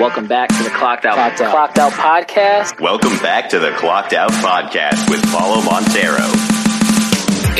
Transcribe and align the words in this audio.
Welcome 0.00 0.28
back 0.28 0.48
to 0.48 0.62
the 0.62 0.70
Clocked 0.70 1.04
Out, 1.04 1.16
Clocked 1.16 1.42
Out, 1.42 1.50
Clocked 1.50 1.78
Out 1.78 1.92
podcast. 1.92 2.80
Welcome 2.80 3.18
back 3.18 3.50
to 3.50 3.58
the 3.58 3.70
Clocked 3.72 4.14
Out 4.14 4.30
Podcast 4.30 5.10
with 5.10 5.22
Paulo 5.30 5.60
Montero. 5.60 6.24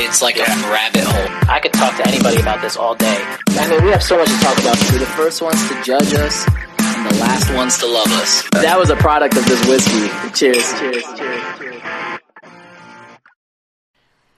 It's 0.00 0.22
like 0.22 0.38
a 0.38 0.44
rabbit 0.72 1.04
hole. 1.04 1.50
I 1.50 1.60
could 1.60 1.74
talk 1.74 1.98
to 1.98 2.08
anybody 2.08 2.40
about 2.40 2.62
this 2.62 2.78
all 2.78 2.94
day. 2.94 3.22
I 3.50 3.68
mean, 3.68 3.84
we 3.84 3.90
have 3.90 4.02
so 4.02 4.16
much 4.16 4.28
to 4.28 4.38
talk 4.38 4.58
about. 4.58 4.78
We're 4.90 5.00
the 5.00 5.04
first 5.04 5.42
ones 5.42 5.68
to 5.68 5.82
judge 5.82 6.14
us, 6.14 6.48
and 6.78 7.10
the 7.10 7.20
last 7.20 7.54
ones 7.54 7.76
to 7.80 7.86
love 7.86 8.10
us. 8.12 8.42
That 8.52 8.78
was 8.78 8.88
a 8.88 8.96
product 8.96 9.36
of 9.36 9.44
this 9.44 9.68
whiskey. 9.68 10.08
Cheers. 10.32 10.80
Cheers. 10.80 11.04
Cheers. 11.18 11.58
Cheers. 11.58 11.82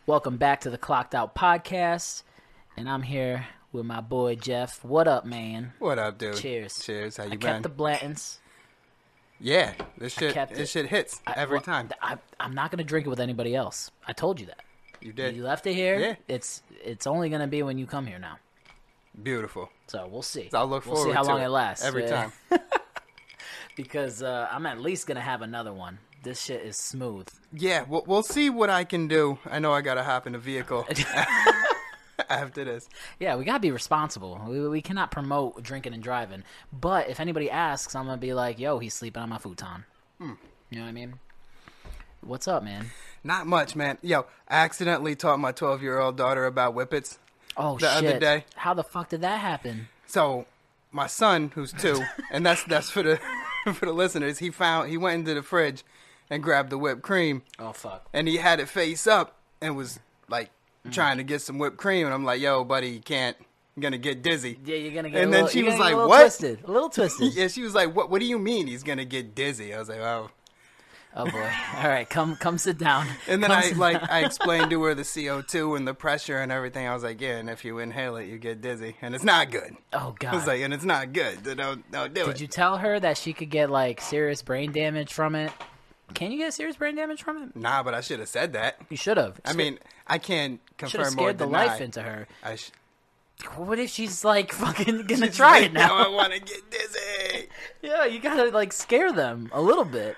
Welcome 0.07 0.39
back 0.39 0.63
to 0.63 0.71
the 0.71 0.79
Clocked 0.79 1.15
Out 1.15 1.37
podcast, 1.37 2.25
and 2.77 2.91
I'm 2.91 3.03
here 3.03 3.47
with 3.73 3.85
my 3.87 4.01
boy 4.01 4.35
Jeff. 4.37 4.85
What 4.85 5.09
up, 5.09 5.25
man? 5.25 5.73
What 5.79 5.99
up, 5.99 6.19
dude? 6.19 6.37
Cheers. 6.37 6.83
Cheers. 6.85 7.17
How 7.17 7.25
you 7.25 7.31
I 7.33 7.37
been? 7.37 7.41
kept 7.41 7.63
the 7.63 7.71
Blantons. 7.71 8.39
yeah, 9.41 9.73
this 9.99 10.13
shit. 10.15 10.35
This 10.51 10.59
it. 10.61 10.69
shit 10.69 10.87
hits 10.87 11.21
I- 11.27 11.35
every 11.37 11.57
well, 11.57 11.63
time. 11.63 11.91
I, 12.01 12.19
I'm 12.39 12.55
not 12.55 12.71
gonna 12.71 12.85
drink 12.85 13.07
it 13.07 13.11
with 13.11 13.21
anybody 13.21 13.55
else. 13.55 13.91
I 14.07 14.13
told 14.13 14.41
you 14.41 14.47
that. 14.47 14.61
You 15.01 15.13
did. 15.13 15.35
You 15.35 15.43
left 15.43 15.67
it 15.67 15.75
here. 15.75 15.99
Yeah. 15.99 16.15
It's 16.29 16.63
it's 16.85 17.07
only 17.07 17.29
gonna 17.29 17.49
be 17.49 17.63
when 17.63 17.79
you 17.79 17.87
come 17.87 18.07
here 18.07 18.19
now. 18.19 18.39
Beautiful. 19.21 19.69
So 19.89 20.07
we'll 20.11 20.23
see. 20.23 20.49
I'll 20.55 20.67
look 20.67 20.87
we'll 20.87 20.97
forward 20.97 21.11
see 21.11 21.15
how 21.15 21.25
long 21.25 21.41
it 21.41 21.47
it 21.47 21.49
lasts 21.49 21.85
every 21.85 22.05
Yeah. 22.05 22.31
time. 22.51 22.61
because 23.77 24.23
uh, 24.23 24.49
I'm 24.51 24.65
at 24.67 24.81
least 24.81 25.07
gonna 25.07 25.21
have 25.21 25.43
another 25.43 25.73
one. 25.73 25.99
This 26.23 26.41
shit 26.41 26.63
is 26.63 26.77
smooth. 26.77 27.27
Yeah, 27.53 27.85
we'll, 27.89 28.05
we'll 28.07 28.23
see 28.23 28.49
what 28.49 28.71
I 28.71 28.85
can 28.85 29.09
do. 29.09 29.39
I 29.51 29.59
know 29.59 29.73
I 29.73 29.81
gotta 29.81 30.05
hop 30.05 30.29
in 30.29 30.37
a 30.37 30.39
vehicle 30.39 30.87
after 32.31 32.65
this. 32.65 32.89
Yeah, 33.19 33.37
we 33.37 33.45
gotta 33.45 33.61
be 33.61 33.71
responsible. 33.71 34.41
We, 34.47 34.69
we 34.69 34.83
cannot 34.83 35.11
promote 35.11 35.63
drinking 35.63 35.95
and 35.95 36.03
driving. 36.03 36.43
But 36.73 37.09
if 37.09 37.21
anybody 37.21 37.51
asks, 37.51 37.95
I'm 37.95 38.07
gonna 38.07 38.17
be 38.19 38.35
like, 38.35 38.59
"Yo, 38.59 38.79
he's 38.79 38.95
sleeping 38.95 39.23
on 39.23 39.29
my 39.29 39.39
futon." 39.39 39.85
Hmm. 40.19 40.33
You 40.71 40.79
know 40.79 40.85
what 40.85 40.89
I 40.91 40.93
mean? 40.93 41.15
What's 42.23 42.47
up, 42.47 42.63
man? 42.63 42.87
Not 43.25 43.47
much, 43.47 43.75
man. 43.75 43.99
Yo, 44.03 44.27
I 44.49 44.57
accidentally 44.59 45.17
taught 45.17 45.39
my 45.41 45.53
12 45.53 45.83
year 45.83 45.99
old 45.99 46.17
daughter 46.17 46.45
about 46.47 46.75
whippets. 46.75 47.19
Oh 47.57 47.77
The 47.79 47.93
shit! 47.97 48.07
other 48.11 48.19
day. 48.21 48.45
How 48.57 48.75
the 48.75 48.85
fuck 48.85 49.09
did 49.09 49.21
that 49.23 49.41
happen? 49.41 49.89
So 50.07 50.47
my 50.93 51.07
son, 51.07 51.51
who's 51.55 51.73
two, 51.73 52.01
and 52.31 52.47
that's 52.47 52.65
that's 52.65 52.91
for 52.91 53.03
the 53.03 53.21
for 53.75 53.87
the 53.87 53.93
listeners. 53.93 54.39
He 54.39 54.51
found 54.51 54.89
he 54.91 54.97
went 54.97 55.21
into 55.21 55.35
the 55.35 55.43
fridge 55.43 55.83
and 56.31 56.43
grabbed 56.43 56.71
the 56.71 56.79
whipped 56.79 57.03
cream, 57.03 57.43
Oh 57.59 57.73
fuck! 57.73 58.09
and 58.13 58.27
he 58.29 58.37
had 58.37 58.61
it 58.61 58.69
face 58.69 59.07
up 59.07 59.37
and 59.61 59.77
was 59.77 59.99
like 60.29 60.51
Mm. 60.87 60.93
trying 60.93 61.17
to 61.19 61.23
get 61.23 61.41
some 61.43 61.59
whipped 61.59 61.77
cream. 61.77 62.07
And 62.07 62.15
I'm 62.15 62.25
like, 62.25 62.41
"Yo, 62.41 62.65
buddy, 62.65 62.89
you 62.91 63.01
can't. 63.01 63.37
You're 63.77 63.83
gonna 63.83 63.99
get 63.99 64.23
dizzy." 64.23 64.59
Yeah, 64.65 64.77
you're 64.77 64.93
gonna 64.93 65.11
get. 65.11 65.23
And 65.23 65.29
a 65.29 65.33
then 65.33 65.45
little, 65.45 65.49
she 65.49 65.63
was 65.63 65.79
like, 65.79 65.95
"What?" 65.97 66.21
Twisted, 66.21 66.65
a 66.65 66.71
little 66.71 66.89
twisted. 66.89 67.33
Yeah, 67.35 67.49
she 67.49 67.63
was 67.63 67.75
like, 67.75 67.95
"What? 67.95 68.11
What 68.11 68.21
do 68.21 68.27
you 68.27 68.39
mean 68.39 68.67
he's 68.67 68.83
gonna 68.83 69.05
get 69.05 69.35
dizzy?" 69.35 69.73
I 69.75 69.79
was 69.79 69.89
like, 69.89 69.99
"Oh." 70.01 70.31
Oh 71.15 71.27
boy! 71.31 71.51
All 71.77 71.89
right, 71.91 72.09
come 72.09 72.37
come 72.37 72.57
sit 72.57 72.79
down. 72.79 73.07
And 73.29 73.43
then 73.43 73.51
Come 73.51 73.63
I 73.63 73.77
like 73.77 74.01
down. 74.01 74.09
I 74.11 74.21
explained 74.25 74.71
to 74.71 74.83
her 74.85 74.95
the 74.95 75.05
CO 75.05 75.43
two 75.43 75.75
and 75.75 75.87
the 75.87 75.93
pressure 75.93 76.39
and 76.39 76.51
everything. 76.51 76.89
I 76.89 76.95
was 76.95 77.03
like, 77.03 77.21
"Yeah, 77.21 77.37
and 77.37 77.51
if 77.51 77.67
you 77.67 77.81
inhale 77.81 78.17
it, 78.17 78.29
you 78.29 78.39
get 78.39 78.63
dizzy, 78.63 78.97
and 79.03 79.15
it's 79.15 79.23
not 79.23 79.51
good." 79.51 79.77
Oh 79.93 80.15
god. 80.19 80.33
I 80.33 80.37
was 80.37 80.47
like, 80.47 80.63
"And 80.63 80.73
it's 80.73 80.85
not 80.85 81.13
good. 81.13 81.45
So 81.45 81.55
don't 81.55 81.89
don't 81.93 82.15
do 82.15 82.25
Did 82.25 82.37
it." 82.37 82.41
you 82.41 82.47
tell 82.47 82.79
her 82.79 82.99
that 82.99 83.19
she 83.19 83.35
could 83.35 83.51
get 83.51 83.69
like 83.69 84.01
serious 84.01 84.41
brain 84.41 84.73
damage 84.73 85.13
from 85.13 85.35
it? 85.35 85.53
Can 86.15 86.31
you 86.31 86.39
get 86.39 86.53
serious 86.53 86.77
brain 86.77 86.95
damage 86.95 87.23
from 87.23 87.43
it? 87.43 87.57
Nah, 87.57 87.83
but 87.83 87.95
I 87.95 88.01
should 88.01 88.19
have 88.21 88.29
said 88.29 88.53
that. 88.53 88.77
You 88.91 88.97
should 88.97 89.17
have. 89.17 89.41
I 89.45 89.55
mean, 89.55 89.79
I 90.07 90.19
can't 90.19 90.61
should 90.79 90.83
have 90.83 90.91
confirm 90.93 91.07
or 91.07 91.11
scared 91.11 91.39
the 91.39 91.47
life 91.47 91.81
into 91.81 92.03
her. 92.03 92.29
I 92.43 92.57
sh- 92.57 92.71
What 93.57 93.79
if 93.79 93.91
she's 93.91 94.25
like 94.25 94.53
fucking 94.53 95.07
gonna 95.07 95.31
try 95.31 95.61
it 95.61 95.73
now? 95.73 95.95
I 95.97 96.09
want 96.09 96.33
to 96.33 96.41
get 96.41 96.71
dizzy. 96.71 97.49
yeah, 97.83 98.05
you 98.05 98.21
gotta 98.21 98.51
like 98.51 98.73
scare 98.73 99.13
them 99.13 99.51
a 99.53 99.61
little 99.61 99.85
bit. 99.85 100.17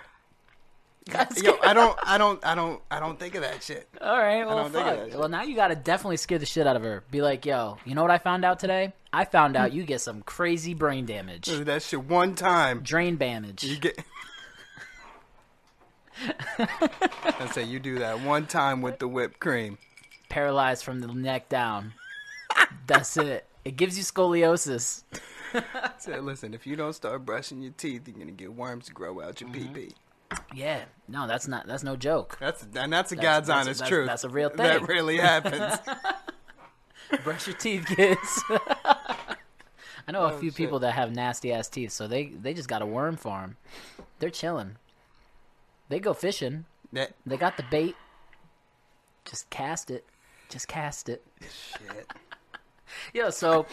Gotta 1.11 1.35
Yo, 1.35 1.53
scare 1.53 1.69
I 1.69 1.75
don't, 1.75 1.99
I 2.03 2.17
don't, 2.17 2.47
I 2.47 2.55
don't, 2.55 2.81
I 2.91 2.99
don't 2.99 3.19
think 3.19 3.35
of 3.35 3.43
that 3.43 3.63
shit. 3.63 3.87
All 4.01 4.17
right, 4.17 4.45
well, 4.45 4.57
don't 4.57 4.73
think 4.73 4.87
of 4.87 4.99
fuck. 4.99 5.11
shit. 5.11 5.19
Well, 5.19 5.29
now 5.29 5.43
you 5.43 5.55
gotta 5.55 5.77
definitely 5.77 6.17
scare 6.17 6.39
the 6.39 6.47
shit 6.47 6.67
out 6.67 6.77
of 6.77 6.83
her. 6.83 7.05
Be 7.11 7.21
like, 7.21 7.45
yo, 7.45 7.77
you 7.85 7.95
know 7.95 8.03
what 8.03 8.11
I 8.11 8.19
found 8.19 8.45
out 8.45 8.59
today? 8.59 8.95
I 9.13 9.27
found 9.27 9.55
out 9.55 9.71
hmm. 9.71 9.77
you 9.77 9.85
get 9.85 10.01
some 10.01 10.23
crazy 10.23 10.75
brain 10.75 11.05
damage, 11.07 11.47
That 11.47 11.83
shit 11.83 12.03
one 12.03 12.35
time. 12.35 12.81
drain 12.81 13.17
damage. 13.17 13.63
You 13.63 13.77
get. 13.77 13.99
I 16.59 17.49
say 17.53 17.65
you 17.65 17.79
do 17.81 17.99
that 17.99 18.21
one 18.21 18.47
time 18.47 18.83
with 18.83 18.99
the 18.99 19.09
whipped 19.09 19.41
cream. 19.41 19.79
paralyzed 20.29 20.85
from 20.85 21.01
the 21.01 21.09
neck 21.09 21.49
down. 21.49 21.93
That's 22.87 23.17
it. 23.17 23.47
It 23.65 23.77
gives 23.77 23.97
you 23.97 24.05
scoliosis. 24.05 25.05
Say, 25.99 26.19
listen, 26.21 26.53
if 26.55 26.67
you 26.67 26.77
don't 26.77 26.93
start 26.93 27.25
brushing 27.25 27.63
your 27.63 27.73
teeth, 27.73 28.09
you're 28.09 28.19
gonna 28.19 28.33
get 28.33 28.53
worms 28.53 28.87
to 28.87 28.93
grow 28.93 29.21
out 29.21 29.41
your 29.41 29.51
Mm-hmm. 29.51 29.73
pee 29.75 29.87
pee. 29.89 29.95
Yeah, 30.53 30.83
no, 31.09 31.27
that's 31.29 31.47
not. 31.47 31.67
That's 31.67 31.85
no 31.85 31.95
joke. 31.97 32.37
That's 32.41 32.63
and 32.75 32.93
that's 32.93 33.13
a 33.13 33.15
That's- 33.15 33.23
God's 33.23 33.47
that's- 33.49 33.67
honest 33.67 33.81
that's- 33.81 33.89
truth. 33.89 34.07
that's 34.09 34.25
a 34.25 34.29
real 34.29 34.49
thing. 34.49 34.59
That 34.59 34.89
really 34.89 35.17
happens. 35.19 35.79
Brush 37.25 37.47
your 37.47 37.57
teeth, 37.57 37.87
kids. 37.87 38.43
I 40.07 40.13
know 40.13 40.25
a 40.25 40.33
Oh, 40.35 40.39
few 40.39 40.51
shit. 40.51 40.57
people 40.57 40.81
that 40.81 40.93
have 40.93 41.15
nasty 41.15 41.53
ass 41.53 41.69
teeth, 41.69 41.93
so 41.93 42.09
they 42.09 42.27
they 42.27 42.53
just 42.55 42.69
got 42.69 42.83
a 42.83 42.87
worm 42.87 43.17
farm. 43.17 43.57
They're 44.19 44.31
chilling. 44.31 44.77
They 45.89 46.01
go 46.01 46.15
fishing. 46.15 46.65
that 46.93 47.13
They 47.27 47.37
got 47.37 47.57
the 47.57 47.65
bait. 47.71 47.97
Just 49.25 49.49
cast 49.51 49.91
it. 49.91 50.05
Just 50.49 50.69
cast 50.69 51.09
it. 51.09 51.25
shit. 51.41 52.07
Yeah. 53.13 53.31
So, 53.31 53.67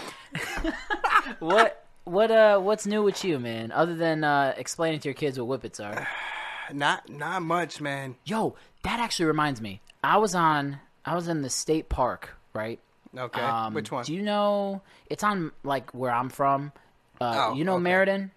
what 1.39 1.85
what 2.05 2.31
uh 2.31 2.59
what's 2.59 2.85
new 2.87 3.03
with 3.03 3.23
you, 3.23 3.39
man? 3.39 3.71
Other 3.71 3.95
than 3.95 4.23
uh 4.23 4.53
explaining 4.57 4.99
to 5.01 5.07
your 5.09 5.13
kids 5.13 5.39
what 5.39 5.47
whippets 5.61 5.79
are. 5.79 6.07
Not 6.73 7.09
not 7.09 7.41
much, 7.41 7.81
man. 7.81 8.15
Yo, 8.23 8.55
that 8.83 8.99
actually 8.99 9.25
reminds 9.25 9.59
me. 9.61 9.81
I 10.03 10.17
was 10.17 10.33
on. 10.33 10.79
I 11.05 11.15
was 11.15 11.27
in 11.27 11.41
the 11.41 11.49
state 11.49 11.89
park, 11.89 12.37
right? 12.53 12.79
Okay, 13.15 13.41
Um, 13.41 13.73
which 13.73 13.91
one? 13.91 14.05
Do 14.05 14.13
you 14.13 14.21
know? 14.21 14.81
It's 15.09 15.21
on 15.23 15.51
like 15.63 15.91
where 15.91 16.11
I'm 16.11 16.29
from. 16.29 16.71
Uh, 17.19 17.49
Oh, 17.49 17.53
you 17.55 17.65
know 17.65 17.73
okay. 17.75 17.83
Meriden, 17.83 18.31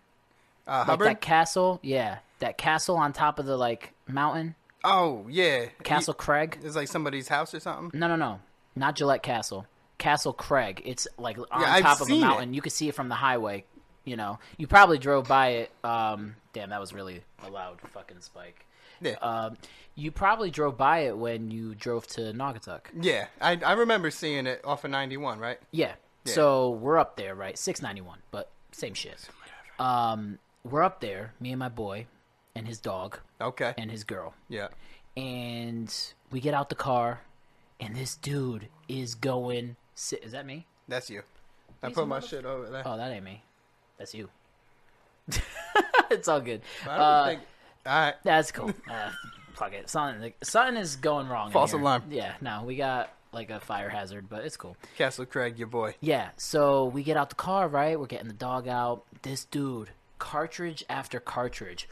uh, 0.66 0.78
like 0.78 0.86
Hubbard. 0.86 1.06
that 1.06 1.20
castle. 1.20 1.78
Yeah, 1.82 2.18
that 2.44 2.58
castle 2.58 2.96
on 2.96 3.12
top 3.12 3.38
of 3.38 3.46
the 3.46 3.56
like 3.56 3.92
mountain, 4.06 4.54
oh 4.84 5.26
yeah, 5.28 5.66
Castle 5.82 6.14
Craig. 6.14 6.58
It's 6.62 6.76
like 6.76 6.88
somebody's 6.88 7.28
house 7.28 7.54
or 7.54 7.60
something. 7.60 7.98
No, 7.98 8.06
no, 8.06 8.16
no, 8.16 8.40
not 8.76 8.94
Gillette 8.96 9.22
Castle. 9.22 9.66
Castle 9.98 10.32
Craig. 10.32 10.82
It's 10.84 11.06
like 11.18 11.38
on 11.38 11.60
Yeah, 11.60 11.80
top 11.80 11.96
of 12.00 12.02
a 12.02 12.10
seen 12.10 12.22
it. 12.22 12.26
mountain. 12.26 12.54
You 12.54 12.60
can 12.60 12.70
see 12.70 12.88
it 12.88 12.94
from 12.94 13.08
the 13.08 13.14
highway. 13.14 13.64
You 14.04 14.16
know, 14.16 14.38
you 14.58 14.66
probably 14.66 14.98
drove 14.98 15.26
by 15.28 15.48
it. 15.48 15.70
Um, 15.82 16.36
damn, 16.52 16.70
that 16.70 16.80
was 16.80 16.92
really 16.92 17.22
a 17.46 17.48
loud 17.50 17.80
fucking 17.80 18.20
spike. 18.20 18.66
Yeah, 19.00 19.14
Um, 19.22 19.56
you 19.94 20.10
probably 20.10 20.50
drove 20.50 20.76
by 20.76 20.98
it 21.06 21.16
when 21.16 21.50
you 21.50 21.74
drove 21.74 22.06
to 22.08 22.20
Naugatuck. 22.32 22.80
yeah. 23.00 23.26
I 23.40 23.58
I 23.64 23.72
remember 23.72 24.10
seeing 24.10 24.46
it 24.46 24.60
off 24.64 24.84
of 24.84 24.90
ninety 24.90 25.16
one, 25.16 25.38
right? 25.38 25.58
Yeah. 25.70 25.92
So 26.26 26.70
we're 26.70 26.98
up 26.98 27.16
there, 27.16 27.34
right? 27.34 27.56
Six 27.58 27.80
ninety 27.82 28.00
one, 28.02 28.18
but 28.30 28.50
same 28.72 28.94
shit. 28.94 29.28
Um, 29.78 30.38
we're 30.64 30.82
up 30.82 31.00
there, 31.00 31.32
me 31.40 31.50
and 31.52 31.58
my 31.58 31.68
boy, 31.68 32.06
and 32.54 32.66
his 32.66 32.78
dog, 32.78 33.18
Okay. 33.40 33.74
and 33.78 33.90
his 33.90 34.04
girl, 34.04 34.34
yeah. 34.48 34.68
and 35.16 35.94
we 36.30 36.40
get 36.40 36.54
out 36.54 36.68
the 36.68 36.74
car, 36.74 37.20
and 37.80 37.94
this 37.96 38.14
dude 38.16 38.68
is 38.88 39.14
going. 39.14 39.76
si- 39.94 40.16
Is 40.16 40.32
that 40.32 40.46
me? 40.46 40.66
That's 40.88 41.08
you. 41.10 41.22
I 41.82 41.88
He's 41.88 41.94
put 41.96 42.08
my 42.08 42.20
shit 42.20 42.44
over 42.44 42.68
there. 42.70 42.82
Oh, 42.86 42.96
that 42.96 43.10
ain't 43.12 43.24
me. 43.24 43.42
That's 43.98 44.14
you. 44.14 44.28
it's 46.10 46.28
all 46.28 46.40
good. 46.40 46.62
I 46.84 46.86
don't 46.86 47.00
Uh, 47.00 47.24
think. 47.26 47.40
All 47.86 47.92
right. 48.00 48.14
That's 48.22 48.52
cool. 48.52 48.72
Uh, 48.90 49.10
fuck 49.54 49.72
it. 49.72 49.88
Something, 49.90 50.32
something 50.42 50.76
is 50.76 50.96
going 50.96 51.28
wrong. 51.28 51.48
in 51.48 51.52
False 51.52 51.72
here. 51.72 51.80
alarm. 51.80 52.02
Yeah. 52.10 52.34
No, 52.40 52.62
we 52.64 52.76
got 52.76 53.10
like 53.32 53.50
a 53.50 53.60
fire 53.60 53.88
hazard, 53.88 54.28
but 54.28 54.44
it's 54.44 54.56
cool. 54.56 54.76
Castle 54.96 55.26
Craig, 55.26 55.58
your 55.58 55.66
boy. 55.68 55.94
Yeah, 56.00 56.30
so 56.36 56.86
we 56.86 57.02
get 57.02 57.16
out 57.16 57.30
the 57.30 57.34
car, 57.36 57.68
right? 57.68 57.98
We're 57.98 58.06
getting 58.06 58.28
the 58.28 58.34
dog 58.34 58.68
out. 58.68 59.04
This 59.22 59.44
dude, 59.44 59.90
cartridge 60.18 60.84
after 60.88 61.20
cartridge, 61.20 61.88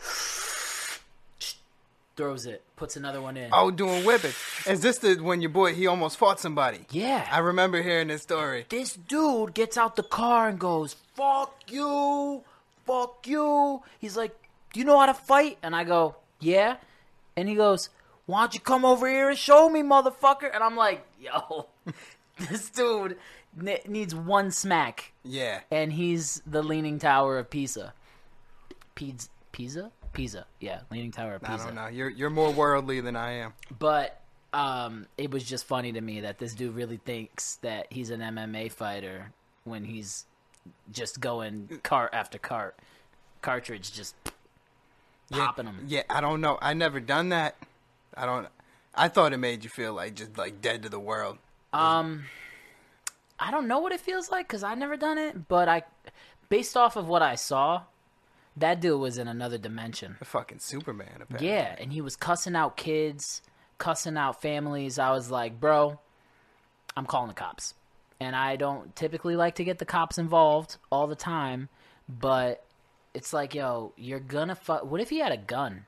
throws 2.17 2.45
it, 2.47 2.63
puts 2.77 2.97
another 2.97 3.21
one 3.21 3.37
in. 3.37 3.51
Oh, 3.53 3.71
doing 3.71 4.05
whipping. 4.05 4.33
Is 4.67 4.81
this 4.81 4.99
the 4.99 5.15
when 5.17 5.41
your 5.41 5.51
boy 5.51 5.75
he 5.75 5.87
almost 5.87 6.19
fought 6.19 6.39
somebody? 6.41 6.81
yeah. 6.91 7.27
I 7.31 7.39
remember 7.39 7.83
hearing 7.83 8.09
this 8.09 8.23
story. 8.23 8.67
this 8.69 8.95
dude 8.95 9.55
gets 9.55 9.77
out 9.77 9.97
the 9.97 10.03
car 10.03 10.49
and 10.49 10.59
goes, 10.59 10.95
"Fuck 11.15 11.55
you, 11.69 12.43
fuck 12.87 13.27
you." 13.27 13.83
He's 13.99 14.17
like, 14.17 14.37
"Do 14.73 14.81
you 14.81 14.87
know 14.87 14.99
how 14.99 15.07
to 15.07 15.15
fight?" 15.15 15.59
And 15.63 15.75
I 15.75 15.85
go, 15.85 16.17
"Yeah." 16.39 16.77
And 17.37 17.49
he 17.49 17.55
goes, 17.55 17.89
"Why 18.27 18.41
don't 18.43 18.55
you 18.55 18.61
come 18.61 18.85
over 18.85 19.09
here 19.09 19.31
and 19.31 19.39
show 19.39 19.69
me, 19.71 19.83
motherfucker?" 19.83 20.51
And 20.55 20.63
I'm 20.63 20.77
like, 20.77 21.07
"Yo, 21.19 21.67
this 22.39 22.69
dude 22.69 23.17
needs 23.57 24.15
one 24.15 24.51
smack." 24.51 25.13
Yeah. 25.25 25.61
and 25.71 25.93
he's 25.93 26.43
the 26.47 26.63
Leaning 26.63 26.99
Tower 26.99 27.39
of 27.39 27.49
Pisa. 27.49 27.95
Pisa, 28.95 29.29
Pisa, 29.53 29.91
Pisa. 30.13 30.47
Yeah, 30.61 30.81
Leaning 30.91 31.11
Tower 31.11 31.35
of 31.35 31.45
I 31.45 31.57
don't 31.57 31.75
know. 31.75 31.89
You're 31.89 32.11
you're 32.11 32.31
more 32.31 32.51
worldly 32.51 33.01
than 33.01 33.17
I 33.17 33.33
am. 33.33 33.53
But 33.79 34.21
um, 34.53 35.07
it 35.17 35.31
was 35.31 35.45
just 35.45 35.67
funny 35.67 35.93
to 35.93 36.01
me 36.01 36.21
that 36.21 36.39
this 36.39 36.55
dude 36.55 36.75
really 36.75 36.99
thinks 36.99 37.57
that 37.57 37.87
he's 37.91 38.11
an 38.11 38.21
MMA 38.21 38.71
fighter 38.73 39.33
when 39.65 39.85
he's 39.85 40.27
just 40.93 41.21
going 41.21 41.81
cart 41.83 42.11
after 42.13 42.39
cart. 42.39 42.77
cartridge, 43.41 43.93
just 43.93 44.15
Yeah, 45.31 45.47
popping 45.47 45.65
them. 45.67 45.85
Yeah, 45.89 46.03
I 46.11 46.21
don't 46.21 46.41
know. 46.41 46.59
I 46.61 46.75
never 46.75 47.01
done 47.01 47.31
that. 47.31 47.57
I 48.17 48.27
don't. 48.27 48.47
I 48.95 49.09
thought 49.09 49.33
it 49.33 49.39
made 49.39 49.65
you 49.65 49.71
feel 49.71 49.95
like 49.95 50.15
just 50.15 50.37
like 50.37 50.61
dead 50.61 50.83
to 50.83 50.89
the 50.91 51.01
world. 51.01 51.39
Um, 51.73 52.25
I 53.39 53.51
don't 53.51 53.67
know 53.67 53.79
what 53.79 53.93
it 53.93 54.01
feels 54.01 54.31
like 54.31 54.47
because 54.47 54.63
I 54.63 54.75
never 54.75 54.97
done 54.99 55.17
it, 55.17 55.49
but 55.49 55.69
I, 55.69 55.83
based 56.51 56.77
off 56.77 56.97
of 56.97 57.09
what 57.09 57.23
I 57.23 57.35
saw, 57.35 57.83
that 58.57 58.81
dude 58.81 59.01
was 59.01 59.19
in 59.19 59.29
another 59.29 59.59
dimension. 59.59 60.17
The 60.19 60.25
fucking 60.25 60.59
Superman. 60.61 61.09
Apparently. 61.23 61.49
Yeah, 61.49 61.75
and 61.79 61.93
he 61.93 62.01
was 62.01 62.17
cussing 62.17 62.55
out 62.57 62.77
kids, 62.77 63.43
cussing 63.79 64.17
out 64.17 64.43
families. 64.43 64.99
I 64.99 65.11
was 65.11 65.31
like, 65.31 65.59
bro, 65.61 65.99
I'm 66.97 67.07
calling 67.07 67.29
the 67.29 67.35
cops. 67.35 67.75
And 68.21 68.37
I 68.37 68.57
don't 68.57 68.95
typically 68.95 69.35
like 69.37 69.57
to 69.57 69.65
get 69.65 69.79
the 69.79 69.85
cops 69.85 70.19
involved 70.19 70.77
all 70.91 71.07
the 71.07 71.17
time, 71.17 71.69
but 72.09 72.65
it's 73.15 73.33
like, 73.33 73.55
yo, 73.55 73.93
you're 73.97 74.21
gonna 74.21 74.55
fuck. 74.55 74.85
What 74.85 75.01
if 75.01 75.11
he 75.11 75.19
had 75.19 75.33
a 75.33 75.37
gun 75.37 75.87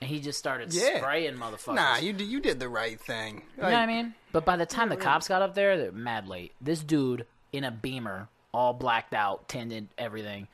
and 0.00 0.08
he 0.08 0.20
just 0.20 0.38
started 0.38 0.72
Yeah. 0.72 0.98
spraying 0.98 1.34
motherfuckers? 1.34 1.74
Nah, 1.74 1.96
you 1.96 2.12
did- 2.12 2.28
you 2.28 2.40
did 2.40 2.60
the 2.60 2.68
right 2.68 2.98
thing. 2.98 3.42
You 3.56 3.62
know 3.62 3.68
what 3.68 3.74
I 3.74 3.86
mean? 3.86 4.14
But 4.32 4.44
by 4.44 4.56
the 4.56 4.64
time 4.66 4.88
the 4.88 4.96
cops 4.96 5.28
got 5.28 5.42
up 5.42 5.54
there, 5.54 5.76
they're 5.76 5.92
mad 5.92 6.26
late. 6.28 6.52
This 6.60 6.80
dude 6.82 7.26
in 7.52 7.62
a 7.64 7.70
beamer, 7.70 8.28
all 8.54 8.72
blacked 8.72 9.12
out, 9.12 9.48
tinted, 9.48 9.88
everything, 9.98 10.48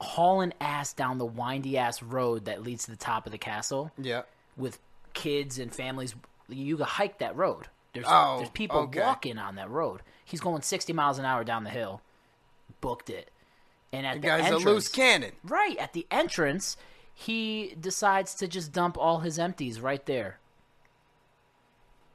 hauling 0.00 0.52
ass 0.60 0.92
down 0.92 1.18
the 1.18 1.26
windy 1.26 1.76
ass 1.76 2.02
road 2.02 2.46
that 2.46 2.62
leads 2.62 2.84
to 2.86 2.90
the 2.90 2.96
top 2.96 3.26
of 3.26 3.32
the 3.32 3.38
castle 3.38 3.92
Yeah. 3.98 4.22
with 4.56 4.78
kids 5.12 5.58
and 5.58 5.74
families. 5.74 6.14
You 6.48 6.76
can 6.78 6.86
hike 6.86 7.18
that 7.18 7.36
road. 7.36 7.68
There's 7.92 8.06
Oh, 8.08 8.38
there's 8.38 8.50
people 8.50 8.78
okay. 8.80 9.00
walking 9.00 9.36
on 9.38 9.56
that 9.56 9.68
road. 9.68 10.00
He's 10.24 10.40
going 10.40 10.62
60 10.62 10.92
miles 10.92 11.18
an 11.18 11.24
hour 11.24 11.44
down 11.44 11.64
the 11.64 11.70
hill. 11.70 12.00
Booked 12.80 13.10
it. 13.10 13.30
And 13.92 14.06
at 14.06 14.14
The 14.14 14.20
the, 14.20 14.26
guy's 14.28 14.40
entrance, 14.44 14.64
a 14.64 14.68
loose 14.70 14.88
cannon. 14.88 15.32
right 15.44 15.76
at 15.76 15.92
the 15.92 16.06
entrance, 16.10 16.76
he 17.12 17.74
decides 17.78 18.34
to 18.36 18.46
just 18.48 18.72
dump 18.72 18.96
all 18.96 19.18
his 19.20 19.38
empties 19.38 19.80
right 19.80 20.04
there. 20.06 20.38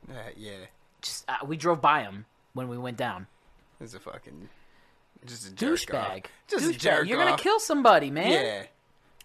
Uh, 0.10 0.14
yeah. 0.36 0.66
Just 1.02 1.26
uh, 1.30 1.46
we 1.46 1.58
drove 1.58 1.81
by 1.81 2.02
him 2.04 2.26
when 2.54 2.68
we 2.70 2.78
went 2.78 2.98
down. 2.98 3.28
He's 3.80 3.94
a 3.94 4.00
fucking 4.00 4.50
just 5.25 5.48
a 5.48 5.51
douchebag. 5.51 6.25
Just 6.48 6.66
a 6.66 6.69
Douchebag. 6.69 6.80
jerk 6.80 7.07
You're 7.07 7.18
gonna 7.18 7.31
off. 7.31 7.42
kill 7.42 7.60
somebody, 7.60 8.12
man. 8.12 8.31
Yeah. 8.31 8.63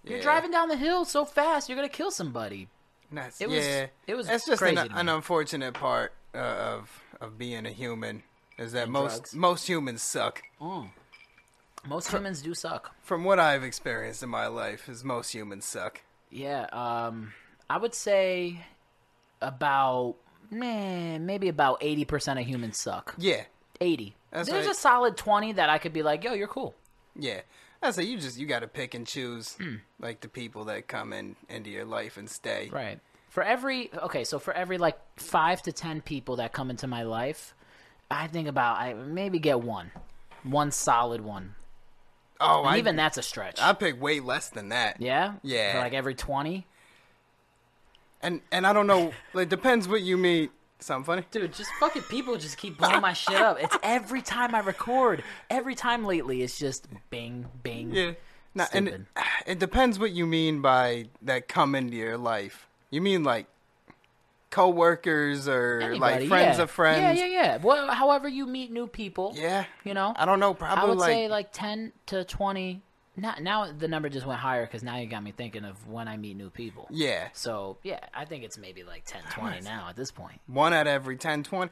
You're 0.05 0.17
Yeah. 0.19 0.23
driving 0.23 0.50
down 0.50 0.69
the 0.69 0.76
hill 0.76 1.05
so 1.05 1.25
fast, 1.25 1.69
you're 1.69 1.76
gonna 1.76 1.88
kill 1.88 2.11
somebody. 2.11 2.69
That's, 3.12 3.41
It 3.41 3.49
was- 3.49 3.67
yeah. 3.67 3.87
it 4.06 4.14
was 4.14 4.26
That's 4.29 4.47
just 4.47 4.62
an, 4.62 4.79
an 4.79 5.08
unfortunate 5.08 5.75
part 5.75 6.12
uh, 6.35 6.38
of 6.38 7.02
of 7.20 7.37
being 7.37 7.67
a 7.67 7.70
human 7.70 8.23
is 8.56 8.73
that 8.73 8.85
And 8.85 8.93
most 8.93 9.14
drugs. 9.17 9.35
most 9.35 9.67
humans 9.69 10.00
suck. 10.02 10.43
Most 11.87 12.11
humans 12.11 12.43
do 12.43 12.55
suck. 12.55 12.94
From 13.03 13.25
what 13.25 13.38
I've 13.41 13.64
experienced 13.64 14.23
in 14.23 14.29
my 14.29 14.46
life, 14.46 14.88
is 14.88 15.03
most 15.03 15.32
humans 15.35 15.64
suck. 15.64 16.03
Yeah, 16.31 16.67
um, 16.73 17.32
I 17.69 17.79
would 17.79 17.94
say 17.94 18.64
about 19.41 20.17
man, 20.50 21.26
maybe 21.26 21.49
about 21.49 21.79
eighty 21.81 22.05
percent 22.05 22.38
of 22.38 22.46
humans 22.46 22.79
suck. 22.79 23.14
Yeah. 23.19 23.44
Eighty. 23.81 24.14
That's 24.31 24.49
There's 24.49 24.67
a 24.67 24.75
solid 24.75 25.17
twenty 25.17 25.53
that 25.53 25.69
I 25.69 25.79
could 25.79 25.93
be 25.93 26.03
like, 26.03 26.23
yo, 26.25 26.32
you're 26.35 26.49
cool. 26.49 26.75
Yeah. 27.17 27.41
I 27.82 27.91
say 27.93 28.03
you 28.05 28.19
just 28.19 28.38
you 28.38 28.47
got 28.47 28.61
to 28.61 28.69
pick 28.69 28.94
and 28.94 29.06
choose 29.06 29.55
Hmm. 29.55 29.77
like 29.99 30.21
the 30.21 30.29
people 30.29 30.65
that 30.67 30.87
come 30.87 31.12
in 31.12 31.37
into 31.49 31.71
your 31.71 31.85
life 31.87 32.17
and 32.17 32.29
stay. 32.29 32.69
Right. 32.73 33.00
For 33.31 33.43
every 33.43 33.91
okay, 33.94 34.25
so 34.25 34.38
for 34.38 34.53
every 34.53 34.77
like 34.79 34.99
five 35.17 35.62
to 35.62 35.73
ten 35.73 36.00
people 36.00 36.37
that 36.37 36.53
come 36.53 36.69
into 36.71 36.87
my 36.87 37.03
life, 37.05 37.55
I 38.11 38.27
think 38.27 38.49
about 38.49 38.79
I 38.79 38.93
maybe 38.94 39.38
get 39.38 39.61
one, 39.61 39.91
one 40.43 40.71
solid 40.73 41.21
one. 41.23 41.55
Oh, 42.41 42.62
I 42.65 42.79
even 42.79 42.97
that's 42.97 43.19
a 43.19 43.23
stretch. 43.23 43.61
I 43.61 43.73
pick 43.73 44.00
way 44.00 44.21
less 44.21 44.49
than 44.49 44.71
that. 44.71 45.00
yeah. 45.00 45.35
Yeah. 45.43 45.73
For 45.73 45.79
like 45.79 45.93
every 45.94 46.15
twenty. 46.15 46.67
And 48.23 48.41
and 48.53 48.67
I 48.67 48.73
don't 48.73 48.87
know. 48.87 49.12
Like 49.32 49.49
depends 49.49 49.88
what 49.88 50.03
you 50.03 50.17
mean. 50.19 50.50
Sound 50.81 51.06
funny? 51.06 51.25
Dude, 51.31 51.53
just 51.53 51.71
fucking 51.79 52.03
people 52.03 52.37
just 52.37 52.56
keep 52.56 52.79
blowing 52.79 53.00
my 53.00 53.12
shit 53.12 53.37
up. 53.37 53.59
It's 53.61 53.77
every 53.82 54.23
time 54.23 54.55
I 54.55 54.61
record. 54.61 55.23
Every 55.50 55.75
time 55.75 56.05
lately, 56.05 56.43
it's 56.43 56.59
just 56.59 56.88
bing, 57.11 57.47
bing. 57.62 57.93
Yeah. 57.93 58.12
Now, 58.55 58.67
and 58.73 58.88
it, 58.88 59.00
it 59.47 59.59
depends 59.59 59.99
what 59.99 60.12
you 60.12 60.27
mean 60.27 60.61
by 60.61 61.06
that 61.23 61.49
come 61.49 61.75
into 61.75 61.97
your 61.97 62.19
life. 62.19 62.67
You 62.91 63.00
mean 63.00 63.23
like 63.23 63.47
coworkers 64.50 65.47
or 65.49 65.81
Anybody, 65.81 65.99
like 65.99 66.29
friends 66.29 66.59
yeah. 66.59 66.62
of 66.62 66.71
friends. 66.71 67.19
Yeah, 67.19 67.27
yeah, 67.27 67.43
yeah. 67.43 67.56
Well, 67.59 67.88
however 67.93 68.29
you 68.29 68.47
meet 68.47 68.73
new 68.73 68.87
people. 68.87 69.32
Yeah. 69.37 69.65
You 69.85 69.94
know? 69.94 70.12
I 70.17 70.25
don't 70.25 70.41
know, 70.41 70.55
probably 70.55 70.82
I 70.82 70.87
would 70.87 70.99
like, 70.99 71.09
say 71.09 71.29
like 71.29 71.53
10 71.53 71.93
to 72.06 72.25
20 72.25 72.82
now. 73.20 73.72
The 73.72 73.88
number 73.88 74.08
just 74.08 74.26
went 74.26 74.40
higher 74.40 74.67
because 74.67 74.82
now 74.82 74.96
you 74.96 75.06
got 75.06 75.22
me 75.22 75.32
thinking 75.32 75.64
of 75.64 75.88
when 75.88 76.08
I 76.08 76.17
meet 76.17 76.37
new 76.37 76.50
people. 76.50 76.87
Yeah. 76.90 77.28
So 77.32 77.78
yeah, 77.82 78.00
I 78.14 78.25
think 78.25 78.44
it's 78.44 78.58
maybe 78.58 78.82
like 78.82 79.05
10, 79.05 79.22
20 79.32 79.61
now 79.62 79.87
at 79.88 79.96
this 79.96 80.11
point. 80.11 80.40
One 80.46 80.72
out 80.72 80.87
of 80.87 80.93
every 80.93 81.17
10, 81.17 81.44
20. 81.44 81.70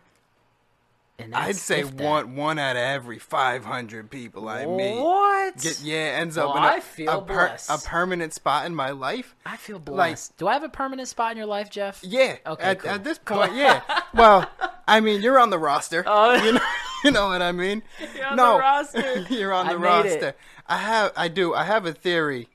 And 1.21 1.35
I'd 1.35 1.57
say 1.57 1.83
one 1.83 2.37
one 2.37 2.61
out 2.61 2.77
of 2.77 2.83
every 2.83 3.19
five 3.19 3.65
hundred 3.65 4.09
people 4.09 4.49
I 4.49 4.67
meet. 4.67 5.01
What? 5.01 5.61
Get, 5.61 5.81
yeah, 5.81 6.17
ends 6.21 6.37
well, 6.37 6.51
up 6.51 6.57
in 6.59 6.63
a, 6.63 6.67
I 6.67 6.81
feel 6.81 7.11
a, 7.11 7.23
per, 7.23 7.57
a, 7.69 7.79
permanent 7.79 8.35
spot 8.35 8.67
in 8.67 8.75
my 8.75 8.91
life. 8.91 9.35
I 9.45 9.57
feel 9.57 9.81
blessed. 9.81 10.33
Like, 10.33 10.39
Do 10.39 10.47
I 10.47 10.53
have 10.53 10.63
a 10.63 10.69
permanent 10.69 11.09
spot 11.09 11.33
in 11.33 11.37
your 11.37 11.47
life, 11.47 11.71
Jeff? 11.71 12.05
Yeah. 12.05 12.37
Okay. 12.47 12.63
At, 12.63 12.79
cool. 12.79 12.91
at 12.91 13.03
this 13.03 13.19
point, 13.19 13.55
yeah. 13.57 13.83
well, 14.15 14.49
I 14.87 15.01
mean, 15.01 15.21
you're 15.21 15.41
on 15.41 15.51
the 15.51 15.59
roster. 15.59 16.05
Oh. 16.07 16.35
You 16.35 16.53
know, 16.53 16.61
you 17.05 17.11
know 17.11 17.27
what 17.27 17.43
I 17.43 17.51
mean? 17.51 17.83
You're 18.15 18.35
no, 18.37 18.85
you're 19.29 19.53
on 19.53 19.67
the 19.67 19.73
I 19.73 19.77
roster. 19.77 20.35
I 20.69 20.77
have, 20.79 21.13
I 21.17 21.29
do, 21.29 21.55
I 21.55 21.65
have 21.65 21.87
a 21.87 21.93
theory 21.93 22.49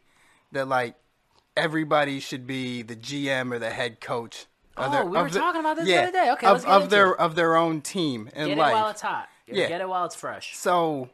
that 0.52 0.68
like 0.68 0.96
everybody 1.58 2.20
should 2.20 2.46
be 2.48 2.82
the 2.82 2.96
GM 2.96 3.52
or 3.52 3.60
the 3.60 3.70
head 3.70 4.00
coach. 4.02 4.46
Oh, 4.78 4.90
their- 4.92 5.06
we 5.06 5.18
were 5.18 5.30
the- 5.30 5.40
talking 5.40 5.62
about 5.62 5.76
this 5.78 5.86
the 5.86 5.98
other 5.98 6.12
day. 6.12 6.32
Okay, 6.32 6.48
of, 6.48 6.66
of 6.66 6.90
their 6.90 7.12
it. 7.14 7.20
of 7.20 7.36
their 7.36 7.56
own 7.56 7.82
team 7.82 8.30
in 8.36 8.48
Get 8.50 8.58
life. 8.58 8.72
it 8.72 8.74
while 8.76 8.90
it's 8.90 9.02
hot. 9.02 9.30
Yeah. 9.48 9.68
Get 9.68 9.82
it 9.82 9.88
while 9.90 10.06
it's 10.06 10.16
fresh. 10.16 10.56
so, 10.58 11.10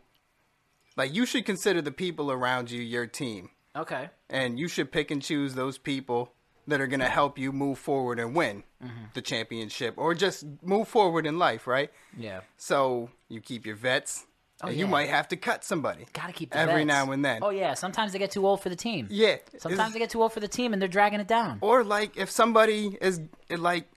like, 0.96 1.14
you 1.14 1.26
should 1.26 1.46
consider 1.46 1.82
the 1.82 1.92
people 1.92 2.32
around 2.32 2.70
you 2.72 2.82
your 2.82 3.08
team, 3.08 3.50
Okay. 3.76 4.10
and 4.30 4.60
you 4.60 4.68
should 4.68 4.92
pick 4.92 5.10
and 5.12 5.22
choose 5.22 5.56
those 5.56 5.78
people 5.78 6.32
that 6.68 6.80
are 6.80 6.88
going 6.88 7.00
to 7.00 7.08
help 7.10 7.38
you 7.40 7.52
move 7.52 7.80
forward 7.80 8.20
and 8.20 8.36
win 8.36 8.64
Mm-hmm. 8.84 9.06
the 9.14 9.22
championship, 9.22 9.96
or 9.98 10.14
just 10.14 10.46
move 10.62 10.88
forward 10.88 11.26
in 11.26 11.38
life, 11.38 11.68
right? 11.68 11.92
Yeah. 12.18 12.42
So 12.56 13.10
you 13.28 13.42
keep 13.42 13.66
your 13.66 13.76
vets. 13.76 14.26
Oh, 14.62 14.68
and 14.68 14.78
you 14.78 14.86
Oh, 14.86 14.90
might 14.90 15.08
have 15.10 15.28
to 15.30 15.38
cut 15.38 15.64
somebody. 15.64 16.06
Gotta 16.12 16.34
keep 16.34 16.54
every 16.56 16.84
vets. 16.84 16.88
now 16.88 17.12
and 17.12 17.24
then. 17.24 17.40
Oh 17.42 17.50
yeah. 17.50 17.74
Sometimes 17.76 18.12
they 18.12 18.20
get 18.20 18.32
too 18.32 18.46
old 18.46 18.62
for 18.62 18.68
the 18.70 18.76
team. 18.76 19.08
Yeah. 19.10 19.38
Sometimes 19.58 19.74
it's- 19.80 19.94
they 19.94 20.00
get 20.00 20.10
too 20.10 20.22
old 20.22 20.34
for 20.34 20.42
the 20.42 20.48
team 20.50 20.74
and 20.74 20.82
they're 20.82 20.90
dragging 20.90 21.20
it 21.22 21.28
down. 21.28 21.60
or 21.62 21.84
like 21.84 22.18
if 22.18 22.30
somebody 22.30 22.98
is 23.02 23.22
like 23.50 23.88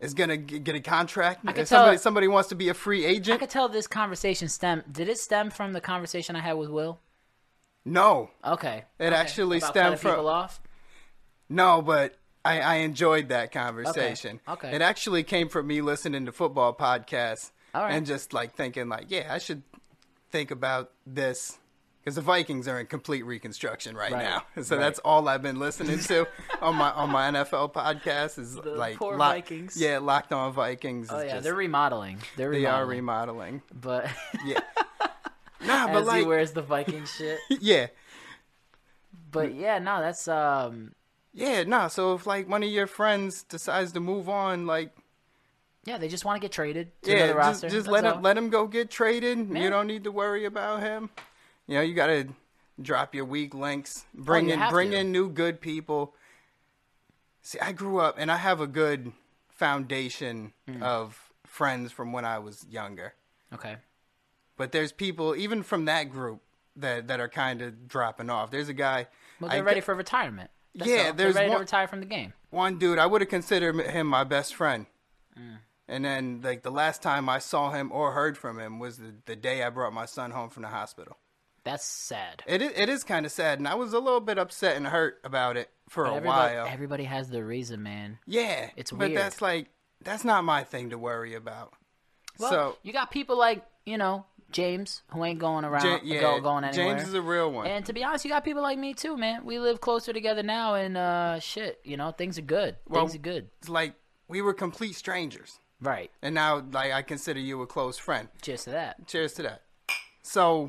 is 0.00 0.14
gonna 0.14 0.36
g- 0.36 0.58
get 0.60 0.74
a 0.76 0.80
contract. 0.80 1.40
I 1.46 1.52
could 1.52 1.62
If 1.62 1.68
somebody 1.68 1.96
tell- 1.96 2.02
somebody 2.02 2.28
wants 2.28 2.48
to 2.50 2.54
be 2.54 2.68
a 2.68 2.74
free 2.74 3.04
agent. 3.04 3.34
I 3.34 3.38
could 3.38 3.50
tell 3.50 3.68
this 3.68 3.86
conversation 3.86 4.48
stem. 4.48 4.84
Did 4.90 5.08
it 5.08 5.18
stem 5.18 5.50
from 5.50 5.72
the 5.72 5.80
conversation 5.80 6.36
I 6.36 6.40
had 6.40 6.52
with 6.54 6.70
Will? 6.70 7.00
No, 7.84 8.30
Okay. 8.44 8.84
It 8.98 9.06
okay. 9.06 9.14
actually 9.14 9.58
About 9.58 9.70
stemmed 9.70 10.00
from- 10.00 10.10
people 10.12 10.28
off. 10.28 10.60
no, 11.48 11.82
but 11.82 12.16
I, 12.44 12.60
I 12.60 12.74
enjoyed 12.76 13.28
that 13.30 13.50
conversation. 13.50 14.40
okay. 14.48 14.74
It 14.74 14.82
actually 14.82 15.22
came 15.24 15.48
from 15.48 15.66
me 15.66 15.80
listening 15.80 16.26
to 16.26 16.32
football 16.32 16.74
podcasts 16.74 17.50
All 17.78 17.84
right. 17.84 17.92
and 17.94 18.04
just 18.06 18.32
like 18.32 18.54
thinking 18.56 18.88
like, 18.88 19.06
yeah, 19.08 19.28
I 19.32 19.38
should 19.38 19.62
think 20.30 20.50
about 20.50 20.90
this. 21.06 21.58
Because 22.00 22.14
the 22.14 22.22
Vikings 22.22 22.66
are 22.68 22.80
in 22.80 22.86
complete 22.86 23.24
reconstruction 23.26 23.94
right, 23.94 24.10
Right, 24.12 24.22
now, 24.22 24.44
so 24.62 24.76
right. 24.76 24.82
that's 24.82 24.98
all 25.00 25.28
I've 25.28 25.42
been 25.42 25.58
listening 25.58 25.98
to 26.00 26.26
on 26.62 26.74
my 26.76 26.90
on 26.90 27.10
my 27.10 27.30
NFL 27.30 27.72
podcast 27.74 28.38
is 28.38 28.56
like 28.56 28.96
poor 28.96 29.16
Lock- 29.16 29.34
Vikings. 29.34 29.76
Yeah, 29.80 29.98
Locked 29.98 30.32
On 30.32 30.52
Vikings. 30.52 31.08
Oh 31.10 31.20
yeah, 31.20 31.32
just- 31.32 31.44
they're 31.44 31.54
remodeling. 31.54 32.18
They're 32.36 32.50
they 32.50 32.64
are 32.66 32.86
remodeling. 32.86 33.60
remodeling. 33.60 33.62
But 33.80 34.10
Yeah. 34.44 34.60
Nah, 35.66 35.88
but 35.88 35.96
as 36.02 36.06
like, 36.06 36.20
he 36.20 36.26
wears 36.26 36.52
the 36.52 36.62
Viking 36.62 37.04
shit. 37.04 37.38
yeah, 37.60 37.88
But 39.30 39.54
yeah, 39.54 39.78
no, 39.80 40.00
that's 40.00 40.28
um, 40.28 40.92
yeah, 41.34 41.64
no. 41.64 41.88
So 41.88 42.14
if 42.14 42.26
like 42.26 42.48
one 42.48 42.62
of 42.62 42.68
your 42.70 42.86
friends 42.86 43.42
decides 43.42 43.92
to 43.92 44.00
move 44.00 44.28
on, 44.28 44.66
like, 44.66 44.92
yeah, 45.88 45.98
they 45.98 46.08
just 46.08 46.24
want 46.24 46.36
to 46.36 46.44
get 46.44 46.52
traded 46.52 46.90
to 47.02 47.10
yeah, 47.10 47.16
another 47.24 47.32
just 47.34 47.62
roster. 47.62 47.68
just 47.70 47.88
let 47.88 48.04
all. 48.04 48.16
him 48.16 48.22
let 48.22 48.36
him 48.36 48.50
go 48.50 48.66
get 48.66 48.90
traded. 48.90 49.38
You 49.50 49.70
don't 49.70 49.86
need 49.86 50.04
to 50.04 50.12
worry 50.12 50.44
about 50.44 50.80
him. 50.80 51.10
You 51.66 51.74
know, 51.76 51.80
you 51.82 51.94
gotta 51.94 52.28
drop 52.80 53.14
your 53.14 53.24
weak 53.24 53.54
links, 53.54 54.04
bring 54.14 54.50
Oh, 54.50 54.54
in 54.54 54.70
bring 54.70 54.90
to. 54.92 54.98
in 54.98 55.12
new 55.12 55.28
good 55.30 55.60
people. 55.60 56.14
See, 57.42 57.58
I 57.60 57.72
grew 57.72 57.98
up 58.00 58.16
and 58.18 58.30
I 58.30 58.36
have 58.36 58.60
a 58.60 58.66
good 58.66 59.12
foundation 59.48 60.52
Mm. 60.68 60.82
of 60.82 61.32
friends 61.44 61.90
from 61.92 62.12
when 62.12 62.24
I 62.24 62.38
was 62.38 62.66
younger. 62.70 63.14
Okay. 63.52 63.76
But 64.56 64.72
there's 64.72 64.92
people 64.92 65.34
even 65.36 65.62
from 65.62 65.86
that 65.86 66.04
group 66.10 66.42
that 66.76 67.08
that 67.08 67.20
are 67.20 67.28
kind 67.28 67.62
of 67.62 67.88
dropping 67.88 68.30
off. 68.30 68.50
There's 68.50 68.68
a 68.68 68.74
guy. 68.74 69.06
Well, 69.40 69.50
they're 69.50 69.60
g- 69.60 69.64
ready 69.66 69.80
for 69.80 69.94
retirement. 69.94 70.50
That's 70.74 70.90
Yeah, 70.90 70.96
all. 70.96 71.02
they're 71.04 71.12
there's 71.14 71.34
ready 71.36 71.48
one- 71.48 71.58
to 71.58 71.62
retire 71.62 71.88
from 71.88 72.00
the 72.00 72.06
game. 72.06 72.32
one 72.50 72.78
dude 72.78 72.98
I 72.98 73.06
would 73.06 73.20
have 73.20 73.30
considered 73.30 73.74
him 73.80 74.06
my 74.06 74.24
best 74.24 74.54
friend. 74.54 74.86
Mm. 75.38 75.58
And 75.88 76.04
then 76.04 76.40
like 76.42 76.62
the 76.62 76.70
last 76.70 77.02
time 77.02 77.28
I 77.28 77.38
saw 77.38 77.70
him 77.70 77.90
or 77.92 78.12
heard 78.12 78.36
from 78.36 78.58
him 78.58 78.78
was 78.78 78.98
the, 78.98 79.14
the 79.26 79.36
day 79.36 79.62
I 79.62 79.70
brought 79.70 79.92
my 79.92 80.04
son 80.04 80.30
home 80.32 80.50
from 80.50 80.62
the 80.62 80.68
hospital. 80.68 81.16
That's 81.64 81.84
sad. 81.84 82.42
It 82.46 82.62
is, 82.62 82.72
it 82.76 82.88
is 82.88 83.04
kind 83.04 83.26
of 83.26 83.32
sad, 83.32 83.58
and 83.58 83.66
I 83.68 83.74
was 83.74 83.92
a 83.92 83.98
little 83.98 84.20
bit 84.20 84.38
upset 84.38 84.76
and 84.76 84.86
hurt 84.86 85.18
about 85.24 85.56
it 85.56 85.68
for 85.88 86.04
But 86.04 86.12
a 86.12 86.16
everybody, 86.16 86.56
while. 86.56 86.66
everybody 86.66 87.04
has 87.04 87.28
their 87.30 87.44
reason, 87.44 87.82
man. 87.82 88.18
yeah, 88.26 88.70
It's 88.76 88.90
but 88.90 89.08
weird. 89.10 89.16
that's 89.16 89.42
like 89.42 89.68
that's 90.02 90.24
not 90.24 90.44
my 90.44 90.62
thing 90.64 90.90
to 90.90 90.98
worry 90.98 91.34
about. 91.34 91.72
Well, 92.38 92.50
so 92.50 92.76
you 92.82 92.92
got 92.92 93.10
people 93.10 93.36
like 93.36 93.66
you 93.84 93.98
know 93.98 94.24
James 94.50 95.02
who 95.08 95.24
ain't 95.24 95.40
going 95.40 95.64
around, 95.64 96.00
yeah, 96.04 96.20
go, 96.20 96.40
going 96.40 96.64
anywhere. 96.64 96.94
James 96.96 97.08
is 97.08 97.12
a 97.14 97.20
real 97.20 97.50
one. 97.50 97.66
And 97.66 97.84
to 97.86 97.92
be 97.92 98.02
honest, 98.04 98.24
you 98.24 98.30
got 98.30 98.44
people 98.44 98.62
like 98.62 98.78
me 98.78 98.94
too, 98.94 99.16
man. 99.16 99.44
We 99.44 99.58
live 99.58 99.80
closer 99.80 100.12
together 100.12 100.42
now, 100.42 100.74
and 100.74 100.96
uh, 100.96 101.38
shit, 101.40 101.80
you 101.84 101.96
know, 101.98 102.12
things 102.12 102.38
are 102.38 102.42
good. 102.42 102.76
Well- 102.86 103.02
things 103.02 103.14
are 103.16 103.18
good. 103.18 103.48
it's 103.58 103.68
like 103.68 103.94
we 104.28 104.40
were 104.40 104.54
complete 104.54 104.94
strangers, 104.94 105.58
Right. 105.80 106.10
and 106.22 106.34
now 106.34 106.62
like 106.72 106.92
I 106.92 107.02
consider 107.02 107.40
you 107.40 107.62
a 107.62 107.66
close 107.66 107.98
friend. 107.98 108.28
Cheers 108.42 108.64
to 108.64 108.70
that. 108.70 109.06
Cheers 109.06 109.32
to 109.34 109.42
that. 109.44 109.62
So, 110.22 110.68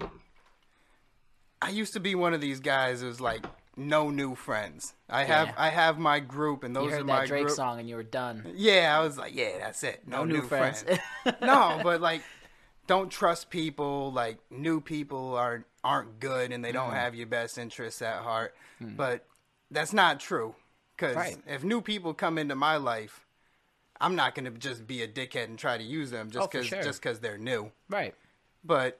I 1.62 1.70
used 1.70 1.94
to 1.94 2.00
be 2.00 2.16
one 2.16 2.34
of 2.34 2.42
these 2.42 2.60
guys 2.60 3.02
who's 3.02 3.20
like 3.20 3.46
no 3.76 4.10
new 4.10 4.36
friends. 4.36 4.94
I 5.10 5.24
have 5.24 5.54
I 5.58 5.70
have 5.70 5.98
my 5.98 6.20
group, 6.20 6.64
and 6.64 6.74
You 6.76 6.82
those 6.82 6.94
are 6.94 6.98
heard 6.98 7.06
my 7.06 7.26
Drake 7.26 7.46
group. 7.46 7.56
song, 7.56 7.80
and 7.80 7.90
you 7.90 7.96
were 7.96 8.04
done. 8.04 8.46
Yeah, 8.56 8.98
I 8.98 9.04
was 9.04 9.18
like, 9.18 9.36
yeah, 9.36 9.58
that's 9.60 9.84
it. 9.84 10.02
No, 10.08 10.24
new 10.26 10.36
new, 10.36 10.42
friends. 10.42 10.84
friends. 10.84 11.02
no, 11.42 11.80
but 11.84 12.02
like, 12.02 12.22
don't 12.88 13.10
trust 13.10 13.50
people. 13.50 14.12
Like, 14.12 14.38
new 14.50 14.80
people 14.82 15.36
are 15.36 15.66
aren't 15.84 16.20
good, 16.20 16.52
and 16.52 16.64
they 16.64 16.72
don't 16.72 16.88
Mm-hmm. 16.90 16.96
have 16.96 17.16
your 17.16 17.28
best 17.28 17.58
interests 17.58 18.02
at 18.02 18.18
heart. 18.22 18.54
But 18.82 19.26
that's 19.72 19.92
not 19.94 20.20
true. 20.20 20.56
Because 20.96 21.16
Mm. 21.16 21.20
Right. 21.20 21.38
if 21.48 21.64
new 21.64 21.82
people 21.82 22.14
come 22.14 22.38
into 22.38 22.56
my 22.56 22.76
life, 22.78 23.26
I'm 24.02 24.16
not 24.16 24.36
gonna 24.36 24.52
just 24.52 24.88
be 24.88 25.02
a 25.04 25.08
dickhead 25.08 25.46
and 25.46 25.58
try 25.60 25.78
to 25.78 25.84
use 25.84 26.10
them 26.12 26.32
just 26.32 26.44
Oh, 26.44 26.48
because 26.52 26.68
sure. 26.68 26.82
just 26.84 27.02
because 27.02 27.20
they're 27.20 27.38
new. 27.38 27.72
Right. 27.90 28.16
But 28.64 29.00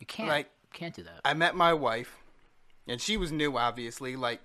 You 0.00 0.06
can't. 0.06 0.28
Like- 0.28 0.50
can't 0.72 0.94
do 0.94 1.02
that. 1.04 1.20
I 1.24 1.32
met 1.34 1.54
my 1.56 1.72
wife, 1.72 2.14
and 2.86 3.00
she 3.00 3.16
was 3.16 3.32
new, 3.32 3.56
obviously. 3.56 4.16
Like, 4.16 4.40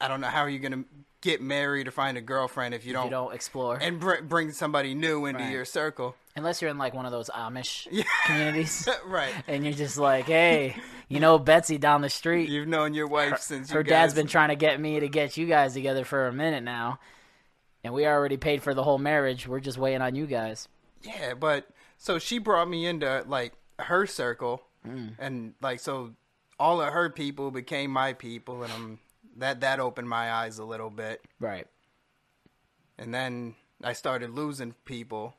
I 0.00 0.08
don't 0.08 0.20
know 0.20 0.28
how 0.28 0.40
are 0.40 0.48
you 0.48 0.58
gonna 0.58 0.84
get 1.20 1.40
married 1.40 1.88
or 1.88 1.90
find 1.90 2.16
a 2.18 2.20
girlfriend 2.20 2.74
if 2.74 2.84
you 2.84 2.92
don't, 2.92 3.04
you 3.06 3.10
don't 3.10 3.34
explore, 3.34 3.76
and 3.80 3.98
br- 4.00 4.20
bring 4.22 4.50
somebody 4.52 4.94
new 4.94 5.24
into 5.26 5.42
Right. 5.42 5.52
your 5.52 5.64
circle. 5.64 6.16
unless 6.36 6.60
you're 6.60 6.70
in 6.70 6.78
like 6.78 6.92
one 6.94 7.06
of 7.06 7.12
those 7.12 7.30
Amish 7.30 7.86
communities, 8.26 8.88
right. 9.06 9.32
and 9.46 9.62
you're 9.64 9.72
just 9.72 9.96
like, 9.96 10.24
hey, 10.24 10.74
you 11.08 11.20
know, 11.20 11.38
Betsy 11.38 11.78
down 11.78 12.00
the 12.02 12.10
street. 12.10 12.48
You've 12.48 12.66
known 12.66 12.92
your 12.92 13.06
wife 13.06 13.38
since 13.40 13.70
you 13.70 13.76
her 13.76 13.82
guys, 13.84 13.90
dad's 13.90 14.14
been 14.14 14.26
trying 14.26 14.48
to 14.48 14.56
get 14.56 14.80
me 14.80 14.98
to 15.00 15.08
get 15.08 15.36
you 15.36 15.46
guys 15.46 15.74
together 15.74 16.04
for 16.04 16.26
a 16.26 16.32
minute 16.32 16.64
now, 16.64 16.98
and 17.84 17.94
we 17.94 18.06
already 18.06 18.36
paid 18.36 18.62
for 18.62 18.74
the 18.74 18.82
whole 18.82 18.98
marriage. 18.98 19.46
We're 19.46 19.60
just 19.60 19.78
waiting 19.78 20.02
on 20.02 20.14
you 20.14 20.26
guys. 20.26 20.66
Yeah, 21.02 21.34
but 21.34 21.68
so 21.98 22.18
she 22.18 22.38
brought 22.38 22.68
me 22.68 22.86
into 22.86 23.24
like 23.26 23.52
her 23.78 24.06
circle, 24.06 24.62
Mm. 24.86 25.14
and 25.18 25.54
like 25.62 25.80
so, 25.80 26.12
all 26.60 26.82
of 26.82 26.92
her 26.92 27.08
people 27.08 27.50
became 27.50 27.90
my 27.90 28.12
people, 28.12 28.62
and 28.62 28.72
um, 28.72 28.98
that 29.36 29.60
that 29.60 29.80
opened 29.80 30.08
my 30.08 30.30
eyes 30.30 30.58
a 30.58 30.64
little 30.64 30.90
bit. 30.90 31.22
Right. 31.40 31.66
And 32.98 33.12
then 33.14 33.54
I 33.82 33.92
started 33.94 34.30
losing 34.30 34.74
people, 34.84 35.34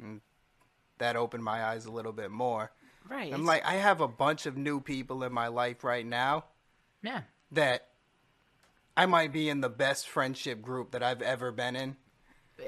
and 0.00 0.20
that 0.98 1.16
opened 1.16 1.42
my 1.44 1.64
eyes 1.64 1.86
a 1.86 1.90
little 1.90 2.12
bit 2.12 2.30
more. 2.30 2.70
Right. 3.08 3.32
I'm 3.32 3.46
like, 3.46 3.64
I 3.64 3.74
have 3.76 4.00
a 4.00 4.06
bunch 4.08 4.46
of 4.46 4.56
new 4.56 4.80
people 4.80 5.24
in 5.24 5.32
my 5.32 5.48
life 5.48 5.82
right 5.82 6.04
now 6.06 6.44
yeah. 7.02 7.22
that 7.52 7.88
I 8.96 9.06
might 9.06 9.32
be 9.32 9.48
in 9.48 9.60
the 9.60 9.68
best 9.70 10.08
friendship 10.08 10.60
group 10.62 10.90
that 10.92 11.02
I've 11.02 11.22
ever 11.22 11.52
been 11.52 11.76
in. 11.76 11.96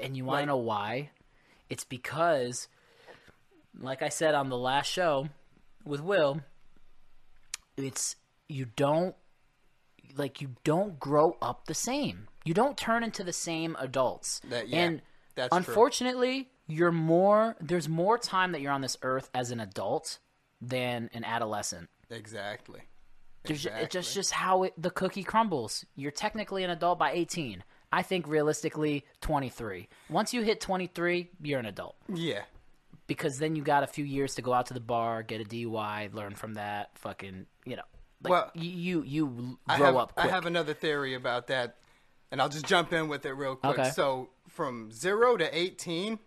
And 0.01 0.17
you 0.17 0.25
want 0.25 0.37
to 0.37 0.39
Like- 0.41 0.47
know 0.47 0.57
why? 0.57 1.11
It's 1.69 1.83
because, 1.83 2.67
like 3.79 4.01
I 4.01 4.09
said 4.09 4.33
on 4.35 4.49
the 4.49 4.57
last 4.57 4.87
show 4.87 5.29
with 5.85 6.01
Will, 6.01 6.41
it's 7.77 8.15
you 8.47 8.65
don't 8.65 9.15
like 10.15 10.41
you 10.41 10.55
don't 10.63 10.99
grow 10.99 11.37
up 11.41 11.65
the 11.65 11.73
same. 11.73 12.27
You 12.45 12.53
don't 12.53 12.77
turn 12.77 13.03
into 13.03 13.23
the 13.23 13.33
same 13.33 13.75
adults. 13.79 14.39
That- 14.45 14.67
yeah, 14.67 14.83
and 14.83 15.01
that's 15.35 15.49
true. 15.49 15.57
unfortunately, 15.57 16.51
you're 16.67 16.91
more. 16.91 17.55
There's 17.59 17.89
more 17.89 18.17
time 18.17 18.51
that 18.51 18.61
you're 18.61 18.71
on 18.71 18.81
this 18.81 18.97
earth 19.01 19.29
as 19.33 19.49
an 19.51 19.59
adult 19.59 20.19
than 20.61 21.09
an 21.13 21.23
adolescent. 21.23 21.89
Exactly. 22.09 22.81
Exactly. 23.45 23.83
It's 23.83 23.93
just 23.93 24.13
just 24.13 24.31
how 24.31 24.63
it, 24.63 24.73
the 24.77 24.89
cookie 24.89 25.23
crumbles. 25.23 25.85
You're 25.95 26.11
technically 26.11 26.63
an 26.63 26.69
adult 26.69 26.99
by 26.99 27.11
18. 27.11 27.63
I 27.91 28.01
think 28.01 28.27
realistically 28.27 29.05
23. 29.21 29.87
Once 30.09 30.33
you 30.33 30.41
hit 30.41 30.59
23, 30.61 31.29
you're 31.43 31.59
an 31.59 31.65
adult 31.67 31.95
Yeah. 32.07 32.41
because 33.05 33.37
then 33.37 33.55
you 33.55 33.61
got 33.61 33.83
a 33.83 33.87
few 33.87 34.03
years 34.03 34.33
to 34.35 34.41
go 34.41 34.51
out 34.53 34.65
to 34.67 34.73
the 34.73 34.79
bar, 34.79 35.21
get 35.21 35.41
a 35.41 35.43
DUI, 35.43 36.11
learn 36.13 36.33
from 36.33 36.55
that, 36.55 36.97
fucking, 36.97 37.45
you 37.65 37.75
know. 37.75 37.83
Like 38.23 38.31
Well, 38.31 38.51
you 38.55 38.69
you, 38.71 39.03
you 39.03 39.59
I 39.67 39.77
grow 39.77 39.85
have, 39.87 39.95
up 39.97 40.15
quick. 40.15 40.25
I 40.25 40.29
have 40.29 40.45
another 40.47 40.73
theory 40.73 41.13
about 41.13 41.47
that, 41.47 41.75
and 42.31 42.41
I'll 42.41 42.49
just 42.49 42.65
jump 42.65 42.93
in 42.93 43.09
with 43.09 43.25
it 43.25 43.33
real 43.33 43.55
quick. 43.57 43.77
Okay. 43.77 43.89
So, 43.91 44.29
from 44.47 44.91
zero 44.91 45.35
to 45.37 45.55
18, 45.55 46.17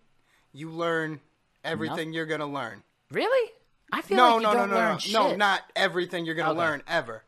you 0.53 0.71
learn 0.71 1.21
everything 1.65 2.13
you're 2.13 2.27
going 2.27 2.41
to 2.41 2.47
learn. 2.47 2.83
really? 3.11 3.53
I 3.93 4.03
feel 4.03 4.17
No, 4.17 4.25
like 4.25 4.35
you 4.37 4.43
no, 4.43 4.53
no, 4.53 4.59
don't 4.59 4.71
no, 4.71 4.77
learn 4.77 4.99
no. 5.13 5.29
No, 5.31 5.37
not 5.37 5.63
everything 5.77 6.25
you're 6.27 6.35
going 6.35 6.47
to 6.47 6.53
Okay. 6.53 6.61
learn 6.61 6.83
ever. 6.89 7.23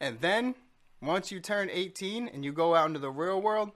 And 0.00 0.20
then, 0.20 0.54
once 1.02 1.30
you 1.30 1.40
turn 1.40 1.68
18 1.70 2.28
and 2.28 2.44
you 2.44 2.52
go 2.52 2.74
out 2.74 2.86
into 2.86 2.98
the 3.00 3.10
real 3.10 3.40
world, 3.40 3.72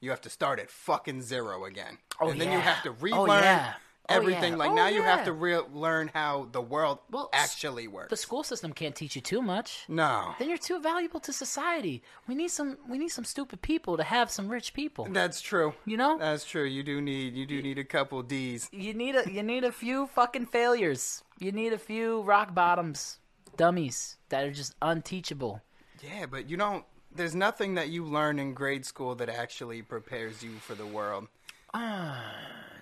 you 0.00 0.10
have 0.10 0.20
to 0.22 0.30
start 0.30 0.58
at 0.60 0.70
fucking 0.70 1.22
zero 1.22 1.64
again. 1.64 1.98
Oh, 2.20 2.28
and 2.30 2.40
then 2.40 2.52
you 2.52 2.58
have 2.60 2.82
to 2.84 2.90
Oh, 2.90 2.96
relearn 3.00 3.42
yeah. 3.42 3.72
Oh, 4.06 4.14
everything. 4.16 4.52
yeah. 4.52 4.58
Like, 4.58 4.70
Oh, 4.70 4.74
now 4.74 4.88
you 4.88 5.02
have 5.02 5.24
to 5.24 5.32
re- 5.32 5.56
learn 5.72 6.10
how 6.12 6.46
the 6.52 6.60
world 6.60 6.98
Well, 7.10 7.30
actually 7.32 7.88
works. 7.88 8.10
The 8.10 8.16
school 8.18 8.44
system 8.44 8.72
can't 8.74 8.94
teach 8.94 9.16
you 9.16 9.22
too 9.22 9.40
much. 9.40 9.84
no. 9.88 10.34
Then 10.38 10.48
you're 10.50 10.58
too 10.58 10.78
valuable 10.78 11.20
to 11.20 11.32
society. 11.32 12.02
We 12.28 12.34
need 12.34 12.48
some 12.52 12.76
we 12.86 12.98
need 12.98 13.08
some 13.08 13.24
stupid 13.24 13.62
people 13.62 13.96
to 13.96 14.04
have 14.04 14.30
some 14.30 14.48
rich 14.48 14.74
people. 14.74 15.08
That's 15.10 15.40
true. 15.40 15.72
You 15.86 15.96
know? 15.96 16.18
That's 16.18 16.44
true. 16.44 16.64
You 16.64 16.82
do 16.84 17.00
need 17.00 17.34
you 17.34 17.46
do 17.46 17.60
need 17.62 17.78
a 17.78 17.84
couple 17.84 18.22
D's. 18.22 18.68
You 18.72 18.92
need 18.94 19.16
a 19.16 19.28
you 19.28 19.42
need 19.42 19.64
a 19.64 19.72
few 19.72 20.06
fucking 20.08 20.46
failures. 20.46 21.23
You 21.38 21.52
need 21.52 21.72
a 21.72 21.78
few 21.78 22.22
rock 22.22 22.54
bottoms, 22.54 23.18
dummies 23.56 24.16
that 24.28 24.44
are 24.44 24.52
just 24.52 24.74
unteachable. 24.80 25.60
Yeah, 26.02 26.26
but 26.26 26.48
you 26.48 26.56
don't. 26.56 26.84
There's 27.14 27.34
nothing 27.34 27.74
that 27.74 27.88
you 27.88 28.04
learn 28.04 28.38
in 28.38 28.54
grade 28.54 28.84
school 28.84 29.14
that 29.16 29.28
actually 29.28 29.82
prepares 29.82 30.42
you 30.42 30.54
for 30.56 30.74
the 30.74 30.86
world. 30.86 31.28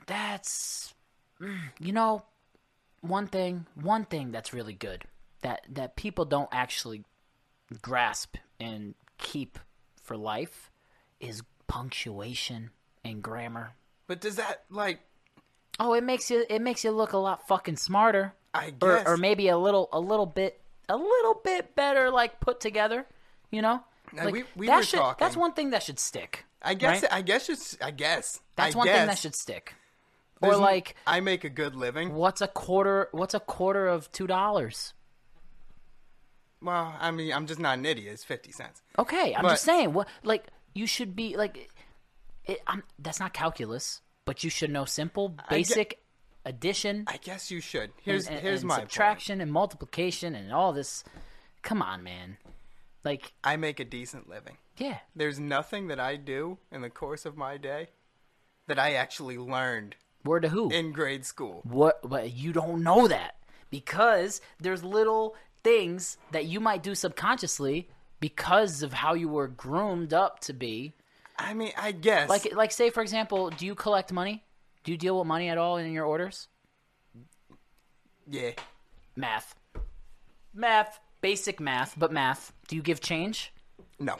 That's 0.06 0.94
mm, 1.40 1.58
you 1.80 1.92
know 1.92 2.24
one 3.00 3.26
thing 3.26 3.66
one 3.74 4.04
thing 4.04 4.30
that's 4.32 4.52
really 4.52 4.74
good 4.74 5.04
that 5.42 5.62
that 5.68 5.96
people 5.96 6.24
don't 6.24 6.48
actually 6.52 7.04
grasp 7.80 8.36
and 8.60 8.94
keep 9.18 9.58
for 10.02 10.16
life 10.16 10.70
is 11.20 11.42
punctuation 11.68 12.70
and 13.04 13.22
grammar. 13.22 13.74
But 14.06 14.20
does 14.20 14.36
that 14.36 14.64
like? 14.70 15.00
Oh, 15.78 15.94
it 15.94 16.04
makes 16.04 16.30
you 16.30 16.44
it 16.48 16.60
makes 16.60 16.84
you 16.84 16.90
look 16.90 17.12
a 17.12 17.18
lot 17.18 17.46
fucking 17.48 17.76
smarter. 17.76 18.34
I 18.54 18.72
or, 18.82 18.96
guess. 18.98 19.06
or 19.06 19.16
maybe 19.16 19.48
a 19.48 19.56
little 19.58 19.88
a 19.92 20.00
little 20.00 20.26
bit 20.26 20.60
a 20.88 20.96
little 20.96 21.40
bit 21.42 21.74
better 21.74 22.10
like 22.10 22.40
put 22.40 22.60
together 22.60 23.06
you 23.50 23.62
know 23.62 23.82
Now, 24.12 24.24
like, 24.26 24.34
we- 24.34 24.44
we 24.56 24.66
that 24.66 24.76
were 24.76 24.82
should, 24.82 24.98
talking- 24.98 25.24
that's 25.24 25.36
one 25.36 25.52
thing 25.54 25.70
that 25.70 25.82
should 25.82 25.98
stick 25.98 26.44
I 26.64 26.74
guess. 26.74 27.02
right? 27.02 27.12
I 27.12 27.22
guess 27.22 27.48
it's. 27.48 27.76
I 27.80 27.90
guess. 27.90 28.40
that's 28.56 28.74
I 28.74 28.78
one 28.78 28.86
guess 28.86 28.98
thing 28.98 29.06
that 29.08 29.18
should 29.18 29.34
stick 29.34 29.74
or 30.40 30.48
there's 30.50 30.56
n- 30.56 30.62
like 30.62 30.94
I 31.06 31.20
make 31.20 31.44
a 31.44 31.48
good 31.50 31.74
living. 31.74 32.14
what's 32.14 32.40
a 32.40 32.46
quarter 32.48 33.08
what's 33.12 33.34
a 33.34 33.40
quarter 33.40 33.88
of 33.88 34.10
two 34.12 34.26
dollars 34.26 34.92
Well, 36.60 36.94
I 37.00 37.10
mean, 37.10 37.32
I'm 37.32 37.46
just 37.46 37.58
not 37.58 37.78
an 37.78 37.86
idiot. 37.86 38.12
It's 38.12 38.24
fifty 38.24 38.52
cents. 38.52 38.82
okay 38.98 39.34
i'm 39.34 39.42
But- 39.42 39.50
just 39.50 39.64
saying 39.64 39.92
what 39.92 40.08
like 40.22 40.46
you 40.74 40.86
should 40.86 41.16
be 41.16 41.36
like 41.36 41.68
it, 42.44 42.60
I'm, 42.66 42.82
that's 42.98 43.20
not 43.20 43.32
calculus 43.32 44.00
but 44.24 44.42
you 44.44 44.50
should 44.50 44.70
know 44.70 44.84
simple 44.84 45.36
basic 45.50 46.01
addition 46.44 47.04
I 47.06 47.18
guess 47.18 47.50
you 47.50 47.60
should. 47.60 47.90
Here's 48.02 48.26
and, 48.26 48.40
here's 48.40 48.60
and 48.60 48.68
my 48.68 48.80
subtraction 48.80 49.40
and 49.40 49.52
multiplication 49.52 50.34
and 50.34 50.52
all 50.52 50.72
this 50.72 51.04
come 51.62 51.82
on 51.82 52.02
man 52.02 52.36
like 53.04 53.32
I 53.44 53.56
make 53.56 53.80
a 53.80 53.84
decent 53.84 54.28
living. 54.28 54.56
yeah 54.78 54.98
There's 55.14 55.38
nothing 55.38 55.88
that 55.88 56.00
I 56.00 56.16
do 56.16 56.58
in 56.70 56.82
the 56.82 56.90
course 56.90 57.24
of 57.24 57.36
my 57.36 57.56
day 57.56 57.88
that 58.66 58.78
I 58.78 58.94
actually 58.94 59.38
learned 59.38 59.96
word 60.24 60.42
to 60.42 60.48
who 60.48 60.70
in 60.70 60.92
grade 60.92 61.24
school. 61.24 61.62
What? 61.64 62.00
But 62.08 62.32
you 62.32 62.52
don't 62.52 62.82
know 62.82 63.08
that 63.08 63.36
because 63.70 64.40
there's 64.60 64.84
little 64.84 65.34
things 65.64 66.16
that 66.30 66.46
you 66.46 66.60
might 66.60 66.82
do 66.82 66.94
subconsciously 66.94 67.88
because 68.20 68.82
of 68.82 68.92
how 68.92 69.14
you 69.14 69.28
were 69.28 69.48
groomed 69.48 70.12
up 70.12 70.40
to 70.40 70.52
be. 70.52 70.92
I 71.38 71.54
mean, 71.54 71.72
I 71.76 71.92
guess. 71.92 72.28
Like, 72.28 72.54
like 72.54 72.70
say 72.72 72.90
for 72.90 73.02
example, 73.02 73.50
do 73.50 73.66
you 73.66 73.74
collect 73.74 74.12
money? 74.12 74.44
Do 74.84 74.92
you 74.92 74.98
deal 74.98 75.18
with 75.18 75.26
money 75.26 75.48
at 75.48 75.58
all 75.58 75.76
in 75.76 75.92
your 75.92 76.04
orders? 76.04 76.48
yeah. 78.28 78.50
Math, 79.14 79.54
math, 80.54 80.98
basic 81.20 81.60
math, 81.60 81.94
but 81.98 82.12
math. 82.12 82.52
Do 82.68 82.76
you 82.76 82.82
give 82.82 83.00
change? 83.00 83.52
No. 83.98 84.16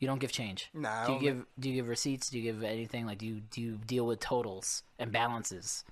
You 0.00 0.08
don't 0.08 0.18
give 0.18 0.32
change. 0.32 0.68
No, 0.74 1.04
Do 1.06 1.12
you 1.12 1.20
give 1.20 1.46
Do 1.60 1.68
you 1.68 1.76
give 1.76 1.88
receipts? 1.88 2.28
Do 2.28 2.38
you 2.38 2.42
give 2.42 2.64
anything? 2.64 3.06
Like 3.06 3.18
do 3.18 3.26
you 3.26 3.40
do 3.50 3.60
you 3.60 3.78
deal 3.86 4.04
with 4.04 4.18
totals 4.18 4.82
and 4.98 5.12
balances? 5.12 5.84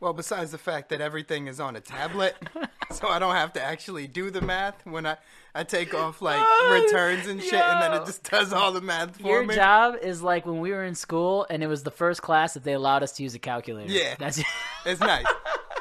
Well, 0.00 0.14
besides 0.14 0.50
the 0.50 0.56
fact 0.58 0.88
that 0.88 1.02
everything 1.02 1.46
is 1.46 1.60
on 1.60 1.76
a 1.76 1.80
tablet, 1.80 2.34
so 2.94 3.08
I 3.08 3.18
don't 3.18 3.34
have 3.34 3.52
to 3.54 3.62
actually 3.62 4.06
do 4.06 4.30
the 4.30 4.40
math 4.40 4.84
when 4.86 5.06
I 5.06 5.16
I 5.54 5.64
take 5.64 5.94
off 5.94 6.22
like 6.30 6.40
returns 6.70 7.26
and 7.26 7.42
shit, 7.42 7.54
and 7.54 7.82
then 7.82 8.00
it 8.00 8.06
just 8.06 8.22
does 8.30 8.52
all 8.52 8.72
the 8.72 8.80
math 8.80 9.16
for 9.16 9.22
me. 9.22 9.30
Your 9.30 9.44
me. 9.44 9.54
job 9.54 9.96
is 10.00 10.22
like 10.22 10.46
when 10.46 10.60
we 10.60 10.70
were 10.70 10.84
in 10.84 10.94
school 10.94 11.46
and 11.50 11.62
it 11.62 11.66
was 11.66 11.82
the 11.82 11.90
first 11.90 12.22
class 12.22 12.54
that 12.54 12.64
they 12.64 12.72
allowed 12.72 13.02
us 13.02 13.12
to 13.12 13.22
use 13.22 13.34
a 13.34 13.38
calculator. 13.38 13.92
Yeah. 13.92 14.14
That's 14.18 14.40
It's 14.86 15.00
nice. 15.00 15.26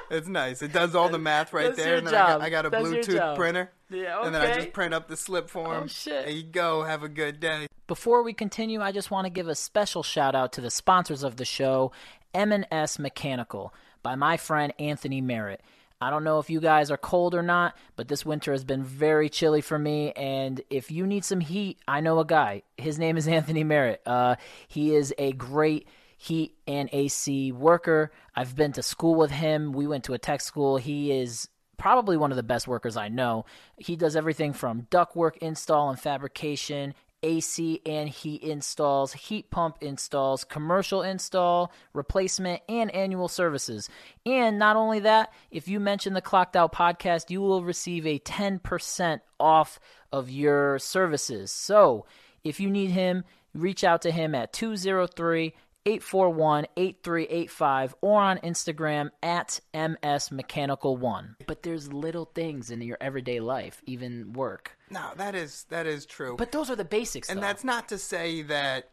It's 0.10 0.28
nice. 0.28 0.62
It 0.64 0.74
does 0.74 0.96
all 0.96 1.10
the 1.10 1.20
math 1.20 1.54
right 1.54 1.68
That's 1.68 1.78
there, 1.78 1.88
your 1.90 1.98
and 2.00 2.08
then 2.08 2.16
I 2.16 2.18
job. 2.18 2.28
got, 2.28 2.42
I 2.42 2.50
got 2.50 2.66
a 2.66 2.70
That's 2.72 2.88
Bluetooth 2.88 3.36
printer. 3.36 3.72
Yeah, 3.92 4.24
And 4.24 4.34
then 4.34 4.42
I 4.42 4.54
just 4.54 4.74
print 4.74 4.94
up 4.94 5.08
the 5.08 5.18
slip 5.18 5.50
for 5.50 5.76
him. 5.76 5.84
Oh, 5.84 5.88
shit. 5.88 6.26
There 6.26 6.34
you 6.34 6.44
go. 6.44 6.84
Have 6.84 7.04
a 7.04 7.10
good 7.10 7.40
day. 7.40 7.68
Before 7.88 8.24
we 8.24 8.34
continue, 8.34 8.82
I 8.82 8.92
just 8.92 9.10
want 9.12 9.26
to 9.26 9.30
give 9.30 9.48
a 9.48 9.56
special 9.56 10.04
shout 10.04 10.36
out 10.36 10.52
to 10.54 10.62
the 10.62 10.70
sponsors 10.72 11.24
of 11.24 11.38
the 11.38 11.46
show, 11.46 11.92
M&S 12.34 13.00
Mechanical, 13.00 13.74
by 14.04 14.16
my 14.16 14.38
friend 14.38 14.74
Anthony 14.80 15.22
Merritt. 15.22 15.62
I 16.02 16.10
don't 16.10 16.24
know 16.24 16.40
if 16.40 16.50
you 16.50 16.62
guys 16.62 16.92
are 16.92 16.98
cold 16.98 17.36
or 17.36 17.44
not, 17.44 17.76
but 17.98 18.08
this 18.08 18.26
winter 18.26 18.54
has 18.54 18.64
been 18.64 18.84
very 18.84 19.28
chilly 19.28 19.60
for 19.60 19.78
me. 19.78 20.14
And 20.14 20.62
if 20.70 20.92
you 20.92 21.06
need 21.06 21.26
some 21.26 21.42
heat, 21.42 21.80
I 21.88 22.00
know 22.00 22.20
a 22.20 22.26
guy. 22.26 22.64
His 22.78 22.98
name 22.98 23.18
is 23.18 23.28
Anthony 23.28 23.64
Merritt. 23.64 24.02
Uh, 24.06 24.36
he 24.68 24.96
is 24.96 25.14
a 25.18 25.34
great 25.34 25.88
heat 26.18 26.56
and 26.68 26.90
AC 26.94 27.52
worker. 27.52 28.12
I've 28.36 28.56
been 28.56 28.72
to 28.74 28.84
school 28.84 29.16
with 29.16 29.32
him. 29.32 29.74
We 29.74 29.88
went 29.88 30.06
to 30.06 30.14
a 30.14 30.18
tech 30.18 30.42
school. 30.42 30.78
He 30.78 31.12
is 31.12 31.50
probably 31.78 32.18
one 32.18 32.32
of 32.32 32.38
the 32.38 32.44
best 32.44 32.68
workers 32.68 32.96
I 32.96 33.08
know. 33.08 33.46
He 33.78 33.96
does 33.96 34.16
everything 34.16 34.54
from 34.54 34.88
ductwork 34.92 35.38
install 35.38 35.90
and 35.90 36.00
fabrication, 36.00 36.94
AC 37.24 37.82
and 37.86 38.10
heat 38.10 38.42
installs, 38.44 39.14
heat 39.14 39.50
pump 39.52 39.78
installs, 39.82 40.44
commercial 40.44 41.02
install, 41.02 41.72
replacement, 41.94 42.62
and 42.70 42.94
annual 42.94 43.28
services. 43.28 43.90
And 44.26 44.58
not 44.58 44.76
only 44.76 45.00
that, 45.00 45.32
if 45.52 45.68
you 45.68 45.80
mention 45.80 46.14
the 46.14 46.22
Clocked 46.22 46.56
Out 46.56 46.74
podcast, 46.74 47.30
you 47.30 47.42
will 47.42 47.64
receive 47.64 48.06
a 48.06 48.20
10% 48.20 49.22
off 49.40 49.80
of 50.12 50.30
your 50.30 50.80
services. 50.80 51.52
So 51.52 52.06
if 52.44 52.60
you 52.60 52.70
need 52.70 52.92
him, 52.92 53.24
reach 53.54 53.84
out 53.84 54.02
to 54.04 54.12
him 54.12 54.36
at 54.36 54.54
203 54.54 55.54
841 55.86 56.68
8385 56.76 57.96
or 58.02 58.22
on 58.22 58.38
Instagram 58.40 59.10
at 59.24 59.60
MSMechanical1. 59.74 61.36
But 61.48 61.64
there's 61.64 61.92
little 61.92 62.26
things 62.26 62.70
in 62.70 62.82
your 62.82 62.98
everyday 63.00 63.40
life, 63.40 63.82
even 63.86 64.34
work. 64.34 64.78
No, 64.90 65.12
that 65.18 65.36
is 65.36 65.66
that 65.70 65.88
is 65.88 66.06
true. 66.06 66.36
But 66.38 66.52
those 66.52 66.70
are 66.70 66.76
the 66.76 66.86
basics, 66.86 67.30
and 67.30 67.38
though. 67.38 67.42
that's 67.42 67.64
not 67.64 67.90
to 67.90 67.98
say 67.98 68.42
that 68.44 68.90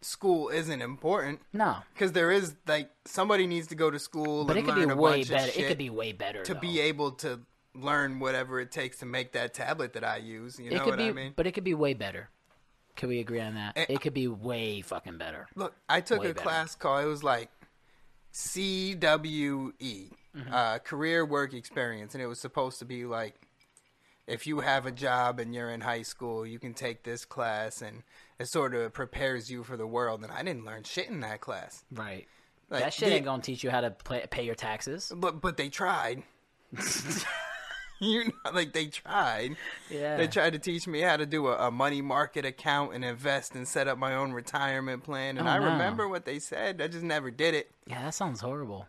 school 0.00 0.48
isn't 0.48 0.82
important. 0.82 1.40
no. 1.52 1.76
Because 1.94 2.12
there 2.12 2.30
is 2.30 2.54
like 2.66 2.90
somebody 3.04 3.46
needs 3.46 3.68
to 3.68 3.74
go 3.74 3.90
to 3.90 3.98
school 3.98 4.44
But 4.44 4.56
and 4.56 4.66
it 4.66 4.70
could 4.70 4.86
be 4.86 4.92
a 4.92 4.96
way 4.96 5.24
better. 5.24 5.52
It 5.56 5.68
could 5.68 5.78
be 5.78 5.90
way 5.90 6.12
better 6.12 6.42
to 6.42 6.54
though. 6.54 6.60
be 6.60 6.80
able 6.80 7.12
to 7.12 7.40
learn 7.74 8.20
whatever 8.20 8.60
it 8.60 8.70
takes 8.70 8.98
to 8.98 9.06
make 9.06 9.32
that 9.32 9.54
tablet 9.54 9.94
that 9.94 10.04
I 10.04 10.18
use. 10.18 10.58
You 10.58 10.70
know 10.70 10.84
what 10.84 10.98
be, 10.98 11.08
I 11.08 11.12
mean? 11.12 11.32
but 11.36 11.46
it 11.46 11.52
could 11.52 11.64
be 11.64 11.74
way 11.74 11.94
better. 11.94 12.28
Could 12.96 13.08
we 13.08 13.20
agree 13.20 13.40
on 13.40 13.54
that? 13.54 13.72
Eh, 13.76 13.86
it 13.88 14.00
could 14.00 14.14
be 14.14 14.28
way 14.28 14.80
fucking 14.82 15.18
better. 15.18 15.48
Look, 15.54 15.74
I 15.88 16.00
took 16.00 16.20
Way 16.20 16.30
a 16.30 16.34
better. 16.34 16.42
class 16.46 16.74
called 16.74 17.04
it 17.04 17.08
was 17.08 17.22
like 17.24 17.50
CWE, 18.32 20.10
Mm-hmm. 20.34 20.50
uh, 20.54 20.78
career 20.78 21.26
work 21.26 21.52
experience, 21.52 22.14
and 22.14 22.22
it 22.22 22.26
was 22.26 22.40
supposed 22.40 22.78
to 22.78 22.86
be 22.86 23.04
like 23.04 23.34
if 24.26 24.46
you 24.46 24.60
have 24.60 24.86
a 24.86 24.90
job 24.90 25.38
and 25.40 25.54
you're 25.54 25.68
in 25.68 25.82
high 25.82 26.00
school, 26.02 26.46
you 26.46 26.58
can 26.58 26.72
take 26.72 27.02
this 27.02 27.26
class, 27.26 27.82
and 27.82 28.02
it 28.38 28.46
sort 28.46 28.74
of 28.74 28.94
prepares 28.94 29.50
you 29.50 29.62
for 29.62 29.76
the 29.76 29.86
world. 29.86 30.22
And 30.22 30.32
I 30.32 30.42
didn't 30.42 30.64
learn 30.64 30.84
shit 30.84 31.08
in 31.08 31.20
that 31.20 31.40
class, 31.42 31.84
Right. 31.92 32.26
Like, 32.70 32.84
that 32.84 32.94
shit 32.94 33.12
ain't 33.12 33.26
gonna 33.26 33.42
teach 33.42 33.62
you 33.62 33.68
how 33.70 33.82
to 33.82 33.90
play, 33.90 34.26
pay 34.30 34.44
your 34.44 34.54
taxes. 34.54 35.12
but 35.14 35.42
but 35.42 35.58
they 35.58 35.68
tried. 35.68 36.22
you 38.10 38.24
know, 38.24 38.50
like 38.52 38.72
they 38.72 38.86
tried. 38.86 39.56
Yeah. 39.90 40.16
They 40.16 40.26
tried 40.26 40.52
to 40.54 40.58
teach 40.58 40.86
me 40.86 41.00
how 41.00 41.16
to 41.16 41.24
do 41.26 41.46
a, 41.48 41.68
a 41.68 41.70
money 41.70 42.02
market 42.02 42.44
account 42.44 42.94
and 42.94 43.04
invest 43.04 43.54
and 43.54 43.66
set 43.66 43.86
up 43.88 43.96
my 43.98 44.14
own 44.14 44.32
retirement 44.32 45.04
plan. 45.04 45.38
And 45.38 45.46
Oh, 45.48 45.50
I 45.50 45.58
no. 45.58 45.66
remember 45.66 46.08
what 46.08 46.24
they 46.24 46.38
said. 46.38 46.82
I 46.82 46.88
just 46.88 47.04
never 47.04 47.30
did 47.30 47.54
it. 47.54 47.70
Yeah, 47.86 48.02
that 48.02 48.14
sounds 48.14 48.40
horrible. 48.40 48.86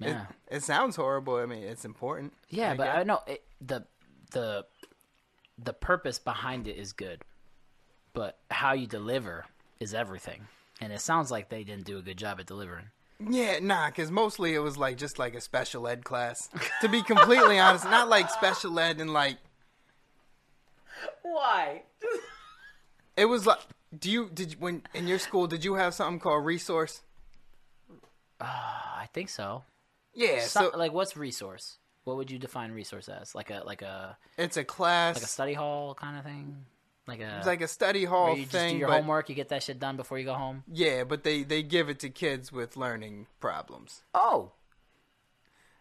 It, 0.00 0.08
Yeah. 0.08 0.26
it 0.50 0.62
sounds 0.62 0.96
horrible. 0.96 1.36
I 1.36 1.46
mean, 1.46 1.62
it's 1.64 1.84
important. 1.84 2.32
Yeah, 2.48 2.72
I 2.72 2.76
but 2.76 2.84
guess. 2.84 2.96
I 2.98 3.02
know 3.02 3.20
it, 3.26 3.42
the 3.60 3.84
the 4.32 4.64
the 5.58 5.72
purpose 5.72 6.18
behind 6.18 6.66
it 6.66 6.76
is 6.76 6.92
good, 6.92 7.22
but 8.14 8.38
how 8.50 8.72
you 8.72 8.86
deliver 8.86 9.44
is 9.80 9.92
everything. 9.94 10.46
And 10.80 10.92
it 10.92 11.00
sounds 11.00 11.30
like 11.30 11.48
they 11.50 11.62
didn't 11.64 11.84
do 11.84 11.98
a 11.98 12.02
good 12.02 12.16
job 12.16 12.40
at 12.40 12.46
delivering. 12.46 12.86
Yeah, 13.28 13.58
nah, 13.60 13.86
because 13.88 14.10
mostly 14.10 14.54
it 14.54 14.58
was 14.60 14.76
like 14.76 14.96
just 14.96 15.18
like 15.18 15.34
a 15.34 15.40
special 15.40 15.86
ed 15.88 16.04
class. 16.04 16.48
to 16.80 16.88
be 16.88 17.02
completely 17.02 17.58
honest, 17.58 17.84
not 17.84 18.08
like 18.08 18.30
special 18.30 18.78
ed 18.78 19.00
and 19.00 19.12
like 19.12 19.38
Why? 21.22 21.82
it 23.16 23.26
was 23.26 23.46
like. 23.46 23.58
Do 23.96 24.10
you 24.10 24.30
did 24.32 24.52
you, 24.52 24.56
when 24.58 24.82
in 24.94 25.06
your 25.06 25.18
school 25.18 25.46
did 25.46 25.66
you 25.66 25.74
have 25.74 25.92
something 25.92 26.18
called 26.18 26.46
resource? 26.46 27.02
Uh, 28.40 28.44
I 28.46 29.06
think 29.12 29.28
so. 29.28 29.64
Yeah, 30.14 30.40
Some, 30.40 30.70
so 30.72 30.78
like, 30.78 30.94
what's 30.94 31.14
resource? 31.14 31.76
What 32.04 32.16
would 32.16 32.30
you 32.30 32.38
define 32.38 32.72
resource 32.72 33.10
as? 33.10 33.34
Like 33.34 33.50
a 33.50 33.62
like 33.66 33.82
a 33.82 34.16
it's 34.38 34.56
a 34.56 34.64
class. 34.64 35.16
like 35.16 35.24
a 35.24 35.28
study 35.28 35.52
hall 35.52 35.94
kind 35.94 36.16
of 36.16 36.24
thing? 36.24 36.64
Like 37.06 37.20
a 37.20 37.38
it's 37.38 37.46
like 37.46 37.60
a 37.62 37.68
study 37.68 38.04
hall 38.04 38.36
you 38.36 38.42
just 38.42 38.52
thing, 38.52 38.74
do 38.74 38.78
your 38.78 38.88
but 38.88 38.98
homework, 39.00 39.28
you 39.28 39.34
get 39.34 39.48
that 39.48 39.62
shit 39.62 39.80
done 39.80 39.96
before 39.96 40.18
you 40.18 40.24
go 40.24 40.34
home. 40.34 40.62
yeah, 40.70 41.02
but 41.04 41.24
they 41.24 41.42
they 41.42 41.62
give 41.62 41.88
it 41.88 41.98
to 42.00 42.08
kids 42.10 42.52
with 42.52 42.76
learning 42.76 43.26
problems. 43.40 44.02
Oh, 44.14 44.52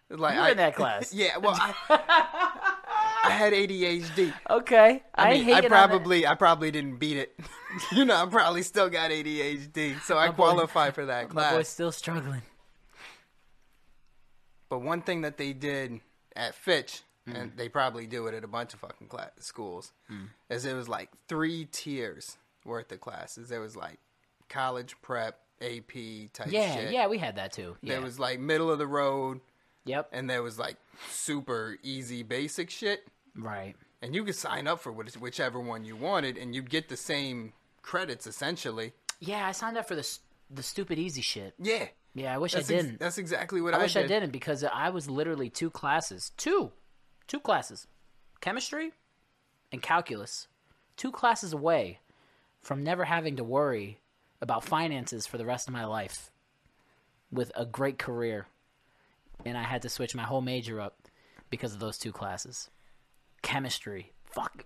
Like 0.09 0.33
You 0.33 0.39
were 0.41 0.45
I, 0.47 0.51
in 0.51 0.57
that 0.57 0.75
class. 0.81 1.13
Yeah, 1.13 1.37
well, 1.37 1.53
I, 1.55 1.73
I 3.23 3.29
had 3.29 3.53
ADHD. 3.53 4.33
okay. 4.49 5.03
I, 5.13 5.29
I 5.29 5.33
mean, 5.33 5.43
hate 5.43 5.53
I 5.53 5.59
it 5.59 5.69
probably, 5.69 6.25
I 6.25 6.33
probably 6.33 6.71
didn't 6.71 6.97
beat 6.97 7.17
it. 7.17 7.39
you 7.91 8.03
know, 8.03 8.15
I 8.15 8.25
probably 8.25 8.63
still 8.63 8.89
got 8.89 9.11
ADHD, 9.11 10.01
so 10.01 10.17
I 10.17 10.29
boy- 10.29 10.33
qualify 10.33 10.89
for 10.89 11.05
that 11.05 11.29
that. 11.29 11.35
My 11.35 11.43
boy's 11.51 11.53
class. 11.53 11.69
still 11.69 11.91
struggling. 11.91 12.41
But 14.69 14.79
one 14.81 15.01
thing 15.03 15.21
that 15.21 15.37
they 15.37 15.53
did 15.53 15.99
at 16.35 16.55
Fitch, 16.55 17.03
Mm. 17.29 17.35
and 17.39 17.51
they 17.55 17.69
probably 17.69 18.07
do 18.07 18.25
it 18.27 18.33
at 18.33 18.43
a 18.43 18.47
bunch 18.47 18.73
of 18.73 18.79
fucking 18.79 19.07
class, 19.07 19.29
schools, 19.39 19.91
is 20.49 20.65
it 20.65 20.73
was 20.73 20.89
like 20.89 21.09
three 21.27 21.65
tiers 21.71 22.37
worth 22.65 22.91
of 22.91 22.99
classes. 22.99 23.49
There 23.49 23.61
was 23.61 23.75
like 23.75 23.99
college 24.49 24.95
prep, 25.01 25.39
AP 25.61 26.31
type 26.33 26.47
Yeah, 26.51 26.75
shit. 26.75 26.91
yeah, 26.91 27.07
we 27.07 27.19
had 27.19 27.35
that 27.35 27.53
too. 27.53 27.77
Yeah. 27.81 27.93
There 27.93 28.01
was 28.01 28.19
like 28.19 28.39
middle 28.39 28.71
of 28.71 28.79
the 28.79 28.87
road, 28.87 29.39
yep. 29.85 30.09
and 30.11 30.27
there 30.29 30.41
was 30.41 30.57
like 30.57 30.77
super 31.09 31.77
easy 31.83 32.23
basic 32.23 32.69
shit. 32.69 33.05
Right. 33.35 33.75
and 34.01 34.13
you 34.15 34.23
could 34.25 34.35
sign 34.35 34.67
up 34.67 34.79
for 34.81 34.91
which, 34.91 35.13
whichever 35.13 35.59
one 35.59 35.85
you 35.85 35.95
wanted, 35.95 36.37
and 36.37 36.53
you'd 36.55 36.69
get 36.71 36.89
the 36.89 36.97
same 36.97 37.53
credits 37.83 38.25
essentially. 38.27 38.93
Yeah, 39.19 39.47
I 39.47 39.51
signed 39.51 39.77
up 39.77 39.87
for 39.87 39.95
the 39.95 40.17
the 40.49 40.63
stupid 40.63 40.97
easy 40.99 41.21
shit. 41.21 41.53
Yeah, 41.59 41.85
Yeah, 42.13 42.33
I 42.35 42.39
wish 42.39 42.53
that's 42.53 42.69
I 42.69 42.73
didn't. 42.73 42.99
that's 42.99 43.17
exactly 43.19 43.61
what 43.61 43.73
I, 43.73 43.77
I 43.77 43.81
wish 43.83 43.95
I 43.95 44.05
didn't 44.07 44.31
because 44.31 44.63
I 44.65 44.89
was 44.89 45.09
literally 45.09 45.49
two 45.49 45.69
classes, 45.69 46.31
two, 46.35 46.71
two 47.31 47.39
classes, 47.39 47.87
chemistry 48.41 48.91
and 49.71 49.81
calculus, 49.81 50.49
two 50.97 51.13
classes 51.13 51.53
away 51.53 51.97
from 52.61 52.83
never 52.83 53.05
having 53.05 53.37
to 53.37 53.43
worry 53.43 54.01
about 54.41 54.65
finances 54.65 55.25
for 55.25 55.37
the 55.37 55.45
rest 55.45 55.65
of 55.65 55.73
my 55.73 55.85
life 55.85 56.29
with 57.31 57.49
a 57.55 57.65
great 57.65 57.97
career. 57.97 58.47
And 59.45 59.57
I 59.57 59.63
had 59.63 59.81
to 59.83 59.89
switch 59.89 60.13
my 60.13 60.23
whole 60.23 60.41
major 60.41 60.81
up 60.81 61.07
because 61.49 61.73
of 61.73 61.79
those 61.79 61.97
two 61.97 62.11
classes. 62.11 62.69
Chemistry. 63.41 64.11
Fuck. 64.25 64.65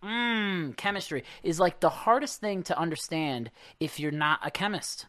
Mmm, 0.00 0.76
chemistry 0.76 1.24
is 1.42 1.58
like 1.58 1.80
the 1.80 1.88
hardest 1.88 2.40
thing 2.40 2.62
to 2.64 2.78
understand 2.78 3.50
if 3.80 3.98
you're 3.98 4.12
not 4.12 4.38
a 4.44 4.52
chemist. 4.52 5.06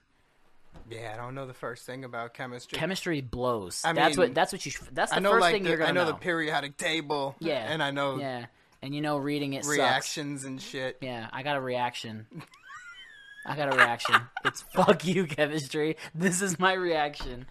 Yeah, 0.89 1.11
I 1.13 1.17
don't 1.17 1.35
know 1.35 1.47
the 1.47 1.53
first 1.53 1.85
thing 1.85 2.03
about 2.03 2.33
chemistry. 2.33 2.77
Chemistry 2.77 3.21
blows. 3.21 3.81
I 3.83 3.93
that's 3.93 4.17
mean, 4.17 4.27
what 4.29 4.35
that's 4.35 4.51
what 4.51 4.65
you. 4.65 4.71
That's 4.91 5.11
the 5.11 5.17
I 5.17 5.19
know 5.19 5.31
first 5.31 5.41
like 5.41 5.53
thing 5.53 5.63
the, 5.63 5.69
you're 5.69 5.77
gonna 5.77 5.89
I 5.89 5.93
know, 5.93 6.05
know. 6.05 6.11
the 6.11 6.17
periodic 6.17 6.77
table. 6.77 7.35
yeah, 7.39 7.71
and 7.71 7.81
I 7.81 7.91
know 7.91 8.17
Yeah, 8.17 8.45
and 8.81 8.93
you 8.93 9.01
know 9.01 9.17
reading 9.17 9.53
it 9.53 9.63
sucks. 9.65 9.77
reactions 9.77 10.43
and 10.43 10.61
shit. 10.61 10.97
Yeah, 11.01 11.27
I 11.33 11.43
got 11.43 11.57
a 11.57 11.61
reaction. 11.61 12.27
I 13.45 13.55
got 13.55 13.73
a 13.73 13.77
reaction. 13.77 14.15
It's 14.45 14.61
fuck 14.61 15.05
you, 15.05 15.25
chemistry. 15.25 15.97
This 16.13 16.41
is 16.41 16.59
my 16.59 16.73
reaction. 16.73 17.45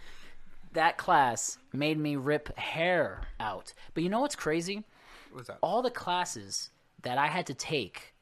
That 0.74 0.96
class 0.96 1.58
made 1.72 1.98
me 1.98 2.16
rip 2.16 2.56
hair 2.56 3.22
out. 3.40 3.74
But 3.94 4.02
you 4.04 4.08
know 4.08 4.20
what's 4.20 4.36
crazy? 4.36 4.84
What's 5.32 5.50
up? 5.50 5.58
all 5.60 5.82
the 5.82 5.90
classes 5.90 6.70
that 7.02 7.18
I 7.18 7.26
had 7.26 7.46
to 7.46 7.54
take 7.54 8.14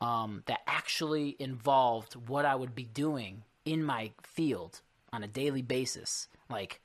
um, 0.00 0.42
that 0.46 0.60
actually 0.66 1.36
involved 1.38 2.14
what 2.14 2.44
I 2.44 2.54
would 2.56 2.74
be 2.74 2.84
doing 2.84 3.44
in 3.72 3.82
my 3.84 4.12
field 4.22 4.80
on 5.12 5.22
a 5.22 5.26
daily 5.26 5.62
basis, 5.62 6.28
like 6.50 6.80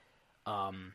um, 0.45 0.93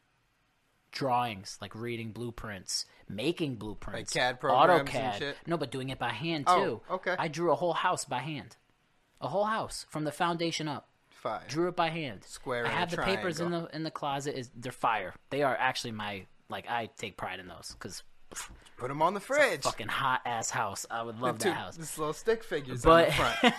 drawings, 0.92 1.58
like 1.60 1.74
reading 1.74 2.10
blueprints, 2.12 2.86
making 3.08 3.56
blueprints, 3.56 4.14
like 4.14 4.22
CAD 4.22 4.40
programs 4.40 4.70
and 4.80 4.88
AutoCAD. 4.88 5.18
shit? 5.18 5.36
No, 5.46 5.56
but 5.56 5.70
doing 5.70 5.88
it 5.90 5.98
by 5.98 6.10
hand 6.10 6.44
Oh, 6.46 6.62
too. 6.64 6.80
okay. 6.90 7.14
I 7.18 7.28
drew 7.28 7.52
a 7.52 7.54
whole 7.54 7.72
house 7.74 8.04
by 8.04 8.18
hand, 8.20 8.56
a 9.20 9.28
whole 9.28 9.44
house 9.44 9.86
from 9.88 10.04
the 10.04 10.12
foundation 10.12 10.68
up. 10.68 10.88
Fire. 11.10 11.42
Drew 11.48 11.66
it 11.68 11.74
by 11.74 11.88
hand. 11.90 12.22
Square 12.24 12.66
I 12.66 12.70
have 12.70 12.90
the 12.92 12.98
papers 12.98 13.40
in 13.40 13.50
the 13.50 13.68
in 13.72 13.82
the 13.82 13.90
closet. 13.90 14.38
Is 14.38 14.50
they're 14.54 14.70
fire. 14.70 15.14
They 15.30 15.42
are 15.42 15.56
actually 15.56 15.90
my 15.90 16.26
Like 16.48 16.68
I 16.70 16.90
take 16.96 17.16
pride 17.16 17.40
in 17.40 17.48
those 17.48 17.72
because 17.76 18.04
Put 18.76 18.88
them 18.88 19.02
on 19.02 19.14
the 19.14 19.20
fridge. 19.20 19.62
fucking 19.62 19.88
hot 19.88 20.20
ass 20.24 20.50
house. 20.50 20.86
I 20.90 21.02
would 21.02 21.18
love 21.20 21.38
Two- 21.38 21.48
that 21.48 21.54
house. 21.56 21.76
This 21.76 21.98
little 21.98 22.12
stick 22.14 22.44
figures 22.44 22.84
on 22.86 23.00
the 23.00 23.06
But 23.06 23.14
front. 23.14 23.54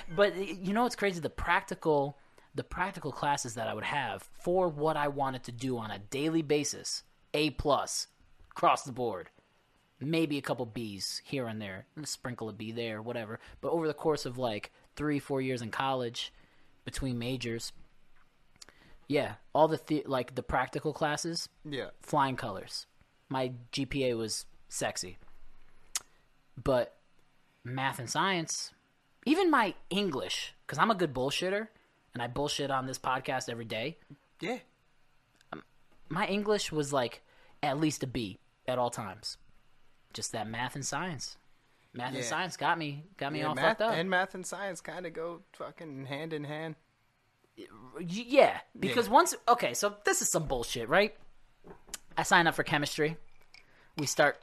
but 0.16 0.36
you 0.36 0.72
know 0.74 0.82
what's 0.82 0.96
crazy? 0.96 1.20
The 1.20 1.30
practical 1.30 2.18
the 2.54 2.64
practical 2.64 3.12
classes 3.12 3.54
that 3.54 3.68
I 3.68 3.74
would 3.74 3.84
have 3.84 4.28
for 4.42 4.68
what 4.68 4.96
I 4.96 5.08
wanted 5.08 5.44
to 5.44 5.52
do 5.52 5.78
on 5.78 5.90
a 5.92 5.98
daily 5.98 6.42
basis, 6.42 7.04
A 7.32 7.50
plus 7.50 8.08
across 8.50 8.82
the 8.82 8.90
board. 8.92 9.30
Maybe 10.00 10.38
a 10.38 10.42
couple 10.42 10.66
B's 10.66 11.22
here 11.24 11.46
and 11.46 11.60
there, 11.62 11.86
sprinkle 12.04 12.48
a 12.48 12.52
B 12.52 12.72
there, 12.72 13.00
whatever. 13.02 13.38
But 13.60 13.70
over 13.72 13.86
the 13.86 13.94
course 13.94 14.26
of 14.26 14.38
like 14.38 14.72
three, 14.96 15.18
four 15.18 15.40
years 15.40 15.62
in 15.62 15.70
college, 15.70 16.32
between 16.84 17.18
majors, 17.18 17.72
yeah, 19.08 19.34
all 19.54 19.68
the, 19.68 19.80
the 19.86 20.02
like 20.06 20.34
the 20.34 20.42
practical 20.42 20.92
classes, 20.92 21.48
Yeah. 21.64 21.90
flying 22.02 22.36
colors. 22.36 22.86
My 23.28 23.52
GPA 23.72 24.16
was 24.16 24.46
sexy. 24.68 25.18
But 26.62 26.96
math 27.64 27.98
and 27.98 28.08
science, 28.10 28.72
even 29.26 29.50
my 29.50 29.74
English, 29.90 30.54
because 30.66 30.78
I'm 30.78 30.90
a 30.90 30.94
good 30.94 31.14
bullshitter 31.14 31.68
and 32.14 32.22
I 32.22 32.26
bullshit 32.26 32.70
on 32.70 32.86
this 32.86 32.98
podcast 32.98 33.48
every 33.48 33.64
day, 33.64 33.98
Yeah. 34.40 34.58
Um, 35.52 35.62
my 36.08 36.26
English 36.26 36.72
was 36.72 36.92
like 36.92 37.22
at 37.62 37.78
least 37.78 38.02
a 38.02 38.06
B 38.06 38.38
at 38.66 38.78
all 38.78 38.90
times. 38.90 39.36
Just 40.12 40.32
that 40.32 40.48
math 40.48 40.74
and 40.74 40.84
science. 40.84 41.36
Math 41.92 42.14
and 42.14 42.24
science 42.24 42.56
got 42.56 42.78
me 42.78 43.04
got 43.16 43.32
me 43.32 43.40
yeah 43.40 43.46
all 43.48 43.54
math 43.54 43.78
fucked 43.78 43.82
up. 43.82 43.94
and 43.94 44.08
math 44.10 44.34
and 44.34 44.46
science 44.46 44.80
kind 44.80 45.06
of 45.06 45.12
go 45.12 45.40
fucking 45.52 46.06
hand 46.06 46.32
in 46.32 46.44
hand. 46.44 46.76
Yeah, 48.00 48.58
because 48.78 49.08
once 49.08 49.34
okay, 49.48 49.74
so 49.74 49.96
this 50.04 50.22
is 50.22 50.30
some 50.30 50.46
bullshit, 50.46 50.88
right? 50.88 51.16
I 52.18 52.24
sign 52.24 52.46
up 52.46 52.54
for 52.56 52.64
chemistry. 52.64 53.16
We 53.96 54.06
start 54.06 54.36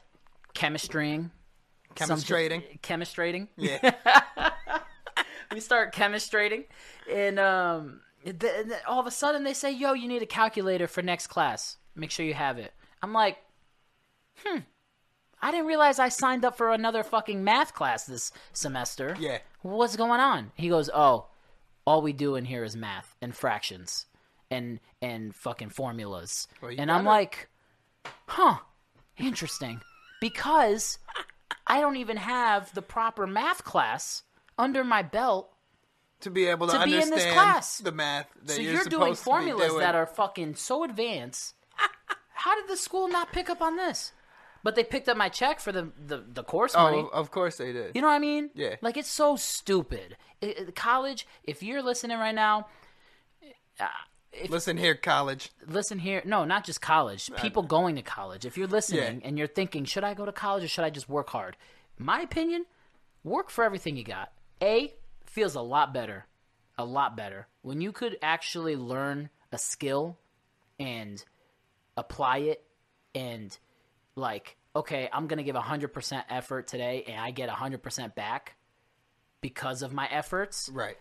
chemistrying. 0.56 1.30
some- 1.98 2.18
Chemistrating. 2.18 2.80
Chemistrating. 2.82 3.48
Yeah. 3.58 3.94
we 5.52 5.60
start 5.60 5.94
chemistrating, 5.94 6.66
and 7.12 7.38
um, 7.40 8.02
th- 8.24 8.40
th- 8.40 8.68
all 8.88 9.00
of 9.00 9.08
a 9.08 9.12
sudden 9.12 9.44
they 9.44 9.54
say, 9.54 9.72
"Yo, 9.72 9.94
you 9.94 10.08
need 10.08 10.22
a 10.22 10.26
calculator 10.26 10.88
for 10.88 11.02
next 11.02 11.28
class. 11.28 11.78
Make 11.96 12.12
sure 12.12 12.26
you 12.26 12.34
have 12.34 12.58
it." 12.58 12.74
I'm 13.02 13.14
like, 13.14 13.38
"Hmm, 14.44 14.60
I 15.42 15.52
didn't 15.52 15.68
realize 15.68 16.00
I 16.00 16.10
signed 16.10 16.44
up 16.44 16.58
for 16.58 16.72
another 16.72 17.04
fucking 17.04 17.44
math 17.44 17.74
class 17.74 18.06
this 18.06 18.32
semester. 18.54 19.16
Yeah. 19.20 19.40
what's 19.62 19.96
going 19.96 20.20
on?" 20.20 20.52
He 20.56 20.70
goes, 20.70 20.90
"Oh, 20.94 21.28
all 21.86 22.02
we 22.02 22.14
do 22.14 22.36
in 22.36 22.46
here 22.46 22.64
is 22.64 22.76
math 22.76 23.16
and 23.22 23.36
fractions 23.36 24.06
and 24.52 24.80
and 25.02 25.34
fucking 25.36 25.70
formulas." 25.70 26.48
Well, 26.62 26.72
and 26.78 26.92
I'm 26.92 27.06
like, 27.06 27.48
"Huh, 28.28 28.60
interesting," 29.18 29.82
because 30.22 31.00
I 31.68 31.82
don't 31.82 31.98
even 31.98 32.18
have 32.18 32.74
the 32.74 32.82
proper 32.82 33.26
math 33.28 33.63
class 33.63 34.24
under 34.58 34.84
my 34.84 35.02
belt 35.02 35.52
to 36.22 36.30
be 36.30 36.46
able 36.46 36.68
to, 36.68 36.80
To 36.80 36.86
be 36.86 37.02
in 37.02 37.10
this 37.10 37.32
class. 37.34 37.78
the 37.80 37.91
math 37.91 38.28
that 38.44 38.56
so 38.56 38.62
you're, 38.62 38.74
you're, 38.74 38.84
doing 38.86 39.15
supposed 39.15 39.20
to 39.20 39.24
be 39.24 39.32
formulas 39.32 39.68
doing. 39.70 39.80
that 39.80 39.96
are 39.96 40.06
fucking 40.06 40.56
so 40.56 40.84
advanced. 40.84 41.56
How 42.34 42.60
did 42.60 42.70
the 42.70 42.78
school 42.78 43.08
not 43.08 43.32
pick 43.32 43.50
up 43.50 43.62
on 43.62 43.76
this? 43.76 44.12
But 44.63 44.76
they 44.76 44.84
picked 44.84 45.08
up 45.08 45.18
my 45.18 45.30
check 45.30 45.60
for 45.60 45.72
the 45.72 45.91
the, 46.08 46.24
the 46.28 46.44
course 46.44 46.74
oh, 46.76 46.84
money. 46.84 46.98
Oh, 46.98 47.10
of 47.10 47.30
course 47.30 47.58
they 47.58 47.72
did. 47.72 47.91
You 47.96 48.02
know 48.02 48.08
what 48.08 48.15
I 48.15 48.20
mean? 48.20 48.50
Yeah. 48.56 48.78
Like 48.82 48.98
it's 48.98 49.10
so 49.10 49.36
stupid. 49.36 50.18
It- 50.41 50.76
college, 50.76 51.28
if 51.44 51.62
you're 51.62 51.84
listening 51.84 52.18
right 52.18 52.34
now, 52.34 52.68
Listen 54.50 54.78
here, 54.78 54.95
college. 54.95 55.52
listen 55.67 56.00
here. 56.00 56.21
No, 56.26 56.43
not 56.45 56.65
just 56.65 56.82
college. 56.82 57.32
People 57.41 57.63
going 57.63 57.95
to 57.95 58.02
college. 58.02 58.45
If 58.45 58.58
you're 58.58 58.67
listening 58.67 59.21
Yeah. 59.21 59.28
and 59.28 59.38
you're 59.38 59.48
thinking, 59.48 59.86
should 59.86 60.04
I 60.04 60.13
go 60.13 60.26
to 60.26 60.32
college 60.32 60.63
or 60.63 60.67
should 60.67 60.84
I 60.84 60.89
just 60.89 61.08
work 61.10 61.30
hard? 61.30 61.56
My 61.98 62.21
opinion, 62.21 62.65
work 63.24 63.50
for 63.50 63.63
everything 63.63 63.95
you 63.98 64.04
got. 64.04 64.32
A 64.62 64.93
feels 65.26 65.56
a 65.56 65.62
lot 65.62 65.93
better, 65.93 66.26
a 66.78 66.86
lot 66.86 67.15
better 67.17 67.48
when 67.62 67.82
you 67.82 67.91
could 67.91 68.17
actually 68.21 68.76
learn 68.76 69.30
a 69.52 69.58
skill 69.58 70.17
and 70.80 71.24
apply 71.98 72.38
it 72.39 72.63
and 73.13 73.58
like, 74.15 74.58
okay, 74.76 75.10
I'm 75.13 75.28
going 75.28 75.38
to 75.38 75.43
give 75.43 75.56
100% 75.56 76.24
effort 76.30 76.67
today 76.67 77.04
and 77.08 77.19
I 77.19 77.32
get 77.32 77.50
100% 77.50 78.15
back 78.15 78.56
because 79.41 79.82
of 79.82 79.93
my 79.93 80.08
efforts 80.12 80.69
Right. 80.74 80.98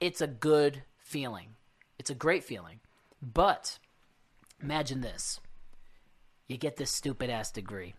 it's 0.00 0.20
a 0.20 0.26
good 0.26 0.82
feeling. 0.98 1.54
It's 1.98 2.10
a 2.10 2.14
great 2.14 2.44
feeling. 2.44 2.80
But 3.22 3.78
imagine 4.62 5.00
this. 5.00 5.40
You 6.48 6.56
get 6.56 6.76
this 6.76 6.90
stupid 6.90 7.30
ass 7.30 7.50
degree, 7.50 7.94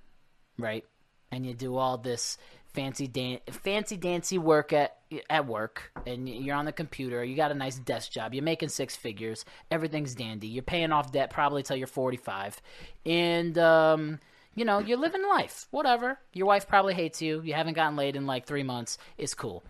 right? 0.58 0.86
And 1.32 1.46
you 1.46 1.54
do 1.54 1.78
all 1.78 1.98
this 1.98 2.38
fancy 2.74 3.08
dan- 3.08 3.40
fancy 3.50 3.98
dancy 3.98 4.38
work 4.38 4.74
at 4.74 4.98
at 5.30 5.48
work 5.48 5.92
and 6.06 6.28
you're 6.28 6.58
on 6.58 6.66
the 6.66 6.74
computer, 6.74 7.24
you 7.24 7.38
got 7.38 7.52
a 7.52 7.56
nice 7.56 7.80
desk 7.80 8.12
job, 8.12 8.34
you're 8.34 8.44
making 8.44 8.68
six 8.68 8.98
figures, 8.98 9.46
everything's 9.72 10.14
dandy. 10.14 10.48
You're 10.48 10.62
paying 10.62 10.92
off 10.92 11.14
debt 11.14 11.30
probably 11.30 11.64
till 11.64 11.78
you're 11.78 11.88
45. 11.88 12.62
And 13.06 13.58
um 13.58 14.20
you 14.54 14.64
know, 14.64 14.80
you're 14.80 14.98
living 14.98 15.24
life. 15.24 15.68
Whatever. 15.72 16.18
Your 16.32 16.48
wife 16.48 16.68
probably 16.68 16.94
hates 16.94 17.22
you. 17.22 17.42
You 17.42 17.54
haven't 17.54 17.74
gotten 17.74 17.98
laid 17.98 18.16
in 18.16 18.26
like 18.26 18.46
3 18.46 18.64
months. 18.64 18.98
It's 19.18 19.34
cool 19.34 19.64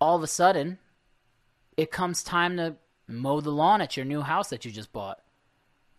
all 0.00 0.16
of 0.16 0.22
a 0.22 0.28
sudden, 0.28 0.78
it 1.78 1.90
comes 1.90 2.22
time 2.22 2.56
to 2.58 2.74
mow 3.06 3.40
the 3.40 3.50
lawn 3.50 3.80
at 3.80 3.96
your 3.96 4.04
new 4.04 4.20
house 4.20 4.50
that 4.50 4.64
you 4.66 4.70
just 4.70 4.92
bought. 4.92 5.20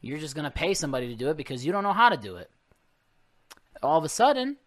You're 0.02 0.20
just 0.20 0.36
going 0.36 0.46
to 0.46 0.52
pay 0.52 0.74
somebody 0.76 1.08
to 1.08 1.15
do 1.15 1.30
it 1.30 1.38
because 1.38 1.65
you 1.65 1.72
don't 1.72 1.84
know 1.84 1.94
how 1.94 2.10
to 2.10 2.18
do 2.18 2.36
it. 2.36 2.52
All 3.82 3.98
of 3.98 4.04
a 4.04 4.10
sudden, 4.10 4.58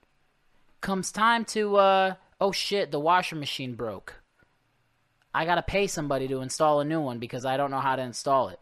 comes 0.80 1.12
time 1.12 1.44
to, 1.46 1.76
uh, 1.76 2.14
oh 2.40 2.50
shit, 2.50 2.90
the 2.90 2.98
washer 2.98 3.36
machine 3.36 3.74
broke. 3.74 4.20
I 5.34 5.44
got 5.44 5.54
to 5.56 5.62
pay 5.62 5.86
somebody 5.86 6.28
to 6.28 6.40
install 6.40 6.80
a 6.80 6.84
new 6.84 7.00
one 7.00 7.18
because 7.18 7.44
I 7.44 7.56
don't 7.56 7.70
know 7.70 7.80
how 7.80 7.94
to 7.96 8.02
install 8.02 8.48
it. 8.48 8.58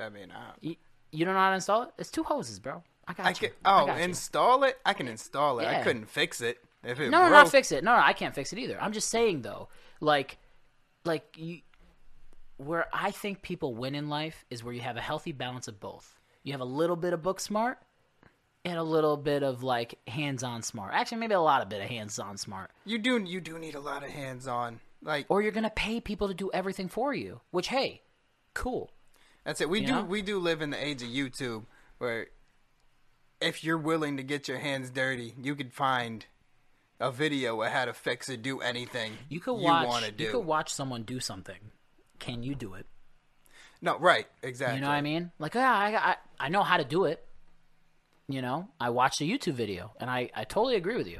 I 0.00 0.08
mean, 0.08 0.30
uh, 0.30 0.52
You, 0.60 0.76
you 1.10 1.24
don't 1.24 1.34
know 1.34 1.40
how 1.40 1.50
to 1.50 1.54
install 1.56 1.82
it? 1.84 1.90
It's 1.98 2.10
two 2.10 2.22
hoses, 2.24 2.58
bro. 2.58 2.82
I 3.06 3.14
got 3.14 3.26
I 3.26 3.30
you. 3.30 3.34
can. 3.36 3.50
I 3.64 3.82
Oh, 3.82 3.86
got 3.86 3.98
you. 3.98 4.04
install 4.04 4.64
it. 4.64 4.78
I 4.86 4.92
can 4.94 5.08
install 5.08 5.58
it. 5.60 5.66
I 5.66 5.82
couldn't 5.82 6.08
fix 6.08 6.40
it 6.40 6.58
if 6.84 6.98
it 7.00 7.10
No, 7.10 7.18
no, 7.22 7.28
broke. 7.28 7.32
not 7.44 7.48
fix 7.50 7.72
it. 7.72 7.82
No, 7.84 7.94
no, 7.96 8.02
I 8.02 8.12
can't 8.12 8.34
fix 8.34 8.52
it 8.52 8.58
either. 8.58 8.80
I'm 8.80 8.92
just 8.92 9.08
saying 9.10 9.42
though, 9.42 9.68
like, 10.00 10.38
like 11.04 11.36
you, 11.36 11.60
where 12.56 12.86
I 12.92 13.10
think 13.10 13.42
people 13.42 13.74
win 13.74 13.94
in 13.94 14.08
life 14.08 14.44
is 14.50 14.62
where 14.62 14.72
you 14.74 14.80
have 14.80 14.96
a 14.96 15.00
healthy 15.00 15.32
balance 15.32 15.68
of 15.68 15.80
both. 15.80 16.18
You 16.42 16.52
have 16.52 16.60
a 16.60 16.64
little 16.66 16.96
bit 16.96 17.12
of 17.12 17.22
book 17.22 17.40
smart 17.40 17.78
and 18.64 18.78
a 18.78 18.82
little 18.82 19.16
bit 19.16 19.42
of 19.42 19.62
like 19.62 19.98
hands-on 20.08 20.62
smart. 20.62 20.92
Actually, 20.94 21.18
maybe 21.18 21.34
a 21.34 21.40
lot 21.40 21.62
of 21.62 21.68
bit 21.68 21.80
of 21.82 21.88
hands-on 21.88 22.36
smart. 22.36 22.70
You 22.84 22.98
do. 22.98 23.18
You 23.18 23.40
do 23.40 23.58
need 23.58 23.74
a 23.74 23.80
lot 23.80 24.04
of 24.04 24.10
hands-on. 24.10 24.80
Like 25.02 25.26
Or 25.28 25.42
you're 25.42 25.50
gonna 25.52 25.70
pay 25.70 26.00
people 26.00 26.28
to 26.28 26.34
do 26.34 26.50
everything 26.52 26.88
for 26.88 27.12
you. 27.12 27.40
Which, 27.50 27.68
hey, 27.68 28.02
cool. 28.54 28.92
that's 29.44 29.60
it. 29.60 29.68
We 29.68 29.80
You 29.80 29.86
do. 29.86 29.92
know? 29.94 30.02
We 30.04 30.22
do 30.22 30.38
live 30.38 30.62
in 30.62 30.70
the 30.70 30.84
age 30.84 31.02
of 31.02 31.08
YouTube, 31.08 31.64
where 31.98 32.28
if 33.40 33.64
you're 33.64 33.78
willing 33.78 34.16
to 34.16 34.22
get 34.22 34.46
your 34.46 34.58
hands 34.58 34.90
dirty, 34.90 35.34
you 35.42 35.56
could 35.56 35.72
find 35.72 36.26
a 37.00 37.10
video 37.10 37.60
of 37.62 37.70
how 37.72 37.84
to 37.84 37.92
fix 37.92 38.28
it, 38.28 38.42
do 38.42 38.60
anything 38.60 39.12
You 39.28 39.40
could 39.40 39.54
watch. 39.54 40.16
do. 40.16 40.24
You 40.24 40.30
could 40.30 40.46
watch 40.46 40.72
someone 40.72 41.02
do 41.02 41.20
something. 41.20 41.58
Can 42.18 42.42
you 42.42 42.54
do 42.54 42.74
it? 42.74 42.86
no, 43.80 43.98
right? 43.98 44.26
Exactly. 44.42 44.76
You 44.76 44.82
know 44.82 44.88
what 44.88 44.94
I 44.94 45.00
mean? 45.00 45.32
Like, 45.40 45.54
yeah, 45.56 45.72
I, 45.72 46.10
I, 46.10 46.16
I 46.38 46.48
know 46.48 46.62
how 46.62 46.76
to 46.76 46.84
do 46.84 47.04
it. 47.06 47.24
You 48.28 48.40
know, 48.40 48.68
I 48.80 48.90
watched 48.90 49.20
a 49.20 49.24
YouTube 49.24 49.54
video, 49.54 49.92
and 50.00 50.08
I, 50.08 50.30
I 50.34 50.44
totally 50.44 50.76
agree 50.76 50.96
with 50.96 51.08
you. 51.08 51.18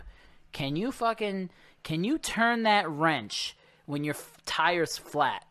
Can 0.53 0.77
you 0.77 0.93
fucking, 0.93 1.51
can 1.83 2.05
you 2.05 2.19
turn 2.19 2.63
that 2.63 2.89
wrench 2.89 3.57
when 3.87 4.05
your 4.05 4.15
f- 4.15 4.39
tire's 4.47 4.97
flat? 4.97 5.45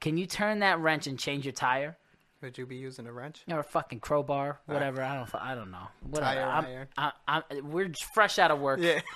Can 0.00 0.16
you 0.16 0.26
turn 0.26 0.60
that 0.60 0.78
wrench 0.78 1.08
and 1.08 1.18
change 1.18 1.44
your 1.44 1.52
tire? 1.52 1.96
Would 2.42 2.56
you 2.58 2.66
be 2.66 2.76
using 2.76 3.06
a 3.08 3.12
wrench? 3.12 3.42
Or 3.50 3.58
a 3.58 3.64
fucking 3.64 3.98
crowbar, 4.00 4.60
uh, 4.68 4.72
whatever. 4.72 5.02
I 5.02 5.16
don't, 5.16 5.34
I 5.34 5.54
don't 5.56 5.70
know. 5.72 5.88
Whatever. 6.08 6.34
Tire 6.40 6.88
I'm. 6.96 7.12
I, 7.26 7.42
I'm, 7.50 7.70
we're 7.72 7.90
fresh 8.14 8.38
out 8.38 8.52
of 8.52 8.60
work. 8.60 8.78
Yeah. 8.80 9.00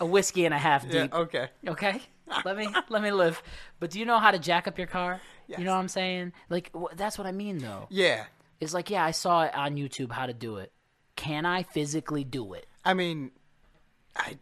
A 0.00 0.06
whiskey 0.06 0.44
and 0.44 0.54
a 0.54 0.58
half 0.58 0.84
Yeah. 0.84 1.02
deep. 1.02 1.14
Okay. 1.14 1.48
Okay, 1.66 2.00
let 2.44 2.56
me 2.56 2.68
let 2.88 3.02
me 3.02 3.10
live. 3.10 3.42
But 3.80 3.90
do 3.90 3.98
you 3.98 4.04
know 4.06 4.18
how 4.18 4.30
to 4.30 4.38
jack 4.38 4.66
up 4.68 4.78
your 4.78 4.86
car? 4.86 5.20
Yes. 5.46 5.58
You 5.58 5.64
know 5.64 5.72
what 5.72 5.78
I'm 5.80 5.88
saying? 5.88 6.32
Like 6.50 6.70
wh- 6.74 6.94
that's 6.96 7.16
what 7.18 7.26
I 7.26 7.32
mean, 7.32 7.58
though. 7.58 7.86
Yeah. 7.90 8.24
It's 8.60 8.74
like, 8.74 8.90
yeah, 8.90 9.04
I 9.04 9.12
saw 9.12 9.44
it 9.44 9.54
on 9.54 9.76
YouTube 9.76 10.10
how 10.12 10.26
to 10.26 10.32
do 10.34 10.56
it. 10.56 10.72
Can 11.16 11.46
I 11.46 11.62
physically 11.62 12.24
do 12.24 12.54
it? 12.54 12.66
I 12.84 12.94
mean, 12.94 13.30
I 14.16 14.38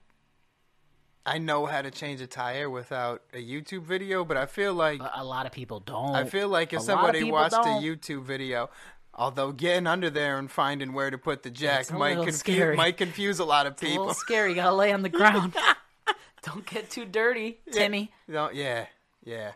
I 1.25 1.39
know 1.39 1.67
how 1.67 1.83
to 1.83 1.91
change 1.91 2.21
a 2.21 2.27
tire 2.27 2.71
without 2.71 3.23
a 3.35 3.39
YouTube 3.39 3.83
video, 3.83 4.25
but 4.25 4.37
I 4.37 4.47
feel 4.47 4.75
like 4.75 5.01
A, 5.01 5.11
a 5.17 5.25
lot 5.25 5.45
of 5.45 5.53
people 5.53 5.81
don't. 5.81 6.15
I 6.15 6.25
feel 6.25 6.49
like 6.49 6.73
if 6.73 6.81
a 6.81 6.83
somebody 6.83 7.25
watched 7.25 7.53
don't. 7.57 7.83
a 7.83 7.87
YouTube 7.87 8.23
video, 8.23 8.71
although 9.17 9.51
getting 9.51 9.87
under 9.87 10.11
there 10.11 10.39
and 10.39 10.51
finding 10.51 10.93
where 10.93 11.11
to 11.11 11.19
put 11.19 11.43
the 11.43 11.51
jack 11.51 11.91
might 11.93 12.23
confuse 12.23 12.77
might 12.77 12.97
confuse 12.97 13.39
a 13.39 13.45
lot 13.45 13.67
of 13.67 13.73
It's 13.73 13.83
a 13.83 13.87
people. 13.87 14.07
little 14.07 14.15
scary. 14.15 14.51
You 14.51 14.57
gotta 14.57 14.77
lay 14.77 14.93
on 14.93 15.03
the 15.03 15.09
ground. 15.09 15.55
don't 16.43 16.65
get 16.67 16.91
too 16.91 17.05
dirty, 17.05 17.59
Timmy. 17.73 18.13
No, 18.29 18.51
yeah, 18.51 18.87
yeah, 19.25 19.53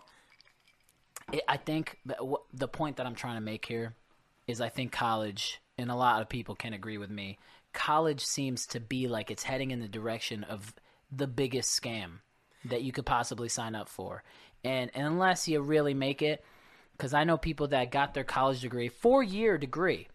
It, 1.32 1.42
I 1.46 1.56
think 1.56 1.98
the 2.52 2.66
point 2.68 2.96
that 2.96 3.06
I'm 3.06 3.14
trying 3.14 3.36
to 3.36 3.40
make 3.40 3.64
here 3.66 3.94
is 4.48 4.60
I 4.60 4.68
think 4.68 4.90
college, 4.90 5.60
and 5.78 5.90
a 5.90 5.94
lot 5.94 6.22
of 6.22 6.28
people 6.28 6.56
can 6.56 6.72
agree 6.72 6.98
with 6.98 7.10
me, 7.10 7.38
college 7.72 8.24
seems 8.24 8.66
to 8.68 8.80
be 8.80 9.06
like 9.06 9.30
it's 9.30 9.44
heading 9.44 9.70
in 9.70 9.78
the 9.80 9.86
direction 9.88 10.42
of 10.44 10.74
the 11.12 11.28
biggest 11.28 11.80
scam 11.80 12.18
that 12.64 12.82
you 12.82 12.90
could 12.92 13.06
possibly 13.06 13.48
sign 13.48 13.74
up 13.76 13.88
for. 13.88 14.24
And, 14.64 14.90
and 14.94 15.06
unless 15.06 15.46
you 15.46 15.60
really 15.60 15.94
make 15.94 16.20
it, 16.22 16.44
because 17.00 17.14
I 17.14 17.24
know 17.24 17.38
people 17.38 17.68
that 17.68 17.90
got 17.90 18.12
their 18.12 18.24
college 18.24 18.60
degree, 18.60 18.88
four 18.88 19.22
year 19.22 19.56
degree, 19.56 20.08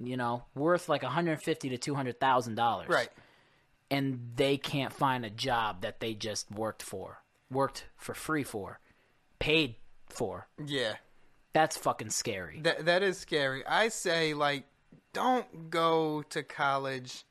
you 0.00 0.16
know, 0.16 0.44
worth 0.54 0.88
like 0.88 1.02
150 1.02 1.68
to 1.68 1.76
200,000 1.76 2.54
dollars. 2.54 2.88
Right. 2.88 3.10
And 3.90 4.32
they 4.36 4.56
can't 4.56 4.92
find 4.92 5.26
a 5.26 5.30
job 5.30 5.82
that 5.82 6.00
they 6.00 6.14
just 6.14 6.50
worked 6.50 6.82
for, 6.82 7.18
worked 7.50 7.84
for 7.98 8.14
free 8.14 8.42
for, 8.42 8.80
paid 9.38 9.74
for. 10.08 10.48
Yeah. 10.64 10.94
That's 11.52 11.76
fucking 11.76 12.10
scary. 12.10 12.60
That 12.62 12.86
that 12.86 13.02
is 13.02 13.18
scary. 13.18 13.64
I 13.66 13.88
say 13.88 14.32
like 14.32 14.64
don't 15.12 15.68
go 15.68 16.22
to 16.30 16.42
college 16.42 17.24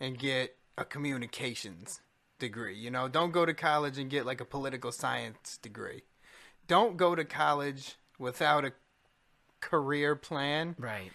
and 0.00 0.18
get 0.18 0.54
a 0.76 0.84
communications 0.84 2.00
degree. 2.38 2.76
You 2.76 2.90
know, 2.90 3.08
don't 3.08 3.32
go 3.32 3.46
to 3.46 3.54
college 3.54 3.96
and 3.96 4.10
get 4.10 4.26
like 4.26 4.42
a 4.42 4.44
political 4.44 4.92
science 4.92 5.58
degree. 5.62 6.02
Don't 6.70 6.96
go 6.96 7.16
to 7.16 7.24
college 7.24 7.96
without 8.16 8.64
a 8.64 8.72
career 9.60 10.14
plan. 10.14 10.76
Right. 10.78 11.10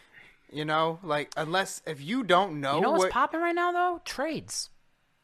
You 0.52 0.66
know, 0.66 1.00
like 1.02 1.32
unless 1.38 1.82
if 1.88 2.02
you 2.02 2.24
don't 2.24 2.60
know, 2.60 2.76
You 2.76 2.82
know 2.82 2.92
what's 2.92 3.06
what 3.06 3.12
popping 3.12 3.40
right 3.40 3.56
now 3.56 3.72
though? 3.72 4.02
Trades. 4.04 4.70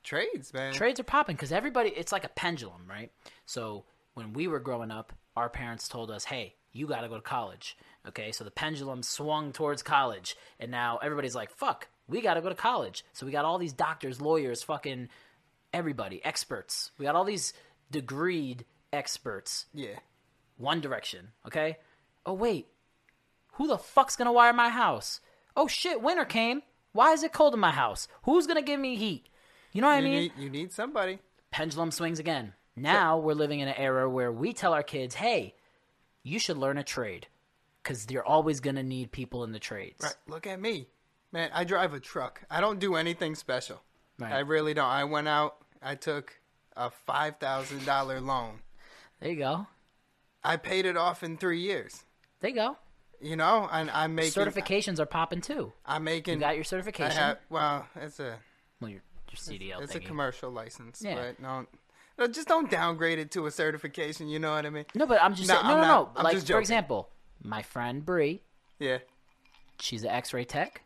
trades, 0.03 0.53
man. 0.53 0.73
Trades 0.73 1.01
are 1.01 1.03
popping 1.03 1.35
because 1.35 1.51
everybody. 1.51 1.89
It's 1.89 2.13
like 2.13 2.23
a 2.23 2.29
pendulum, 2.29 2.83
right? 2.89 3.11
So 3.45 3.83
when 4.13 4.31
we 4.31 4.47
were 4.47 4.61
growing 4.61 4.89
up, 4.89 5.11
our 5.35 5.49
parents 5.49 5.89
told 5.89 6.09
us, 6.09 6.23
"Hey, 6.23 6.55
you 6.71 6.87
got 6.87 7.01
to 7.01 7.09
go 7.09 7.15
to 7.15 7.21
college." 7.21 7.77
Okay, 8.07 8.31
so 8.31 8.45
the 8.45 8.51
pendulum 8.51 9.03
swung 9.03 9.51
towards 9.51 9.83
college, 9.83 10.37
and 10.61 10.71
now 10.71 10.97
everybody's 11.03 11.35
like, 11.35 11.51
"Fuck, 11.51 11.89
we 12.07 12.21
got 12.21 12.35
to 12.35 12.41
go 12.41 12.47
to 12.49 12.55
college." 12.55 13.03
So 13.11 13.25
we 13.25 13.33
got 13.33 13.43
all 13.45 13.57
these 13.57 13.73
doctors, 13.73 14.21
lawyers, 14.21 14.63
fucking 14.63 15.09
everybody, 15.73 16.23
experts. 16.23 16.91
We 16.97 17.03
got 17.05 17.15
all 17.15 17.25
these 17.25 17.53
degreed 17.91 18.61
experts. 18.93 19.65
yeah. 19.73 19.99
One 20.61 20.79
direction. 20.79 21.29
Okay. 21.47 21.77
Oh 22.25 22.33
wait, 22.33 22.67
who 23.53 23.67
the 23.67 23.77
fuck's 23.77 24.15
gonna 24.15 24.31
wire 24.31 24.53
my 24.53 24.69
house? 24.69 25.19
Oh 25.57 25.67
shit, 25.67 26.01
winter 26.01 26.25
came. 26.25 26.61
Why 26.93 27.13
is 27.13 27.23
it 27.23 27.33
cold 27.33 27.53
in 27.53 27.59
my 27.59 27.71
house? 27.71 28.07
Who's 28.23 28.47
gonna 28.47 28.61
give 28.61 28.79
me 28.79 28.95
heat? 28.95 29.27
You 29.71 29.81
know 29.81 29.87
what 29.87 29.95
I 29.95 30.01
mean? 30.01 30.13
need 30.13 30.31
you 30.37 30.49
need 30.49 30.71
somebody. 30.71 31.19
pendulum 31.49 31.91
swings 31.91 32.19
again. 32.19 32.53
Now 32.75 33.17
we're 33.17 33.33
living 33.33 33.59
in 33.59 33.67
an 33.67 33.75
era 33.75 34.09
where 34.09 34.31
we 34.31 34.53
tell 34.53 34.73
our 34.73 34.83
kids, 34.83 35.15
"Hey, 35.15 35.55
you 36.23 36.39
should 36.39 36.57
learn 36.57 36.77
a 36.77 36.83
trade 36.83 37.27
because 37.81 38.09
you're 38.09 38.25
always 38.25 38.59
going 38.59 38.75
to 38.77 38.83
need 38.83 39.11
people 39.11 39.43
in 39.43 39.51
the 39.51 39.59
trades." 39.59 40.03
Right. 40.03 40.15
Look 40.27 40.47
at 40.47 40.59
me. 40.59 40.87
Man, 41.31 41.49
I 41.53 41.63
drive 41.63 41.93
a 41.93 41.99
truck. 41.99 42.43
I 42.49 42.61
don't 42.61 42.79
do 42.79 42.95
anything 42.95 43.35
special. 43.35 43.81
Right. 44.19 44.33
I 44.33 44.39
really 44.39 44.73
don't. 44.73 44.89
I 44.89 45.03
went 45.05 45.27
out, 45.27 45.57
I 45.81 45.95
took 45.95 46.39
a 46.75 46.89
$5,000 46.89 48.19
loan. 48.19 48.61
There 49.19 49.31
you 49.31 49.37
go. 49.37 49.67
I 50.43 50.57
paid 50.57 50.85
it 50.85 50.97
off 50.97 51.23
in 51.23 51.37
3 51.37 51.59
years. 51.59 52.03
There 52.39 52.49
you 52.49 52.55
go. 52.55 52.77
You 53.21 53.35
know, 53.35 53.69
and 53.71 53.91
I'm 53.91 54.15
making 54.15 54.31
Certifications 54.43 54.99
are 54.99 55.05
popping 55.05 55.41
too. 55.41 55.71
I'm 55.85 56.03
making 56.03 56.35
You 56.35 56.39
got 56.39 56.55
your 56.55 56.61
I 56.61 56.63
certification. 56.63 57.11
have, 57.17 57.37
well, 57.49 57.85
it's 57.95 58.19
a 58.19 58.39
well, 58.79 58.89
your, 58.89 59.01
your 59.29 59.35
CDL 59.37 59.81
it's 59.83 59.93
a 59.93 59.99
commercial 59.99 60.49
license, 60.49 61.01
Yeah. 61.05 61.15
but 61.15 61.39
no 61.39 61.67
no, 62.17 62.27
just 62.27 62.47
don't 62.47 62.69
downgrade 62.69 63.19
it 63.19 63.31
to 63.31 63.45
a 63.45 63.51
certification, 63.51 64.27
you 64.27 64.37
know 64.39 64.51
what 64.53 64.65
I 64.65 64.69
mean? 64.71 64.85
no, 64.95 65.05
but 65.05 65.21
I'm 65.23 65.33
just 65.35 65.47
No, 65.49 65.55
saying. 65.55 65.67
No, 65.67 65.73
I'm 65.75 65.81
no, 65.81 65.87
not. 65.87 66.13
no. 66.15 66.19
I'm 66.19 66.23
like 66.23 66.33
just 66.33 66.47
for 66.47 66.59
example, 66.59 67.09
my 67.43 67.61
friend 67.61 68.03
Bree, 68.05 68.41
Yeah. 68.79 68.97
she's 69.79 70.03
an 70.03 70.09
X-ray 70.09 70.45
tech. 70.45 70.81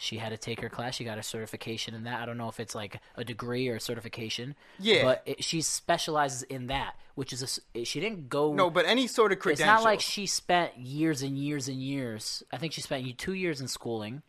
She 0.00 0.18
had 0.18 0.28
to 0.28 0.36
take 0.36 0.60
her 0.60 0.68
class. 0.68 0.94
She 0.94 1.02
got 1.04 1.18
a 1.18 1.24
certification 1.24 1.92
in 1.92 2.04
that. 2.04 2.22
I 2.22 2.24
don't 2.24 2.38
know 2.38 2.48
if 2.48 2.60
it's 2.60 2.74
like 2.74 3.00
a 3.16 3.24
degree 3.24 3.68
or 3.68 3.74
a 3.76 3.80
certification. 3.80 4.54
Yeah. 4.78 5.02
But 5.02 5.22
it, 5.26 5.42
she 5.42 5.60
specializes 5.60 6.44
in 6.44 6.68
that, 6.68 6.94
which 7.16 7.32
is 7.32 7.60
a 7.74 7.84
she 7.84 7.98
didn't 7.98 8.28
go. 8.28 8.54
No, 8.54 8.70
but 8.70 8.86
any 8.86 9.08
sort 9.08 9.32
of 9.32 9.40
credential. 9.40 9.74
It's 9.74 9.82
not 9.82 9.82
like 9.82 10.00
she 10.00 10.26
spent 10.26 10.78
years 10.78 11.20
and 11.22 11.36
years 11.36 11.66
and 11.66 11.82
years. 11.82 12.44
I 12.52 12.58
think 12.58 12.74
she 12.74 12.80
spent 12.80 13.18
two 13.18 13.32
years 13.32 13.60
in 13.60 13.66
schooling, 13.66 14.22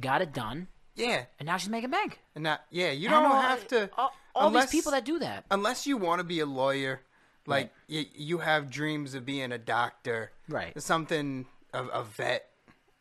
got 0.00 0.22
it 0.22 0.32
done, 0.32 0.68
yeah. 0.94 1.24
and 1.38 1.46
now 1.46 1.58
she's 1.58 1.68
making 1.68 1.90
bank. 1.90 2.20
And 2.34 2.44
not 2.44 2.62
yeah, 2.70 2.90
you 2.90 3.10
don't 3.10 3.24
know, 3.24 3.38
have 3.38 3.68
to 3.68 3.90
All, 3.98 4.10
all 4.34 4.48
unless, 4.48 4.70
these 4.70 4.80
people 4.80 4.92
that 4.92 5.04
do 5.04 5.18
that. 5.18 5.44
unless 5.50 5.86
you 5.86 5.98
want 5.98 6.20
to 6.20 6.24
be 6.24 6.40
a 6.40 6.46
lawyer, 6.46 7.02
like 7.46 7.70
y- 7.90 8.06
you 8.14 8.38
have 8.38 8.70
dreams 8.70 9.14
of 9.14 9.26
being 9.26 9.52
a 9.52 9.58
doctor, 9.58 10.32
Right. 10.48 10.80
Something 10.80 11.44
of 11.74 11.90
a 11.92 12.04
vet, 12.04 12.48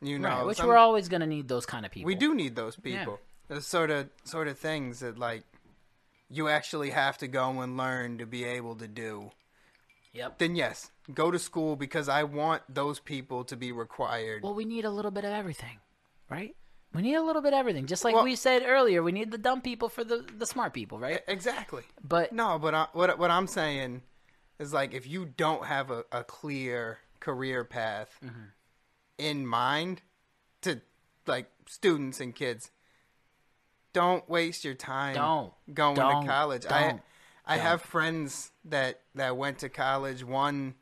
you 0.04 0.20
know. 0.20 0.30
right, 0.30 0.46
which 0.46 0.58
some- 0.58 0.68
we're 0.68 0.78
always 0.78 1.10
going 1.10 1.22
to 1.22 1.28
need 1.28 1.48
those 1.48 1.66
kind 1.66 1.86
of 1.86 1.92
people. 1.92 2.08
we 2.08 2.16
do 2.16 2.34
need 2.36 2.56
those 2.56 2.76
people. 2.76 3.20
The 3.48 3.62
sort 3.62 3.90
of 3.92 4.10
sort 4.24 4.48
of 4.48 4.58
things 4.58 5.00
that 5.02 5.18
like 5.20 5.44
you 6.30 6.48
actually 6.48 6.90
have 6.92 7.18
to 7.20 7.28
go 7.28 7.62
and 7.62 7.78
learn 7.78 8.18
to 8.20 8.26
be 8.26 8.44
able 8.44 8.76
to 8.78 8.88
do. 8.88 9.32
Yep. 10.14 10.38
Then 10.38 10.56
yes, 10.56 10.92
go 11.14 11.30
to 11.32 11.40
school 11.40 11.76
because 11.76 12.08
I 12.08 12.24
want 12.24 12.62
those 12.70 13.00
people 13.00 13.44
to 13.46 13.56
be 13.58 13.72
required. 13.72 14.44
Well, 14.44 14.54
we 14.54 14.66
need 14.66 14.86
a 14.86 14.90
little 14.92 15.12
bit 15.12 15.26
of 15.26 15.32
everything, 15.32 15.80
right? 16.30 16.56
We 16.94 17.02
need 17.02 17.16
a 17.16 17.22
little 17.24 17.42
bit 17.42 17.54
of 17.54 17.58
everything. 17.60 17.88
Just 17.88 18.04
like 18.04 18.14
Well- 18.16 18.24
we 18.24 18.36
said 18.36 18.64
earlier, 18.66 19.02
we 19.04 19.12
need 19.12 19.32
the 19.32 19.38
dumb 19.40 19.62
people 19.62 19.90
for 19.90 20.04
the, 20.04 20.26
the 20.38 20.46
smart 20.46 20.74
people, 20.74 21.00
right? 21.00 21.22
exactly. 21.28 21.84
But 22.04 22.32
No, 22.32 22.60
but 22.60 22.74
I, 22.76 22.88
what 22.94 23.18
what 23.18 23.32
I'm 23.32 23.48
saying 23.48 24.04
is 24.60 24.72
like 24.72 24.94
if 24.94 25.08
you 25.08 25.26
don't 25.26 25.66
have 25.66 25.90
a, 25.92 26.06
a 26.12 26.24
clear 26.24 27.00
career 27.20 27.64
path 27.66 28.18
Mm-hmm. 28.24 28.44
In 29.18 29.46
mind 29.46 30.02
to 30.62 30.82
like 31.28 31.50
students 31.68 32.20
and 32.20 32.34
kids, 32.36 32.72
don't 33.94 34.28
waste 34.30 34.66
your 34.66 34.74
time 34.74 35.16
Don't. 35.16 35.54
going 35.74 35.96
Don't. 35.96 36.24
to 36.24 36.28
college. 36.30 36.64
Don't. 36.64 36.74
I 36.74 37.00
I 37.46 37.58
have 37.58 37.82
friends 37.82 38.52
that 38.66 39.02
that 39.16 39.38
went 39.38 39.60
to 39.60 39.70
college. 39.70 40.24
One 40.24 40.76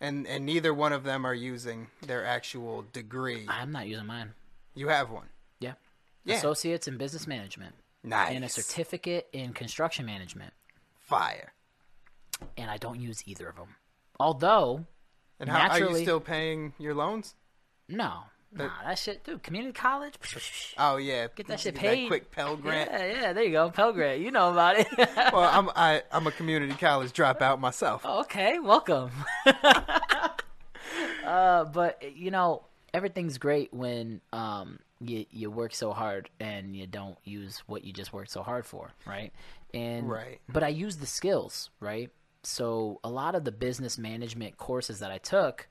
and 0.00 0.26
and 0.26 0.44
neither 0.44 0.74
one 0.74 0.92
of 0.92 1.04
them 1.04 1.24
are 1.26 1.34
using 1.34 1.88
their 2.06 2.24
actual 2.24 2.84
degree. 2.92 3.46
I'm 3.48 3.72
not 3.72 3.86
using 3.86 4.06
mine. 4.06 4.32
You 4.74 4.88
have 4.88 5.10
one. 5.10 5.26
Yeah. 5.60 5.74
Yeah. 6.24 6.36
Associates 6.36 6.86
in 6.88 6.96
business 6.98 7.26
management 7.26 7.74
Nice. 8.02 8.34
and 8.34 8.44
a 8.44 8.48
certificate 8.48 9.28
in 9.32 9.52
construction 9.52 10.06
management. 10.06 10.52
Fire. 10.98 11.52
and 12.56 12.70
I 12.70 12.76
don't 12.76 13.00
use 13.00 13.22
either 13.26 13.48
of 13.48 13.56
them. 13.56 13.74
Although, 14.20 14.86
And 15.40 15.48
how 15.50 15.68
are 15.70 15.78
you 15.80 15.96
still 15.96 16.20
paying 16.20 16.72
your 16.78 16.94
loans? 16.94 17.34
No, 17.90 18.22
nah, 18.54 18.70
that 18.84 18.98
shit, 18.98 19.24
dude. 19.24 19.42
Community 19.42 19.72
college, 19.72 20.14
Oh 20.78 20.96
yeah, 20.96 21.26
get 21.34 21.46
that 21.48 21.60
shit 21.60 21.74
That 21.74 21.80
paid. 21.80 22.08
quick 22.08 22.30
Pell 22.30 22.56
Grant. 22.56 22.90
Yeah, 22.90 23.04
yeah, 23.06 23.32
there 23.32 23.44
you 23.44 23.52
go, 23.52 23.70
Pell 23.70 23.92
Grant. 23.92 24.20
You 24.20 24.30
know 24.30 24.50
about 24.50 24.78
it. 24.78 24.88
well, 25.32 25.50
I'm 25.52 25.68
I, 25.74 26.02
I'm 26.12 26.26
a 26.26 26.32
community 26.32 26.74
college 26.74 27.12
dropout 27.12 27.60
myself. 27.60 28.02
Oh, 28.04 28.20
okay, 28.20 28.58
welcome. 28.58 29.10
uh, 31.24 31.64
but 31.64 32.02
you 32.16 32.30
know, 32.30 32.62
everything's 32.92 33.38
great 33.38 33.72
when 33.72 34.20
um 34.32 34.78
you 35.00 35.26
you 35.30 35.50
work 35.50 35.74
so 35.74 35.92
hard 35.92 36.28
and 36.40 36.76
you 36.76 36.86
don't 36.86 37.16
use 37.24 37.62
what 37.66 37.84
you 37.84 37.92
just 37.92 38.12
worked 38.12 38.30
so 38.30 38.42
hard 38.42 38.66
for, 38.66 38.90
right? 39.06 39.32
And 39.72 40.08
Right. 40.10 40.40
But 40.48 40.62
I 40.62 40.68
use 40.68 40.96
the 40.96 41.06
skills, 41.06 41.70
right? 41.80 42.10
So 42.42 43.00
a 43.04 43.10
lot 43.10 43.34
of 43.34 43.44
the 43.44 43.52
business 43.52 43.98
management 43.98 44.56
courses 44.56 44.98
that 45.00 45.10
I 45.10 45.18
took, 45.18 45.68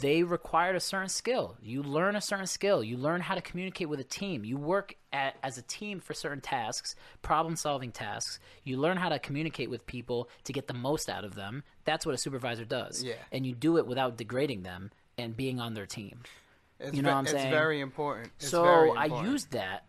they 0.00 0.22
required 0.22 0.76
a 0.76 0.80
certain 0.80 1.08
skill. 1.08 1.56
You 1.60 1.82
learn 1.82 2.14
a 2.14 2.20
certain 2.20 2.46
skill. 2.46 2.84
You 2.84 2.96
learn 2.96 3.20
how 3.20 3.34
to 3.34 3.40
communicate 3.40 3.88
with 3.88 4.00
a 4.00 4.04
team. 4.04 4.44
You 4.44 4.56
work 4.56 4.94
at, 5.12 5.36
as 5.42 5.58
a 5.58 5.62
team 5.62 5.98
for 5.98 6.14
certain 6.14 6.40
tasks, 6.40 6.94
problem 7.22 7.56
solving 7.56 7.90
tasks. 7.90 8.38
You 8.64 8.76
learn 8.76 8.96
how 8.96 9.08
to 9.08 9.18
communicate 9.18 9.70
with 9.70 9.86
people 9.86 10.28
to 10.44 10.52
get 10.52 10.68
the 10.68 10.74
most 10.74 11.08
out 11.08 11.24
of 11.24 11.34
them. 11.34 11.64
That's 11.84 12.06
what 12.06 12.14
a 12.14 12.18
supervisor 12.18 12.64
does. 12.64 13.02
Yeah. 13.02 13.14
And 13.32 13.44
you 13.46 13.54
do 13.54 13.76
it 13.78 13.86
without 13.86 14.16
degrading 14.16 14.62
them 14.62 14.90
and 15.18 15.36
being 15.36 15.58
on 15.58 15.74
their 15.74 15.86
team. 15.86 16.20
It's 16.78 16.94
You 16.96 17.02
know 17.02 17.08
ve- 17.08 17.12
what 17.14 17.18
I'm 17.18 17.26
saying? 17.26 17.46
it's 17.48 17.54
very 17.54 17.80
important. 17.80 18.32
It's 18.38 18.50
so 18.50 18.62
very 18.62 18.90
I 18.92 19.04
important. 19.06 19.30
used 19.32 19.50
that 19.52 19.86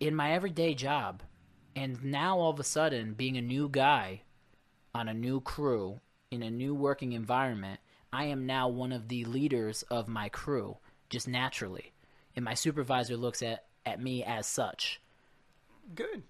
in 0.00 0.14
my 0.14 0.32
everyday 0.32 0.74
job. 0.74 1.22
And 1.76 2.02
now 2.04 2.38
all 2.38 2.50
of 2.50 2.60
a 2.60 2.64
sudden, 2.64 3.14
being 3.14 3.36
a 3.36 3.42
new 3.42 3.68
guy 3.68 4.22
on 4.94 5.08
a 5.08 5.14
new 5.14 5.40
crew 5.40 6.00
in 6.30 6.42
a 6.42 6.50
new 6.50 6.74
working 6.74 7.12
environment, 7.12 7.80
I 8.14 8.24
am 8.26 8.46
now 8.46 8.68
one 8.68 8.92
of 8.92 9.08
the 9.08 9.24
leaders 9.24 9.82
of 9.90 10.06
my 10.08 10.28
crew, 10.28 10.76
just 11.10 11.26
naturally. 11.28 11.92
And 12.36 12.44
my 12.44 12.54
supervisor 12.54 13.16
looks 13.16 13.42
at, 13.42 13.64
at 13.84 14.00
me 14.00 14.22
as 14.24 14.46
such. 14.46 15.00
good. 15.94 16.22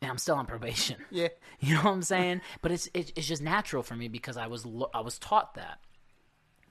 And 0.00 0.10
I'm 0.10 0.18
still 0.18 0.36
on 0.36 0.46
probation. 0.46 0.96
Yeah, 1.10 1.28
You 1.60 1.74
know 1.74 1.82
what 1.82 1.90
I'm 1.92 2.02
saying? 2.02 2.40
But 2.62 2.70
it's 2.72 2.88
it, 2.94 3.12
it's 3.16 3.26
just 3.26 3.42
natural 3.42 3.82
for 3.82 3.96
me 3.96 4.08
because 4.08 4.36
I 4.36 4.46
was 4.46 4.66
I 4.94 5.00
was 5.00 5.18
taught 5.18 5.54
that. 5.54 5.78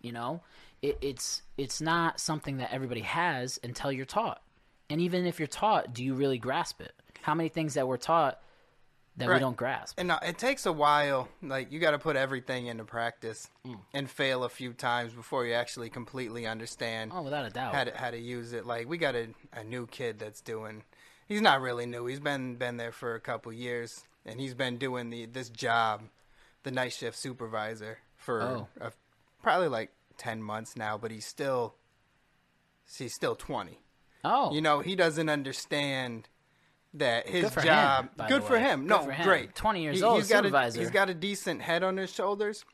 You 0.02 0.12
know, 0.14 0.44
it, 0.82 0.98
it's 1.02 1.42
it's 1.58 1.82
not 1.82 2.20
something 2.20 2.58
that 2.58 2.72
everybody 2.74 3.02
has 3.02 3.60
until 3.64 3.92
you're 3.92 4.06
taught. 4.06 4.42
And 4.90 5.02
even 5.02 5.26
if 5.26 5.40
you're 5.40 5.48
taught, 5.48 5.94
do 5.94 6.04
you 6.06 6.14
really 6.14 6.38
grasp 6.38 6.80
it? 6.82 6.94
How 7.22 7.36
many 7.36 7.50
things 7.50 7.74
that 7.74 7.88
we're 7.88 7.98
taught 7.98 8.40
that 9.18 9.28
we 9.30 9.40
don't 9.40 9.58
grasp. 9.58 10.00
And 10.00 10.12
uh, 10.12 10.20
it 10.24 10.38
takes 10.38 10.66
a 10.66 10.72
while. 10.72 11.28
Like 11.42 11.72
you 11.72 11.80
got 11.80 11.92
to 11.92 12.00
put 12.00 12.16
everything 12.16 12.68
into 12.68 12.84
practice 12.86 13.50
Mm. 13.66 13.80
and 13.94 14.10
fail 14.10 14.44
a 14.44 14.50
few 14.50 14.74
times 14.74 15.14
before 15.14 15.46
you 15.46 15.54
actually 15.54 15.90
completely 15.90 16.46
understand 16.46 17.12
oh, 17.14 17.22
without 17.24 17.46
a 17.46 17.50
doubt. 17.50 17.74
how 17.76 17.84
to 17.84 17.98
how 17.98 18.12
to 18.12 18.18
use 18.18 18.54
it. 18.54 18.66
Like 18.66 18.88
we 18.88 18.98
got 18.98 19.16
a, 19.16 19.28
a 19.54 19.64
new 19.64 19.88
kid 19.88 20.20
that's 20.20 20.42
doing. 20.42 20.84
He's 21.28 21.42
not 21.42 21.60
really 21.62 21.86
new. 21.86 22.06
He's 22.06 22.20
been 22.22 22.56
been 22.56 22.78
there 22.78 22.92
for 22.94 23.16
a 23.16 23.20
couple 23.20 23.52
years, 23.52 24.04
and 24.26 24.40
he's 24.40 24.54
been 24.54 24.78
doing 24.78 25.10
the 25.10 25.26
this 25.26 25.50
job, 25.50 26.04
the 26.64 26.72
night 26.72 26.94
shift 26.94 27.18
supervisor 27.18 27.98
for 28.16 28.42
Oh. 28.42 28.68
a, 28.80 28.92
probably 29.44 29.68
like 29.68 29.92
ten 30.18 30.42
months 30.42 30.78
now. 30.78 30.98
But 30.98 31.12
he's 31.12 31.26
still 31.26 31.76
he's 32.98 33.14
still 33.14 33.36
twenty. 33.36 33.80
oh, 34.24 34.54
You 34.54 34.62
know, 34.62 34.80
he 34.80 34.96
doesn't 34.96 35.28
understand 35.30 36.30
that 37.00 37.28
his 37.28 37.44
Good 37.46 37.54
for 37.54 37.60
him, 37.62 37.66
job. 37.68 38.10
good 38.28 38.44
for 38.44 38.58
him. 38.60 38.82
Good 38.82 38.90
no, 38.90 39.00
for 39.04 39.12
him. 39.12 39.26
great. 39.28 39.56
20 39.56 39.82
years 39.84 39.98
He- 39.98 40.04
old, 40.04 40.18
he's 40.20 40.30
got 40.30 40.38
supervisor. 40.44 40.80
A, 40.80 40.84
he's 40.84 40.92
got 40.92 41.10
a 41.10 41.14
decent 41.14 41.62
head 41.62 41.84
on 41.84 41.98
his 41.98 42.12
shoulders, 42.14 42.66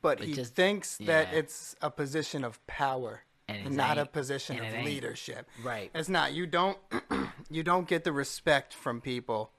but 0.00 0.20
It 0.20 0.26
he 0.28 0.32
just- 0.34 0.54
thinks 0.54 0.96
that 0.98 1.32
it's 1.32 1.74
a 1.82 1.90
position 1.90 2.44
of 2.44 2.64
power 2.66 3.22
And 3.48 3.76
not 3.76 3.96
a 3.98 4.06
position 4.06 4.58
of 4.58 4.84
leadership. 4.84 5.48
Right. 5.62 5.90
It's 5.94 6.08
not. 6.08 6.32
You 6.34 6.46
don't. 6.46 6.78
you 7.50 7.62
don't 7.62 7.88
get 7.88 8.04
the 8.04 8.12
respect 8.12 8.74
from 8.74 9.00
people 9.00 9.52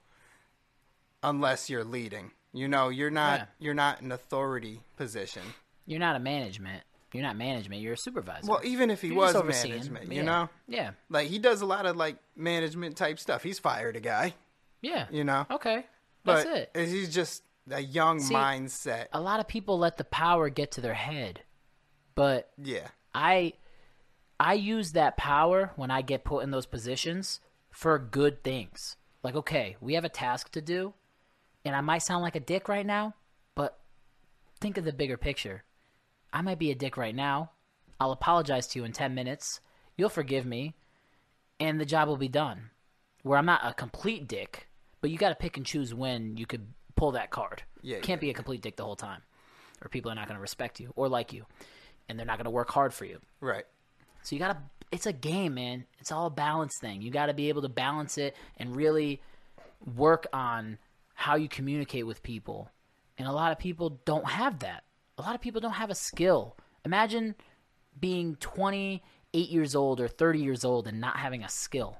unless 1.22 1.68
you're 1.68 1.82
leading. 1.84 2.30
You 2.52 2.68
know, 2.68 2.88
you're 2.88 3.10
not. 3.10 3.40
Yeah. 3.40 3.46
You're 3.58 3.74
not 3.74 4.00
an 4.00 4.12
authority 4.12 4.82
position. 4.96 5.42
you're 5.86 5.98
not 6.00 6.14
a 6.14 6.20
management. 6.20 6.84
You're 7.12 7.22
not 7.22 7.36
management. 7.36 7.82
You're 7.82 7.94
a 7.94 7.98
supervisor. 7.98 8.48
Well, 8.50 8.60
even 8.62 8.90
if 8.90 9.02
he 9.02 9.08
You're 9.08 9.16
was 9.16 9.34
management, 9.34 10.10
Yeah. 10.12 10.14
you 10.14 10.22
know. 10.22 10.48
Yeah. 10.68 10.90
Like 11.08 11.28
he 11.28 11.38
does 11.38 11.60
a 11.60 11.66
lot 11.66 11.86
of 11.86 11.96
like 11.96 12.16
management 12.36 12.96
type 12.96 13.18
stuff. 13.18 13.42
He's 13.42 13.58
fired 13.58 13.96
a 13.96 14.00
guy, 14.00 14.34
Yeah. 14.80 15.06
you 15.10 15.24
know. 15.24 15.46
Okay. 15.50 15.86
That's 16.24 16.44
but 16.44 16.70
it. 16.74 16.88
he's 16.88 17.12
just 17.12 17.42
a 17.70 17.80
young 17.80 18.20
See, 18.20 18.34
mindset. 18.34 19.06
A 19.12 19.20
lot 19.20 19.40
of 19.40 19.48
people 19.48 19.78
let 19.78 19.96
the 19.96 20.04
power 20.04 20.48
get 20.50 20.70
to 20.72 20.80
their 20.80 20.94
head, 20.94 21.42
but 22.14 22.50
yeah, 22.62 22.88
I 23.14 23.54
I 24.38 24.54
use 24.54 24.92
that 24.92 25.16
power 25.16 25.72
when 25.76 25.90
I 25.90 26.02
get 26.02 26.24
put 26.24 26.42
in 26.44 26.50
those 26.50 26.66
positions 26.66 27.40
for 27.70 27.98
good 27.98 28.42
things. 28.42 28.96
Like, 29.22 29.34
okay, 29.34 29.76
we 29.80 29.94
have 29.94 30.04
a 30.04 30.08
task 30.08 30.50
to 30.52 30.62
do, 30.62 30.94
and 31.64 31.74
I 31.76 31.80
might 31.80 31.98
sound 32.02 32.22
like 32.22 32.36
a 32.36 32.40
dick 32.40 32.68
right 32.68 32.86
now, 32.86 33.14
but 33.54 33.78
think 34.60 34.78
of 34.78 34.84
the 34.84 34.92
bigger 34.92 35.16
picture. 35.16 35.64
I 36.32 36.42
might 36.42 36.58
be 36.58 36.70
a 36.70 36.74
dick 36.74 36.96
right 36.96 37.14
now. 37.14 37.50
I'll 37.98 38.12
apologize 38.12 38.66
to 38.68 38.78
you 38.78 38.84
in 38.84 38.92
10 38.92 39.14
minutes. 39.14 39.60
You'll 39.96 40.08
forgive 40.08 40.46
me, 40.46 40.74
and 41.58 41.80
the 41.80 41.84
job 41.84 42.08
will 42.08 42.16
be 42.16 42.28
done. 42.28 42.70
Where 43.22 43.38
I'm 43.38 43.46
not 43.46 43.60
a 43.62 43.74
complete 43.74 44.26
dick, 44.26 44.68
but 45.00 45.10
you 45.10 45.18
got 45.18 45.28
to 45.30 45.34
pick 45.34 45.56
and 45.56 45.66
choose 45.66 45.92
when 45.92 46.36
you 46.36 46.46
could 46.46 46.66
pull 46.96 47.12
that 47.12 47.30
card. 47.30 47.62
Yeah, 47.82 47.98
Can't 48.00 48.20
be 48.20 48.30
a 48.30 48.34
complete 48.34 48.62
dick 48.62 48.76
the 48.76 48.84
whole 48.84 48.96
time, 48.96 49.20
or 49.82 49.88
people 49.88 50.10
are 50.10 50.14
not 50.14 50.26
going 50.26 50.36
to 50.36 50.40
respect 50.40 50.80
you 50.80 50.92
or 50.96 51.08
like 51.08 51.32
you, 51.32 51.44
and 52.08 52.18
they're 52.18 52.26
not 52.26 52.38
going 52.38 52.44
to 52.44 52.50
work 52.50 52.70
hard 52.70 52.94
for 52.94 53.04
you. 53.04 53.18
right. 53.40 53.64
So 54.22 54.36
you 54.36 54.38
gotta. 54.40 54.58
It's 54.92 55.06
a 55.06 55.12
game, 55.14 55.54
man. 55.54 55.86
It's 55.98 56.12
all 56.12 56.26
a 56.26 56.30
balance 56.30 56.74
thing. 56.78 57.00
You 57.00 57.10
got 57.10 57.26
to 57.26 57.34
be 57.34 57.48
able 57.48 57.62
to 57.62 57.68
balance 57.68 58.18
it 58.18 58.36
and 58.58 58.74
really 58.76 59.22
work 59.96 60.26
on 60.32 60.78
how 61.14 61.36
you 61.36 61.48
communicate 61.48 62.06
with 62.06 62.22
people. 62.22 62.70
And 63.16 63.28
a 63.28 63.32
lot 63.32 63.52
of 63.52 63.58
people 63.58 64.00
don't 64.04 64.26
have 64.28 64.58
that. 64.58 64.82
A 65.20 65.22
lot 65.22 65.34
of 65.34 65.42
people 65.42 65.60
don't 65.60 65.72
have 65.72 65.90
a 65.90 65.94
skill. 65.94 66.56
Imagine 66.84 67.34
being 67.98 68.36
28 68.36 69.50
years 69.50 69.74
old 69.74 70.00
or 70.00 70.08
30 70.08 70.40
years 70.40 70.64
old 70.64 70.86
and 70.86 70.98
not 70.98 71.18
having 71.18 71.44
a 71.44 71.48
skill. 71.48 71.98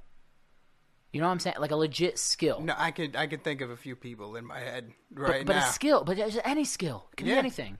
You 1.12 1.20
know 1.20 1.26
what 1.26 1.32
I'm 1.32 1.40
saying? 1.40 1.56
Like 1.58 1.70
a 1.70 1.76
legit 1.76 2.18
skill. 2.18 2.60
No, 2.62 2.74
I 2.78 2.92
could 2.92 3.16
I 3.16 3.26
could 3.26 3.44
think 3.44 3.60
of 3.60 3.68
a 3.70 3.76
few 3.76 3.94
people 3.94 4.36
in 4.36 4.46
my 4.46 4.60
head 4.60 4.92
but, 5.10 5.22
right 5.22 5.46
but 5.46 5.56
now. 5.56 5.68
a 5.68 5.72
skill, 5.72 6.02
but 6.02 6.18
any 6.44 6.64
skill. 6.64 7.08
It 7.12 7.16
can 7.16 7.26
be 7.26 7.32
anything. 7.32 7.78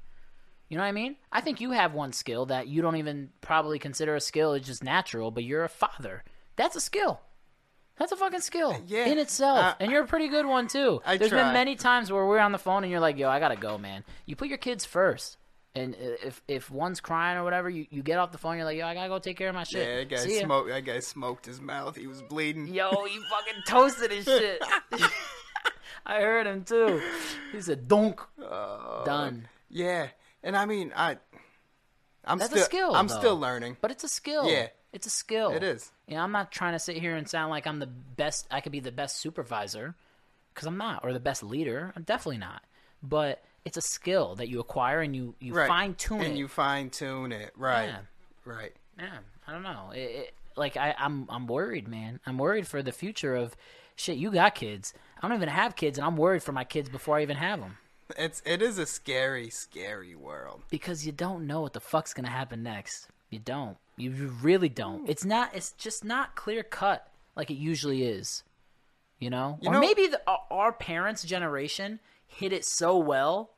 You 0.69 0.77
know 0.77 0.83
what 0.83 0.89
I 0.89 0.93
mean? 0.93 1.17
I 1.33 1.41
think 1.41 1.61
you 1.61 1.71
have 1.71 1.95
one 1.95 2.13
skill 2.13 2.47
that 2.47 2.69
you 2.69 2.83
don't 2.83 2.97
even 2.97 3.31
probably 3.41 3.79
consider 3.79 4.15
a 4.17 4.21
skill. 4.21 4.53
It's 4.53 4.67
just 4.67 4.85
natural, 4.85 5.31
but 5.31 5.45
you're 5.45 5.65
a 5.65 5.69
father. 5.71 6.23
That's 6.57 6.77
a 6.77 6.81
skill. 6.81 7.21
That's 8.01 8.13
a 8.13 8.17
fucking 8.17 8.41
skill 8.41 8.83
yeah. 8.87 9.05
in 9.05 9.19
itself, 9.19 9.59
Uh, 9.59 9.75
and 9.79 9.93
you're 9.93 10.03
a 10.03 10.07
pretty 10.07 10.29
good 10.29 10.47
one 10.47 10.67
too. 10.69 11.01
I 11.05 11.19
There's 11.19 11.31
try. 11.31 11.45
been 11.45 11.53
many 11.53 11.77
times 11.77 12.11
where 12.11 12.25
we're 12.27 12.39
on 12.39 12.51
the 12.51 12.59
phone 12.59 12.83
and 12.83 12.91
you're 12.91 12.99
like, 12.99 13.19
"Yo, 13.19 13.29
I 13.29 13.39
gotta 13.41 13.57
go, 13.57 13.77
man." 13.77 14.05
You 14.25 14.35
put 14.37 14.49
your 14.49 14.57
kids 14.57 14.87
first, 14.87 15.37
and 15.75 15.95
if 16.01 16.41
if 16.49 16.71
one's 16.71 16.99
crying 17.01 17.37
or 17.37 17.45
whatever, 17.45 17.69
you, 17.69 17.87
you 17.91 18.03
get 18.03 18.19
off 18.19 18.33
the 18.33 18.39
phone. 18.39 18.57
You're 18.57 18.65
like, 18.65 18.79
"Yo, 18.79 18.87
I 18.87 18.95
gotta 18.95 19.11
go 19.11 19.19
take 19.19 19.37
care 19.37 19.51
of 19.51 19.55
my 19.55 19.65
shit." 19.65 19.87
yeah, 19.87 19.97
that 19.97 20.09
guy 20.09 20.17
See 20.17 20.37
ya. 20.41 20.45
smoked. 20.47 20.69
That 20.71 20.85
guy 20.87 20.99
smoked 21.01 21.45
his 21.45 21.61
mouth. 21.61 21.95
He 21.95 22.07
was 22.07 22.23
bleeding. 22.23 22.69
Yo, 22.69 22.89
he 23.05 23.19
fucking 23.19 23.63
toasted 23.69 24.11
his 24.13 24.25
shit. 24.25 24.63
I 26.07 26.21
heard 26.23 26.47
him 26.47 26.65
too. 26.65 27.03
He 27.53 27.61
said, 27.61 27.87
"Donk." 27.87 28.21
Uh, 28.43 29.05
Done. 29.05 29.47
Yeah, 29.69 30.09
and 30.43 30.57
I 30.57 30.65
mean, 30.65 30.91
I, 30.97 31.19
I'm 32.25 32.39
That's 32.39 32.51
a 32.51 32.57
still, 32.57 32.65
skill, 32.65 32.95
I'm 32.95 33.09
though. 33.09 33.19
still 33.19 33.39
learning. 33.39 33.77
But 33.83 33.91
it's 33.91 34.05
a 34.05 34.09
skill. 34.09 34.51
Yeah. 34.51 34.69
It's 34.93 35.07
a 35.07 35.11
skill. 35.11 35.53
It 35.53 35.63
is. 35.63 35.93
You 36.07 36.17
know, 36.17 36.23
I'm 36.23 36.33
not 36.33 36.51
trying 36.51 36.73
to 36.73 36.79
sit 36.79 36.97
here 36.97 37.15
and 37.17 37.29
sound 37.29 37.51
like 37.51 37.67
I'm 37.67 37.79
the 37.79 37.87
best, 37.87 38.47
I 38.51 38.61
could 38.61 38.73
be 38.73 38.81
the 38.81 38.91
best 38.93 39.19
supervisor, 39.19 39.95
because 40.55 40.67
I'm 40.67 40.77
not, 40.77 41.05
or 41.05 41.13
the 41.13 41.21
best 41.21 41.43
leader. 41.43 41.93
I'm 41.95 42.03
definitely 42.03 42.39
not. 42.39 42.63
But 43.03 43.43
it's 43.65 43.77
a 43.77 43.83
skill 43.83 44.35
that 44.37 44.49
you 44.49 44.59
acquire 44.61 45.01
and 45.01 45.15
you, 45.15 45.35
you 45.39 45.55
Right. 45.55 45.69
fine 45.69 45.95
tune 45.95 46.21
and 46.23 46.35
it. 46.35 46.39
you 46.39 46.49
fine 46.49 46.91
tune 46.91 47.31
it. 47.33 47.53
Right. 47.57 47.87
Yeah. 47.87 47.99
Right. 48.45 48.73
Yeah, 48.99 49.19
I 49.47 49.53
don't 49.53 49.63
know. 49.63 49.93
It, 49.95 49.99
it, 49.99 50.35
like 50.57 50.77
I, 50.77 50.95
I'm, 50.99 51.27
I'm 51.31 51.47
worried, 51.47 51.87
man. 51.87 52.21
I'm 52.27 52.37
worried 52.39 52.67
for 52.67 52.83
the 52.83 52.93
future 52.93 53.37
of 53.37 53.55
shit. 53.97 54.17
You 54.19 54.31
got 54.33 54.55
kids. 54.55 54.93
I 55.23 55.29
don't 55.29 55.37
even 55.37 55.49
have 55.49 55.77
kids, 55.77 55.99
and 55.99 56.07
I'm 56.07 56.17
worried 56.17 56.43
for 56.43 56.53
my 56.53 56.65
kids 56.65 56.89
before 56.89 57.17
I 57.19 57.23
even 57.23 57.37
have 57.37 57.61
them 57.61 57.77
It's 58.19 58.43
it 58.45 58.61
is 58.61 58.79
a 58.79 58.87
scary, 58.87 59.51
scary 59.51 60.15
world. 60.15 60.63
because 60.71 61.07
you 61.07 61.13
don't 61.13 61.47
know 61.47 61.61
what 61.61 61.75
the 61.75 61.81
fuck's 61.81 62.13
gonna 62.13 62.29
happen 62.29 62.63
next. 62.63 63.09
You 63.31 63.39
don't. 63.39 63.77
You 64.01 64.33
really 64.43 64.69
don't. 64.69 65.09
It's 65.09 65.25
not. 65.25 65.55
It's 65.55 65.73
just 65.73 66.05
not 66.05 66.35
clear 66.35 66.63
cut 66.63 67.11
like 67.37 67.51
it 67.51 67.55
usually 67.59 68.05
is. 68.05 68.43
You 69.19 69.29
know, 69.31 69.59
You 69.61 69.69
or 69.69 69.75
know- 69.75 69.81
maybe 69.81 70.07
the, 70.07 70.21
our- 70.51 70.73
parents' 70.73 71.23
generation 71.25 72.01
hit 72.27 72.53
it 72.53 72.65
so 72.65 72.97
well. 72.97 73.51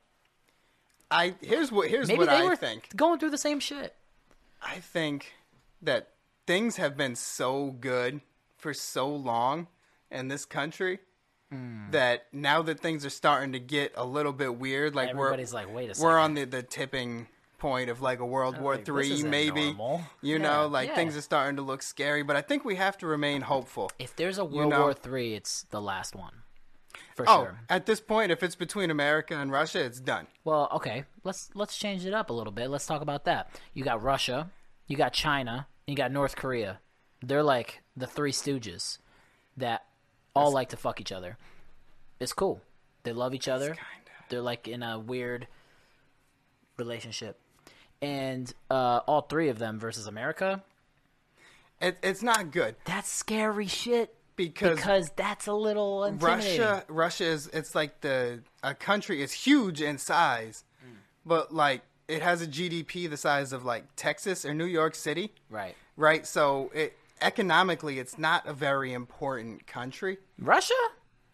I 1.09 1.35
here's 1.41 1.71
what 1.71 1.89
here's 1.89 2.07
Maybe 2.07 2.19
what 2.19 2.29
they 2.29 2.37
I 2.37 2.43
were 2.43 2.55
think. 2.55 2.95
going 2.95 3.19
through 3.19 3.29
the 3.29 3.37
same 3.37 3.59
shit. 3.59 3.95
I 4.61 4.75
think 4.79 5.33
that 5.81 6.09
things 6.47 6.77
have 6.77 6.97
been 6.97 7.15
so 7.15 7.71
good 7.71 8.21
for 8.57 8.73
so 8.73 9.07
long 9.09 9.67
in 10.11 10.27
this 10.27 10.45
country 10.45 10.99
Hmm. 11.51 11.91
that 11.91 12.25
now 12.33 12.61
that 12.63 12.79
things 12.79 13.05
are 13.05 13.09
starting 13.11 13.51
to 13.53 13.59
get 13.59 13.93
a 13.95 14.05
little 14.05 14.33
bit 14.33 14.55
weird, 14.55 14.95
like 14.95 15.09
Everybody's 15.09 15.53
we're 15.53 15.59
like, 15.59 15.73
wait 15.73 15.89
a 15.91 15.93
second, 15.95 16.09
we're 16.09 16.17
on 16.17 16.33
the, 16.33 16.45
the 16.45 16.63
tipping 16.63 17.27
point 17.63 17.89
of 17.89 18.01
like 18.01 18.19
a 18.19 18.25
World 18.25 18.57
War 18.59 18.75
Three, 18.77 19.23
maybe. 19.23 19.67
normal. 19.67 20.01
You 20.21 20.35
Yeah, 20.35 20.41
know, 20.43 20.67
like 20.67 20.89
yeah. 20.89 20.95
things 20.95 21.15
are 21.15 21.21
starting 21.21 21.55
to 21.55 21.61
look 21.61 21.81
scary, 21.81 22.21
but 22.21 22.35
I 22.35 22.41
think 22.41 22.65
we 22.65 22.75
have 22.75 22.97
to 22.97 23.07
remain 23.07 23.41
hopeful. 23.41 23.89
If 23.97 24.15
there's 24.17 24.37
a 24.37 24.43
World 24.43 24.71
know- 24.71 24.81
War 24.81 24.93
Three, 24.93 25.33
it's 25.33 25.63
the 25.69 25.81
last 25.81 26.13
one, 26.13 26.43
for 27.15 27.23
Oh, 27.27 27.43
sure. 27.45 27.59
at 27.69 27.85
this 27.85 28.01
point, 28.01 28.31
if 28.33 28.43
it's 28.43 28.55
between 28.55 28.91
America 28.91 29.33
and 29.37 29.49
Russia, 29.49 29.79
it's 29.83 30.01
done. 30.01 30.27
Well, 30.43 30.67
okay, 30.73 31.05
let's 31.23 31.49
let's 31.55 31.77
change 31.77 32.05
it 32.05 32.13
up 32.13 32.29
a 32.29 32.33
little 32.33 32.51
bit. 32.53 32.69
Let's 32.69 32.85
talk 32.85 33.01
about 33.01 33.23
that. 33.25 33.49
You 33.73 33.83
got 33.85 34.03
Russia, 34.03 34.51
you 34.87 34.97
got 34.97 35.13
China, 35.13 35.67
you 35.87 35.95
got 35.95 36.11
North 36.11 36.35
Korea. 36.35 36.79
They're 37.21 37.43
like 37.43 37.81
the 37.95 38.07
three 38.07 38.33
stooges 38.33 38.97
that 39.55 39.85
all 40.35 40.51
like 40.51 40.67
to 40.69 40.77
fuck 40.77 40.99
each 40.99 41.13
other. 41.13 41.37
It's 42.19 42.33
cool. 42.33 42.59
They 43.03 43.13
love 43.13 43.33
each 43.33 43.47
other. 43.47 43.67
Kinda. 43.67 44.11
They're 44.29 44.41
like 44.41 44.67
in 44.67 44.83
a 44.83 44.99
weird 44.99 45.47
relationship. 46.77 47.39
And 48.03 48.53
uh, 48.69 49.01
all 49.07 49.21
three 49.21 49.49
of 49.49 49.59
them 49.59 49.79
versus 49.79 50.07
America, 50.07 50.61
It, 51.81 51.97
it's 52.03 52.21
not 52.23 52.51
good 52.51 52.75
that's 52.85 53.09
scary 53.09 53.67
shit. 53.67 54.15
because, 54.35 54.77
Because 54.77 55.09
that's 55.15 55.47
a 55.47 55.53
little. 55.53 56.09
Russia, 56.19 56.83
Russia 56.87 57.25
is 57.25 57.47
it's 57.47 57.75
like 57.75 58.01
the 58.01 58.41
a 58.63 58.73
country 58.73 59.21
is 59.21 59.31
huge 59.31 59.81
in 59.81 59.97
size, 59.97 60.63
Mm. 60.85 60.95
but 61.25 61.53
like 61.53 61.81
it 62.07 62.21
has 62.21 62.41
a 62.41 62.47
GDP 62.47 63.09
the 63.09 63.17
size 63.17 63.53
of 63.53 63.63
like 63.63 63.85
Texas 63.95 64.43
or 64.45 64.53
New 64.53 64.65
York 64.65 64.95
City, 64.95 65.33
Right. 65.49 65.75
right? 65.95 66.27
So 66.27 66.71
it 66.73 66.97
economically, 67.21 67.99
it's 67.99 68.17
not 68.17 68.45
a 68.45 68.53
very 68.53 68.91
important 68.91 69.65
country. 69.65 70.17
Russia? 70.37 70.73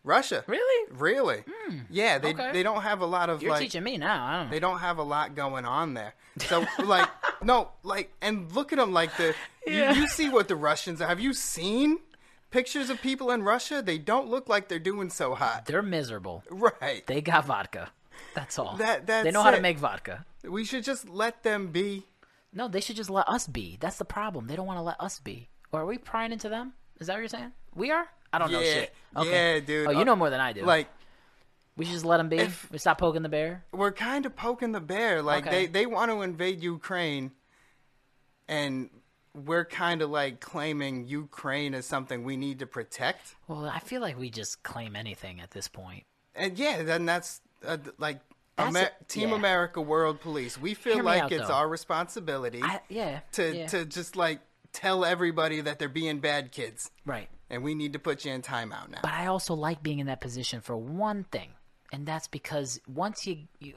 Russia, 0.03 0.43
Really? 0.47 0.91
really, 0.93 1.43
hmm. 1.47 1.79
yeah. 1.89 2.17
They 2.19 2.33
okay. 2.33 2.51
they 2.53 2.63
don't 2.63 2.81
have 2.81 3.01
a 3.01 3.05
lot 3.05 3.29
of 3.29 3.41
You're 3.41 3.51
like 3.51 3.61
teaching 3.61 3.83
me 3.83 3.97
now. 3.97 4.25
I 4.25 4.37
don't 4.37 4.45
know. 4.47 4.51
they 4.51 4.59
don't 4.59 4.79
have 4.79 4.97
a 4.97 5.03
lot 5.03 5.35
going 5.35 5.65
on 5.65 5.93
there. 5.93 6.13
So 6.37 6.65
like 6.83 7.09
no, 7.43 7.69
like 7.83 8.11
and 8.21 8.51
look 8.53 8.71
at 8.71 8.79
them 8.79 8.93
like 8.93 9.15
the 9.17 9.35
Yeah. 9.67 9.91
you, 9.93 10.01
you 10.01 10.07
see 10.07 10.29
what 10.29 10.47
the 10.47 10.55
Russians 10.55 10.99
have 10.99 11.19
you 11.19 11.33
seen 11.33 11.99
pictures 12.49 12.89
of 12.89 13.01
people 13.01 13.29
in 13.31 13.43
Russia? 13.43 13.81
They 13.81 13.97
don't 13.97 14.29
look 14.29 14.47
like 14.47 14.69
they're 14.69 14.79
doing 14.79 15.09
so 15.09 15.35
hot. 15.35 15.65
They're 15.65 15.81
miserable. 15.81 16.43
Right. 16.49 17.05
They 17.05 17.21
got 17.21 17.45
vodka. 17.45 17.89
That's 18.33 18.57
all. 18.57 18.77
That- 18.77 19.05
they 19.05 19.23
that's 19.23 19.33
know 19.33 19.43
how 19.43 19.51
to 19.51 19.61
make 19.61 19.77
vodka. 19.77 20.25
We 20.43 20.63
should 20.63 20.83
just 20.85 21.09
let 21.09 21.43
them 21.43 21.67
be. 21.67 22.05
No, 22.53 22.67
they 22.67 22.79
should 22.81 22.95
just 22.95 23.09
let 23.09 23.27
us 23.27 23.45
be. 23.47 23.77
That's 23.79 23.97
the 23.97 24.05
problem. 24.05 24.47
They 24.47 24.55
don't 24.55 24.65
want 24.65 24.79
to 24.79 24.83
let 24.83 24.99
us 24.99 25.19
be. 25.19 25.49
Or 25.71 25.81
are 25.81 25.85
we 25.85 25.97
prying 25.97 26.31
into 26.31 26.49
them? 26.49 26.73
Is 26.99 27.07
that 27.07 27.13
what 27.13 27.19
you're 27.19 27.27
saying? 27.27 27.51
We 27.75 27.91
are? 27.91 28.07
I 28.31 28.37
don't 28.37 28.51
know 28.51 28.59
Yeah, 28.59 28.73
shit. 28.73 28.93
Okay. 29.17 29.53
yeah, 29.55 29.59
dude. 29.59 29.87
Oh, 29.87 29.91
you 29.91 29.99
Uh, 29.99 30.03
know 30.03 30.15
more 30.15 30.29
than 30.29 30.39
I 30.39 30.53
do. 30.53 30.63
Like 30.63 30.87
we 31.75 31.85
should 31.85 31.93
just 31.93 32.05
let 32.05 32.17
them 32.17 32.29
be. 32.29 32.37
if- 32.37 32.69
we 32.71 32.77
stop 32.77 32.97
poking 32.97 33.21
the 33.23 33.29
bear. 33.29 33.63
we're 33.71 33.91
kind 33.91 34.25
of 34.25 34.35
poking 34.35 34.71
the 34.71 34.81
bear. 34.81 35.21
Like 35.21 35.47
Okay. 35.47 35.65
they 35.65 35.65
they 35.67 35.85
want 35.85 36.11
to 36.11 36.21
invade 36.21 36.61
Ukraine, 36.61 37.31
and 38.47 38.89
we're 39.33 39.65
kind 39.65 40.01
of 40.01 40.09
like 40.09 40.39
claiming 40.39 41.05
Ukraine 41.05 41.73
as 41.73 41.85
something 41.85 42.23
we 42.23 42.35
need 42.37 42.59
to 42.59 42.65
protect. 42.65 43.35
Well, 43.47 43.65
I 43.65 43.79
feel 43.79 44.01
like 44.01 44.17
we 44.17 44.29
just 44.29 44.63
claim 44.63 44.95
anything 44.95 45.39
at 45.39 45.51
this 45.51 45.67
point. 45.67 46.03
And 46.35 46.57
yeah, 46.57 46.83
then 46.83 47.05
that's 47.05 47.41
uh, 47.65 47.77
like 47.97 48.19
That's 48.55 48.69
Amer- 48.75 48.89
a- 49.01 49.03
Team 49.05 49.29
yeah. 49.29 49.35
America 49.35 49.81
World 49.81 50.19
Police. 50.21 50.57
We 50.57 50.73
feel 50.73 50.95
Hear 50.95 51.03
me 51.03 51.07
like 51.09 51.23
out, 51.23 51.31
it's 51.31 51.47
though. 51.47 51.53
our 51.53 51.67
responsibility 51.69 52.61
I, 52.63 52.79
yeah. 52.89 53.19
to 53.33 53.55
yeah. 53.55 53.67
to 53.67 53.85
just 53.85 54.15
like 54.15 54.39
tell 54.73 55.05
everybody 55.05 55.61
that 55.61 55.79
they're 55.79 55.89
being 55.89 56.19
bad 56.19 56.51
kids, 56.51 56.91
right. 57.05 57.29
And 57.49 57.63
we 57.63 57.75
need 57.75 57.93
to 57.93 57.99
put 57.99 58.25
you 58.25 58.31
in 58.31 58.41
timeout 58.41 58.89
now. 58.89 58.99
But 59.01 59.13
I 59.13 59.27
also 59.27 59.53
like 59.53 59.81
being 59.83 59.99
in 59.99 60.07
that 60.07 60.21
position 60.21 60.61
for 60.61 60.77
one 60.77 61.23
thing, 61.25 61.49
and 61.91 62.05
that's 62.05 62.27
because 62.27 62.79
once 62.87 63.25
you 63.25 63.47
you 63.59 63.73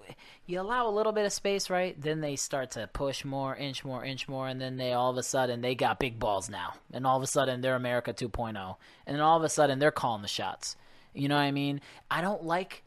you 0.47 0.61
allow 0.61 0.89
a 0.89 0.91
little 0.91 1.13
bit 1.13 1.25
of 1.25 1.33
space, 1.33 1.71
right? 1.71 1.99
Then 2.01 2.21
they 2.21 2.37
start 2.37 2.73
to 2.73 2.89
push 2.93 3.25
more, 3.25 3.57
inch 3.57 3.85
more, 3.85 4.05
inch 4.05 4.29
more, 4.29 4.49
and 4.49 4.61
then 4.61 4.77
they 4.77 4.93
all 4.93 5.11
of 5.11 5.17
a 5.17 5.23
sudden 5.23 5.61
they 5.61 5.75
got 5.75 5.99
big 5.99 6.19
balls 6.19 6.51
now, 6.51 6.75
and 6.93 7.07
all 7.07 7.17
of 7.17 7.23
a 7.23 7.27
sudden 7.27 7.61
they're 7.61 7.77
America 7.77 8.13
2.0, 8.13 8.77
and 9.07 9.17
then 9.17 9.23
all 9.23 9.37
of 9.37 9.45
a 9.45 9.49
sudden 9.49 9.79
they're 9.79 9.91
calling 9.91 10.23
the 10.23 10.29
shots. 10.29 10.77
You 11.15 11.29
know 11.29 11.37
what 11.37 11.43
I 11.43 11.53
mean? 11.53 11.81
I 12.11 12.21
don't 12.21 12.45
like 12.45 12.83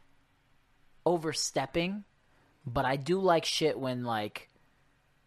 overstepping, 1.06 2.04
but 2.66 2.86
I 2.86 2.96
do 2.96 3.20
like 3.20 3.46
shit 3.46 3.80
when 3.80 4.04
like 4.04 4.50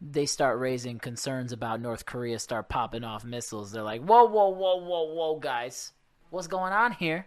they 0.01 0.27
start 0.27 0.59
raising 0.59 0.99
concerns 0.99 1.53
about 1.53 1.81
North 1.81 2.07
Korea 2.07 2.39
start 2.39 2.69
popping 2.69 3.05
off 3.05 3.25
missiles. 3.25 3.73
They're 3.73 3.83
like, 3.83 4.03
whoa, 4.03 4.25
whoa, 4.25 4.51
whoa, 4.51 4.77
whoa, 4.77 5.13
whoa, 5.13 5.39
guys, 5.39 5.93
what's 6.31 6.47
going 6.47 6.73
on 6.73 6.93
here? 6.93 7.27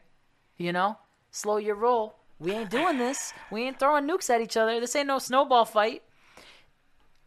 You 0.57 0.71
know, 0.71 0.97
slow 1.31 1.57
your 1.57 1.75
roll. 1.75 2.15
We 2.39 2.53
ain't 2.53 2.69
doing 2.69 2.97
this. 2.97 3.33
We 3.51 3.63
ain't 3.63 3.79
throwing 3.79 4.07
nukes 4.07 4.29
at 4.29 4.41
each 4.41 4.57
other. 4.57 4.79
This 4.79 4.95
ain't 4.95 5.07
no 5.07 5.19
snowball 5.19 5.65
fight. 5.65 6.01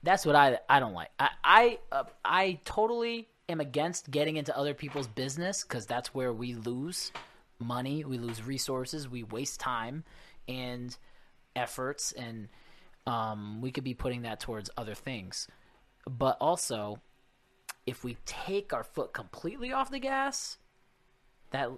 That's 0.03 0.27
what 0.27 0.37
I 0.37 0.59
I 0.69 0.81
don't 0.81 0.93
like. 0.93 1.11
I 1.19 1.31
I 1.43 1.79
uh, 1.93 2.05
I 2.25 2.59
totally 2.65 3.29
am 3.49 3.61
against 3.61 4.11
getting 4.11 4.37
into 4.37 4.57
other 4.57 4.75
people's 4.75 5.07
business 5.07 5.63
because 5.63 5.87
that's 5.87 6.15
where 6.15 6.33
we 6.33 6.55
lose 6.55 7.13
money, 7.59 8.05
we 8.05 8.19
lose 8.19 8.43
resources, 8.43 9.09
we 9.09 9.23
waste 9.23 9.61
time 9.61 10.05
and 10.49 10.97
efforts, 11.57 12.13
and 12.13 12.49
um, 13.07 13.61
we 13.61 13.71
could 13.71 13.85
be 13.85 13.95
putting 13.95 14.23
that 14.23 14.41
towards 14.41 14.71
other 14.77 14.95
things. 14.95 15.49
But 16.09 16.37
also, 16.41 17.01
if 17.87 18.05
we 18.05 18.17
take 18.27 18.73
our 18.73 18.85
foot 18.85 19.13
completely 19.13 19.73
off 19.73 19.91
the 19.91 19.99
gas, 19.99 20.59
that 21.51 21.71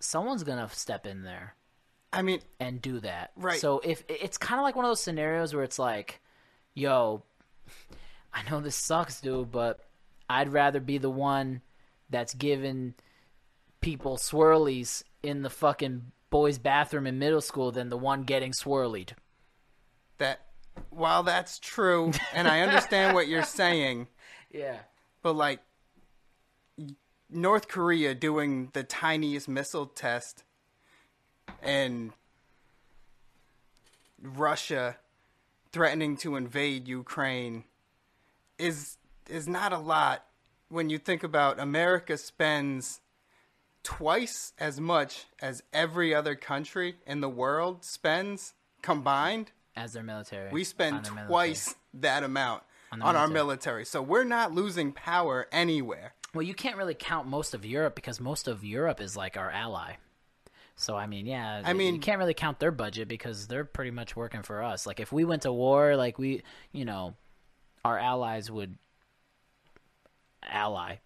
someone's 0.00 0.44
gonna 0.44 0.68
step 0.68 1.06
in 1.06 1.22
there 1.22 1.54
I 2.12 2.22
mean, 2.22 2.40
and 2.60 2.80
do 2.82 3.00
that. 3.00 3.30
Right. 3.36 3.58
So 3.60 3.80
if 3.82 4.04
it's 4.08 4.36
kind 4.36 4.60
of 4.60 4.64
like 4.64 4.76
one 4.76 4.84
of 4.84 4.90
those 4.90 5.00
scenarios 5.00 5.54
where 5.54 5.64
it's 5.64 5.78
like, 5.78 6.20
yo, 6.74 7.22
I 8.34 8.48
know 8.50 8.60
this 8.60 8.76
sucks, 8.76 9.20
dude, 9.20 9.50
but 9.50 9.80
I'd 10.28 10.52
rather 10.52 10.80
be 10.80 10.98
the 10.98 11.10
one 11.10 11.62
that's 12.10 12.34
giving 12.34 12.94
people 13.80 14.16
swirlies 14.16 15.02
in 15.22 15.42
the 15.42 15.50
fucking 15.50 16.12
boys' 16.30 16.58
bathroom 16.58 17.06
in 17.06 17.18
middle 17.18 17.40
school 17.40 17.72
than 17.72 17.88
the 17.88 17.96
one 17.96 18.24
getting 18.24 18.52
swirlied. 18.52 19.10
that 20.18 20.40
while 20.90 21.22
that's 21.22 21.58
true, 21.58 22.12
and 22.34 22.46
I 22.48 22.60
understand 22.60 23.14
what 23.14 23.28
you're 23.28 23.42
saying, 23.60 24.08
Yeah. 24.50 24.78
but 25.22 25.34
like 25.34 25.60
North 27.30 27.68
Korea 27.68 28.14
doing 28.14 28.68
the 28.72 28.82
tiniest 28.82 29.48
missile 29.48 29.86
test 29.86 30.44
and 31.62 32.12
Russia 34.20 34.96
threatening 35.72 36.16
to 36.18 36.36
invade 36.36 36.86
Ukraine 36.86 37.64
is 38.58 38.98
is 39.28 39.48
not 39.48 39.72
a 39.72 39.78
lot 39.78 40.24
when 40.68 40.90
you 40.90 40.98
think 40.98 41.22
about 41.22 41.58
America 41.58 42.16
spends 42.18 43.00
twice 43.82 44.52
as 44.58 44.80
much 44.80 45.24
as 45.40 45.62
every 45.72 46.14
other 46.14 46.34
country 46.34 46.96
in 47.06 47.20
the 47.20 47.28
world 47.28 47.84
spends 47.84 48.54
combined. 48.82 49.50
As 49.76 49.92
their 49.94 50.02
military. 50.02 50.50
We 50.52 50.64
spend 50.64 51.04
their 51.04 51.12
military. 51.12 51.28
twice 51.28 51.74
that 51.94 52.22
amount 52.24 52.62
On 52.92 53.00
on, 53.02 53.16
our 53.16 53.26
military. 53.28 53.84
So 53.86 54.02
we're 54.02 54.24
not 54.24 54.52
losing 54.52 54.92
power 54.92 55.48
anywhere. 55.50 56.14
Well, 56.34 56.42
you 56.42 56.54
can't 56.54 56.76
really 56.76 56.94
count 56.94 57.26
most 57.26 57.54
of 57.54 57.64
Europe 57.64 57.94
because 57.94 58.20
most 58.20 58.48
of 58.48 58.64
Europe 58.64 59.00
is 59.00 59.16
like 59.16 59.36
our 59.36 59.50
ally. 59.50 59.94
So 60.76 60.96
I 60.96 61.06
mean, 61.06 61.26
yeah, 61.26 61.62
I 61.64 61.72
mean- 61.74 61.94
you 61.94 62.00
can't 62.00 62.18
really 62.18 62.34
count 62.34 62.58
their 62.58 62.70
budget 62.70 63.08
because 63.08 63.46
they're 63.46 63.64
pretty 63.64 63.90
much 63.90 64.14
working 64.16 64.42
for 64.42 64.62
us. 64.62 64.86
Like 64.86 65.00
if 65.00 65.12
we 65.12 65.24
went 65.24 65.42
to 65.42 65.52
war, 65.52 65.96
like 65.96 66.18
we, 66.18 66.42
you 66.72 66.84
know, 66.84 67.14
our 67.84 67.98
allies 67.98 68.50
would 68.50 68.76
ally. 70.42 70.96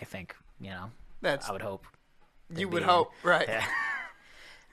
I 0.00 0.04
think 0.04 0.34
you 0.60 0.70
know. 0.70 0.90
That's 1.20 1.48
I 1.48 1.52
would 1.52 1.62
hope. 1.62 1.84
you 2.56 2.68
would 2.68 2.82
in- 2.82 2.88
hope, 2.88 3.12
right? 3.22 3.48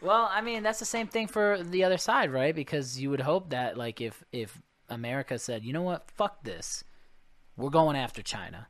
Well, 0.02 0.30
I 0.32 0.42
mean, 0.42 0.64
that's 0.64 0.80
the 0.80 0.86
same 0.86 1.08
thing 1.08 1.28
for 1.28 1.62
the 1.62 1.84
other 1.84 1.98
side, 1.98 2.32
right? 2.32 2.56
Because 2.56 3.00
you 3.00 3.10
would 3.10 3.22
hope 3.22 3.50
that, 3.50 3.78
like, 3.78 4.00
if 4.00 4.24
if 4.32 4.62
America 4.90 5.38
said, 5.38 5.64
you 5.64 5.74
know 5.74 5.82
what, 5.82 6.10
fuck 6.12 6.44
this, 6.44 6.84
we're 7.58 7.70
going 7.70 7.98
after 7.98 8.22
China, 8.22 8.68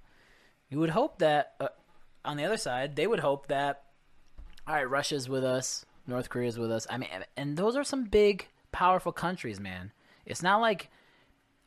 you 0.70 0.80
would 0.80 0.90
hope 0.90 1.20
that 1.20 1.54
uh, 1.60 1.68
on 2.26 2.38
the 2.38 2.46
other 2.46 2.58
side, 2.58 2.96
they 2.96 3.08
would 3.08 3.20
hope 3.20 3.48
that, 3.48 3.84
all 4.68 4.76
right, 4.76 4.90
Russia's 4.90 5.30
with 5.30 5.44
us, 5.44 5.86
North 6.08 6.30
Korea's 6.30 6.58
with 6.58 6.72
us. 6.72 6.88
I 6.90 6.98
mean, 6.98 7.10
and 7.38 7.56
those 7.58 7.76
are 7.76 7.84
some 7.84 8.06
big, 8.06 8.48
powerful 8.72 9.12
countries, 9.12 9.60
man. 9.60 9.92
It's 10.26 10.44
not 10.44 10.62
like 10.62 10.90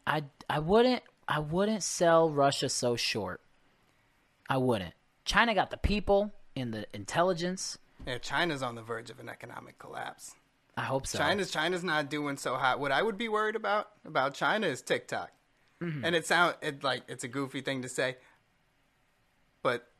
I 0.06 0.24
I 0.50 0.58
wouldn't 0.58 1.02
I 1.28 1.38
wouldn't 1.38 1.82
sell 1.82 2.30
Russia 2.30 2.68
so 2.68 2.96
short. 2.96 3.40
I 4.48 4.56
wouldn't. 4.56 4.94
China 5.24 5.54
got 5.54 5.70
the 5.70 5.76
people 5.76 6.32
and 6.56 6.74
the 6.74 6.86
intelligence. 6.92 7.78
Yeah, 8.06 8.18
China's 8.18 8.62
on 8.62 8.74
the 8.74 8.82
verge 8.82 9.10
of 9.10 9.20
an 9.20 9.28
economic 9.28 9.78
collapse. 9.78 10.34
I 10.76 10.82
hope 10.82 11.06
so. 11.06 11.18
China's 11.18 11.50
China's 11.50 11.84
not 11.84 12.08
doing 12.10 12.36
so 12.36 12.56
hot. 12.56 12.80
What 12.80 12.92
I 12.92 13.02
would 13.02 13.18
be 13.18 13.28
worried 13.28 13.56
about 13.56 13.90
about 14.06 14.34
China 14.34 14.66
is 14.66 14.82
TikTok, 14.82 15.30
Mm-hmm. 15.82 16.04
and 16.04 16.14
it 16.14 16.26
sound 16.26 16.54
it 16.62 16.82
like 16.84 17.02
it's 17.08 17.24
a 17.24 17.28
goofy 17.28 17.60
thing 17.60 17.82
to 17.82 17.88
say, 17.88 18.16
but 19.62 19.90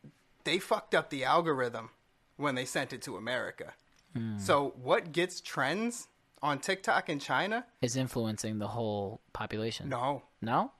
they 0.44 0.58
fucked 0.58 0.94
up 0.94 1.10
the 1.10 1.24
algorithm 1.24 1.90
when 2.36 2.54
they 2.54 2.64
sent 2.64 2.92
it 2.92 3.02
to 3.02 3.16
America. 3.16 3.74
Hmm. 4.16 4.38
So 4.38 4.74
what 4.82 5.12
gets 5.12 5.40
trends 5.40 6.08
on 6.42 6.58
TikTok 6.58 7.08
in 7.08 7.18
China? 7.18 7.64
is 7.80 7.96
influencing 7.96 8.58
the 8.58 8.68
whole 8.68 9.20
population. 9.32 9.88
No, 9.88 10.22
No? 10.40 10.72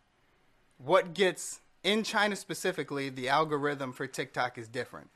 what 0.79 1.14
gets 1.14 1.61
in 1.85 2.03
China 2.03 2.35
specifically, 2.37 3.09
the 3.11 3.29
algorithm 3.29 3.93
for 3.93 4.07
TikTok 4.07 4.57
is 4.59 4.68
different. 4.68 5.11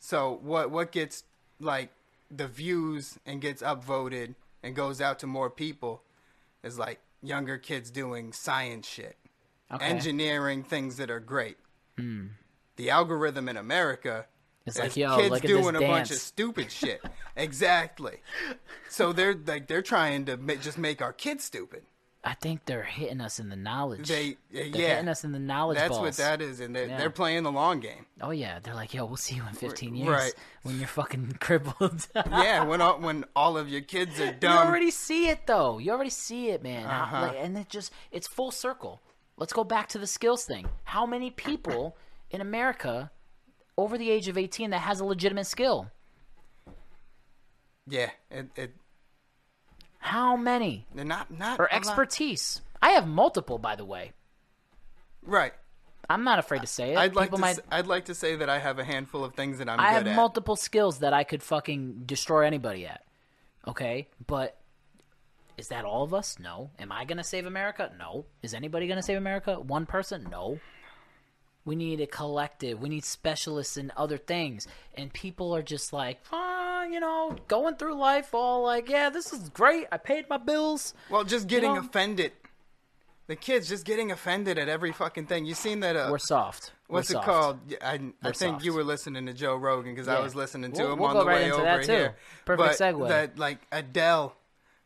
So 0.00 0.38
what 0.42 0.70
what 0.70 0.92
gets 0.92 1.24
like 1.60 1.90
the 2.30 2.46
views 2.48 3.18
and 3.26 3.40
gets 3.40 3.62
upvoted 3.62 4.34
and 4.62 4.74
goes 4.74 5.00
out 5.00 5.18
to 5.20 5.26
more 5.26 5.50
people 5.50 6.02
is 6.62 6.78
like 6.78 7.00
younger 7.22 7.58
kids 7.58 7.90
doing 7.90 8.32
science 8.32 8.86
shit, 8.88 9.16
Okay. 9.72 9.84
engineering 9.84 10.62
things 10.62 10.96
that 10.96 11.10
are 11.10 11.20
great. 11.20 11.56
Hmm. 11.96 12.26
The 12.76 12.90
algorithm 12.90 13.48
in 13.48 13.56
America 13.56 14.26
It's 14.66 14.76
is 14.76 14.82
like, 14.82 14.96
yo, 14.96 15.16
kids 15.16 15.30
look 15.30 15.44
at 15.44 15.48
this 15.50 15.60
doing 15.60 15.76
a 15.76 15.80
bunch 15.80 16.10
of 16.10 16.16
stupid 16.18 16.70
shit. 16.70 17.02
exactly. 17.36 18.18
So 18.88 19.12
they're 19.12 19.34
like 19.34 19.66
they're 19.66 19.82
trying 19.82 20.24
to 20.26 20.36
ma- 20.36 20.54
just 20.54 20.78
make 20.78 21.02
our 21.02 21.12
kids 21.12 21.44
stupid. 21.44 21.82
I 22.24 22.34
think 22.34 22.64
they're 22.66 22.82
hitting 22.82 23.20
us 23.20 23.38
in 23.38 23.48
the 23.48 23.56
knowledge. 23.56 24.08
They 24.08 24.36
They're 24.52 24.64
yeah. 24.66 24.88
hitting 24.96 25.08
us 25.08 25.22
in 25.24 25.30
the 25.32 25.38
knowledge 25.38 25.78
That's 25.78 25.90
balls. 25.90 26.00
what 26.02 26.16
that 26.16 26.42
is, 26.42 26.58
and 26.60 26.74
they're, 26.74 26.86
Yeah. 26.88 26.98
they're 26.98 27.10
playing 27.10 27.44
the 27.44 27.52
long 27.52 27.78
game. 27.80 28.06
Oh 28.20 28.30
yeah, 28.32 28.58
they're 28.58 28.74
like, 28.74 28.92
yo, 28.92 29.04
we'll 29.06 29.16
see 29.16 29.36
you 29.36 29.44
in 29.48 29.54
15 29.54 29.94
years 29.94 30.08
Right. 30.08 30.34
when 30.64 30.78
you're 30.78 30.88
fucking 30.88 31.36
crippled. 31.40 32.08
Yeah, 32.14 32.64
when 32.64 32.80
all, 32.80 32.98
when 33.00 33.24
all 33.36 33.56
of 33.56 33.68
your 33.68 33.82
kids 33.82 34.20
are 34.20 34.32
dumb. 34.32 34.52
you 34.52 34.58
already 34.58 34.90
see 34.90 35.28
it 35.28 35.46
though. 35.46 35.78
You 35.78 35.92
already 35.92 36.10
see 36.10 36.48
it, 36.50 36.62
man. 36.62 36.86
Uh-huh. 36.86 37.20
like, 37.28 37.36
and 37.38 37.56
it 37.56 37.68
just 37.68 37.92
it's 38.10 38.26
full 38.26 38.50
circle. 38.50 39.00
Let's 39.36 39.52
go 39.52 39.62
back 39.62 39.88
to 39.90 39.98
the 39.98 40.06
skills 40.08 40.44
thing. 40.44 40.66
How 40.84 41.06
many 41.06 41.30
people 41.30 41.96
in 42.32 42.40
America 42.40 43.12
over 43.76 43.96
the 43.96 44.10
age 44.10 44.26
of 44.26 44.36
18 44.36 44.70
that 44.70 44.80
has 44.80 44.98
a 44.98 45.04
legitimate 45.04 45.46
skill? 45.46 45.90
yeah, 47.86 48.10
it, 48.30 48.48
it 48.56 48.74
How 49.98 50.36
many? 50.36 50.86
they're 50.94 51.04
not 51.04 51.30
not 51.30 51.58
Or 51.60 51.72
expertise? 51.72 52.60
I 52.80 52.90
have 52.90 53.06
multiple, 53.06 53.58
by 53.58 53.76
the 53.76 53.84
way. 53.84 54.12
Right. 55.22 55.52
I'm 56.10 56.24
not 56.24 56.38
afraid 56.38 56.62
to 56.62 56.66
say 56.66 56.92
it. 56.92 56.96
I'd 56.98 57.14
like 57.14 57.26
People 57.26 57.38
to. 57.38 57.42
might. 57.42 57.50
s- 57.58 57.60
I'd 57.70 57.86
like 57.86 58.06
to 58.06 58.14
say 58.14 58.36
that 58.36 58.48
I 58.48 58.58
have 58.58 58.78
a 58.78 58.84
handful 58.84 59.24
of 59.24 59.34
things 59.34 59.58
that 59.58 59.68
I'm 59.68 59.78
I 59.78 59.90
have 59.92 60.06
at. 60.06 60.16
multiple 60.16 60.56
skills 60.56 61.00
that 61.00 61.12
I 61.12 61.24
could 61.24 61.42
fucking 61.42 62.04
destroy 62.06 62.46
anybody 62.46 62.86
at. 62.86 63.04
Okay, 63.66 64.08
but 64.26 64.56
is 65.58 65.68
that 65.68 65.84
all 65.84 66.04
of 66.04 66.14
us? 66.14 66.38
No. 66.38 66.70
Am 66.78 66.90
I 66.92 67.04
gonna 67.04 67.24
save 67.24 67.44
America? 67.44 67.92
No. 67.98 68.24
Is 68.42 68.54
anybody 68.54 68.86
gonna 68.86 69.02
save 69.02 69.18
America? 69.18 69.60
One 69.60 69.84
person? 69.84 70.28
No. 70.30 70.58
We 71.66 71.76
need 71.76 72.00
a 72.00 72.06
collective. 72.06 72.80
We 72.80 72.88
need 72.88 73.04
specialists 73.04 73.76
in 73.76 73.92
other 73.94 74.16
things. 74.16 74.66
And 74.94 75.12
people 75.12 75.54
are 75.54 75.62
just 75.62 75.92
like, 75.92 76.18
ah, 76.32 76.57
you 76.92 77.00
know, 77.00 77.36
going 77.48 77.76
through 77.76 77.94
life 77.94 78.34
all 78.34 78.62
like, 78.62 78.88
yeah, 78.88 79.10
this 79.10 79.32
is 79.32 79.48
great. 79.50 79.86
I 79.92 79.96
paid 79.96 80.28
my 80.28 80.36
bills. 80.38 80.94
Well, 81.10 81.24
just 81.24 81.46
getting 81.48 81.74
know? 81.74 81.80
offended. 81.80 82.32
The 83.26 83.36
kids 83.36 83.68
just 83.68 83.84
getting 83.84 84.10
offended 84.10 84.58
at 84.58 84.68
every 84.70 84.90
fucking 84.92 85.26
thing. 85.26 85.44
You 85.44 85.54
seen 85.54 85.80
that? 85.80 85.96
Uh, 85.96 86.08
We're 86.10 86.16
soft. 86.18 86.72
what's 86.86 87.10
We're 87.10 87.20
it 87.20 87.24
soft. 87.24 87.26
called? 87.26 87.58
I, 87.82 87.94
I 87.94 88.00
We're 88.24 88.32
think 88.32 88.64
you 88.64 88.72
were 88.72 88.84
listening 88.84 89.26
to 89.26 89.34
Joe 89.34 89.54
Rogan 89.56 89.92
because 89.94 90.08
I 90.08 90.20
was 90.20 90.34
listening 90.34 90.72
to 90.72 90.82
We'll- 90.82 90.92
him 90.94 90.98
we'll 90.98 91.08
on 91.10 91.16
the 91.18 91.26
right 91.26 91.42
way 91.44 91.50
over 91.52 91.62
that, 91.62 91.84
too. 91.84 91.92
here. 91.92 92.16
Perfect 92.46 92.78
but 92.78 92.94
segue. 92.94 93.08
That 93.08 93.38
like 93.38 93.58
Adele 93.70 94.34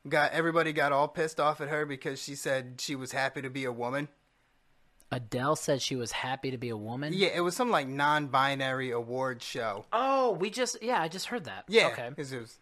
got 0.09 0.33
everybody 0.33 0.73
got 0.73 0.91
all 0.91 1.07
pissed 1.07 1.39
off 1.39 1.61
at 1.61 1.69
her 1.69 1.87
because 1.87 2.21
she 2.21 2.35
said 2.35 2.81
she 2.81 2.97
was 2.97 3.13
happy 3.13 3.43
to 3.43 3.51
be 3.51 3.65
a 3.65 3.71
woman. 3.73 4.09
Adele 5.13 5.57
said 5.57 5.83
she 5.83 5.95
was 5.95 6.11
happy 6.11 6.51
to 6.51 6.59
be 6.59 6.71
a 6.71 6.77
woman. 6.77 7.13
Yeah, 7.15 7.29
it 7.35 7.41
was 7.41 7.55
some 7.55 7.71
like 7.71 7.87
non-binary 7.87 8.91
award 8.91 9.43
show. 9.43 9.85
Oh, 9.93 10.33
we 10.33 10.49
just 10.51 10.83
yeah, 10.83 11.01
I 11.03 11.09
just 11.09 11.27
heard 11.27 11.45
that. 11.45 11.65
Yeah, 11.69 11.89
Okay. 11.89 12.09
it 12.09 12.17
was. 12.19 12.59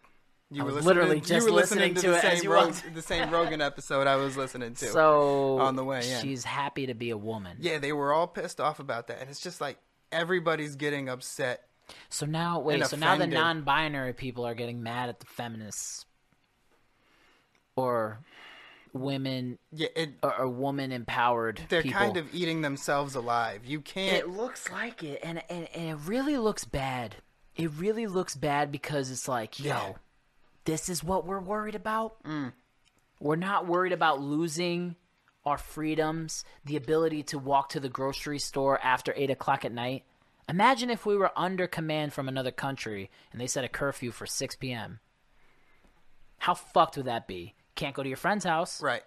You 0.53 0.61
I 0.61 0.65
were 0.65 0.71
literally 0.73 1.15
you 1.15 1.21
just 1.21 1.47
were 1.47 1.53
listening 1.55 1.93
listening 1.93 1.95
to, 1.95 2.01
to 2.01 2.07
the 2.09 2.37
same 2.41 2.51
Rog- 2.51 2.93
the 2.93 3.01
same 3.01 3.31
Rogan 3.31 3.61
episode 3.61 4.05
I 4.05 4.17
was 4.17 4.35
listening 4.35 4.73
to. 4.75 4.87
So 4.87 5.59
on 5.59 5.77
the 5.77 5.83
way 5.85 5.99
in. 6.11 6.21
she's 6.21 6.43
happy 6.43 6.87
to 6.87 6.93
be 6.93 7.09
a 7.09 7.17
woman. 7.17 7.55
yeah, 7.61 7.77
they 7.77 7.93
were 7.93 8.11
all 8.11 8.27
pissed 8.27 8.59
off 8.59 8.79
about 8.81 9.07
that, 9.07 9.21
and 9.21 9.29
it's 9.29 9.39
just 9.39 9.61
like 9.61 9.77
everybody's 10.11 10.75
getting 10.75 11.07
upset. 11.07 11.63
So 12.09 12.25
now 12.25 12.59
wait, 12.59 12.85
so 12.85 12.97
now 12.97 13.15
the 13.15 13.27
non-binary 13.27 14.11
people 14.13 14.45
are 14.45 14.53
getting 14.53 14.83
mad 14.83 15.07
at 15.07 15.21
the 15.21 15.25
feminists 15.25 16.05
or 17.77 18.19
women 18.93 19.57
Yeah, 19.71 19.87
it, 19.95 20.11
or, 20.21 20.35
or 20.39 20.47
woman 20.49 20.91
empowered 20.91 21.61
they're 21.69 21.81
people. 21.81 21.99
kind 21.99 22.17
of 22.17 22.33
eating 22.33 22.61
themselves 22.61 23.15
alive. 23.15 23.65
You 23.65 23.81
can't. 23.81 24.15
It 24.17 24.29
looks 24.29 24.69
like 24.71 25.03
it, 25.03 25.19
and, 25.23 25.41
and 25.49 25.67
and 25.73 25.89
it 25.89 25.97
really 26.05 26.37
looks 26.37 26.65
bad. 26.65 27.15
It 27.55 27.71
really 27.77 28.07
looks 28.07 28.35
bad 28.35 28.71
because 28.71 29.11
it's 29.11 29.27
like, 29.27 29.59
yo, 29.59 29.65
Yeah. 29.67 29.93
this 30.65 30.89
is 30.89 31.03
what 31.03 31.25
we're 31.25 31.39
worried 31.39 31.75
about. 31.75 32.21
Mm. 32.23 32.53
We're 33.19 33.35
not 33.35 33.67
worried 33.67 33.93
about 33.93 34.21
losing 34.21 34.95
our 35.45 35.57
freedoms, 35.57 36.43
the 36.65 36.75
ability 36.75 37.23
to 37.23 37.39
walk 37.39 37.69
to 37.69 37.79
the 37.79 37.89
grocery 37.89 38.39
store 38.39 38.79
after 38.83 39.13
eight 39.15 39.29
o'clock 39.29 39.65
at 39.65 39.71
night. 39.71 40.03
Imagine 40.49 40.89
if 40.89 41.05
we 41.05 41.15
were 41.15 41.31
under 41.35 41.65
command 41.67 42.13
from 42.13 42.27
another 42.27 42.51
country 42.51 43.09
and 43.31 43.39
they 43.39 43.47
set 43.47 43.63
a 43.63 43.69
curfew 43.69 44.11
for 44.11 44.25
six 44.25 44.55
p.m. 44.55 44.99
How 46.39 46.53
fucked 46.55 46.97
would 46.97 47.05
that 47.05 47.27
be? 47.27 47.53
Can't 47.81 47.95
go 47.95 48.03
to 48.03 48.09
your 48.09 48.17
friend's 48.17 48.45
house. 48.45 48.79
right. 48.79 49.01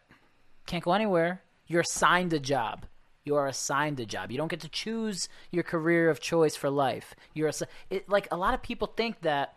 Can't 0.66 0.82
go 0.82 0.94
anywhere. 0.94 1.42
You're 1.68 1.82
assigned 1.82 2.32
a 2.32 2.40
job. 2.40 2.86
You 3.22 3.36
are 3.36 3.46
assigned 3.46 4.00
a 4.00 4.04
job. 4.04 4.32
You 4.32 4.36
don't 4.36 4.50
get 4.50 4.62
to 4.62 4.68
choose 4.68 5.28
your 5.52 5.62
career 5.62 6.10
of 6.10 6.18
choice 6.18 6.56
for 6.56 6.70
life. 6.70 7.14
You're 7.34 7.50
assi- 7.50 7.68
it, 7.88 8.08
like 8.08 8.26
a 8.32 8.36
lot 8.36 8.52
of 8.52 8.62
people 8.62 8.88
think 8.88 9.20
that 9.20 9.56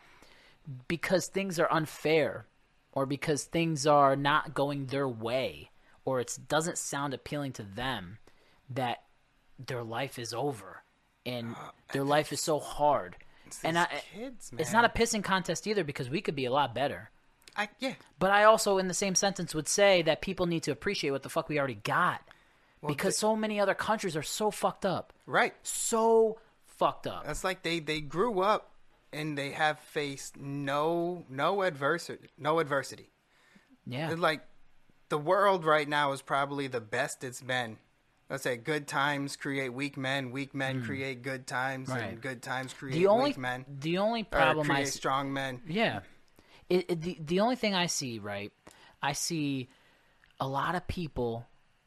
because 0.87 1.27
things 1.29 1.57
are 1.59 1.67
unfair 1.71 2.45
or 2.91 3.07
because 3.07 3.45
things 3.45 3.87
are 3.87 4.15
not 4.15 4.53
going 4.53 4.85
their 4.85 5.07
way 5.07 5.71
or 6.05 6.19
it 6.19 6.37
doesn't 6.47 6.77
sound 6.77 7.15
appealing 7.15 7.53
to 7.53 7.63
them 7.63 8.19
that 8.69 8.99
their 9.57 9.83
life 9.83 10.19
is 10.19 10.31
over 10.31 10.83
and 11.25 11.55
their 11.91 12.03
life 12.03 12.31
is 12.31 12.39
so 12.39 12.59
hard. 12.59 13.15
And 13.63 13.79
I, 13.79 13.87
kids, 14.13 14.51
it's 14.59 14.73
not 14.73 14.85
a 14.85 14.89
pissing 14.89 15.23
contest 15.23 15.65
either 15.65 15.83
because 15.83 16.07
we 16.07 16.21
could 16.21 16.35
be 16.35 16.45
a 16.45 16.51
lot 16.51 16.75
better. 16.75 17.09
I 17.57 17.69
yeah. 17.79 17.95
But 18.19 18.31
I 18.31 18.43
also, 18.43 18.77
in 18.77 18.87
the 18.87 18.93
same 18.93 19.15
sentence, 19.15 19.55
would 19.55 19.67
say 19.67 20.01
that 20.03 20.21
people 20.21 20.45
need 20.45 20.63
to 20.63 20.71
appreciate 20.71 21.11
what 21.11 21.23
the 21.23 21.29
fuck 21.29 21.49
we 21.49 21.57
already 21.57 21.75
got. 21.75 22.21
because 22.85 23.17
so 23.17 23.35
many 23.35 23.59
other 23.59 23.73
countries 23.73 24.15
are 24.15 24.23
so 24.23 24.51
fucked 24.51 24.85
up. 24.85 25.11
Right. 25.25 25.53
So 25.63 26.39
fucked 26.65 27.07
up. 27.07 27.25
That's 27.25 27.43
like 27.43 27.63
they 27.63 27.79
they 27.79 27.99
grew 28.01 28.41
up 28.41 28.71
and 29.11 29.37
they 29.37 29.51
have 29.51 29.79
faced 29.79 30.37
no 30.37 31.25
no 31.29 31.63
adversity 31.63 32.29
no 32.37 32.59
adversity. 32.59 33.09
Yeah. 33.85 34.11
It's 34.11 34.19
like 34.19 34.41
the 35.09 35.17
world 35.17 35.65
right 35.65 35.87
now 35.87 36.11
is 36.11 36.21
probably 36.21 36.67
the 36.67 36.81
best 36.81 37.23
it's 37.23 37.41
been. 37.41 37.77
Let's 38.29 38.43
say 38.43 38.57
good 38.57 38.87
times 38.87 39.37
create 39.37 39.69
weak 39.69 39.95
men, 39.95 40.31
weak 40.31 40.53
men 40.53 40.79
hmm. 40.79 40.85
create 40.85 41.21
good 41.21 41.47
times. 41.47 41.87
Right. 41.87 42.03
and 42.03 42.21
good 42.21 42.41
times 42.41 42.73
create 42.73 42.95
The 42.95 43.07
only 43.07 43.29
weak 43.29 43.37
men. 43.37 43.65
the 43.79 43.99
only 43.99 44.23
problem 44.23 44.69
I 44.69 44.75
create 44.75 44.87
see, 44.87 44.97
strong 44.97 45.31
men. 45.31 45.61
yeah, 45.67 46.01
it, 46.69 46.85
it, 46.89 47.01
the 47.01 47.17
the 47.19 47.39
only 47.39 47.55
thing 47.55 47.73
I 47.73 47.87
see 47.87 48.19
right, 48.19 48.51
I 49.01 49.13
see 49.13 49.69
a 50.39 50.47
lot 50.47 50.75
of 50.75 50.87
people 50.87 51.45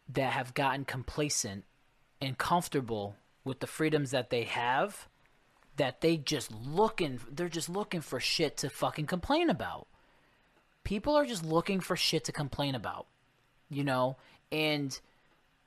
that 0.08 0.32
have 0.32 0.54
gotten 0.54 0.84
complacent 0.84 1.64
and 2.20 2.36
comfortable 2.36 3.16
with 3.44 3.60
the 3.60 3.66
freedoms 3.66 4.10
that 4.10 4.30
they 4.30 4.44
have, 4.44 5.08
that 5.76 6.00
they 6.00 6.16
just 6.16 6.50
looking 6.52 7.20
they're 7.30 7.48
just 7.48 7.68
looking 7.68 8.00
for 8.00 8.20
shit 8.20 8.56
to 8.58 8.70
fucking 8.70 9.06
complain 9.06 9.50
about. 9.50 9.86
People 10.84 11.14
are 11.14 11.26
just 11.26 11.44
looking 11.44 11.80
for 11.80 11.96
shit 11.96 12.24
to 12.24 12.32
complain 12.32 12.74
about, 12.74 13.06
you 13.68 13.84
know, 13.84 14.16
and 14.50 14.98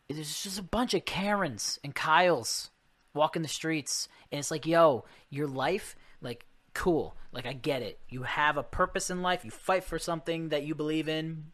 there's 0.10 0.44
just 0.44 0.60
a 0.60 0.64
bunch 0.64 0.94
of 0.94 1.06
Karens 1.06 1.80
and 1.84 1.96
Kyles 1.96 2.72
walking 3.14 3.42
the 3.42 3.48
streets, 3.48 4.08
and 4.32 4.40
it's 4.40 4.52
like, 4.52 4.66
yo, 4.66 5.06
your 5.30 5.48
life, 5.48 5.96
like, 6.22 6.46
cool, 6.74 7.16
like 7.32 7.46
I 7.46 7.54
get 7.54 7.82
it. 7.82 8.00
You 8.10 8.24
have 8.24 8.58
a 8.58 8.64
purpose 8.64 9.10
in 9.10 9.22
life. 9.22 9.44
You 9.46 9.52
fight 9.52 9.84
for 9.84 10.00
something 10.00 10.50
that 10.50 10.64
you 10.64 10.76
believe 10.76 11.08
in. 11.08 11.46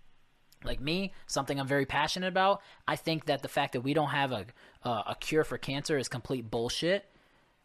Like 0.63 0.81
me, 0.81 1.13
something 1.25 1.57
I'm 1.59 1.67
very 1.67 1.85
passionate 1.85 2.27
about. 2.27 2.61
I 2.87 2.97
think 2.97 3.25
that 3.27 3.41
the 3.41 3.47
fact 3.47 3.71
that 3.73 3.81
we 3.81 3.93
don't 3.93 4.09
have 4.09 4.31
a 4.33 4.45
uh, 4.83 5.03
a 5.07 5.15
cure 5.19 5.43
for 5.45 5.57
cancer 5.57 5.97
is 5.97 6.07
complete 6.09 6.51
bullshit. 6.51 7.05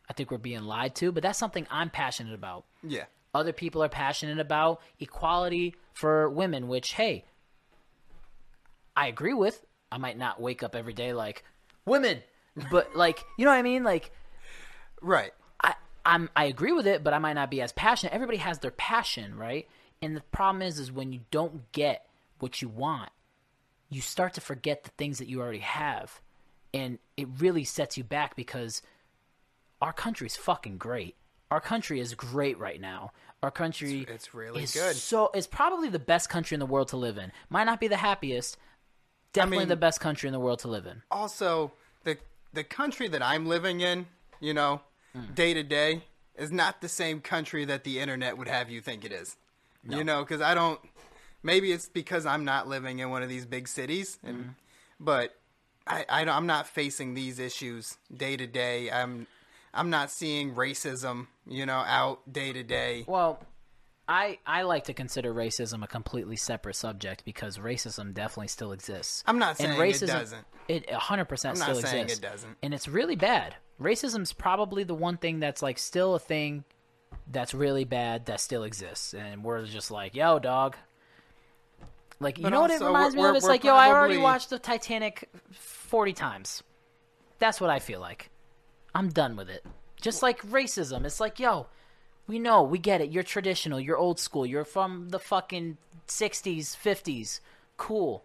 I 0.08 0.12
think 0.12 0.30
we're 0.30 0.38
being 0.38 0.62
lied 0.62 0.94
to, 0.96 1.10
but 1.12 1.22
that's 1.22 1.38
something 1.38 1.66
I'm 1.70 1.90
passionate 1.90 2.34
about 2.34 2.66
Yeah. 2.84 3.04
other 3.34 3.52
people 3.52 3.82
are 3.82 3.88
passionate 3.88 4.38
about 4.38 4.80
equality 5.00 5.74
for 5.92 6.28
women 6.28 6.68
which 6.68 6.92
hey 6.94 7.24
i 8.96 9.06
agree 9.06 9.32
with 9.34 9.64
i 9.92 9.98
might 9.98 10.18
not 10.18 10.40
wake 10.40 10.62
up 10.62 10.74
every 10.74 10.92
day 10.92 11.12
like 11.12 11.42
women 11.86 12.20
but 12.70 12.94
like 12.96 13.24
you 13.38 13.44
know 13.44 13.50
what 13.50 13.56
i 13.58 13.62
mean 13.62 13.82
like 13.84 14.10
Right. 15.00 15.32
I 16.04 16.14
i'm 16.14 16.30
i 16.36 16.44
agree 16.44 16.72
with 16.72 16.86
it 16.86 17.02
but 17.04 17.12
i 17.14 17.18
might 17.18 17.32
not 17.34 17.50
be 17.50 17.60
as 17.60 17.72
passionate 17.72 18.12
everybody 18.12 18.38
has 18.38 18.58
their 18.60 18.70
passion 18.70 19.36
right 19.36 19.68
and 20.02 20.16
the 20.16 20.20
problem 20.32 20.62
is 20.62 20.78
is 20.78 20.90
when 20.92 21.12
you 21.12 21.20
don't 21.30 21.70
get 21.72 22.06
what 22.38 22.60
you 22.62 22.68
want 22.68 23.10
you 23.90 24.00
start 24.00 24.34
to 24.34 24.40
forget 24.40 24.84
the 24.84 24.90
things 24.98 25.18
that 25.18 25.28
you 25.28 25.40
already 25.40 25.58
have 25.58 26.20
and 26.72 26.98
it 27.16 27.28
really 27.38 27.64
sets 27.64 27.96
you 27.96 28.02
back 28.04 28.34
because 28.34 28.82
our 29.80 29.92
country's 29.92 30.34
fucking 30.34 30.78
great. 30.78 31.14
Our 31.50 31.60
country 31.60 32.00
is 32.00 32.14
great 32.14 32.58
right 32.58 32.80
now. 32.80 33.12
Our 33.44 33.50
country 33.52 34.00
It's- 34.00 34.14
it's 34.14 34.34
really 34.34 34.64
is 34.64 34.72
good. 34.72 34.96
So 34.96 35.30
it's 35.34 35.46
probably 35.46 35.88
the 35.88 36.00
best 36.00 36.28
country 36.28 36.54
in 36.56 36.58
the 36.58 36.66
world 36.66 36.88
to 36.88 36.96
live 36.96 37.16
in. 37.18 37.30
Might 37.48 37.64
not 37.64 37.78
be 37.78 37.86
the 37.86 37.98
happiest. 37.98 38.56
Definitely 39.32 39.58
mean- 39.58 39.68
the 39.68 39.76
best 39.76 40.00
country 40.00 40.26
in 40.26 40.32
the 40.32 40.40
world 40.40 40.58
to 40.60 40.68
live 40.68 40.86
in. 40.86 41.02
Also, 41.12 41.72
the 42.02 42.18
the 42.52 42.64
country 42.64 43.06
that 43.08 43.22
I'm 43.22 43.46
living 43.46 43.80
in, 43.80 44.06
you 44.40 44.54
know, 44.54 44.80
day 45.34 45.54
to 45.54 45.62
day, 45.62 46.02
is 46.36 46.50
not 46.50 46.80
the 46.80 46.88
same 46.88 47.20
country 47.20 47.64
that 47.64 47.84
the 47.84 47.98
internet 48.00 48.36
would 48.36 48.48
have 48.48 48.70
you 48.70 48.80
think 48.80 49.04
it 49.04 49.12
is. 49.12 49.36
You 49.86 50.02
know, 50.02 50.22
because 50.22 50.40
I 50.40 50.54
don't. 50.54 50.80
Maybe 51.42 51.70
it's 51.72 51.88
because 51.88 52.24
I'm 52.24 52.44
not 52.44 52.68
living 52.68 53.00
in 53.00 53.10
one 53.10 53.22
of 53.22 53.28
these 53.28 53.44
big 53.44 53.68
cities, 53.68 54.18
and, 54.24 54.36
mm-hmm. 54.38 54.48
but 54.98 55.34
I, 55.86 56.06
I 56.08 56.24
I'm 56.24 56.46
not 56.46 56.66
facing 56.66 57.12
these 57.12 57.38
issues 57.38 57.98
day 58.14 58.36
to 58.36 58.46
day. 58.46 58.90
I'm 58.90 59.26
I'm 59.74 59.90
not 59.90 60.10
seeing 60.10 60.54
racism, 60.54 61.26
you 61.46 61.66
know, 61.66 61.84
out 61.86 62.32
day 62.32 62.52
to 62.52 62.62
day. 62.62 63.04
Well, 63.06 63.40
I 64.06 64.38
I 64.46 64.62
like 64.62 64.84
to 64.84 64.94
consider 64.94 65.32
racism 65.32 65.82
a 65.82 65.86
completely 65.86 66.36
separate 66.36 66.76
subject 66.76 67.24
because 67.24 67.58
racism 67.58 68.12
definitely 68.12 68.48
still 68.48 68.72
exists. 68.72 69.22
I'm 69.26 69.38
not 69.38 69.58
And 69.60 69.74
saying 69.76 69.80
it 69.80 69.82
racism, 69.82 70.06
doesn't. 70.08 70.46
It 70.68 70.86
100% 70.88 71.48
I'm 71.48 71.56
still 71.56 71.74
not 71.74 71.82
saying 71.86 72.04
exists. 72.04 72.18
it 72.18 72.22
doesn't. 72.30 72.56
And 72.62 72.74
it's 72.74 72.88
really 72.88 73.16
bad. 73.16 73.56
Racism's 73.80 74.32
probably 74.32 74.84
the 74.84 74.94
one 74.94 75.16
thing 75.16 75.40
that's 75.40 75.62
like 75.62 75.78
still 75.78 76.14
a 76.14 76.18
thing 76.18 76.64
that's 77.30 77.54
really 77.54 77.84
bad 77.84 78.26
that 78.26 78.40
still 78.40 78.64
exists. 78.64 79.14
And 79.14 79.42
we're 79.42 79.64
just 79.64 79.90
like, 79.90 80.14
yo, 80.14 80.38
dog. 80.38 80.76
Like, 82.20 82.38
you 82.38 82.44
But 82.44 82.50
know 82.50 82.60
what 82.60 82.70
it 82.70 82.80
reminds 82.80 83.16
me 83.16 83.24
of? 83.24 83.34
It's 83.36 83.46
like, 83.46 83.64
yo, 83.64 83.74
I 83.74 83.88
already 83.88 84.18
watched 84.18 84.50
the 84.50 84.58
Titanic 84.58 85.28
40 85.52 86.12
times. 86.12 86.62
That's 87.38 87.60
what 87.60 87.70
I 87.70 87.78
feel 87.80 88.00
like. 88.00 88.30
I'm 88.94 89.08
done 89.08 89.34
with 89.36 89.48
it. 89.50 89.64
Just 90.00 90.22
like 90.22 90.40
racism. 90.42 91.04
It's 91.04 91.18
like, 91.20 91.40
yo, 91.40 91.66
we 92.26 92.38
know, 92.38 92.62
we 92.62 92.78
get 92.78 93.00
it. 93.00 93.10
You're 93.10 93.22
traditional, 93.22 93.78
you're 93.80 93.96
old 93.96 94.18
school, 94.18 94.46
you're 94.46 94.64
from 94.64 95.10
the 95.10 95.18
fucking 95.18 95.76
60s, 96.08 96.76
50s. 96.76 97.40
Cool. 97.76 98.24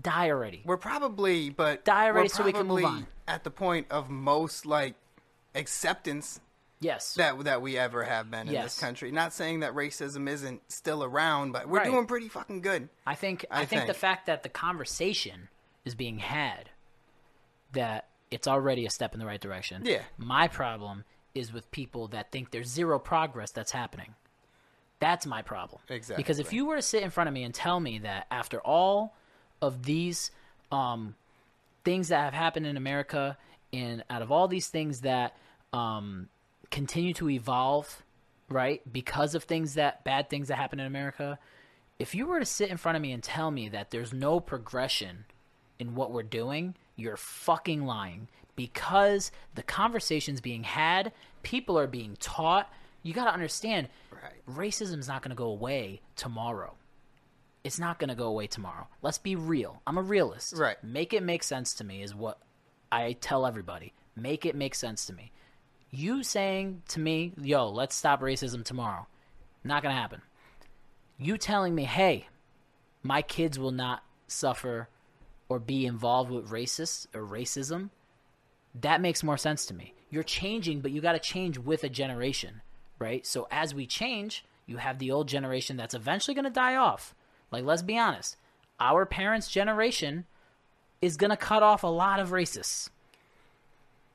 Die 0.00 0.30
already. 0.30 0.62
We're 0.64 0.76
probably, 0.78 1.50
but 1.50 1.84
Die 1.84 2.06
already 2.06 2.28
so 2.28 2.42
we 2.44 2.52
can 2.52 2.66
move 2.66 2.84
on. 2.84 3.06
At 3.28 3.44
the 3.44 3.50
point 3.50 3.86
of 3.90 4.08
most 4.10 4.64
like 4.66 4.94
acceptance 5.54 6.40
Yes. 6.80 7.14
that 7.14 7.38
that 7.44 7.62
we 7.62 7.78
ever 7.78 8.02
have 8.02 8.30
been 8.30 8.48
in 8.48 8.54
Yes. 8.54 8.64
this 8.64 8.80
country. 8.80 9.12
Not 9.12 9.32
saying 9.32 9.60
that 9.60 9.72
racism 9.74 10.28
isn't 10.28 10.62
still 10.72 11.04
around, 11.04 11.52
but 11.52 11.68
we're 11.68 11.78
Right. 11.78 11.86
doing 11.90 12.06
pretty 12.06 12.28
fucking 12.28 12.60
good. 12.62 12.88
I 13.06 13.14
think 13.14 13.44
I, 13.50 13.60
I 13.62 13.64
think, 13.66 13.86
the 13.86 13.94
fact 13.94 14.26
that 14.26 14.42
the 14.42 14.48
conversation 14.48 15.48
is 15.84 15.94
being 15.94 16.18
had 16.18 16.70
that 17.72 18.08
it's 18.30 18.48
already 18.48 18.86
a 18.86 18.90
step 18.90 19.12
in 19.14 19.20
the 19.20 19.26
right 19.26 19.40
direction. 19.40 19.82
Yeah. 19.84 20.02
My 20.16 20.48
problem 20.48 21.04
is 21.34 21.52
with 21.52 21.70
people 21.70 22.08
that 22.08 22.30
think 22.30 22.50
there's 22.50 22.68
zero 22.68 22.98
progress 22.98 23.50
that's 23.50 23.72
happening. 23.72 24.14
That's 24.98 25.26
my 25.26 25.42
problem. 25.42 25.80
Exactly. 25.88 26.22
Because 26.22 26.38
if 26.38 26.52
you 26.52 26.66
were 26.66 26.76
to 26.76 26.82
sit 26.82 27.02
in 27.02 27.10
front 27.10 27.28
of 27.28 27.34
me 27.34 27.42
and 27.42 27.52
tell 27.52 27.80
me 27.80 27.98
that 28.00 28.26
after 28.30 28.60
all 28.60 29.16
of 29.60 29.84
these 29.84 30.30
um, 30.70 31.16
things 31.84 32.08
that 32.08 32.20
have 32.20 32.34
happened 32.34 32.66
in 32.66 32.76
America, 32.76 33.36
and 33.72 34.04
out 34.10 34.22
of 34.22 34.30
all 34.30 34.48
these 34.48 34.68
things 34.68 35.00
that 35.00 35.36
um, 35.72 36.28
continue 36.70 37.14
to 37.14 37.30
evolve, 37.30 38.04
right, 38.48 38.80
because 38.92 39.34
of 39.34 39.44
things 39.44 39.74
that 39.74 40.04
bad 40.04 40.28
things 40.30 40.48
that 40.48 40.56
happen 40.56 40.78
in 40.78 40.86
America, 40.86 41.38
if 41.98 42.14
you 42.14 42.26
were 42.26 42.38
to 42.38 42.46
sit 42.46 42.70
in 42.70 42.76
front 42.76 42.96
of 42.96 43.02
me 43.02 43.12
and 43.12 43.22
tell 43.22 43.50
me 43.50 43.68
that 43.70 43.90
there's 43.90 44.12
no 44.12 44.40
progression 44.40 45.24
in 45.78 45.94
what 45.94 46.12
we're 46.12 46.22
doing, 46.22 46.74
you're 46.96 47.16
fucking 47.16 47.84
lying. 47.84 48.28
Because 48.56 49.30
the 49.54 49.62
conversations 49.62 50.40
being 50.40 50.64
had, 50.64 51.12
people 51.42 51.78
are 51.78 51.86
being 51.86 52.16
taught. 52.20 52.70
You 53.02 53.14
got 53.14 53.24
to 53.24 53.32
understand, 53.32 53.88
Right. 54.12 54.46
racism's 54.48 55.08
not 55.08 55.22
going 55.22 55.30
to 55.30 55.36
go 55.36 55.46
away 55.48 56.00
tomorrow. 56.16 56.74
It's 57.64 57.78
not 57.78 57.98
going 57.98 58.08
to 58.08 58.14
go 58.14 58.26
away 58.26 58.46
tomorrow. 58.46 58.88
Let's 59.02 59.18
be 59.18 59.36
real. 59.36 59.80
I'm 59.86 59.96
a 59.98 60.02
realist. 60.02 60.54
Right. 60.56 60.82
Make 60.82 61.12
it 61.12 61.22
make 61.22 61.42
sense 61.42 61.74
to 61.74 61.84
me 61.84 62.02
is 62.02 62.14
what 62.14 62.38
I 62.90 63.12
tell 63.14 63.46
everybody. 63.46 63.92
Make 64.16 64.44
it 64.44 64.54
make 64.54 64.74
sense 64.74 65.06
to 65.06 65.12
me. 65.12 65.32
You 65.90 66.22
saying 66.22 66.82
to 66.88 67.00
me, 67.00 67.32
"Yo, 67.40 67.68
let's 67.68 67.94
stop 67.94 68.20
racism 68.20 68.64
tomorrow." 68.64 69.06
Not 69.64 69.82
going 69.82 69.94
to 69.94 70.00
happen. 70.00 70.22
You 71.18 71.38
telling 71.38 71.74
me, 71.74 71.84
"Hey, 71.84 72.28
my 73.02 73.22
kids 73.22 73.58
will 73.58 73.70
not 73.72 74.02
suffer 74.26 74.88
or 75.48 75.58
be 75.58 75.86
involved 75.86 76.30
with 76.30 76.50
racist 76.50 77.06
or 77.14 77.22
racism." 77.26 77.90
That 78.80 79.00
makes 79.00 79.22
more 79.22 79.36
sense 79.36 79.66
to 79.66 79.74
me. 79.74 79.94
You're 80.10 80.22
changing, 80.22 80.80
but 80.80 80.90
you 80.90 81.00
got 81.00 81.12
to 81.12 81.18
change 81.18 81.58
with 81.58 81.84
a 81.84 81.88
generation, 81.88 82.62
right? 82.98 83.26
So 83.26 83.46
as 83.50 83.74
we 83.74 83.86
change, 83.86 84.44
you 84.66 84.78
have 84.78 84.98
the 84.98 85.10
old 85.10 85.28
generation 85.28 85.76
that's 85.76 85.94
eventually 85.94 86.34
going 86.34 86.44
to 86.44 86.50
die 86.50 86.76
off. 86.76 87.14
Like, 87.50 87.64
let's 87.64 87.82
be 87.82 87.98
honest, 87.98 88.36
our 88.80 89.04
parents' 89.04 89.50
generation 89.50 90.24
is 91.00 91.16
going 91.16 91.30
to 91.30 91.36
cut 91.36 91.62
off 91.62 91.82
a 91.82 91.88
lot 91.88 92.20
of 92.20 92.30
racists 92.30 92.88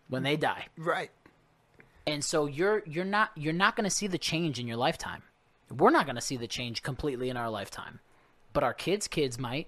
when 0.07 0.23
they 0.23 0.37
die. 0.37 0.65
Right. 0.77 1.11
And 2.07 2.23
so 2.23 2.45
you're 2.45 2.83
you're 2.85 3.05
not 3.05 3.31
you're 3.35 3.53
not 3.53 3.75
going 3.75 3.83
to 3.83 3.95
see 3.95 4.07
the 4.07 4.17
change 4.17 4.59
in 4.59 4.67
your 4.67 4.77
lifetime. 4.77 5.23
We're 5.69 5.91
not 5.91 6.05
going 6.05 6.15
to 6.15 6.21
see 6.21 6.37
the 6.37 6.47
change 6.47 6.81
completely 6.81 7.29
in 7.29 7.35
our 7.35 7.49
lifetime. 7.49 7.99
But 8.53 8.63
our 8.63 8.73
kids' 8.73 9.07
kids 9.07 9.37
might. 9.37 9.67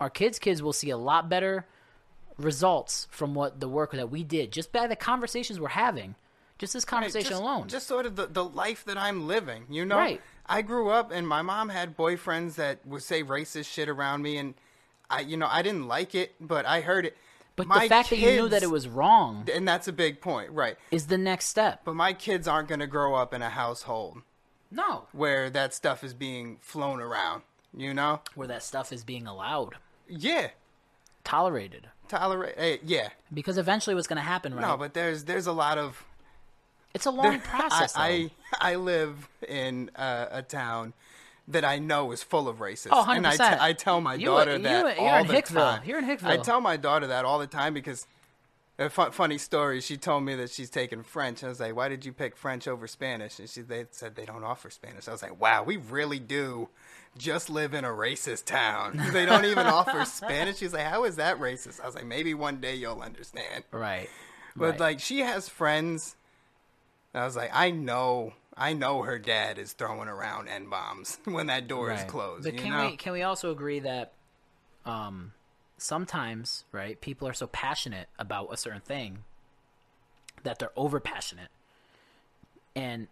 Our 0.00 0.10
kids' 0.10 0.40
kids 0.40 0.62
will 0.62 0.72
see 0.72 0.90
a 0.90 0.96
lot 0.96 1.28
better 1.28 1.66
results 2.38 3.06
from 3.10 3.34
what 3.34 3.60
the 3.60 3.68
work 3.68 3.92
that 3.92 4.10
we 4.10 4.24
did 4.24 4.52
just 4.52 4.72
by 4.72 4.86
the 4.86 4.96
conversations 4.96 5.58
we're 5.58 5.68
having. 5.68 6.14
Just 6.58 6.72
this 6.72 6.84
conversation 6.84 7.30
just, 7.30 7.42
alone. 7.42 7.68
Just 7.68 7.86
sort 7.86 8.06
of 8.06 8.16
the, 8.16 8.26
the 8.26 8.44
life 8.44 8.84
that 8.86 8.96
I'm 8.96 9.26
living, 9.26 9.66
you 9.68 9.84
know? 9.84 9.98
Right. 9.98 10.22
I 10.46 10.62
grew 10.62 10.88
up 10.88 11.10
and 11.10 11.28
my 11.28 11.42
mom 11.42 11.68
had 11.68 11.96
boyfriends 11.96 12.54
that 12.54 12.86
would 12.86 13.02
say 13.02 13.22
racist 13.22 13.66
shit 13.66 13.88
around 13.88 14.22
me 14.22 14.38
and 14.38 14.54
I 15.10 15.20
you 15.20 15.36
know, 15.36 15.48
I 15.50 15.62
didn't 15.62 15.86
like 15.86 16.14
it, 16.14 16.34
but 16.40 16.64
I 16.66 16.80
heard 16.80 17.06
it. 17.06 17.16
but 17.56 17.66
my 17.66 17.84
the 17.84 17.88
fact 17.88 18.10
that 18.10 18.18
you 18.18 18.30
knew 18.32 18.48
that 18.48 18.62
it 18.62 18.70
was 18.70 18.88
wrong 18.88 19.48
and 19.52 19.68
that's 19.68 19.86
a 19.86 19.92
big 19.92 20.20
point, 20.20 20.50
right. 20.50 20.76
is 20.90 21.08
the 21.08 21.18
next 21.18 21.46
step. 21.46 21.82
But 21.84 21.94
my 21.94 22.12
kids 22.12 22.48
aren't 22.48 22.68
going 22.68 22.80
to 22.80 22.86
grow 22.86 23.14
up 23.14 23.34
in 23.34 23.42
a 23.42 23.50
household 23.50 24.22
No. 24.70 25.08
where 25.12 25.50
that 25.50 25.74
stuff 25.74 26.02
is 26.02 26.14
being 26.14 26.56
flown 26.60 27.00
around, 27.00 27.42
you 27.76 27.92
know? 27.92 28.20
Where 28.34 28.48
that 28.48 28.62
stuff 28.62 28.92
is 28.92 29.04
being 29.04 29.26
allowed, 29.26 29.74
Yeah. 30.08 30.50
tolerated. 31.22 31.88
Tolerate 32.08 32.54
eh, 32.56 32.76
yeah. 32.84 33.08
Because 33.32 33.58
eventually 33.58 33.94
what's 33.94 34.06
going 34.06 34.16
to 34.18 34.22
happen, 34.22 34.54
right? 34.54 34.62
No, 34.66 34.76
but 34.76 34.94
there's 34.94 35.24
there's 35.24 35.46
a 35.46 35.52
lot 35.52 35.78
of 35.78 36.04
it's 36.94 37.06
a 37.06 37.10
long 37.10 37.40
process. 37.52 37.94
I, 37.96 38.30
I 38.60 38.72
I 38.72 38.74
live 38.76 39.28
in 39.48 39.90
uh, 39.96 40.26
a 40.30 40.42
town 40.42 40.92
that 41.48 41.64
I 41.64 41.78
know 41.78 42.10
is 42.12 42.22
full 42.22 42.48
of 42.48 42.58
racists. 42.58 42.88
Oh, 42.90 43.04
I, 43.06 43.18
100%. 43.18 43.36
te- 43.36 43.42
I 43.60 43.72
tell 43.72 44.00
my 44.00 44.14
You- 44.14 44.26
daughter 44.26 44.56
you- 44.56 44.62
that 44.62 44.96
you're 44.98 45.08
all 45.08 45.20
in 45.20 45.26
the 45.28 45.34
Hickville. 45.34 45.54
time. 45.78 45.82
You're 45.84 45.98
in 45.98 46.18
I 46.24 46.36
tell 46.38 46.60
my 46.60 46.76
daughter 46.76 47.06
that 47.08 47.24
all 47.24 47.38
the 47.38 47.46
time 47.46 47.72
because 47.74 48.06
a 48.78 48.90
fu- 48.90 49.10
funny 49.10 49.38
story. 49.38 49.80
She 49.80 49.96
told 49.96 50.24
me 50.24 50.34
that 50.34 50.50
she's 50.50 50.68
taking 50.70 51.02
French. 51.02 51.42
I 51.44 51.48
was 51.48 51.60
like, 51.60 51.74
"Why 51.74 51.88
did 51.88 52.04
you 52.04 52.12
pick 52.12 52.36
French 52.36 52.66
over 52.68 52.86
Spanish?" 52.86 53.38
And 53.38 53.48
she 53.48 53.62
they 53.62 53.86
said 53.90 54.16
they 54.16 54.24
don't 54.26 54.44
offer 54.44 54.68
Spanish. 54.70 55.08
I 55.08 55.12
was 55.12 55.22
like, 55.22 55.40
"Wow, 55.40 55.62
we 55.62 55.76
really 55.76 56.18
do." 56.18 56.68
Just 57.18 57.48
live 57.50 57.74
in 57.74 57.84
a 57.84 57.88
racist 57.88 58.44
town. 58.44 59.00
They 59.12 59.24
don't 59.24 59.44
even 59.44 59.66
offer 59.66 60.04
Spanish. 60.04 60.58
She's 60.58 60.72
like, 60.72 60.86
"How 60.86 61.04
is 61.04 61.16
that 61.16 61.38
racist?" 61.38 61.80
I 61.80 61.86
was 61.86 61.94
like, 61.94 62.06
"Maybe 62.06 62.34
one 62.34 62.60
day 62.60 62.74
you'll 62.74 63.00
understand." 63.00 63.64
right. 63.70 64.08
But 64.54 64.72
right. 64.72 64.80
like 64.80 65.00
she 65.00 65.20
has 65.20 65.48
friends. 65.48 66.16
I 67.14 67.24
was 67.24 67.36
like, 67.36 67.50
I 67.52 67.70
know, 67.70 68.34
I 68.56 68.72
know 68.74 69.02
her 69.02 69.18
dad 69.18 69.58
is 69.58 69.72
throwing 69.72 70.08
around 70.08 70.48
n 70.48 70.68
bombs 70.68 71.18
when 71.24 71.46
that 71.46 71.68
door 71.68 71.92
is 71.92 72.02
closed. 72.04 72.44
But 72.44 72.54
you 72.54 72.60
can 72.60 72.70
know? 72.70 72.86
we 72.90 72.96
can 72.96 73.12
we 73.12 73.22
also 73.22 73.50
agree 73.50 73.80
that 73.80 74.12
um 74.84 75.32
sometimes, 75.78 76.64
right, 76.72 77.00
people 77.00 77.28
are 77.28 77.34
so 77.34 77.46
passionate 77.46 78.08
about 78.18 78.52
a 78.52 78.56
certain 78.56 78.80
thing 78.80 79.24
that 80.42 80.58
they're 80.58 80.70
over 80.76 81.00
passionate. 81.00 81.48
And 82.74 83.08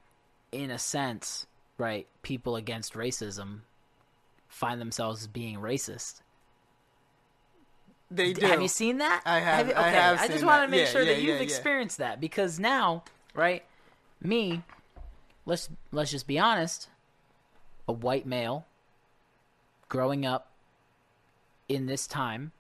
in 0.53 0.71
a 0.71 0.79
sense, 0.79 1.47
right, 1.79 2.07
people 2.23 2.57
against 2.57 2.95
racism 2.95 3.61
find 4.55 4.81
themselves 4.81 5.27
being 5.27 5.57
racist. 5.59 6.21
they 8.11 8.33
do. 8.33 8.47
Have 8.47 8.63
you 8.63 8.69
seen 8.69 8.99
that? 8.99 9.23
I 9.25 9.41
have- 9.41 9.69
I 9.69 9.73
okay, 9.73 9.91
have 9.91 10.21
I 10.21 10.29
just 10.29 10.45
want 10.45 10.63
to 10.65 10.69
make 10.71 10.87
Yeah, 10.87 10.93
sure 10.93 11.03
yeah, 11.03 11.15
that 11.15 11.21
you've 11.23 11.37
yeah. 11.39 11.43
experienced 11.43 11.99
that 11.99 12.21
because 12.21 12.61
now, 12.61 13.03
right, 13.35 13.65
me, 14.21 14.63
let's 15.47 15.69
let's 15.91 16.11
just 16.13 16.27
be 16.29 16.39
honest, 16.39 16.89
a 17.89 17.93
white 17.93 18.27
male 18.27 18.67
growing 19.89 20.25
up 20.25 20.53
in 21.69 21.87
this 21.87 22.07
time 22.07 22.53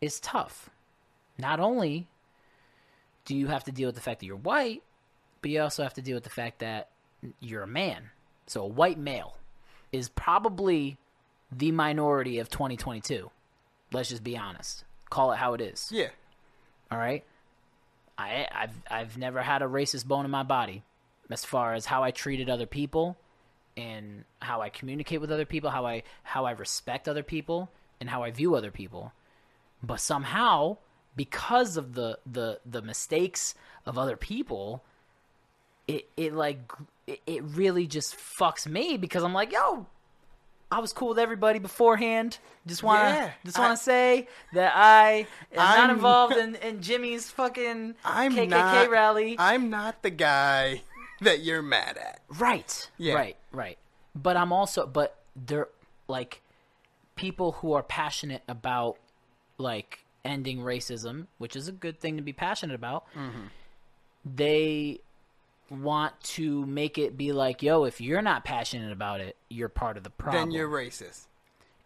is 0.00 0.20
tough. 0.20 0.70
Not 1.38 1.58
only 1.58 2.06
do 3.24 3.34
you 3.36 3.48
have 3.48 3.64
to 3.64 3.72
deal 3.72 3.88
with 3.88 3.96
the 3.96 4.00
fact 4.00 4.20
that 4.20 4.26
you're 4.26 4.36
white, 4.36 4.82
but 5.42 5.50
you 5.50 5.60
also 5.60 5.82
have 5.82 5.94
to 5.94 6.02
deal 6.02 6.14
with 6.14 6.24
the 6.24 6.30
fact 6.30 6.60
that 6.60 6.90
you're 7.40 7.62
a 7.62 7.66
man. 7.66 8.10
So 8.46 8.62
a 8.62 8.66
white 8.66 8.98
male 8.98 9.36
is 9.92 10.08
probably 10.08 10.98
the 11.52 11.72
minority 11.72 12.38
of 12.38 12.48
2022. 12.48 13.30
Let's 13.92 14.08
just 14.08 14.22
be 14.24 14.36
honest. 14.36 14.84
Call 15.08 15.32
it 15.32 15.36
how 15.36 15.54
it 15.54 15.60
is. 15.60 15.88
Yeah, 15.92 16.08
All 16.90 16.98
right. 16.98 17.24
I 18.16 18.46
I've 18.52 18.82
I've 18.90 19.18
never 19.18 19.42
had 19.42 19.62
a 19.62 19.66
racist 19.66 20.06
bone 20.06 20.24
in 20.24 20.30
my 20.30 20.42
body, 20.42 20.82
as 21.30 21.44
far 21.44 21.74
as 21.74 21.86
how 21.86 22.02
I 22.02 22.10
treated 22.10 22.48
other 22.50 22.66
people, 22.66 23.16
and 23.76 24.24
how 24.40 24.60
I 24.60 24.68
communicate 24.68 25.20
with 25.20 25.32
other 25.32 25.46
people, 25.46 25.70
how 25.70 25.86
I 25.86 26.02
how 26.22 26.44
I 26.44 26.52
respect 26.52 27.08
other 27.08 27.22
people, 27.22 27.70
and 27.98 28.08
how 28.10 28.22
I 28.22 28.30
view 28.30 28.54
other 28.54 28.70
people. 28.70 29.12
But 29.82 30.00
somehow, 30.00 30.76
because 31.16 31.76
of 31.76 31.94
the 31.94 32.18
the 32.30 32.60
the 32.66 32.82
mistakes 32.82 33.54
of 33.86 33.96
other 33.98 34.16
people, 34.16 34.84
it 35.88 36.08
it 36.16 36.34
like 36.34 36.70
it, 37.06 37.20
it 37.26 37.42
really 37.42 37.86
just 37.86 38.14
fucks 38.16 38.66
me 38.66 38.96
because 38.98 39.22
I'm 39.22 39.32
like, 39.32 39.50
yo, 39.50 39.86
I 40.72 40.78
was 40.78 40.92
cool 40.92 41.08
with 41.08 41.18
everybody 41.18 41.58
beforehand. 41.58 42.38
Just 42.66 42.82
wanna 42.82 43.08
Yeah, 43.10 43.30
just 43.44 43.58
wanna 43.58 43.72
I- 43.72 43.76
say 43.76 44.28
that 44.52 44.72
I 44.76 45.26
am 45.52 45.56
not 45.56 45.78
I'm- 45.78 45.90
involved 45.90 46.36
in, 46.36 46.54
in 46.62 46.80
Jimmy's 46.82 47.30
fucking 47.30 47.96
I'm 48.04 48.32
KKK 48.34 48.48
not, 48.48 48.90
rally. 48.90 49.36
I'm 49.38 49.68
not 49.70 50.02
the 50.02 50.10
guy 50.10 50.82
that 51.22 51.40
you're 51.40 51.62
mad 51.62 51.96
at. 51.98 52.20
Right. 52.38 52.88
Yeah. 52.98 53.14
Right. 53.14 53.36
Right. 53.52 53.78
But 54.14 54.36
I'm 54.36 54.52
also 54.52 54.86
but 54.86 55.16
they're 55.34 55.68
like 56.08 56.42
people 57.16 57.52
who 57.52 57.72
are 57.72 57.82
passionate 57.82 58.42
about 58.48 58.96
like 59.58 60.04
ending 60.24 60.58
racism, 60.60 61.26
which 61.38 61.56
is 61.56 61.66
a 61.68 61.72
good 61.72 61.98
thing 62.00 62.16
to 62.16 62.22
be 62.22 62.32
passionate 62.32 62.74
about. 62.74 63.06
Mm-hmm. 63.16 63.46
They 64.24 65.00
want 65.70 66.20
to 66.22 66.66
make 66.66 66.98
it 66.98 67.16
be 67.16 67.32
like, 67.32 67.62
yo, 67.62 67.84
if 67.84 68.00
you're 68.00 68.22
not 68.22 68.44
passionate 68.44 68.92
about 68.92 69.20
it, 69.20 69.36
you're 69.48 69.68
part 69.68 69.96
of 69.96 70.02
the 70.02 70.10
problem. 70.10 70.44
Then 70.44 70.50
you're 70.52 70.68
racist. 70.68 71.26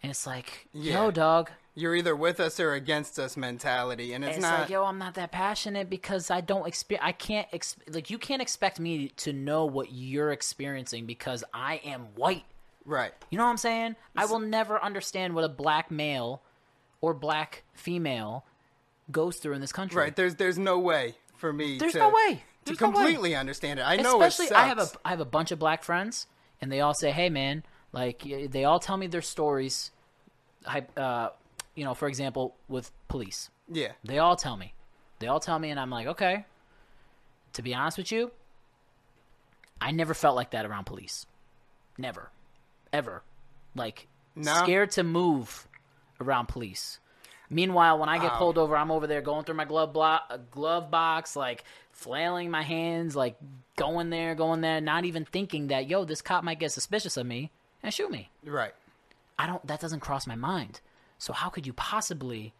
and 0.03 0.11
it's 0.11 0.27
like, 0.27 0.69
Yeah. 0.73 1.05
yo, 1.05 1.11
dog. 1.11 1.51
You're 1.77 1.95
either 1.97 2.15
with 2.15 2.39
us 2.39 2.61
or 2.61 2.73
against 2.75 3.19
us 3.19 3.37
mentality, 3.37 4.13
and 4.13 4.25
it's, 4.25 4.37
It's 4.37 4.43
not. 4.43 4.61
like, 4.61 4.71
yo, 4.71 4.85
I'm 4.85 4.99
not 4.99 5.15
that 5.15 5.33
passionate 5.33 5.91
because 5.91 6.31
I 6.31 6.41
don't 6.41 6.67
experience. 6.69 7.05
I 7.05 7.13
can't 7.13 7.49
ex- 7.53 7.77
like 7.89 8.11
you 8.11 8.19
can't 8.19 8.41
expect 8.41 8.79
me 8.79 9.09
to 9.09 9.33
know 9.33 9.65
what 9.67 9.91
you're 9.93 10.31
experiencing 10.31 11.05
because 11.07 11.43
I 11.53 11.81
am 11.85 12.03
white. 12.15 12.45
right. 12.85 13.13
You 13.31 13.39
know 13.39 13.45
what 13.45 13.51
I'm 13.51 13.57
saying? 13.57 13.97
I 14.17 14.27
will 14.27 14.39
never 14.39 14.83
understand 14.83 15.35
what 15.35 15.43
a 15.45 15.49
black 15.49 15.91
male 15.91 16.43
or 17.01 17.13
black 17.13 17.65
female 17.75 18.45
goes 19.11 19.37
through 19.39 19.55
in 19.55 19.61
this 19.61 19.73
country. 19.73 19.99
Right. 20.01 20.15
There's 20.15 20.37
there's 20.37 20.59
no 20.59 20.79
way 20.79 21.17
for 21.35 21.53
me. 21.53 21.77
There's 21.79 21.93
to, 21.95 21.99
no 21.99 22.11
way. 22.11 22.45
To 22.65 22.73
There's 22.73 22.81
no 22.81 22.93
completely 22.93 23.35
understand 23.35 23.79
it. 23.81 23.83
I 23.83 23.97
know 23.97 24.23
Especially, 24.23 24.55
I 24.55 24.67
have 24.67 24.79
a. 24.79 24.89
I 25.05 25.11
have 25.11 25.21
a 25.21 25.25
bunch 25.25 25.51
of 25.51 25.59
black 25.59 25.83
friends, 25.83 26.27
and 26.61 26.71
they 26.71 26.81
all 26.81 26.95
say, 26.95 27.11
"Hey, 27.11 27.31
man, 27.31 27.63
like 27.93 28.23
they 28.23 28.65
all 28.65 28.79
tell 28.81 28.97
me 28.97 29.07
their 29.07 29.23
stories." 29.23 29.91
Uh, 30.97 31.29
you 31.75 31.85
know, 31.85 31.95
for 31.95 32.09
example, 32.09 32.55
with 32.69 32.91
police, 33.09 33.51
yeah. 33.71 33.93
they 34.03 34.19
all 34.19 34.37
tell 34.37 34.57
me, 34.57 34.73
They 35.19 35.27
all 35.27 35.41
tell 35.41 35.59
me, 35.59 35.71
and 35.71 35.79
I'm 35.79 35.91
like, 35.91 36.07
okay. 36.07 36.47
To 37.55 37.63
be 37.63 37.75
honest 37.75 37.99
with 37.99 38.11
you, 38.11 38.31
I 39.81 39.91
never 39.91 40.15
felt 40.15 40.37
like 40.37 40.51
that 40.53 40.65
around 40.65 40.85
police. 40.85 41.27
Never, 41.99 42.31
ever. 42.93 43.23
Like 43.75 44.09
No? 44.35 44.55
scared 44.63 44.93
to 44.93 45.03
move 45.05 45.69
around 46.21 46.47
police. 46.47 46.99
Meanwhile, 47.51 47.99
when 47.99 48.09
I 48.09 48.19
get 48.19 48.33
pulled 48.33 48.57
over, 48.57 48.77
I'm 48.77 48.91
over 48.91 49.07
there 49.07 49.21
going 49.21 49.45
through 49.45 49.57
my 49.57 49.67
glove 49.67 49.93
blo- 49.93 50.19
glove 50.51 50.91
box, 50.91 51.37
like 51.37 51.63
flailing 51.95 52.51
my 52.51 52.63
hands, 52.63 53.17
like 53.17 53.37
going 53.77 54.11
there, 54.11 54.35
going 54.35 54.61
there, 54.61 54.81
not 54.81 55.05
even 55.05 55.25
thinking 55.25 55.69
that 55.69 55.89
yo, 55.89 56.05
this 56.05 56.21
cop 56.21 56.45
might 56.45 56.59
get 56.59 56.73
suspicious 56.73 57.17
of 57.17 57.27
me 57.27 57.51
and 57.83 57.93
shoot 57.95 58.11
me. 58.11 58.31
Right. 58.45 58.75
I 59.39 59.47
don't. 59.47 59.67
That 59.67 59.81
doesn't 59.81 60.01
cross 60.01 60.27
my 60.27 60.35
mind. 60.37 60.81
So 61.19 61.33
how 61.33 61.49
could 61.49 61.67
you 61.67 61.73
possibly 61.73 62.53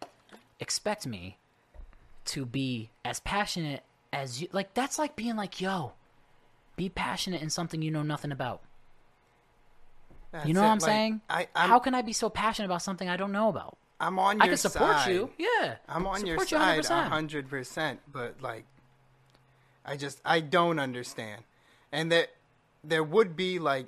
expect 0.59 1.05
me 1.05 1.37
to 2.25 2.45
be 2.45 2.89
as 3.03 3.19
passionate 3.19 3.83
as 4.11 4.41
you? 4.41 4.47
Like 4.51 4.73
that's 4.73 4.97
like 4.97 5.15
being 5.15 5.35
like, 5.35 5.61
yo, 5.61 5.93
be 6.75 6.89
passionate 6.89 7.41
in 7.41 7.49
something 7.49 7.81
you 7.81 7.91
know 7.91 8.03
nothing 8.03 8.31
about. 8.31 8.61
That's 10.31 10.47
You 10.47 10.53
know 10.53 10.61
it. 10.61 10.63
what 10.65 10.71
I'm 10.71 10.77
Like, 10.79 10.85
saying? 10.89 11.21
I, 11.29 11.47
I'm, 11.55 11.69
how 11.69 11.79
can 11.79 11.93
I 11.93 12.01
be 12.01 12.13
so 12.13 12.29
passionate 12.29 12.65
about 12.65 12.81
something 12.81 13.07
I 13.07 13.15
don't 13.17 13.31
know 13.31 13.47
about? 13.49 13.77
I'm 13.99 14.19
on 14.19 14.37
your 14.37 14.43
I 14.43 14.47
can 14.49 14.57
support 14.57 14.91
side. 14.97 15.11
you. 15.13 15.29
Yeah, 15.37 15.75
I'm 15.87 16.05
on 16.05 16.25
your 16.25 16.39
support 16.39 16.77
you 16.77 16.83
side 16.83 17.05
100%. 17.05 17.07
hundred 17.09 17.49
percent, 17.49 18.01
but 18.11 18.35
like, 18.41 18.65
I 19.85 19.97
just 19.97 20.19
I 20.25 20.39
don't 20.39 20.79
understand, 20.79 21.43
and 21.91 22.11
that 22.11 22.31
there 22.83 23.03
would 23.03 23.35
be 23.35 23.59
like 23.59 23.87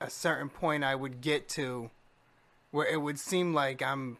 a 0.00 0.10
certain 0.10 0.48
point 0.48 0.84
I 0.84 0.94
would 0.94 1.20
get 1.20 1.48
to 1.50 1.90
where 2.70 2.86
it 2.86 3.00
would 3.00 3.18
seem 3.18 3.54
like 3.54 3.80
I'm, 3.80 4.18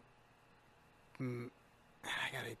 mm, 1.21 1.49
I 2.03 2.31
gotta 2.31 2.55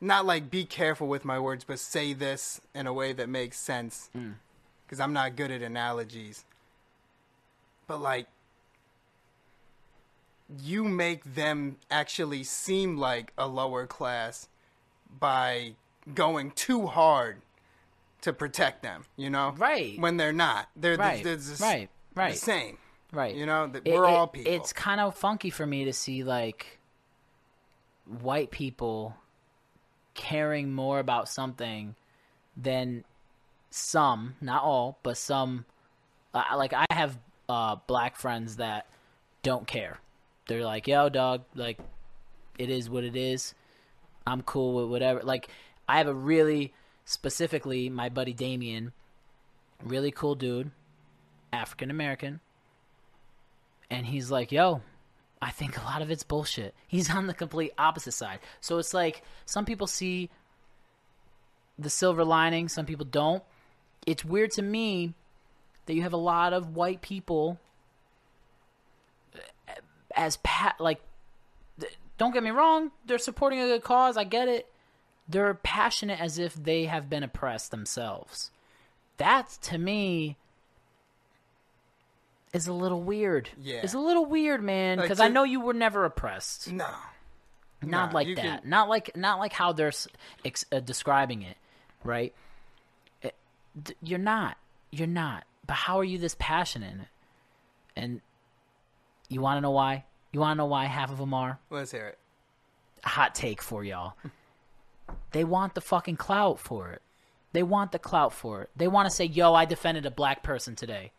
not 0.00 0.26
like 0.26 0.50
be 0.50 0.64
careful 0.64 1.06
with 1.06 1.24
my 1.24 1.38
words, 1.38 1.64
but 1.64 1.78
say 1.78 2.12
this 2.12 2.60
in 2.74 2.86
a 2.86 2.92
way 2.92 3.12
that 3.12 3.28
makes 3.28 3.58
sense, 3.58 4.10
Hmm. 4.12 4.32
because 4.84 4.98
I'm 4.98 5.12
not 5.12 5.36
good 5.36 5.50
at 5.52 5.62
analogies. 5.62 6.44
But 7.86 8.00
like 8.00 8.26
you 10.60 10.84
make 10.84 11.34
them 11.34 11.76
actually 11.90 12.44
seem 12.44 12.98
like 12.98 13.32
a 13.38 13.46
lower 13.46 13.86
class 13.86 14.48
by 15.18 15.74
going 16.14 16.50
too 16.52 16.86
hard 16.86 17.42
to 18.22 18.32
protect 18.32 18.82
them, 18.82 19.04
you 19.16 19.30
know? 19.30 19.54
Right. 19.56 19.98
When 19.98 20.16
they're 20.16 20.32
not. 20.32 20.68
They're, 20.76 20.96
the- 20.96 21.02
Right, 21.02 21.24
they're 21.24 21.36
the, 21.36 21.52
s- 21.52 21.60
right, 21.60 21.88
right. 22.14 22.32
the 22.34 22.38
same. 22.38 22.78
Right. 23.12 23.34
You 23.34 23.46
know, 23.46 23.66
that 23.66 23.84
we're 23.84 24.04
it- 24.04 24.08
all 24.08 24.26
people. 24.26 24.52
It's 24.52 24.72
kind 24.72 25.00
of 25.00 25.14
funky 25.16 25.50
for 25.50 25.66
me 25.66 25.84
to 25.84 25.92
see 25.92 26.22
like 26.24 26.78
white 28.20 28.50
people 28.50 29.16
caring 30.14 30.72
more 30.72 30.98
about 30.98 31.28
something 31.28 31.94
than 32.56 33.04
some, 33.70 34.34
not 34.40 34.62
all, 34.62 34.98
but 35.02 35.16
some. 35.16 35.64
Uh, 36.34 36.42
like 36.56 36.72
I 36.72 36.86
have 36.90 37.18
uh, 37.48 37.76
black 37.86 38.16
friends 38.16 38.56
that 38.56 38.86
don't 39.42 39.66
care. 39.66 39.98
They're 40.48 40.64
like, 40.64 40.86
"Yo, 40.88 41.08
dog, 41.08 41.42
like 41.54 41.78
it 42.58 42.70
is 42.70 42.88
what 42.88 43.04
it 43.04 43.16
is. 43.16 43.54
I'm 44.26 44.42
cool 44.42 44.74
with 44.82 44.90
whatever." 44.90 45.20
Like 45.22 45.48
I 45.88 45.98
have 45.98 46.06
a 46.06 46.14
really 46.14 46.72
specifically 47.04 47.88
my 47.88 48.08
buddy 48.08 48.32
Damien, 48.32 48.92
really 49.82 50.10
cool 50.10 50.34
dude, 50.34 50.70
African 51.52 51.90
American 51.90 52.40
and 53.92 54.06
he's 54.06 54.30
like, 54.30 54.50
"Yo, 54.50 54.80
I 55.40 55.50
think 55.50 55.76
a 55.76 55.84
lot 55.84 56.00
of 56.00 56.10
it's 56.10 56.22
bullshit." 56.22 56.74
He's 56.88 57.10
on 57.10 57.26
the 57.26 57.34
complete 57.34 57.72
opposite 57.76 58.12
side. 58.12 58.40
So 58.60 58.78
it's 58.78 58.94
like 58.94 59.22
some 59.44 59.66
people 59.66 59.86
see 59.86 60.30
the 61.78 61.90
silver 61.90 62.24
lining, 62.24 62.68
some 62.68 62.86
people 62.86 63.04
don't. 63.04 63.42
It's 64.06 64.24
weird 64.24 64.50
to 64.52 64.62
me 64.62 65.14
that 65.86 65.94
you 65.94 66.02
have 66.02 66.14
a 66.14 66.16
lot 66.16 66.54
of 66.54 66.74
white 66.74 67.02
people 67.02 67.60
uh, 69.68 69.72
as 70.16 70.38
pat 70.42 70.76
like 70.80 71.02
don't 72.16 72.32
get 72.32 72.42
me 72.42 72.50
wrong, 72.50 72.90
they're 73.04 73.18
supporting 73.18 73.60
a 73.60 73.66
good 73.66 73.84
cause, 73.84 74.16
I 74.16 74.24
get 74.24 74.48
it. 74.48 74.71
They're 75.32 75.54
passionate 75.54 76.20
as 76.20 76.38
if 76.38 76.54
they 76.54 76.84
have 76.84 77.08
been 77.08 77.22
oppressed 77.22 77.70
themselves. 77.70 78.50
That 79.16 79.48
to 79.62 79.78
me 79.78 80.36
is 82.52 82.66
a 82.66 82.72
little 82.72 83.02
weird. 83.02 83.48
Yeah. 83.60 83.80
It's 83.82 83.94
a 83.94 83.98
little 83.98 84.26
weird, 84.26 84.62
man, 84.62 84.98
because 84.98 85.20
I 85.20 85.28
know 85.28 85.44
you 85.44 85.60
were 85.60 85.72
never 85.74 86.04
oppressed. 86.04 86.70
no. 86.70 86.86
Not 87.84 88.12
Nah, 88.12 88.14
like 88.14 88.28
that. 88.36 88.60
can- 88.62 88.70
Not 88.70 88.88
like 88.88 89.16
not 89.16 89.40
like 89.40 89.52
how 89.52 89.72
they're 89.72 89.90
ex- 90.44 90.64
uh, 90.70 90.78
describing 90.78 91.42
it, 91.42 91.56
right? 92.04 92.32
It- 93.22 93.34
d- 93.82 93.96
you're 94.00 94.20
not. 94.20 94.56
You're 94.92 95.08
not. 95.08 95.42
But 95.66 95.74
how 95.74 95.98
are 95.98 96.04
you 96.04 96.16
this 96.18 96.36
passionate? 96.38 97.08
And 97.96 98.20
you 99.28 99.40
want 99.40 99.56
to 99.56 99.60
know 99.62 99.72
why? 99.72 100.04
You 100.30 100.38
want 100.38 100.52
to 100.52 100.58
know 100.58 100.66
why 100.66 100.84
half 100.84 101.10
of 101.10 101.18
them 101.18 101.34
are? 101.34 101.58
Let's 101.70 101.90
hear 101.90 102.06
it. 102.06 102.18
A 103.02 103.08
hot 103.08 103.34
take 103.34 103.60
for 103.60 103.82
y'all. 103.82 104.14
They 105.32 105.44
want 105.44 105.74
the 105.74 105.80
fucking 105.80 106.16
clout 106.16 106.58
for 106.58 106.90
it. 106.90 107.02
They 107.52 107.62
want 107.62 107.92
the 107.92 107.98
clout 107.98 108.32
for 108.32 108.62
it. 108.62 108.70
They 108.76 108.88
want 108.88 109.06
to 109.08 109.14
say, 109.14 109.24
"Yo, 109.26 109.54
I 109.54 109.64
defended 109.64 110.06
a 110.06 110.10
black 110.10 110.42
person 110.42 110.74
today." 110.76 111.12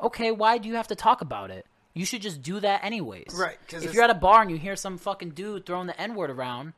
Okay, 0.00 0.30
why 0.30 0.58
do 0.58 0.68
you 0.68 0.76
have 0.76 0.88
to 0.88 0.94
talk 0.94 1.20
about 1.20 1.50
it? 1.50 1.66
You 1.94 2.04
should 2.06 2.22
just 2.22 2.40
do 2.42 2.60
that 2.60 2.84
anyways. 2.84 3.34
Right, 3.34 3.58
'cause 3.68 3.84
If 3.84 3.92
you're 3.92 4.04
at 4.04 4.10
a 4.10 4.14
bar 4.14 4.42
and 4.42 4.50
you 4.50 4.56
hear 4.58 4.76
some 4.76 4.96
fucking 4.98 5.30
dude 5.30 5.66
throwing 5.66 5.88
the 5.88 6.00
N 6.00 6.14
word 6.14 6.30
around, 6.30 6.72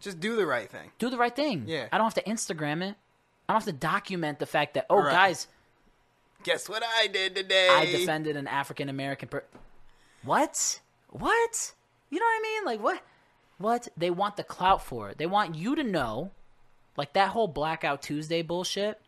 Just 0.00 0.20
do 0.20 0.36
the 0.36 0.46
right 0.46 0.70
thing. 0.70 0.92
do 0.98 1.10
the 1.10 1.18
right 1.18 1.34
thing. 1.34 1.64
Yeah. 1.66 1.88
I 1.92 1.98
don't 1.98 2.06
have 2.06 2.14
to 2.24 2.30
Instagram 2.30 2.82
it. 2.82 2.96
I 3.48 3.52
don't 3.52 3.62
have 3.62 3.64
to 3.64 3.72
document 3.78 4.38
the 4.38 4.46
fact 4.46 4.74
that, 4.74 4.86
oh, 4.88 4.96
Right. 5.02 5.10
guys, 5.12 5.48
Guess 6.44 6.68
what 6.68 6.82
I 6.84 7.06
did 7.08 7.34
today? 7.36 7.68
I 7.68 7.84
defended 7.86 8.36
an 8.36 8.46
African 8.48 8.88
American 8.88 9.28
per. 9.28 9.44
What? 10.22 10.80
What? 11.10 11.72
You 12.10 12.18
know 12.20 12.26
what 12.26 12.38
I 12.38 12.42
mean? 12.42 12.64
Like 12.64 12.80
what? 12.80 13.00
What? 13.62 13.88
They 13.96 14.10
want 14.10 14.36
the 14.36 14.44
clout 14.44 14.82
for 14.84 15.08
it. 15.10 15.18
They 15.18 15.26
want 15.26 15.54
you 15.54 15.74
to 15.76 15.84
know, 15.84 16.32
like 16.96 17.12
that 17.14 17.30
whole 17.30 17.48
Blackout 17.48 18.02
Tuesday 18.02 18.42
bullshit. 18.42 19.00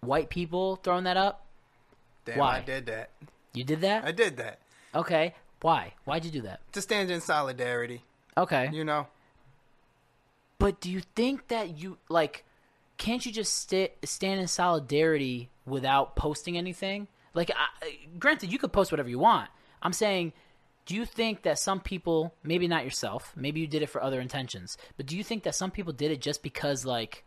White 0.00 0.28
people 0.30 0.76
throwing 0.76 1.04
that 1.04 1.16
up. 1.16 1.46
Damn, 2.24 2.38
Why? 2.38 2.58
I 2.58 2.60
did 2.60 2.86
that. 2.86 3.10
You 3.54 3.64
did 3.64 3.80
that? 3.80 4.04
I 4.04 4.12
did 4.12 4.36
that. 4.36 4.58
Okay. 4.94 5.34
Why? 5.60 5.94
Why'd 6.04 6.24
you 6.24 6.30
do 6.30 6.42
that? 6.42 6.60
To 6.72 6.82
stand 6.82 7.10
in 7.10 7.20
solidarity, 7.20 8.04
Okay. 8.36 8.70
you 8.72 8.84
know? 8.84 9.08
But 10.58 10.80
do 10.80 10.90
you 10.90 11.00
think 11.16 11.48
that 11.48 11.78
you 11.78 11.98
like? 12.08 12.44
Can't 12.96 13.24
you 13.24 13.32
just 13.32 13.54
sta 13.54 13.88
stand 14.04 14.40
in 14.40 14.48
solidarity 14.48 15.50
without 15.64 16.14
posting 16.16 16.58
anything? 16.58 17.08
Like, 17.32 17.50
I, 17.50 17.98
granted, 18.18 18.52
you 18.52 18.58
could 18.58 18.72
post 18.72 18.90
whatever 18.90 19.08
you 19.08 19.18
want. 19.18 19.48
I'm 19.82 19.92
saying, 19.92 20.32
do 20.88 20.96
you 20.96 21.04
think 21.04 21.42
that 21.42 21.58
some 21.58 21.80
people, 21.80 22.34
maybe 22.42 22.66
not 22.66 22.82
yourself, 22.82 23.34
maybe 23.36 23.60
you 23.60 23.66
did 23.66 23.82
it 23.82 23.90
for 23.90 24.02
other 24.02 24.22
intentions, 24.22 24.78
but 24.96 25.04
do 25.04 25.18
you 25.18 25.22
think 25.22 25.42
that 25.42 25.54
some 25.54 25.70
people 25.70 25.92
did 25.92 26.10
it 26.10 26.22
just 26.22 26.42
because 26.42 26.86
like 26.86 27.26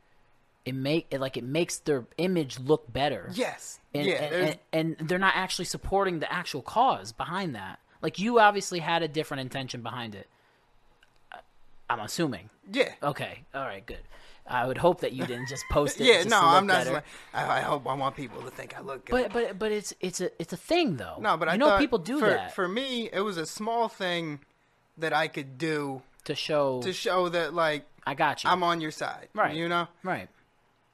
it 0.66 0.74
make 0.74 1.05
it 1.12 1.22
like 1.22 1.38
it 1.38 1.43
makes 1.43 1.78
their 1.78 2.05
image 2.18 2.59
look 2.59 2.91
better? 2.91 3.30
Yes. 3.36 3.80
and, 3.93 4.07
yeah. 4.07 4.14
and, 4.16 4.57
and, 4.74 4.95
and 4.99 5.07
they're 5.07 5.20
not 5.20 5.36
actually 5.36 5.66
supporting 5.66 6.18
the 6.18 6.34
actual 6.34 6.64
cause 6.64 7.12
behind 7.12 7.53
that. 7.53 7.78
Like 8.01 8.18
you 8.18 8.39
obviously 8.39 8.80
had 8.80 9.03
a 9.03 9.07
different 9.07 9.41
intention 9.41 9.84
behind 9.84 10.16
it. 10.16 10.28
I'm 11.88 11.99
assuming. 11.99 12.49
yeah. 12.72 12.93
Okay. 13.03 13.43
All 13.53 13.62
right. 13.62 13.86
Good. 13.86 14.01
I 14.48 14.66
would 14.68 14.78
hope 14.78 15.02
that 15.02 15.14
you 15.14 15.26
didn't 15.26 15.48
just 15.48 15.64
post 15.70 16.02
it. 16.02 16.06
yeah, 16.08 16.24
no, 16.24 16.39
I'm 16.42 16.68
not. 16.68 16.88
Like, 16.88 17.04
I, 17.34 17.60
I 17.60 17.62
hope 17.62 17.88
I 17.88 17.94
want 17.94 18.16
people 18.16 18.42
to 18.42 18.50
think 18.50 18.76
I 18.78 18.82
look 18.82 19.06
good. 19.06 19.12
But 19.12 19.34
but 19.34 19.60
but 19.60 19.72
it's 19.72 19.94
it's 20.00 20.20
a 20.22 20.32
it's 20.42 20.52
a 20.54 20.58
thing 20.58 20.98
though. 20.98 21.18
no, 21.20 21.38
but 21.38 21.48
you 21.48 21.54
I 21.54 21.58
know 21.58 21.78
people 21.78 22.00
do 22.00 22.20
for, 22.20 22.30
that 22.30 22.54
For 22.56 22.68
me, 22.68 23.10
it 23.14 23.22
was 23.22 23.38
a 23.38 23.46
small 23.46 23.88
thing 23.88 24.39
that 24.98 25.14
I 25.14 25.28
could 25.28 25.58
do 25.58 26.02
to 26.26 26.36
show. 26.36 26.82
to 26.82 26.92
show 26.94 27.30
that, 27.30 27.54
like, 27.54 27.86
I 28.06 28.14
got 28.14 28.44
you. 28.44 28.50
I'm 28.50 28.64
on 28.64 28.82
your 28.82 28.92
side. 28.92 29.30
Right. 29.34 29.56
You 29.56 29.70
know? 29.70 29.88
right. 30.04 30.28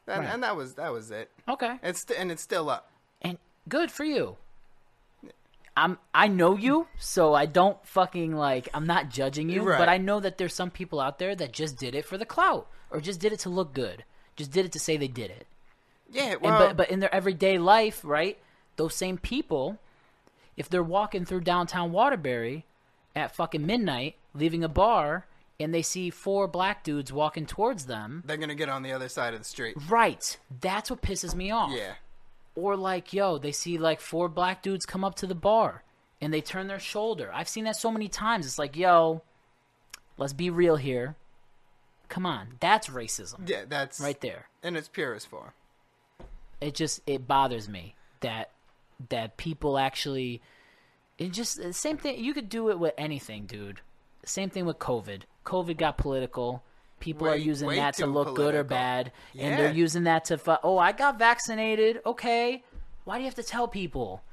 And, 0.07 0.23
Right. 0.23 0.33
and 0.33 0.43
that 0.43 0.55
was 0.55 0.75
that 0.75 0.91
was 0.93 1.11
it. 1.11 1.29
Okay. 1.49 1.79
It's 1.83 2.05
and 2.11 2.31
it's 2.31 2.41
still 2.41 2.69
up. 2.69 2.89
And 3.21 3.37
good 3.67 3.91
for 3.91 4.05
you. 4.05 4.37
I'm 5.75 5.97
I 6.13 6.27
know 6.27 6.55
you, 6.57 6.87
so 6.97 7.33
I 7.33 7.45
don't 7.45 7.77
fucking 7.85 8.35
like 8.35 8.69
I'm 8.73 8.87
not 8.87 9.09
judging 9.09 9.49
you, 9.49 9.63
Right. 9.63 9.77
but 9.77 9.89
I 9.89 9.97
know 9.97 10.19
that 10.19 10.37
there's 10.37 10.53
some 10.55 10.71
people 10.71 10.99
out 10.99 11.19
there 11.19 11.35
that 11.35 11.51
just 11.51 11.77
did 11.77 11.93
it 11.93 12.05
for 12.05 12.17
the 12.17 12.25
clout 12.25 12.67
or 12.91 13.01
just 13.01 13.19
did 13.19 13.33
it 13.33 13.39
to 13.39 13.49
look 13.49 13.73
good. 13.73 14.03
Just 14.35 14.51
did 14.51 14.65
it 14.65 14.71
to 14.73 14.79
say 14.79 14.97
they 14.97 15.07
did 15.07 15.31
it. 15.31 15.47
Yeah. 16.11 16.33
And 16.33 16.41
Well, 16.41 16.59
but 16.59 16.77
but 16.77 16.89
in 16.91 16.99
their 16.99 17.13
everyday 17.13 17.57
life, 17.57 18.01
right? 18.03 18.37
Those 18.75 18.95
same 18.95 19.17
people, 19.17 19.79
if 20.55 20.69
they're 20.69 20.83
walking 20.83 21.25
through 21.25 21.41
downtown 21.41 21.91
Waterbury 21.91 22.65
at 23.15 23.35
fucking 23.35 23.65
midnight, 23.65 24.15
leaving 24.33 24.63
a 24.63 24.69
bar, 24.69 25.25
and 25.59 25.73
they 25.73 25.81
see 25.81 26.09
four 26.11 26.47
black 26.47 26.83
dudes 26.83 27.11
walking 27.11 27.45
towards 27.47 27.87
them, 27.87 28.23
they're 28.25 28.37
gonna 28.37 28.53
get 28.55 28.69
on 28.69 28.83
the 28.83 28.91
other 28.93 29.09
side 29.09 29.33
of 29.33 29.39
the 29.39 29.45
street. 29.45 29.75
right? 29.89 30.37
That's 30.61 30.89
what 30.91 31.01
pisses 31.01 31.33
me 31.33 31.49
off. 31.51 31.71
Yeah. 31.73 31.93
Or 32.55 32.75
like, 32.75 33.13
yo, 33.13 33.37
they 33.37 33.51
see 33.51 33.77
like 33.77 33.99
four 33.99 34.29
black 34.29 34.61
dudes 34.63 34.85
come 34.85 35.03
up 35.03 35.15
to 35.15 35.27
the 35.27 35.35
bar 35.35 35.83
and 36.21 36.33
they 36.33 36.41
turn 36.41 36.67
their 36.67 36.79
shoulder. 36.79 37.31
I've 37.33 37.49
seen 37.49 37.65
that 37.65 37.75
so 37.75 37.91
many 37.91 38.07
times. 38.07 38.45
It's 38.45 38.57
like, 38.59 38.75
yo, 38.75 39.21
let's 40.17 40.33
be 40.33 40.49
real 40.49 40.75
here. 40.75 41.15
Come 42.09 42.25
on, 42.25 42.55
that's 42.59 42.87
racism 42.87 43.47
Yeah, 43.49 43.63
that's 43.67 43.99
right 43.99 44.19
there. 44.21 44.47
in 44.63 44.75
its 44.75 44.87
purest 44.87 45.27
form. 45.27 45.51
It 46.61 46.73
just 46.73 47.01
it 47.05 47.27
bothers 47.27 47.67
me 47.69 47.95
that 48.21 48.51
that 49.09 49.37
people 49.37 49.77
actually 49.77 50.41
it 51.17 51.31
just 51.33 51.57
the 51.61 51.73
same 51.73 51.97
thing. 51.97 52.23
You 52.23 52.33
could 52.33 52.49
do 52.49 52.69
it 52.69 52.79
with 52.79 52.93
anything, 52.97 53.45
dude. 53.45 53.81
Same 54.23 54.49
thing 54.49 54.65
with 54.65 54.79
COVID. 54.79 55.21
COVID 55.45 55.77
got 55.77 55.97
political. 55.97 56.63
People 56.99 57.27
are 57.27 57.35
using 57.35 57.69
that 57.69 57.93
to 57.95 58.07
look 58.07 58.35
good 58.35 58.55
or 58.55 58.63
political. 58.63 58.69
bad, 58.69 59.11
and 59.37 59.57
they're 59.59 59.71
using 59.71 60.03
that 60.05 60.25
to. 60.25 60.37
Fu- 60.37 60.55
oh, 60.63 60.77
I 60.79 60.91
got 60.93 61.19
vaccinated. 61.19 62.01
Okay, 62.05 62.63
why 63.03 63.15
do 63.17 63.21
you 63.21 63.25
have 63.25 63.35
to 63.35 63.43
tell 63.43 63.67
people? 63.67 64.23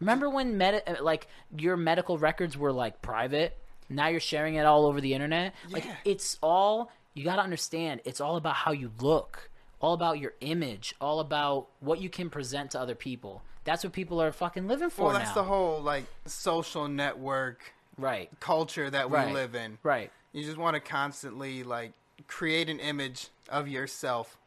Remember 0.00 0.30
when 0.30 0.56
med- 0.56 0.98
like 1.02 1.26
your 1.56 1.76
medical 1.76 2.16
records 2.16 2.56
were 2.56 2.72
like 2.72 3.02
private? 3.02 3.58
Now 3.90 4.08
you're 4.08 4.18
sharing 4.20 4.54
it 4.54 4.64
all 4.64 4.86
over 4.86 5.00
the 5.00 5.12
internet. 5.12 5.52
Like 5.68 5.84
it's 6.06 6.38
all 6.42 6.90
you 7.14 7.24
got 7.24 7.36
to 7.36 7.42
understand. 7.42 8.00
It's 8.04 8.20
all 8.20 8.36
about 8.36 8.54
how 8.54 8.72
you 8.72 8.90
look, 9.00 9.50
all 9.80 9.94
about 9.94 10.18
your 10.18 10.34
image, 10.40 10.94
all 11.00 11.20
about 11.20 11.68
what 11.80 12.00
you 12.00 12.08
can 12.08 12.30
present 12.30 12.72
to 12.72 12.80
other 12.80 12.94
people. 12.94 13.42
That's 13.64 13.84
what 13.84 13.92
people 13.92 14.20
are 14.22 14.32
fucking 14.32 14.68
living 14.68 14.90
for 14.90 15.06
Well, 15.06 15.12
that's 15.14 15.30
now. 15.30 15.34
the 15.34 15.44
whole 15.44 15.80
like 15.82 16.04
social 16.26 16.88
network 16.88 17.74
right, 17.98 18.30
culture 18.40 18.88
that 18.88 19.10
we 19.10 19.16
right, 19.16 19.32
live 19.34 19.54
in. 19.54 19.78
Right. 19.82 20.10
You 20.32 20.44
just 20.44 20.56
want 20.56 20.74
to 20.74 20.80
constantly 20.80 21.62
like 21.62 21.92
create 22.26 22.68
an 22.70 22.80
image 22.80 23.28
of 23.48 23.68
yourself 23.68 24.38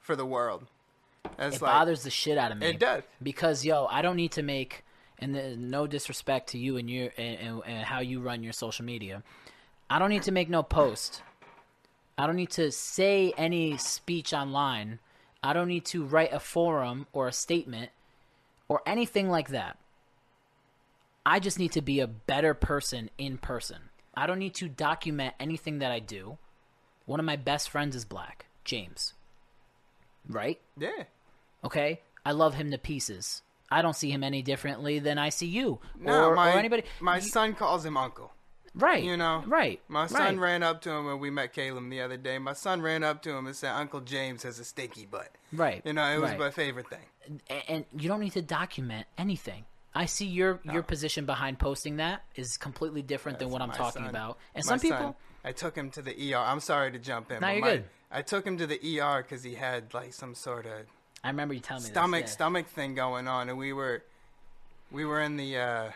for 0.00 0.16
the 0.16 0.24
world. 0.26 0.64
It's 1.38 1.56
It 1.56 1.62
like 1.62 1.72
bothers 1.72 2.02
the 2.04 2.10
shit 2.10 2.38
out 2.38 2.52
of 2.52 2.58
me. 2.58 2.66
it 2.68 2.78
does. 2.78 3.02
because 3.22 3.64
yo, 3.64 3.86
I 3.86 4.02
don't 4.02 4.16
need 4.16 4.32
to 4.32 4.42
make 4.42 4.84
and 5.18 5.34
the, 5.34 5.56
no 5.56 5.86
disrespect 5.86 6.48
to 6.50 6.58
you 6.58 6.76
and 6.78 6.90
your 6.90 7.10
and, 7.16 7.38
and, 7.38 7.62
and 7.66 7.84
how 7.84 8.00
you 8.00 8.20
run 8.20 8.42
your 8.42 8.52
social 8.52 8.84
media. 8.84 9.22
I 9.90 9.98
don't 9.98 10.10
need 10.10 10.22
to 10.24 10.32
make 10.32 10.48
no 10.48 10.62
post. 10.62 11.22
I 12.22 12.26
don't 12.28 12.36
need 12.36 12.50
to 12.50 12.70
say 12.70 13.32
any 13.36 13.76
speech 13.78 14.32
online. 14.32 15.00
I 15.42 15.52
don't 15.52 15.66
need 15.66 15.84
to 15.86 16.04
write 16.04 16.32
a 16.32 16.38
forum 16.38 17.08
or 17.12 17.26
a 17.26 17.32
statement 17.32 17.90
or 18.68 18.80
anything 18.86 19.28
like 19.28 19.48
that. 19.48 19.76
I 21.26 21.40
just 21.40 21.58
need 21.58 21.72
to 21.72 21.82
be 21.82 21.98
a 21.98 22.06
better 22.06 22.54
person 22.54 23.10
in 23.18 23.38
person. 23.38 23.78
I 24.14 24.28
don't 24.28 24.38
need 24.38 24.54
to 24.54 24.68
document 24.68 25.34
anything 25.40 25.80
that 25.80 25.90
I 25.90 25.98
do. 25.98 26.38
One 27.06 27.18
of 27.18 27.26
my 27.26 27.34
best 27.34 27.68
friends 27.70 27.96
is 27.96 28.04
black, 28.04 28.46
James. 28.64 29.14
Right? 30.28 30.60
yeah. 30.78 31.02
Okay, 31.64 32.02
I 32.24 32.30
love 32.30 32.54
him 32.54 32.70
to 32.70 32.78
pieces. 32.78 33.42
I 33.68 33.82
don't 33.82 33.96
see 33.96 34.12
him 34.12 34.22
any 34.22 34.42
differently 34.42 35.00
than 35.00 35.18
I 35.18 35.30
see 35.30 35.46
you 35.46 35.80
No, 35.98 36.26
or, 36.28 36.36
my 36.36 36.52
or 36.54 36.58
anybody. 36.58 36.84
my 37.00 37.16
You- 37.16 37.22
son 37.22 37.54
calls 37.54 37.84
him 37.84 37.96
uncle. 37.96 38.32
Right? 38.74 39.02
You 39.02 39.16
know, 39.16 39.44
right? 39.46 39.80
My 39.88 40.06
son 40.06 40.38
right, 40.38 40.50
ran 40.50 40.62
up 40.62 40.80
to 40.82 40.90
him 40.90 41.06
when 41.06 41.18
we 41.18 41.30
met 41.30 41.52
Caleb 41.52 41.88
the 41.90 42.00
other 42.00 42.16
day. 42.16 42.38
My 42.38 42.52
son 42.52 42.82
ran 42.82 43.02
up 43.04 43.22
to 43.22 43.30
him 43.30 43.46
and 43.46 43.56
said, 43.56 43.72
"Uncle 43.72 44.00
James 44.00 44.42
has 44.42 44.58
a 44.58 44.64
stinky 44.64 45.06
butt." 45.06 45.30
right. 45.52 45.82
You 45.84 45.92
know, 45.92 46.04
it 46.04 46.18
was 46.18 46.30
right. 46.30 46.38
my 46.38 46.50
favorite 46.50 46.88
thing. 46.88 47.40
and, 47.48 47.62
and 47.68 47.84
you 47.96 48.08
don't 48.08 48.20
need 48.20 48.32
to 48.32 48.42
document 48.42 49.06
anything. 49.18 49.64
I 49.94 50.06
see 50.06 50.26
your 50.26 50.60
your 50.64 50.82
position 50.82 51.26
behind 51.26 51.58
posting 51.58 51.96
that 51.96 52.24
is 52.34 52.56
completely 52.56 53.02
different 53.02 53.38
than 53.38 53.50
what 53.50 53.60
I'm 53.60 53.72
talking 53.72 54.02
son. 54.02 54.10
about. 54.10 54.38
And 54.54 54.64
My 54.64 54.70
some 54.70 54.78
son, 54.78 54.90
people, 54.90 55.16
I 55.44 55.52
took 55.52 55.76
him 55.76 55.90
to 55.90 56.02
the 56.02 56.34
ER. 56.34 56.38
I'm 56.38 56.60
sorry 56.60 56.92
to 56.92 56.98
jump 56.98 57.30
in. 57.30 57.40
No, 57.40 57.48
you're 57.48 57.60
my- 57.60 57.70
good. 57.76 57.84
I 58.10 58.20
took 58.20 58.46
him 58.46 58.58
to 58.58 58.66
the 58.66 59.00
ER 59.00 59.22
because 59.22 59.42
he 59.42 59.54
had 59.54 59.94
like 59.94 60.12
some 60.12 60.34
sort 60.34 60.66
of 60.66 60.86
I 61.24 61.28
remember 61.28 61.54
you 61.54 61.60
telling 61.60 61.82
me 61.82 61.90
stomach 61.90 62.22
this, 62.22 62.30
yeah. 62.30 62.34
stomach 62.34 62.66
thing 62.68 62.94
going 62.94 63.28
on, 63.28 63.48
and 63.48 63.56
we 63.56 63.72
were 63.72 64.02
we 64.90 65.04
were 65.04 65.20
in 65.20 65.36
the 65.36 65.56
uh, 65.56 65.90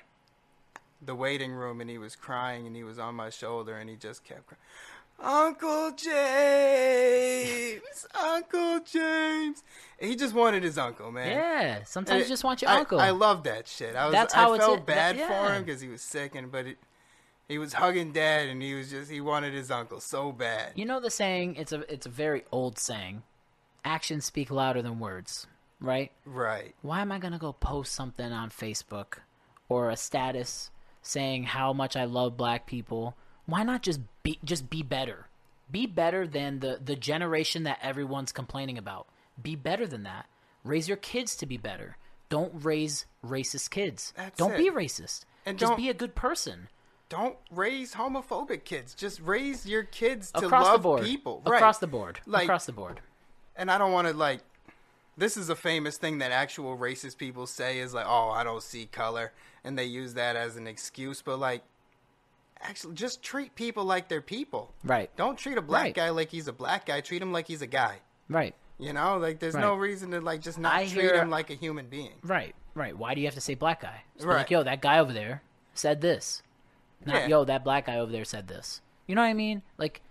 the 1.03 1.15
waiting 1.15 1.53
room, 1.53 1.81
and 1.81 1.89
he 1.91 1.99
was 1.99 2.17
crying, 2.17 2.67
and 2.67 2.75
he 2.77 2.83
was 2.85 2.99
on 2.99 3.15
my 3.15 3.31
shoulder, 3.31 3.77
and 3.77 3.89
he 3.91 3.97
just 3.97 4.25
kept 4.25 4.47
crying. 4.47 4.61
Uncle 5.19 5.93
James, 6.77 8.07
Uncle 8.15 8.81
James. 8.81 9.63
He 9.99 10.15
just 10.15 10.35
wanted 10.35 10.63
his 10.63 10.77
uncle, 10.79 11.11
man. 11.11 11.31
Yeah, 11.31 11.85
sometimes 11.85 12.23
you 12.25 12.29
just 12.29 12.45
want 12.45 12.61
your 12.63 12.71
I, 12.71 12.79
uncle. 12.81 13.01
I 13.01 13.11
love 13.11 13.45
that 13.45 13.67
shit. 13.67 13.97
I 13.97 14.05
was, 14.07 14.13
That's 14.13 14.35
I 14.35 14.39
how 14.39 14.53
it's 14.55 14.65
felt 14.65 14.81
it- 14.81 14.87
bad 14.87 15.19
that- 15.19 15.29
for 15.29 15.53
him 15.55 15.65
because 15.65 15.81
he 15.81 15.89
was 15.89 16.03
sick, 16.03 16.35
and 16.35 16.53
but 16.53 16.67
it, 16.67 16.77
he 17.49 17.57
was 17.59 17.73
hugging 17.75 18.13
dad, 18.13 18.49
and 18.49 18.61
he 18.63 18.75
was 18.75 18.91
just 18.91 19.11
he 19.11 19.21
wanted 19.21 19.55
his 19.55 19.71
uncle 19.71 20.01
so 20.01 20.33
bad. 20.33 20.73
you 20.75 20.85
know 20.85 21.01
the 21.01 21.11
saying? 21.11 21.57
It's 21.57 21.73
a 21.73 21.91
it's 21.93 22.07
a 22.07 22.11
very 22.11 22.45
old 22.53 22.79
saying. 22.79 23.23
Actions 23.85 24.25
speak 24.25 24.51
louder 24.51 24.83
than 24.83 24.99
words, 24.99 25.47
right? 25.81 26.11
Right. 26.25 26.75
why 26.83 27.01
am 27.01 27.13
I 27.13 27.19
gonna 27.19 27.39
go 27.39 27.53
post 27.53 27.93
something 27.95 28.33
on 28.33 28.51
Facebook 28.51 29.19
or 29.69 29.91
a 29.91 29.97
status 29.97 30.71
saying 31.07 31.45
how 31.45 31.73
much 31.73 31.97
I 31.97 32.05
love 32.05 32.37
black 32.37 32.67
people? 32.67 33.17
Why 33.47 33.63
not 33.63 33.83
just 33.83 34.01
be 34.23 34.39
just 34.45 34.69
be 34.71 34.83
better? 34.83 35.27
Be 35.71 35.87
better 35.87 36.27
than 36.27 36.61
the 36.61 36.81
the 36.85 36.97
generation 36.97 37.65
that 37.65 37.79
everyone's 37.83 38.33
complaining 38.33 38.79
about. 38.79 39.07
Be 39.41 39.55
better 39.57 39.87
than 39.87 40.03
that. 40.05 40.27
Raise 40.65 40.89
your 40.89 40.97
kids 40.97 41.37
to 41.37 41.47
be 41.47 41.57
better. 41.57 41.97
Don't 42.29 42.53
raise 42.65 43.07
racist 43.25 43.71
kids. 43.71 44.13
That's 44.17 44.37
don't 44.39 44.53
it. 44.55 44.59
be 44.59 44.71
racist. 44.71 45.25
And 45.45 45.59
just 45.59 45.71
don't- 45.71 45.77
be 45.77 45.89
a 45.89 45.95
good 45.95 46.15
person. 46.15 46.69
Don't 47.09 47.37
raise 47.53 47.95
homophobic 47.95 48.65
kids. 48.65 48.93
Just 48.93 49.21
raise 49.21 49.65
your 49.65 49.85
kids 49.85 50.33
to 50.33 50.47
Across 50.47 50.65
love 50.65 50.73
the 50.73 50.83
board. 50.83 51.03
people. 51.05 51.41
Across 51.47 51.77
right. 51.77 51.81
the 51.81 51.87
board. 51.87 52.21
Like- 52.27 52.45
Across 52.45 52.67
the 52.67 52.73
board. 52.73 53.01
and 53.55 53.71
I 53.71 53.79
don't 53.79 53.93
want 53.93 54.09
to 54.09 54.13
like. 54.15 54.41
This 55.17 55.37
is 55.37 55.49
a 55.49 55.57
famous 55.57 55.97
thing 55.97 56.19
that 56.19 56.31
actual 56.31 56.77
racist 56.77 57.17
people 57.17 57.47
say 57.47 57.79
is 57.79 57.95
like, 57.95 58.07
"Oh, 58.07 58.31
I 58.31 58.45
don't 58.45 58.63
see 58.63 58.87
color," 58.87 59.33
and 59.65 59.79
they 59.79 59.85
use 59.85 60.15
that 60.15 60.37
as 60.37 60.57
an 60.57 60.67
excuse. 60.67 61.23
But 61.23 61.39
like, 61.39 61.63
actually, 62.61 62.95
just 62.95 63.23
treat 63.23 63.55
people 63.55 63.85
like 63.85 64.09
they're 64.09 64.21
people. 64.21 64.73
Right. 64.85 65.11
Don't 65.17 65.39
treat 65.39 65.57
a 65.59 65.63
black 65.63 65.83
Right. 65.85 65.95
guy 65.95 66.11
like 66.11 66.31
he's 66.31 66.49
a 66.49 66.53
black 66.53 66.87
guy. 66.87 67.01
Treat 67.01 67.23
him 67.23 67.33
like 67.33 67.47
he's 67.47 67.63
a 67.63 67.67
guy. 67.67 68.01
Right. 68.29 68.55
You 68.79 68.93
know, 68.93 69.17
like 69.17 69.39
there's 69.39 69.55
no 69.55 69.75
reason 69.75 70.11
to 70.11 70.21
like 70.21 70.41
just 70.43 70.59
not 70.59 70.75
I 70.75 70.87
treat 70.87 71.01
hear- 71.03 71.17
him 71.23 71.31
like 71.31 71.49
a 71.51 71.55
human 71.55 71.87
being. 71.87 72.13
Right, 72.23 72.55
right. 72.75 72.97
Why 72.97 73.15
do 73.15 73.21
you 73.23 73.27
have 73.27 73.35
to 73.35 73.41
say 73.41 73.55
black 73.55 73.81
guy? 73.81 74.03
Just 74.17 74.27
Right. 74.27 74.37
Like, 74.39 74.51
yo, 74.51 74.63
that 74.65 74.83
guy 74.83 74.99
over 74.99 75.15
there 75.15 75.43
said 75.73 76.03
this. 76.03 76.43
Not, 77.07 77.23
Yeah. 77.23 77.27
yo, 77.29 77.45
that 77.45 77.65
black 77.65 77.87
guy 77.87 77.99
over 77.99 78.13
there 78.13 78.25
said 78.27 78.49
this. 78.49 78.83
You 79.07 79.15
know 79.15 79.23
what 79.23 79.29
I 79.29 79.35
mean? 79.35 79.63
Like, 79.79 80.03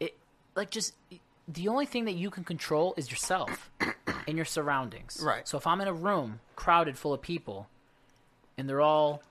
it, 0.00 0.18
like 0.54 0.68
just 0.70 0.94
the 1.46 1.68
only 1.68 1.86
thing 1.86 2.06
that 2.06 2.14
you 2.14 2.30
can 2.30 2.44
control 2.44 2.94
is 2.96 3.10
yourself 3.10 3.70
and 4.26 4.36
your 4.36 4.44
surroundings. 4.44 5.20
Right. 5.22 5.46
So 5.46 5.58
if 5.58 5.66
I'm 5.66 5.80
in 5.80 5.88
a 5.88 5.92
room 5.92 6.40
crowded 6.56 6.96
full 6.96 7.12
of 7.12 7.20
people, 7.20 7.68
and 8.56 8.68
they're 8.68 8.80
all 8.80 9.22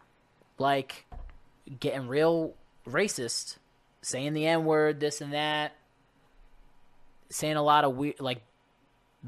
like 0.57 1.05
getting 1.79 2.07
real 2.07 2.53
racist, 2.87 3.57
saying 4.01 4.33
the 4.33 4.45
n 4.45 4.65
word, 4.65 4.99
this 4.99 5.21
and 5.21 5.33
that, 5.33 5.75
saying 7.29 7.55
a 7.55 7.63
lot 7.63 7.83
of 7.83 7.95
weird, 7.95 8.19
like, 8.19 8.41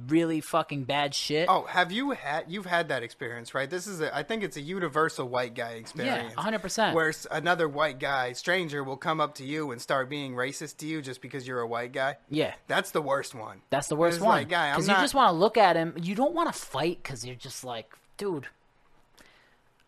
really 0.07 0.41
fucking 0.41 0.83
bad 0.83 1.15
shit. 1.15 1.47
Oh, 1.49 1.63
have 1.63 1.91
you 1.91 2.11
had 2.11 2.45
you've 2.49 2.65
had 2.65 2.89
that 2.89 3.01
experience, 3.03 3.53
right? 3.53 3.69
This 3.69 3.87
is 3.87 4.01
a 4.01 4.15
I 4.15 4.23
think 4.23 4.43
it's 4.43 4.57
a 4.57 4.61
universal 4.61 5.27
white 5.27 5.53
guy 5.55 5.71
experience. 5.71 6.33
Yeah, 6.37 6.43
100%. 6.43 6.93
Where 6.93 7.13
another 7.31 7.67
white 7.69 7.99
guy, 7.99 8.33
stranger, 8.33 8.83
will 8.83 8.97
come 8.97 9.21
up 9.21 9.35
to 9.35 9.45
you 9.45 9.71
and 9.71 9.81
start 9.81 10.09
being 10.09 10.33
racist 10.33 10.77
to 10.77 10.85
you 10.85 11.01
just 11.01 11.21
because 11.21 11.47
you're 11.47 11.61
a 11.61 11.67
white 11.67 11.93
guy. 11.93 12.17
Yeah. 12.29 12.53
That's 12.67 12.91
the 12.91 13.01
worst 13.01 13.33
one. 13.33 13.61
That's 13.69 13.87
the 13.87 13.95
worst 13.95 14.19
one. 14.19 14.29
like, 14.29 14.49
guy, 14.49 14.67
I'm 14.69 14.75
Because 14.75 14.89
you 14.89 14.95
just 14.95 15.15
want 15.15 15.29
to 15.29 15.33
look 15.37 15.57
at 15.57 15.75
him. 15.75 15.93
You 16.01 16.15
don't 16.15 16.33
want 16.33 16.53
to 16.53 16.59
fight 16.59 16.99
because 17.01 17.25
you're 17.25 17.35
just 17.35 17.63
like, 17.63 17.93
dude, 18.17 18.47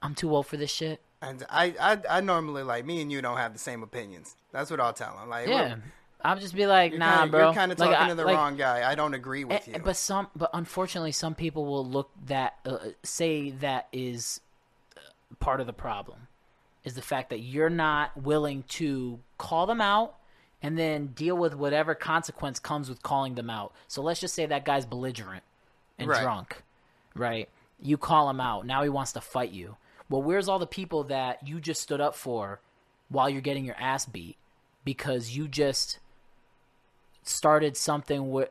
I'm 0.01 0.15
too 0.15 0.33
old 0.33 0.47
for 0.47 0.57
this 0.57 0.71
shit. 0.71 1.01
And 1.21 1.43
I, 1.49 1.73
I 1.79 2.17
I 2.17 2.21
normally 2.21 2.61
like 2.63 2.85
me 2.85 3.01
and 3.01 3.11
you 3.11 3.21
don't 3.21 3.37
have 3.37 3.51
the 3.53 3.59
same 3.59 3.81
opinions. 3.81 4.35
That's 4.51 4.69
what 4.69 4.79
I'll 4.79 4.93
tell 4.93 5.17
him. 5.17 5.29
Like, 5.29 5.47
Yeah. 5.47 5.61
look, 5.69 5.79
I'll 6.23 6.37
just 6.39 6.55
be 6.55 6.65
like, 6.65 6.91
you're 6.91 6.99
nah, 6.99 7.19
kinda, 7.21 7.31
bro. 7.31 7.45
You're 7.45 7.53
kind 7.53 7.71
of 7.71 7.79
Like, 7.79 7.91
talking 7.91 8.05
I- 8.05 8.09
to 8.09 8.15
the 8.15 8.25
like, 8.25 8.35
wrong 8.35 8.57
guy. 8.57 8.89
I 8.89 8.95
don't 8.95 9.13
agree 9.13 9.43
with 9.43 9.67
eh, 9.67 9.73
you. 9.77 9.79
But 9.83 9.95
some, 9.97 10.27
but 10.35 10.49
unfortunately, 10.53 11.11
some 11.11 11.35
people 11.35 11.65
will 11.65 11.85
look 11.85 12.09
that 12.25 12.57
uh, 12.65 12.77
say 13.03 13.51
that 13.51 13.87
is 13.91 14.41
uh, 14.97 14.99
part 15.39 15.61
of 15.61 15.67
the 15.67 15.73
problem, 15.73 16.27
is 16.83 16.95
the 16.95 17.01
fact 17.01 17.29
that 17.29 17.39
you're 17.39 17.69
not 17.69 18.17
willing 18.21 18.63
to 18.69 19.19
call 19.37 19.67
them 19.67 19.79
out 19.81 20.15
and 20.61 20.77
then 20.77 21.07
deal 21.07 21.37
with 21.37 21.53
whatever 21.55 21.93
consequence 21.93 22.57
comes 22.57 22.89
with 22.89 23.03
calling 23.03 23.35
them 23.35 23.49
out. 23.49 23.73
So 23.87 24.01
let's 24.01 24.19
just 24.19 24.33
say 24.33 24.47
that 24.47 24.65
guy's 24.65 24.87
belligerent 24.87 25.43
and 25.99 26.09
Right. 26.09 26.21
drunk, 26.23 26.63
right? 27.15 27.47
You 27.79 27.95
call 27.97 28.27
him 28.29 28.41
out. 28.41 28.65
Now 28.65 28.81
he 28.81 28.89
wants 28.89 29.11
to 29.13 29.21
fight 29.21 29.51
you. 29.51 29.77
Well, 30.09 30.23
where's 30.23 30.49
all 30.49 30.57
the 30.57 30.65
people 30.65 31.03
that 31.05 31.47
you 31.47 31.61
just 31.61 31.81
stood 31.81 32.01
up 32.01 32.15
for 32.15 32.59
while 33.09 33.29
you're 33.29 33.41
getting 33.41 33.65
your 33.65 33.75
ass 33.79 34.07
beat 34.07 34.35
because 34.83 35.35
you 35.37 35.47
just 35.47 35.99
started 37.27 37.75
something 37.77 38.31
with 38.31 38.49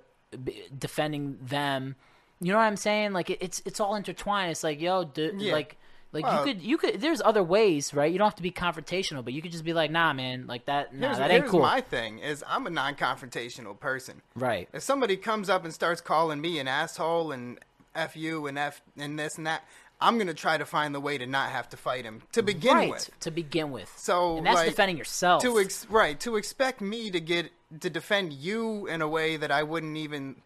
defending 0.78 1.38
them? 1.42 1.96
You 2.40 2.52
know 2.52 2.58
what 2.58 2.64
I'm 2.64 2.76
saying? 2.76 3.12
Like 3.12 3.30
it, 3.30 3.38
it's 3.40 3.62
it's 3.64 3.80
all 3.80 3.94
intertwined. 3.94 4.50
It's 4.50 4.62
like 4.64 4.80
yo, 4.80 5.04
d- 5.04 5.32
Yeah. 5.36 5.52
like 5.52 5.76
like 6.12 6.24
Well- 6.24 6.46
you 6.46 6.52
could 6.54 6.62
you 6.62 6.78
could. 6.78 7.00
There's 7.00 7.20
other 7.22 7.42
ways, 7.42 7.94
right? 7.94 8.12
You 8.12 8.18
don't 8.18 8.26
have 8.26 8.34
to 8.36 8.42
be 8.42 8.50
confrontational, 8.52 9.24
but 9.24 9.32
you 9.32 9.40
could 9.42 9.52
just 9.52 9.64
be 9.64 9.72
like, 9.72 9.90
nah, 9.90 10.12
man, 10.12 10.46
like 10.46 10.66
that. 10.66 10.94
Nah, 10.94 11.14
that 11.16 11.30
ain't 11.30 11.46
cool. 11.46 11.60
my 11.62 11.80
thing: 11.80 12.18
is 12.18 12.44
I'm 12.46 12.66
a 12.66 12.70
non-confrontational 12.70 13.78
person. 13.80 14.20
Right. 14.34 14.68
If 14.72 14.82
somebody 14.82 15.16
comes 15.16 15.48
up 15.48 15.64
and 15.64 15.72
starts 15.72 16.00
calling 16.00 16.40
me 16.40 16.58
an 16.58 16.68
asshole 16.68 17.32
and 17.32 17.58
f 17.94 18.16
you 18.16 18.46
and 18.46 18.58
f 18.58 18.82
and 18.98 19.18
this 19.18 19.38
and 19.38 19.46
that, 19.46 19.64
I'm 20.00 20.18
gonna 20.18 20.34
try 20.34 20.58
to 20.58 20.66
find 20.66 20.94
the 20.94 21.00
way 21.00 21.16
to 21.18 21.26
not 21.26 21.50
have 21.50 21.68
to 21.70 21.76
fight 21.76 22.04
him 22.04 22.22
to 22.32 22.42
begin 22.42 22.76
right 22.76 22.90
with. 22.90 23.10
to 23.20 23.30
begin 23.30 23.70
with. 23.70 23.92
So 23.96 24.36
and 24.38 24.46
that's 24.46 24.56
like, 24.56 24.68
defending 24.68 24.98
yourself. 24.98 25.42
To 25.42 25.58
ex- 25.58 25.86
right 25.88 26.18
to 26.20 26.36
expect 26.36 26.80
me 26.80 27.10
to 27.10 27.20
get 27.20 27.50
to 27.80 27.88
defend 27.90 28.32
you 28.32 28.86
in 28.86 29.00
a 29.02 29.08
way 29.08 29.36
that 29.36 29.50
I 29.50 29.62
wouldn't 29.62 29.96
even 29.96 30.36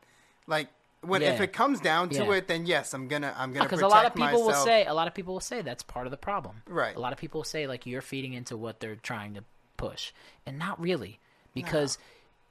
like. 0.47 0.69
When 1.03 1.23
if 1.23 1.41
it 1.41 1.55
comes 1.55 1.81
down 1.81 2.11
to 2.11 2.25
Yeah. 2.27 2.33
it, 2.35 2.47
then 2.47 2.67
yes, 2.67 2.93
I'm 2.93 3.09
gonna 3.09 3.35
I'm 3.37 3.53
gonna 3.55 3.65
because 3.65 3.81
a 3.81 3.89
lot 3.89 4.05
of 4.05 4.13
people 4.15 4.27
myself. 4.45 4.47
will 4.47 4.65
say 4.65 4.85
a 4.85 4.93
lot 4.93 5.09
of 5.09 5.15
people 5.15 5.33
will 5.33 5.41
say 5.41 5.63
that's 5.63 5.83
part 5.83 6.07
of 6.07 6.11
the 6.11 6.19
problem 6.19 6.63
Right. 6.69 6.95
a 6.95 7.01
lot 7.01 7.15
of 7.15 7.19
people 7.19 7.39
will 7.39 7.45
say 7.47 7.67
like 7.67 7.87
you're 7.87 8.03
feeding 8.03 8.35
into 8.35 8.55
what 8.57 8.81
they're 8.81 8.97
trying 8.97 9.33
to 9.35 9.45
push 9.79 10.13
and 10.45 10.59
not 10.59 10.79
really 10.79 11.19
because 11.55 11.97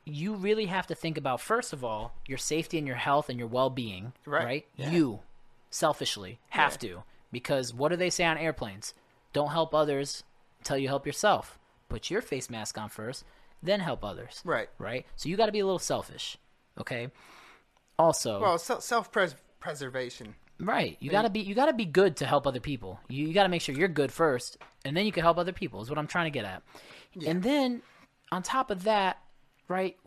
you 0.03 0.33
really 0.33 0.65
have 0.65 0.87
to 0.87 0.95
think 0.95 1.15
about 1.19 1.39
first 1.39 1.73
of 1.73 1.83
all 1.83 2.11
your 2.25 2.39
safety 2.39 2.79
and 2.79 2.87
your 2.87 2.95
health 2.95 3.29
and 3.29 3.37
your 3.37 3.47
well-being 3.47 4.13
Right. 4.25 4.43
right, 4.45 4.65
Yeah. 4.77 4.89
you 4.89 5.19
selfishly 5.69 6.39
have 6.49 6.73
Yeah. 6.81 6.89
to 6.89 7.03
because 7.31 7.73
what 7.73 7.89
do 7.89 7.95
they 7.95 8.09
say 8.09 8.25
on 8.25 8.37
airplanes 8.37 8.93
don't 9.33 9.51
help 9.51 9.73
others 9.73 10.23
until 10.59 10.77
you 10.77 10.87
help 10.87 11.05
yourself 11.05 11.59
put 11.89 12.09
your 12.09 12.21
face 12.21 12.49
mask 12.49 12.77
on 12.77 12.89
first 12.89 13.23
then 13.61 13.79
help 13.79 14.03
others 14.03 14.41
Right. 14.43 14.69
right 14.77 15.05
so 15.15 15.29
you 15.29 15.37
got 15.37 15.45
to 15.47 15.51
be 15.51 15.59
a 15.59 15.65
little 15.65 15.79
selfish 15.79 16.37
okay 16.79 17.09
also 17.97 18.41
Well, 18.41 18.57
self 18.57 19.11
preservation. 19.59 20.35
Right. 20.61 20.97
You 20.99 21.09
gotta 21.09 21.29
be 21.29 21.39
you 21.41 21.53
gotta 21.55 21.73
be 21.73 21.85
good 21.85 22.17
to 22.17 22.25
help 22.25 22.45
other 22.47 22.59
people. 22.59 22.99
You, 23.07 23.27
you 23.27 23.33
gotta 23.33 23.47
make 23.49 23.61
sure 23.61 23.73
you're 23.75 23.87
good 23.87 24.11
first, 24.11 24.57
and 24.83 24.95
then 24.95 25.05
you 25.05 25.11
can 25.13 25.23
help 25.23 25.37
other 25.37 25.51
people. 25.53 25.81
Is 25.81 25.89
what 25.89 25.97
I'm 25.99 26.07
trying 26.07 26.25
to 26.25 26.37
get 26.37 26.43
at. 26.45 26.63
And 27.25 27.41
then 27.43 27.81
on 28.31 28.41
top 28.43 28.69
of 28.71 28.83
that, 28.83 29.19
right, 29.69 29.97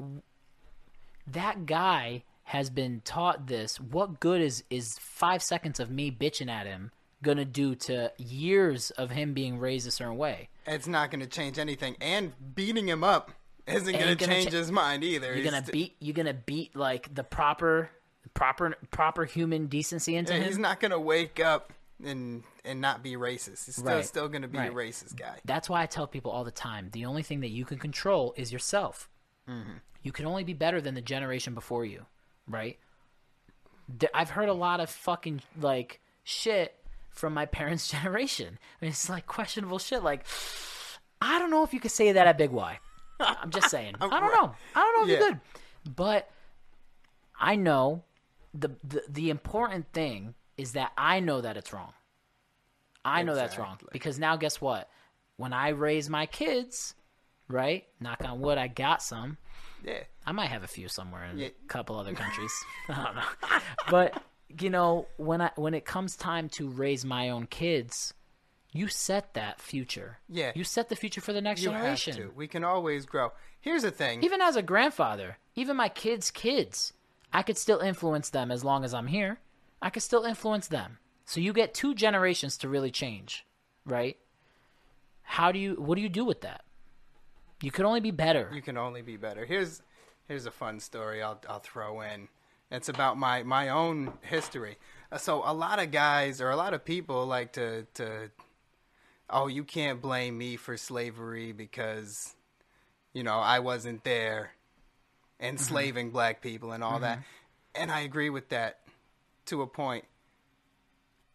that 1.26 1.66
guy 1.66 2.24
has 2.52 2.68
been 2.70 3.00
taught 3.04 3.46
this. 3.46 3.80
What 3.80 4.20
good 4.20 4.40
is 4.42 4.62
is 4.68 4.98
five 4.98 5.42
seconds 5.42 5.80
of 5.80 5.90
me 5.90 6.10
bitching 6.10 6.50
at 6.50 6.66
him 6.66 6.90
gonna 7.22 7.44
do 7.46 7.74
to 7.74 8.12
years 8.18 8.90
of 8.92 9.10
him 9.10 9.32
being 9.32 9.58
raised 9.58 9.86
a 9.86 9.90
certain 9.90 10.18
way? 10.18 10.48
It's 10.66 10.86
not 10.86 11.10
to 11.20 11.26
change 11.26 11.58
anything, 11.58 11.96
and 12.00 12.32
beating 12.54 12.86
him 12.88 13.02
up 13.02 13.30
isn't 13.66 13.92
to 13.92 13.98
gonna 13.98 14.16
change 14.16 14.50
cha- 14.50 14.56
his 14.58 14.70
mind 14.70 15.02
either. 15.02 15.28
You're 15.28 15.36
He's 15.36 15.44
gonna 15.46 15.62
st- 15.64 15.72
beat 15.72 15.96
you're 16.00 16.14
gonna 16.14 16.34
beat 16.34 16.76
like 16.76 17.14
the 17.14 17.24
proper 17.24 17.90
proper 18.34 18.74
proper 18.90 19.24
human 19.24 19.66
decency 19.66 20.14
into 20.16 20.32
Yeah, 20.32 20.40
him. 20.40 20.44
he's 20.46 20.58
not 20.58 20.80
to 20.90 20.98
wake 21.00 21.40
up 21.40 21.72
and 22.04 22.42
and 22.64 22.80
not 22.80 23.02
be 23.02 23.12
racist. 23.14 23.64
He's 23.66 23.76
still 23.76 23.86
Right. 23.86 24.04
still 24.04 24.28
to 24.42 24.48
be 24.48 24.58
Right. 24.58 24.70
a 24.70 24.74
racist 24.74 25.16
guy. 25.16 25.38
That's 25.44 25.68
why 25.70 25.82
I 25.82 25.86
tell 25.86 26.06
people 26.06 26.30
all 26.30 26.44
the 26.44 26.50
time 26.50 26.90
the 26.92 27.04
only 27.06 27.22
thing 27.22 27.40
that 27.40 27.50
you 27.50 27.64
can 27.64 27.78
control 27.78 28.34
is 28.36 28.52
yourself. 28.52 29.08
Mm-hmm. 29.48 29.78
You 30.02 30.12
can 30.12 30.26
only 30.26 30.44
be 30.44 30.52
better 30.52 30.80
than 30.80 30.94
the 30.94 31.00
generation 31.00 31.54
before 31.54 31.84
you, 31.84 32.06
right? 32.48 32.78
I've 34.14 34.30
heard 34.30 34.48
a 34.48 34.54
lot 34.54 34.80
of 34.80 34.88
fucking 34.90 35.42
like 35.60 36.00
shit 36.24 36.74
from 37.10 37.34
my 37.34 37.46
parents' 37.58 37.88
generation. 37.88 38.58
I 38.80 38.84
mean, 38.84 38.90
it's 38.90 39.08
like 39.08 39.26
questionable 39.26 39.78
shit. 39.78 40.02
Like, 40.02 40.24
I 41.20 41.38
don't 41.38 41.50
know 41.50 41.62
if 41.64 41.72
you 41.74 41.80
could 41.80 41.90
say 41.90 42.12
that 42.12 42.26
at 42.26 42.38
Big 42.38 42.50
Y. 42.50 42.78
I'm 43.20 43.50
just 43.50 43.70
saying. 43.70 43.94
I 44.00 44.08
don't 44.20 44.32
know. 44.32 44.54
I 44.74 44.80
don't 44.82 44.94
know 44.96 45.02
if 45.14 45.20
Yeah. 45.20 45.26
you 45.26 45.32
could. 45.32 45.40
But 45.96 46.30
I 47.38 47.56
know 47.56 48.04
the, 48.54 48.70
the 48.84 49.02
the 49.08 49.30
important 49.30 49.92
thing 49.92 50.34
is 50.56 50.72
that 50.72 50.92
I 50.96 51.20
know 51.20 51.40
that 51.40 51.56
it's 51.56 51.72
wrong. 51.72 51.92
I 53.04 53.22
know 53.24 53.34
that's 53.34 53.58
wrong 53.58 53.78
because 53.90 54.18
now 54.18 54.36
guess 54.36 54.60
what? 54.60 54.88
When 55.36 55.52
I 55.52 55.70
raise 55.70 56.08
my 56.08 56.26
kids, 56.26 56.94
right? 57.48 57.84
Knock 57.98 58.22
on 58.24 58.40
wood, 58.40 58.58
I 58.58 58.68
got 58.68 59.02
some. 59.02 59.38
Yeah. 59.84 60.02
I 60.26 60.32
might 60.32 60.46
have 60.50 60.62
a 60.62 60.68
few 60.68 60.88
somewhere 60.88 61.24
in 61.24 61.38
Yeah. 61.38 61.46
a 61.48 61.66
couple 61.68 61.96
other 61.98 62.14
countries. 62.14 62.52
I 62.88 63.04
don't 63.04 63.14
know. 63.16 63.58
But 63.90 64.22
you 64.60 64.70
know, 64.70 65.06
when 65.16 65.40
I 65.40 65.50
when 65.56 65.74
it 65.74 65.84
comes 65.84 66.16
time 66.16 66.48
to 66.50 66.68
raise 66.68 67.04
my 67.04 67.30
own 67.30 67.46
kids, 67.46 68.14
you 68.72 68.88
set 68.88 69.34
that 69.34 69.60
future. 69.60 70.18
Yeah. 70.28 70.52
You 70.54 70.64
set 70.64 70.88
the 70.88 70.96
future 70.96 71.20
for 71.20 71.32
the 71.32 71.40
next 71.40 71.62
You 71.62 71.70
generation. 71.70 72.14
have 72.16 72.26
to. 72.30 72.32
We 72.34 72.48
can 72.48 72.64
always 72.64 73.06
grow. 73.06 73.32
Here's 73.60 73.82
the 73.82 73.90
thing. 73.90 74.22
Even 74.24 74.40
as 74.40 74.56
a 74.56 74.62
grandfather, 74.62 75.38
even 75.54 75.76
my 75.76 75.88
kids' 75.88 76.30
kids, 76.30 76.92
I 77.32 77.42
could 77.42 77.56
still 77.58 77.78
influence 77.80 78.30
them 78.30 78.50
as 78.50 78.64
long 78.64 78.84
as 78.84 78.92
I'm 78.94 79.06
here. 79.06 79.38
I 79.80 79.90
could 79.90 80.02
still 80.02 80.24
influence 80.24 80.68
them. 80.68 80.98
So 81.24 81.40
you 81.40 81.52
get 81.52 81.72
two 81.74 81.94
generations 81.94 82.56
to 82.58 82.68
really 82.68 82.90
change, 82.90 83.46
right? 83.86 84.16
How 85.22 85.50
do 85.52 85.58
you 85.58 85.74
what 85.76 85.94
do 85.96 86.02
you 86.02 86.08
do 86.08 86.24
with 86.24 86.42
that? 86.42 86.64
You 87.62 87.70
could 87.70 87.84
only 87.84 88.00
be 88.00 88.10
better. 88.10 88.50
you 88.52 88.60
can 88.62 88.76
only 88.76 89.02
be 89.02 89.16
better. 89.16 89.44
Here's 89.46 89.80
here's 90.28 90.46
a 90.46 90.50
fun 90.50 90.80
story 90.80 91.22
I'll 91.22 91.40
I'll 91.48 91.60
throw 91.60 92.00
in. 92.02 92.28
It's 92.70 92.88
about 92.88 93.16
my 93.18 93.42
my 93.42 93.68
own 93.68 94.12
history. 94.22 94.76
Uh, 95.10 95.18
So 95.18 95.42
a 95.44 95.52
lot 95.54 95.78
of 95.78 95.90
guys 95.90 96.40
or 96.40 96.50
a 96.50 96.56
lot 96.56 96.74
of 96.74 96.84
people 96.84 97.26
like 97.26 97.52
to 97.54 97.86
to 97.94 98.30
oh 99.30 99.46
you 99.46 99.64
can't 99.64 100.00
blame 100.00 100.36
me 100.36 100.56
for 100.56 100.76
slavery 100.76 101.52
because 101.52 102.34
you 103.12 103.22
know 103.22 103.38
I 103.38 103.60
wasn't 103.60 104.04
there 104.04 104.52
enslaving 105.40 106.10
black 106.10 106.40
people 106.40 106.72
and 106.72 106.82
all 106.84 106.98
that. 107.00 107.18
And 107.74 107.90
I 107.90 108.00
agree 108.00 108.30
with 108.30 108.48
that 108.50 108.78
to 109.46 109.62
a 109.62 109.66
point. 109.66 110.04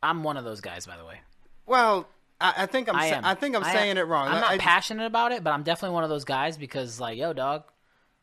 I'm 0.01 0.23
one 0.23 0.38
of 0.38 0.45
those 0.45 0.61
guys, 0.61 0.86
by 0.86 0.95
the 0.97 1.03
way. 1.03 1.19
Well, 1.65 2.07
I, 2.39 2.53
I 2.57 2.65
think 2.67 2.88
I'm 2.89 2.95
I 2.95 3.09
sa- 3.09 3.21
I 3.23 3.33
think 3.35 3.55
I'm 3.55 3.63
I 3.63 3.73
saying 3.73 3.91
am. 3.91 3.97
it 3.97 4.01
wrong. 4.07 4.27
I'm 4.27 4.41
not 4.41 4.59
passionate 4.59 5.05
about 5.05 5.31
it, 5.31 5.43
but 5.43 5.51
I'm 5.51 5.63
definitely 5.63 5.95
one 5.95 6.03
of 6.03 6.09
those 6.09 6.25
guys 6.25 6.57
because, 6.57 6.99
like, 6.99 7.17
yo, 7.17 7.33
dog. 7.33 7.63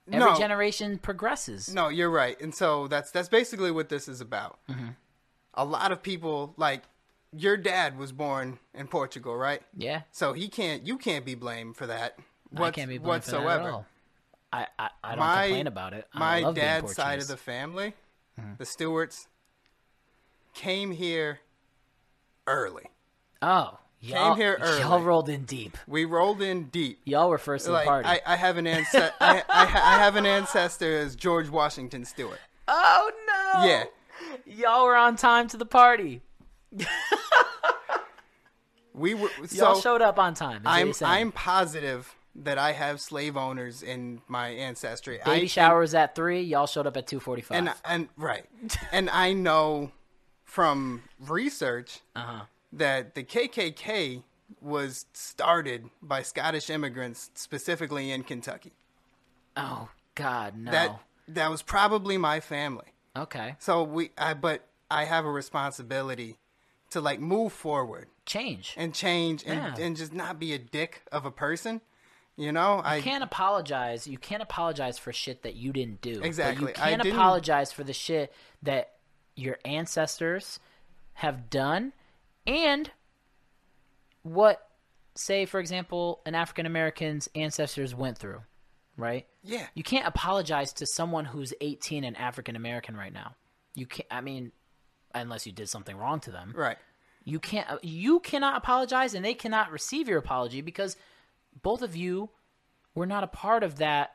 Every 0.06 0.20
No. 0.20 0.36
generation 0.38 0.98
progresses. 0.98 1.72
No, 1.72 1.88
you're 1.88 2.10
right. 2.10 2.38
And 2.40 2.54
so 2.54 2.86
that's 2.88 3.10
that's 3.10 3.28
basically 3.30 3.70
what 3.70 3.88
this 3.88 4.06
is 4.06 4.20
about. 4.20 4.58
Mm-hmm. 4.70 4.88
A 5.54 5.64
lot 5.64 5.92
of 5.92 6.02
people 6.02 6.52
like 6.58 6.82
your 7.32 7.56
dad 7.56 7.96
was 7.96 8.12
born 8.12 8.58
in 8.74 8.86
Portugal, 8.86 9.34
right? 9.34 9.62
Yeah, 9.76 10.02
So 10.12 10.34
he 10.34 10.48
can't 10.48 10.86
you 10.86 10.98
can't 10.98 11.24
be 11.24 11.34
blamed 11.34 11.76
for 11.76 11.86
that. 11.86 12.18
I 12.54 12.70
can't 12.70 12.88
be 12.90 12.98
blamed 12.98 13.08
whatsoever. 13.08 13.42
for 13.42 13.48
that 13.48 13.66
at 13.66 13.72
all. 13.72 13.86
I, 14.52 14.66
I, 14.78 14.90
I 15.02 15.08
don't 15.12 15.18
My 15.20 15.42
complain 15.46 15.66
about 15.66 15.94
it. 15.94 16.06
I 16.14 16.18
my 16.42 16.52
dad's 16.52 16.94
side 16.94 17.14
Mm-hmm. 17.18 17.20
of 17.22 17.28
the 17.28 17.36
family, 17.38 17.94
the 18.58 18.66
Stewarts, 18.66 19.26
came 20.52 20.92
here 20.92 21.40
early. 22.46 22.84
Oh, 23.42 23.78
y'all, 24.04 24.34
here 24.34 24.58
y'all 24.80 25.00
rolled 25.00 25.28
in 25.28 25.44
deep. 25.44 25.76
We 25.86 26.04
rolled 26.04 26.42
in 26.42 26.64
deep. 26.64 27.00
Y'all 27.04 27.28
were 27.28 27.38
first 27.38 27.64
to 27.64 27.70
the 27.70 27.74
Like 27.78 27.86
party. 27.86 28.08
I, 28.08 28.20
I 28.26 28.36
have 28.36 28.56
an 28.56 28.66
ancestor. 28.66 29.12
I, 29.20 29.42
I, 29.48 29.66
ha- 29.66 29.94
I 29.96 29.98
have 29.98 30.16
an 30.16 30.26
ancestor 30.26 30.98
as 30.98 31.16
George 31.16 31.48
Washington 31.48 32.04
Stewart. 32.04 32.40
oh 32.68 33.10
no! 33.26 33.66
Yeah. 33.66 33.84
y'all 34.46 34.84
were 34.84 34.96
on 34.96 35.16
time 35.16 35.48
to 35.48 35.56
the 35.56 35.66
party. 35.66 36.22
We 38.94 39.14
were 39.14 39.28
Y'all 39.50 39.80
showed 39.80 40.02
up 40.02 40.18
on 40.20 40.34
time. 40.34 40.58
is 40.58 40.64
what 40.64 40.70
I'm 40.70 40.86
you're 40.86 40.94
saying. 40.94 41.12
I'm 41.12 41.32
positive 41.32 42.14
that 42.36 42.58
I 42.58 42.72
have 42.72 43.00
slave 43.00 43.36
owners 43.36 43.82
in 43.82 44.22
my 44.28 44.48
ancestry. 44.48 45.18
Baby 45.24 45.42
I, 45.42 45.46
shower 45.46 45.80
was 45.80 45.94
at 45.94 46.14
three. 46.14 46.42
Y'all 46.42 46.66
showed 46.66 46.86
up 46.86 46.96
at 46.96 47.06
two 47.06 47.18
forty-five. 47.18 47.58
and 47.58 47.72
and 47.84 48.08
right, 48.16 48.44
and 48.92 49.10
I 49.10 49.32
know 49.32 49.90
from 50.44 51.02
research 51.18 52.00
uh-huh. 52.14 52.44
That 52.76 53.14
the 53.14 53.24
KKK 53.24 54.22
was 54.60 55.06
started 55.12 55.88
by 56.02 56.22
Scottish 56.22 56.68
immigrants, 56.70 57.30
specifically 57.34 58.10
in 58.10 58.22
Kentucky. 58.22 58.72
Oh 59.56 59.88
God, 60.14 60.56
no. 60.56 60.70
That 60.70 61.00
that 61.28 61.50
was 61.50 61.62
probably 61.62 62.18
my 62.18 62.40
family. 62.40 62.86
okay, 63.16 63.56
So 63.58 63.82
we, 63.82 64.10
I 64.18 64.34
but 64.34 64.66
I 64.90 65.04
have 65.04 65.24
a 65.24 65.30
responsibility 65.30 66.36
to 66.90 67.00
like 67.00 67.20
move 67.20 67.52
forward 67.52 68.08
change. 68.26 68.74
and 68.76 68.94
change 68.94 69.42
and 69.46 69.56
Yeah. 69.78 69.84
and 69.84 69.96
just 69.96 70.12
not 70.12 70.38
be 70.38 70.52
a 70.52 70.58
dick 70.58 71.02
of 71.10 71.24
a 71.24 71.30
person. 71.30 71.80
You 72.36 72.50
know, 72.50 72.82
I 72.84 73.00
can't 73.00 73.22
apologize. 73.22 74.06
You 74.08 74.18
can't 74.18 74.42
apologize 74.42 74.98
for 74.98 75.12
shit 75.12 75.42
that 75.44 75.54
you 75.54 75.72
didn't 75.72 76.00
do. 76.00 76.20
Exactly. 76.22 76.68
you 76.68 76.74
can't 76.74 77.06
apologize 77.06 77.70
for 77.72 77.84
the 77.84 77.92
shit 77.92 78.32
that 78.62 78.94
your 79.36 79.58
ancestors 79.64 80.58
have 81.14 81.48
done 81.48 81.92
and 82.46 82.90
what 84.22 84.68
say 85.14 85.46
for 85.46 85.60
example 85.60 86.20
an 86.26 86.34
African 86.34 86.66
American's 86.66 87.28
ancestors 87.34 87.94
went 87.94 88.18
through, 88.18 88.40
right? 88.96 89.26
yeah. 89.42 89.66
You 89.74 89.82
can't 89.82 90.06
apologize 90.06 90.72
to 90.74 90.86
someone 90.86 91.24
who's 91.24 91.52
18 91.60 92.04
and 92.04 92.16
African 92.16 92.56
American 92.56 92.96
right 92.96 93.12
now. 93.12 93.34
You 93.74 93.86
can't 93.86 94.08
I 94.10 94.20
mean 94.20 94.52
unless 95.14 95.46
you 95.46 95.52
did 95.52 95.68
something 95.68 95.96
wrong 95.96 96.20
to 96.20 96.30
them. 96.30 96.52
Right. 96.56 96.76
You 97.24 97.40
can't. 97.40 97.82
You 97.82 98.20
cannot 98.20 98.58
apologize, 98.58 99.14
and 99.14 99.24
they 99.24 99.34
cannot 99.34 99.72
receive 99.72 100.08
your 100.08 100.18
apology 100.18 100.60
because 100.60 100.96
both 101.62 101.80
of 101.80 101.96
you 101.96 102.28
were 102.94 103.06
not 103.06 103.24
a 103.24 103.26
part 103.26 103.62
of 103.62 103.76
that. 103.76 104.12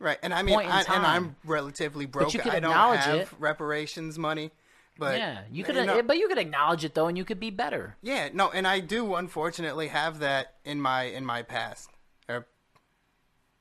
Right, 0.00 0.18
and 0.22 0.34
I 0.34 0.42
mean, 0.42 0.58
I, 0.58 0.80
and. 0.80 1.06
I'm 1.06 1.36
relatively 1.44 2.06
broke. 2.06 2.34
I 2.46 2.60
don't 2.60 2.72
have 2.72 3.18
it. 3.20 3.28
reparations 3.38 4.18
money, 4.18 4.50
but 4.98 5.16
yeah, 5.18 5.42
you 5.52 5.62
could. 5.64 5.76
know- 5.76 6.02
but 6.02 6.16
you 6.18 6.28
could 6.28 6.38
acknowledge 6.38 6.84
it 6.84 6.94
though, 6.94 7.06
and 7.06 7.16
you 7.16 7.24
could 7.24 7.40
be 7.40 7.50
better. 7.50 7.96
yeah, 8.02 8.28
no, 8.32 8.50
and 8.50 8.66
I 8.66 8.80
do 8.80 9.14
unfortunately 9.14 9.88
have 9.88 10.18
that 10.20 10.54
in 10.64 10.80
my 10.80 11.04
in 11.04 11.24
my 11.24 11.42
past 11.42 11.90
or 12.28 12.46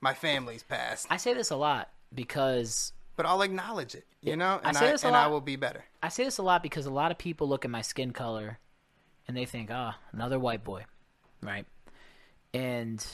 my 0.02 0.14
family's 0.14 0.64
past, 0.64 1.08
I 1.10 1.18
say 1.18 1.34
this 1.34 1.50
a 1.52 1.56
lot 1.56 1.90
because 2.14 2.94
but 3.16 3.26
I'll 3.26 3.42
acknowledge 3.42 3.96
it, 3.96 4.06
you 4.22 4.36
know, 4.36 4.60
I 4.64 4.70
and 4.70 4.78
say 4.78 4.90
I, 4.90 4.92
this 4.92 5.04
a 5.04 5.08
and 5.08 5.16
I 5.16 5.28
will 5.28 5.42
be 5.42 5.56
better. 5.56 5.84
I 6.04 6.10
say 6.10 6.24
this 6.24 6.38
a 6.38 6.44
lot 6.44 6.62
because 6.64 6.86
a 6.86 6.92
lot 6.92 7.12
of 7.12 7.18
people 7.18 7.48
look 7.50 7.66
at 7.66 7.72
my 7.72 7.82
skin 7.82 8.12
color 8.12 8.60
and 9.28 9.36
they 9.36 9.46
think, 9.46 9.70
ah, 9.72 9.98
another 10.14 10.40
white 10.40 10.64
boy, 10.64 10.86
right? 11.42 11.66
And 12.54 13.06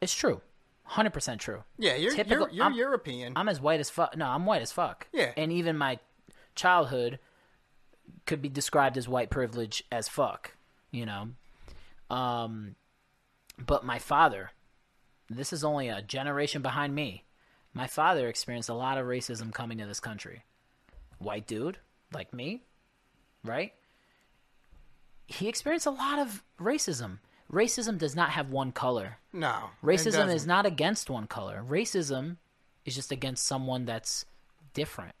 it's 0.00 0.14
true, 0.14 0.40
hundred 0.84 1.12
percent 1.12 1.40
true. 1.40 1.62
Yeah, 1.78 1.94
you're 1.96 2.12
Typical- 2.14 2.46
you're, 2.48 2.50
you're 2.56 2.64
I'm- 2.64 2.74
European. 2.74 3.34
I'm 3.36 3.48
as 3.48 3.60
white 3.60 3.80
as 3.80 3.90
fuck. 3.90 4.16
No, 4.16 4.26
I'm 4.26 4.44
white 4.46 4.62
as 4.62 4.72
fuck. 4.72 5.06
Yeah. 5.12 5.32
And 5.36 5.52
even 5.52 5.76
my 5.76 5.98
childhood 6.54 7.18
could 8.26 8.42
be 8.42 8.48
described 8.48 8.96
as 8.96 9.08
white 9.08 9.30
privilege 9.30 9.84
as 9.90 10.08
fuck, 10.08 10.52
you 10.90 11.06
know. 11.06 11.28
Um 12.10 12.76
but 13.58 13.84
my 13.84 13.98
father, 13.98 14.50
this 15.28 15.52
is 15.52 15.64
only 15.64 15.88
a 15.88 16.02
generation 16.02 16.62
behind 16.62 16.94
me. 16.94 17.24
My 17.74 17.86
father 17.86 18.28
experienced 18.28 18.68
a 18.68 18.74
lot 18.74 18.98
of 18.98 19.06
racism 19.06 19.52
coming 19.52 19.78
to 19.78 19.86
this 19.86 20.00
country. 20.00 20.44
White 21.18 21.46
dude 21.46 21.78
like 22.12 22.32
me, 22.34 22.62
right? 23.44 23.72
He 25.26 25.48
experienced 25.48 25.86
a 25.86 25.90
lot 25.90 26.18
of 26.18 26.42
racism. 26.60 27.18
Racism 27.50 27.98
does 27.98 28.16
not 28.16 28.30
have 28.30 28.50
one 28.50 28.72
color. 28.72 29.18
no, 29.32 29.70
Racism 29.82 30.32
is 30.34 30.46
not 30.46 30.66
against 30.66 31.08
one 31.10 31.26
color. 31.26 31.64
Racism 31.66 32.36
is 32.84 32.94
just 32.94 33.12
against 33.12 33.46
someone 33.46 33.84
that's 33.84 34.24
different. 34.74 35.14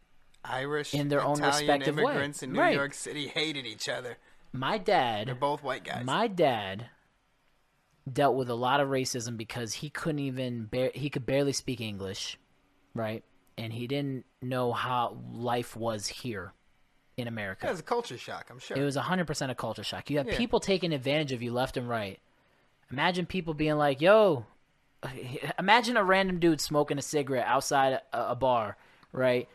Irish 0.44 0.92
in 0.94 1.08
their 1.08 1.22
own 1.22 1.38
Italian 1.38 1.52
respective 1.80 1.96
way. 1.96 2.02
immigrants 2.02 2.42
in 2.42 2.52
New 2.52 2.60
Right. 2.60 2.74
York 2.74 2.94
City 2.94 3.28
hated 3.28 3.66
each 3.66 3.88
other. 3.88 4.18
My 4.52 4.76
dad. 4.78 5.28
They're 5.28 5.34
both 5.34 5.62
white 5.62 5.84
guys. 5.84 6.04
my 6.04 6.26
dad 6.26 6.86
dealt 8.10 8.34
with 8.34 8.50
a 8.50 8.54
lot 8.54 8.80
of 8.80 8.88
racism 8.88 9.36
because 9.36 9.74
he 9.74 9.88
couldn't 9.88 10.18
even 10.18 10.64
bear, 10.64 10.90
he 10.94 11.08
could 11.08 11.24
barely 11.24 11.52
speak 11.52 11.80
English, 11.80 12.38
right? 12.94 13.22
And 13.56 13.72
he 13.72 13.86
didn't 13.86 14.24
know 14.40 14.72
how 14.72 15.16
life 15.32 15.76
was 15.76 16.08
here 16.08 16.52
in 17.16 17.28
America. 17.28 17.66
It 17.66 17.70
was 17.70 17.80
a 17.80 17.84
culture 17.84 18.18
shock, 18.18 18.48
I'm 18.50 18.58
sure. 18.58 18.76
It 18.76 18.82
was 18.82 18.96
100% 18.96 19.50
a 19.50 19.54
culture 19.54 19.84
shock. 19.84 20.10
You 20.10 20.18
have 20.18 20.26
Yeah. 20.28 20.36
people 20.36 20.58
taking 20.58 20.92
advantage 20.92 21.30
of 21.32 21.42
you 21.42 21.52
left 21.52 21.76
and 21.76 21.88
right. 21.88 22.18
Imagine 22.90 23.24
people 23.26 23.54
being 23.54 23.76
like, 23.76 24.00
yo, 24.00 24.46
imagine 25.58 25.96
a 25.96 26.04
random 26.04 26.38
dude 26.40 26.60
smoking 26.60 26.98
a 26.98 27.02
cigarette 27.02 27.46
outside 27.46 28.00
a, 28.12 28.30
a 28.30 28.34
bar, 28.34 28.76
right? 29.12 29.48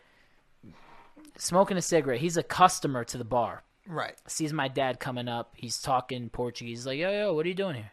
Smoking 1.37 1.77
a 1.77 1.81
cigarette. 1.81 2.19
He's 2.19 2.37
a 2.37 2.43
customer 2.43 3.03
to 3.05 3.17
the 3.17 3.23
bar. 3.23 3.63
right. 3.87 4.15
Sees 4.27 4.53
my 4.53 4.67
dad 4.67 4.99
coming 4.99 5.27
up. 5.27 5.53
He's 5.55 5.79
talking 5.81 6.29
Portuguese. 6.29 6.79
He's 6.79 6.87
like, 6.87 6.97
yo, 6.99 7.11
yo, 7.11 7.33
what 7.33 7.45
are 7.45 7.49
you 7.49 7.55
doing 7.55 7.75
here? 7.75 7.91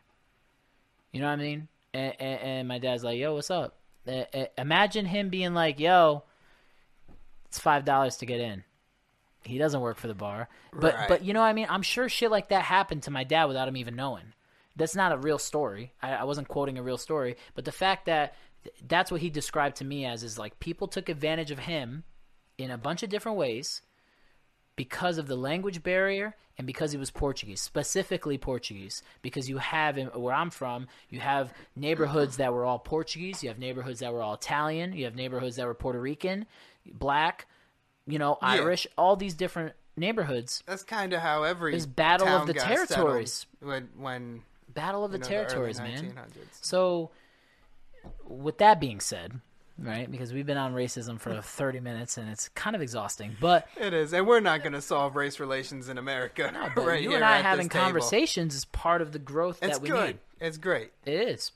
You 1.13 1.21
know 1.21 1.27
what 1.27 1.33
I 1.35 1.37
mean? 1.37 1.69
And, 1.93 2.15
and, 2.19 2.41
and 2.41 2.69
my 2.69 2.79
dad's 2.79 3.05
like, 3.05 3.19
yo, 3.19 3.35
what's 3.35 3.51
up? 3.51 3.77
Uh, 4.07 4.25
uh, 4.35 4.45
imagine 4.59 5.07
him 5.07 5.29
being 5.29 5.55
like, 5.55 5.79
yo, 5.79 6.25
it's 7.47 7.61
$5 7.61 8.19
to 8.19 8.27
get 8.27 8.41
in 8.41 8.65
he 9.47 9.59
doesn't 9.59 9.81
work 9.81 9.99
for 9.99 10.09
the 10.09 10.15
bar. 10.15 10.49
But 10.73 10.95
Right. 10.95 11.09
but 11.09 11.25
you 11.25 11.35
know 11.35 11.41
what 11.41 11.47
I 11.47 11.53
mean? 11.53 11.67
I'm 11.69 11.83
sure 11.83 12.09
shit 12.09 12.31
like 12.31 12.49
that 12.49 12.63
happened 12.63 13.03
to 13.05 13.11
my 13.11 13.25
dad 13.25 13.45
without 13.45 13.69
him 13.69 13.77
even 13.77 13.95
knowing. 13.97 14.33
That's 14.77 14.97
not 14.97 15.13
a 15.13 15.17
real 15.19 15.39
story. 15.39 15.93
I, 16.03 16.13
I 16.15 16.25
wasn't 16.25 16.49
quoting 16.49 16.79
a 16.79 16.83
real 16.83 16.99
story, 16.99 17.37
but 17.55 17.65
the 17.65 17.73
fact 17.73 18.07
that 18.07 18.35
th- 18.65 18.75
that's 18.89 19.11
what 19.13 19.21
he 19.21 19.31
described 19.31 19.77
to 19.77 19.85
me 19.85 20.05
as 20.05 20.23
is 20.23 20.39
like 20.39 20.59
people 20.61 20.89
took 20.89 21.09
advantage 21.09 21.51
of 21.51 21.61
him 21.61 22.05
in 22.59 22.71
a 22.71 22.79
bunch 22.79 23.03
of 23.03 23.11
different 23.11 23.39
ways 23.39 23.83
because 24.77 25.19
of 25.19 25.27
the 25.27 25.37
language 25.37 25.83
barrier 25.83 26.35
and 26.59 26.67
because 26.67 26.93
he 26.93 26.99
was 26.99 27.11
Portuguese, 27.11 27.61
specifically 27.61 28.39
Portuguese. 28.39 29.03
Because 29.23 29.49
you 29.49 29.59
have, 29.59 29.99
in, 29.99 30.07
where 30.09 30.35
I'm 30.35 30.51
from, 30.51 30.89
you 31.11 31.21
have 31.21 31.53
neighborhoods 31.77 32.37
that 32.37 32.53
were 32.53 32.65
all 32.65 32.79
Portuguese, 32.79 33.43
you 33.43 33.49
have 33.49 33.59
neighborhoods 33.59 34.01
that 34.01 34.13
were 34.13 34.23
all 34.23 34.35
Italian, 34.35 34.93
you 34.93 35.05
have 35.05 35.15
neighborhoods 35.15 35.57
that 35.57 35.67
were 35.67 35.75
Puerto 35.75 36.01
Rican, 36.01 36.47
black, 36.87 37.47
you 38.07 38.19
know, 38.19 38.39
Yeah. 38.43 38.49
Irish, 38.49 38.87
all 38.97 39.17
these 39.17 39.35
different 39.35 39.75
neighborhoods. 39.97 40.63
That's 40.67 40.85
kind 40.85 41.13
of 41.13 41.21
how 41.21 41.43
every 41.43 41.79
battle 41.87 42.29
of 42.29 42.47
the 42.47 42.55
territories. 42.55 43.47
when, 43.61 43.89
when 43.97 44.43
Battle 44.75 45.05
of 45.05 45.13
the 45.13 45.19
know, 45.19 45.25
the 45.25 45.31
territories, 45.31 45.79
man. 45.79 46.19
So, 46.61 47.11
with 48.25 48.59
that 48.59 48.81
being 48.81 48.99
said, 48.99 49.41
right, 49.79 50.11
because 50.11 50.33
we've 50.33 50.47
been 50.47 50.57
on 50.57 50.75
racism 50.75 51.19
for 51.21 51.41
30 51.41 51.81
minutes 51.81 52.17
and 52.19 52.29
it's 52.29 52.49
kind 52.51 52.77
of 52.77 52.83
exhausting, 52.83 53.37
but 53.41 53.67
It 53.77 53.93
is, 53.93 54.13
and 54.13 54.27
we're 54.27 54.41
not 54.41 54.61
going 54.63 54.73
to 54.73 54.81
solve 54.83 55.17
race 55.17 55.41
relations 55.41 55.89
in 55.89 55.99
America. 55.99 56.51
No, 56.53 56.69
but 56.75 56.87
right 56.87 57.03
you 57.03 57.15
and 57.15 57.25
I 57.25 57.39
having 57.39 57.67
this 57.67 57.73
table. 57.73 57.85
conversations 57.85 58.55
is 58.55 58.65
part 58.65 59.03
of 59.03 59.13
the 59.13 59.19
growth 59.19 59.59
It's 59.63 59.79
that 59.79 59.83
we 59.83 59.89
good. 59.89 60.07
need. 60.07 60.19
It's 60.41 60.59
great. 60.59 60.91
It 61.05 61.29
is. 61.29 61.53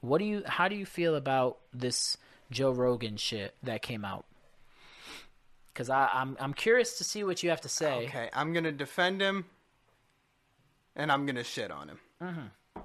What 0.00 0.18
do 0.18 0.24
you? 0.24 0.42
How 0.46 0.68
do 0.68 0.76
you 0.76 0.86
feel 0.86 1.14
about 1.14 1.58
this 1.74 2.16
Joe 2.50 2.70
Rogan 2.70 3.16
shit 3.16 3.54
that 3.62 3.82
came 3.82 4.04
out? 4.04 4.24
Because 5.72 5.90
I'm 5.90 6.36
I'm 6.40 6.54
curious 6.54 6.98
to 6.98 7.04
see 7.04 7.22
what 7.22 7.42
you 7.42 7.50
have 7.50 7.60
to 7.62 7.68
say. 7.68 8.06
Okay, 8.06 8.30
I'm 8.32 8.52
going 8.52 8.64
to 8.64 8.72
defend 8.72 9.20
him, 9.20 9.44
and 10.96 11.12
I'm 11.12 11.26
going 11.26 11.36
to 11.36 11.44
shit 11.44 11.70
on 11.70 11.88
him. 11.88 11.98
Mm-hmm. 12.22 12.80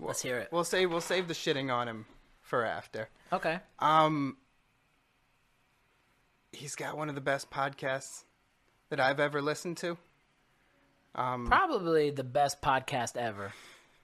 Let's 0.00 0.22
hear 0.22 0.38
it. 0.38 0.48
We'll 0.50 0.64
save 0.64 0.90
we'll 0.90 1.00
save 1.02 1.28
the 1.28 1.34
shitting 1.34 1.72
on 1.72 1.86
him 1.88 2.06
for 2.48 2.64
after. 2.64 3.08
Okay. 3.32 3.60
Um, 3.78 4.36
he's 6.52 6.74
got 6.74 6.96
one 6.96 7.08
of 7.08 7.14
the 7.14 7.20
best 7.20 7.50
podcasts 7.50 8.24
that 8.90 9.00
I've 9.00 9.20
ever 9.20 9.40
listened 9.42 9.76
to. 9.78 9.98
Um, 11.14 11.46
Probably 11.46 12.10
the 12.10 12.24
best 12.24 12.62
podcast 12.62 13.16
ever. 13.16 13.52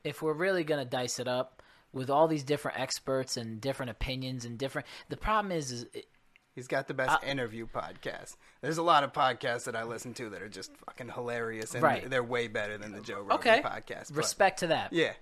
If 0.02 0.20
we're 0.22 0.34
really 0.34 0.64
gonna 0.64 0.84
dice 0.84 1.18
it 1.18 1.28
up 1.28 1.62
with 1.92 2.10
all 2.10 2.28
these 2.28 2.44
different 2.44 2.78
experts 2.78 3.36
and 3.36 3.60
different 3.60 3.90
opinions 3.90 4.44
and 4.44 4.58
different, 4.58 4.86
the 5.08 5.16
problem 5.16 5.52
is, 5.52 5.70
is 5.72 5.86
it, 5.94 6.06
He's 6.54 6.68
got 6.68 6.86
the 6.86 6.94
best 6.94 7.24
interview 7.24 7.66
podcast. 7.66 8.36
There's 8.60 8.78
a 8.78 8.82
lot 8.82 9.02
of 9.02 9.12
podcasts 9.12 9.64
that 9.64 9.74
I 9.74 9.82
listen 9.82 10.14
to 10.14 10.30
that 10.30 10.40
are 10.40 10.48
just 10.48 10.70
fucking 10.86 11.08
hilarious, 11.08 11.74
and 11.74 11.82
Right. 11.82 12.08
they're 12.08 12.22
way 12.22 12.46
better 12.46 12.78
than 12.78 12.92
the 12.92 13.00
Joe 13.00 13.22
Rogan 13.22 13.38
okay. 13.38 13.60
podcast. 13.60 14.08
but- 14.10 14.18
Respect 14.18 14.60
to 14.60 14.68
that. 14.68 14.92
yeah, 14.92 15.14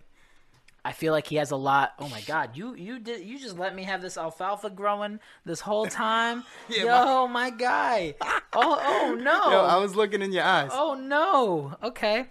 I 0.84 0.92
feel 0.92 1.12
like 1.12 1.28
he 1.28 1.36
has 1.36 1.52
a 1.52 1.56
lot. 1.56 1.92
Oh 1.98 2.08
my 2.08 2.20
god, 2.22 2.56
you 2.56 2.74
you 2.74 2.98
did 2.98 3.24
you 3.24 3.38
just 3.38 3.58
let 3.58 3.74
me 3.74 3.84
have 3.84 4.02
this 4.02 4.16
alfalfa 4.16 4.70
growing 4.70 5.20
this 5.44 5.60
whole 5.60 5.86
time? 5.86 6.44
Yeah, 6.68 7.04
Yo, 7.04 7.26
my 7.28 7.50
guy. 7.50 8.14
Oh 8.54 8.78
oh 8.84 9.14
no. 9.18 9.50
Yo, 9.50 9.64
I 9.64 9.76
was 9.78 9.96
looking 9.96 10.20
in 10.20 10.30
your 10.30 10.44
eyes. 10.44 10.70
Oh 10.72 10.94
no. 10.94 11.74
Okay. 11.82 12.26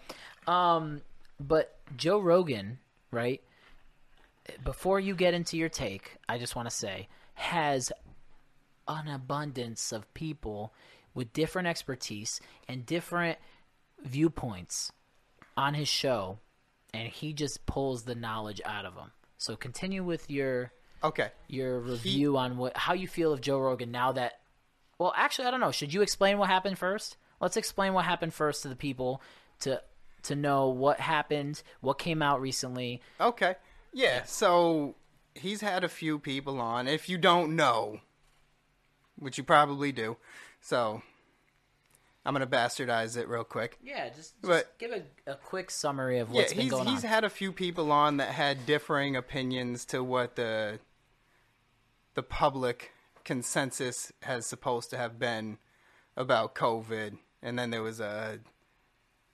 Um 0.46 1.02
but 1.40 1.80
Joe 1.98 2.20
Rogan, 2.20 2.78
right? 3.10 3.42
Before 4.64 5.00
you 5.00 5.16
get 5.16 5.34
into 5.34 5.58
your 5.58 5.70
take, 5.70 6.18
I 6.30 6.38
just 6.38 6.56
want 6.56 6.70
to 6.70 6.76
say 6.76 7.08
has 7.34 7.92
an 8.88 9.08
abundance 9.08 9.92
of 9.92 10.14
people 10.14 10.74
with 11.16 11.34
different 11.34 11.68
expertise 11.68 12.40
and 12.68 12.86
different 12.86 13.40
viewpoints 14.04 14.92
on 15.58 15.74
his 15.74 15.88
show 15.88 16.38
and 16.94 17.08
he 17.08 17.34
just 17.34 17.66
pulls 17.66 18.04
the 18.04 18.16
knowledge 18.16 18.62
out 18.66 18.86
of 18.86 18.96
them. 18.96 19.12
So 19.38 19.56
continue 19.56 20.04
with 20.04 20.30
your 20.30 20.72
Okay, 21.04 21.30
your 21.48 21.80
review 21.80 22.38
on 22.38 22.58
what 22.58 22.78
how 22.78 22.94
you 22.94 23.08
feel 23.08 23.34
of 23.34 23.42
Joe 23.42 23.60
Rogan 23.60 23.92
now 23.92 24.12
that 24.12 24.34
well 25.00 25.14
actually 25.16 25.48
I 25.48 25.52
don't 25.52 25.60
know 25.60 25.72
should 25.72 25.94
you 25.94 26.04
explain 26.04 26.38
what 26.38 26.48
happened 26.50 26.78
first 26.78 27.18
let's 27.40 27.58
explain 27.58 27.94
what 27.94 28.06
happened 28.06 28.36
first 28.36 28.62
to 28.62 28.68
the 28.70 28.76
people 28.76 29.20
to 29.62 29.82
to 30.24 30.36
know 30.36 30.70
what 30.70 31.00
happened 31.00 31.64
what 31.80 31.98
came 31.98 32.22
out 32.22 32.40
recently 32.40 33.02
okay, 33.20 33.56
yeah. 33.94 34.24
So 34.26 34.96
he's 35.34 35.62
had 35.62 35.84
a 35.84 35.90
few 35.90 36.20
people 36.20 36.60
on. 36.62 36.88
If 36.88 37.10
you 37.10 37.18
don't 37.18 37.56
know, 37.56 38.00
which 39.18 39.38
you 39.38 39.44
probably 39.44 39.92
do, 39.92 40.18
so 40.62 41.02
I'm 42.26 42.34
gonna 42.34 42.46
bastardize 42.48 43.18
it 43.18 43.28
real 43.28 43.44
quick. 43.44 43.78
yeah 43.84 44.08
just, 44.10 44.18
just 44.18 44.42
But- 44.42 44.78
give 44.78 44.92
a, 44.92 45.04
a 45.32 45.36
quick 45.36 45.72
summary 45.72 46.20
of 46.20 46.30
Yeah, 46.30 46.36
what's 46.36 46.54
been 46.54 46.62
he's 46.64 46.72
going 46.72 46.88
he's 46.88 47.04
on 47.04 47.10
had 47.10 47.24
a 47.24 47.30
few 47.30 47.52
people 47.52 47.92
on 47.92 48.18
that 48.18 48.30
had 48.30 48.66
differing 48.66 49.16
opinions 49.16 49.86
to 49.86 50.04
what 50.04 50.36
the 50.36 50.80
the 52.14 52.24
public 52.24 52.92
consensus 53.24 54.12
has 54.24 54.46
supposed 54.46 54.90
to 54.90 54.98
have 54.98 55.18
been 55.18 55.58
about 56.18 56.56
COVID, 56.56 57.18
and 57.42 57.58
then 57.58 57.70
there 57.70 57.82
was 57.82 58.00
a 58.02 58.40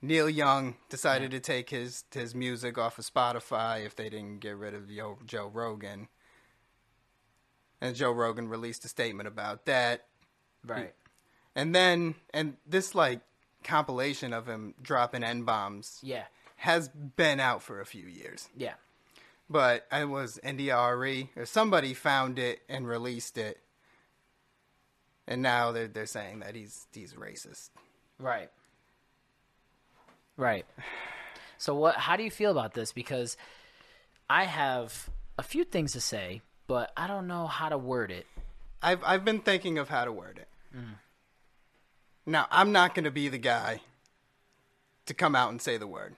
Neil 0.00 0.30
Young 0.30 0.76
decided 0.88 1.32
to 1.32 1.40
take 1.40 1.70
his 1.70 2.04
his 2.12 2.34
music 2.34 2.78
off 2.78 2.98
of 2.98 3.04
Spotify 3.04 3.84
if 3.84 3.96
they 3.96 4.08
didn't 4.08 4.38
get 4.38 4.56
rid 4.56 4.74
of 4.74 4.88
Yo, 4.90 5.18
Joe 5.26 5.50
Rogan, 5.52 6.06
and 7.80 7.96
Joe 7.96 8.12
Rogan 8.12 8.48
released 8.48 8.84
a 8.84 8.88
statement 8.88 9.26
about 9.26 9.66
that. 9.66 10.06
right 10.64 10.94
And 11.58 11.74
then, 11.74 12.14
and 12.32 12.56
this 12.66 12.94
like 12.94 13.20
compilation 13.64 14.32
of 14.32 14.46
him 14.46 14.74
dropping 14.80 15.24
n 15.24 15.42
bombs 15.42 15.98
yeah 16.02 16.24
has 16.56 16.88
been 16.88 17.40
out 17.40 17.62
for 17.62 17.80
a 17.80 17.84
few 17.86 18.06
years. 18.06 18.48
yeah 18.56 18.74
But 19.50 19.86
it 19.90 20.08
was 20.08 20.38
India 20.44 20.76
Arie 20.78 21.30
or 21.36 21.44
somebody 21.46 21.94
found 21.94 22.38
it 22.38 22.60
and 22.68 22.86
released 22.86 23.36
it, 23.38 23.58
and 25.26 25.42
now 25.42 25.72
they're 25.72 25.88
they're 25.88 26.06
saying 26.06 26.40
that 26.40 26.54
he's 26.54 26.86
he's 26.94 27.14
racist. 27.14 27.70
right 28.20 28.50
right 30.36 30.64
so 31.58 31.74
what 31.74 31.96
how 31.96 32.14
do 32.16 32.22
you 32.22 32.30
feel 32.30 32.52
about 32.52 32.74
this 32.74 32.92
because 32.92 33.36
I 34.30 34.44
have 34.44 35.10
a 35.36 35.42
few 35.42 35.64
things 35.64 35.92
to 35.94 36.00
say 36.00 36.40
but 36.68 36.92
I 36.96 37.06
don't 37.08 37.26
know 37.26 37.46
how 37.48 37.68
to 37.68 37.78
word 37.78 38.12
it 38.12 38.26
I've 38.80 39.02
I've 39.04 39.24
been 39.24 39.40
thinking 39.40 39.78
of 39.78 39.88
how 39.88 40.04
to 40.04 40.12
word 40.12 40.38
it. 40.38 40.48
Mm. 40.76 40.94
Now 42.28 42.46
I'm 42.50 42.72
not 42.72 42.94
going 42.94 43.04
to 43.04 43.10
be 43.10 43.28
the 43.28 43.38
guy 43.38 43.80
to 45.06 45.14
come 45.14 45.34
out 45.34 45.50
and 45.50 45.60
say 45.62 45.78
the 45.78 45.86
word. 45.86 46.14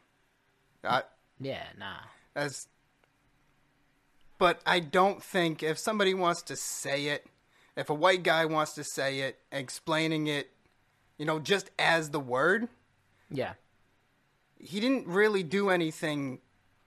I, 0.83 1.03
Yeah, 1.39 1.63
nah. 1.79 1.99
as 2.35 2.67
but 4.39 4.61
I 4.67 4.81
don't 4.81 5.23
think 5.23 5.63
if 5.63 5.79
somebody 5.79 6.15
wants 6.15 6.43
to 6.43 6.57
say 6.57 7.07
it, 7.07 7.27
if 7.77 7.91
a 7.91 7.95
white 7.95 8.23
guy 8.23 8.47
wants 8.47 8.73
to 8.75 8.85
say 8.85 9.21
it, 9.21 9.39
explaining 9.53 10.27
it, 10.27 10.51
you 11.19 11.27
know, 11.27 11.39
just 11.39 11.71
as 11.79 12.11
the 12.11 12.21
word, 12.21 12.69
Yeah. 13.31 13.53
he 14.59 14.81
didn't 14.81 15.07
really 15.07 15.43
do 15.43 15.69
anything 15.69 16.41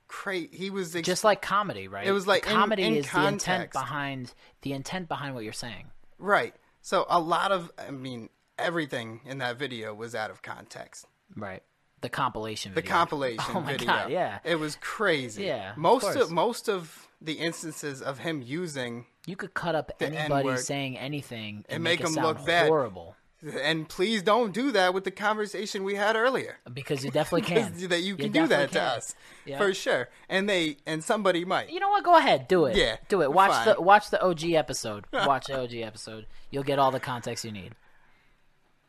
crazy. 0.08 0.50
He 0.52 0.70
was 0.72 0.96
ex- 0.96 1.06
Just 1.06 1.24
like 1.24 1.42
comedy, 1.42 1.88
right? 1.88 2.06
It 2.08 2.12
was 2.12 2.26
like 2.28 2.42
comedy 2.44 2.84
in 2.84 2.96
is 2.96 3.10
the 3.10 3.28
intent 3.28 3.72
behind 3.72 4.34
the 4.64 4.74
intent 4.74 5.08
behind 5.08 5.36
what 5.36 5.44
you're 5.44 5.54
saying. 5.54 5.92
right. 6.18 6.56
So 6.82 7.06
a 7.10 7.20
lot 7.20 7.54
of, 7.54 7.72
I 7.78 7.92
mean, 7.92 8.30
everything 8.58 9.22
in 9.26 9.40
that 9.40 9.58
video 9.58 9.94
was 9.94 10.16
out 10.16 10.30
of 10.32 10.42
context. 10.42 11.06
Right. 11.36 11.64
The 12.02 12.10
compilation 12.10 12.74
The 12.74 12.82
compilation 12.82 13.44
Oh 13.56 13.62
my 13.62 13.72
video. 13.74 13.88
God, 13.88 14.12
yeah. 14.12 14.40
It 14.44 14.60
was 14.60 14.78
crazy. 14.82 15.46
Yeah, 15.46 15.74
Most 15.78 16.02
course. 16.04 16.16
of 16.18 16.32
most 16.32 16.68
of 16.70 17.08
the 17.22 17.34
instances 17.34 18.02
of 18.02 18.20
him 18.20 18.42
using 18.42 19.06
You 19.26 19.38
could 19.38 19.54
cut 19.54 19.74
up 19.76 19.92
anybody 20.02 20.40
N-word. 20.50 20.60
saying 20.60 20.98
anything 20.98 21.58
and, 21.70 21.76
And 21.76 21.84
make, 21.84 22.00
make 22.02 22.10
sound 22.10 22.28
look 22.28 22.46
bad. 22.46 22.68
horrible. 22.68 23.16
and 23.62 23.88
please 23.88 24.22
don't 24.22 24.54
do 24.54 24.72
that 24.74 24.94
with 24.94 25.06
the 25.06 25.12
conversation 25.12 25.86
we 25.86 25.96
had 25.96 26.18
earlier. 26.18 26.58
Because 26.74 27.06
you 27.06 27.12
definitely 27.20 27.44
can. 27.48 27.74
that 27.88 28.02
you 28.02 28.18
can 28.18 28.34
do 28.34 28.48
that 28.48 28.72
definitely 28.72 28.80
to 28.80 28.82
us 28.98 29.16
Yeah. 29.46 29.58
for 29.58 29.74
sure. 29.74 30.10
And 30.28 30.50
they 30.50 30.78
and 30.86 31.02
somebody 31.02 31.46
might. 31.46 31.70
You 31.70 31.80
know 31.80 31.90
what? 31.90 32.04
Go 32.04 32.18
ahead, 32.18 32.50
do 32.50 32.66
it. 32.66 32.76
Yeah, 32.76 32.98
do 33.08 33.22
it. 33.22 33.32
Watch 33.32 33.52
fine. 33.52 33.76
the 33.76 33.82
watch 33.82 34.10
the 34.10 34.22
OG 34.22 34.44
episode. 34.56 35.06
Watch 35.14 35.48
the 35.48 35.62
OG 35.62 35.74
episode. 35.76 36.26
You'll 36.52 36.64
get 36.64 36.80
all 36.80 36.92
the 36.92 37.00
context 37.00 37.46
you 37.46 37.54
need. 37.54 37.76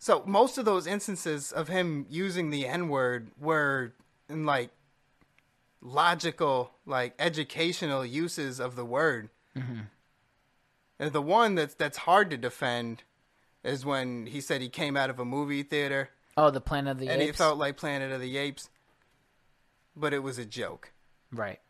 So 0.04 0.22
most 0.26 0.58
of 0.58 0.66
those 0.66 0.86
instances 0.86 1.50
of 1.50 1.68
him 1.68 2.04
using 2.10 2.50
the 2.50 2.66
N 2.66 2.90
word 2.90 3.30
were 3.40 3.94
in 4.28 4.44
like 4.44 4.68
logical, 5.80 6.72
like 6.84 7.14
educational 7.18 8.04
uses 8.04 8.60
of 8.60 8.76
the 8.76 8.84
word. 8.84 9.30
Mm-hmm. 9.56 9.78
And 10.98 11.12
the 11.14 11.22
one 11.22 11.54
that's 11.54 11.72
that's 11.72 11.96
hard 11.96 12.28
to 12.32 12.36
defend 12.36 13.02
is 13.64 13.86
when 13.86 14.26
he 14.26 14.42
said 14.42 14.60
he 14.60 14.68
came 14.68 14.94
out 14.94 15.08
of 15.08 15.18
a 15.18 15.24
movie 15.24 15.62
theater 15.62 16.10
Oh, 16.36 16.50
the 16.50 16.60
Planet 16.60 16.90
of 16.90 16.98
the 16.98 17.08
and 17.08 17.22
Apes. 17.22 17.30
it 17.30 17.36
felt 17.38 17.56
like 17.56 17.78
Planet 17.78 18.12
of 18.12 18.20
the 18.20 18.36
Apes, 18.36 18.68
but 19.96 20.12
it 20.12 20.22
was 20.22 20.36
a 20.36 20.44
joke. 20.44 20.92
right. 21.32 21.60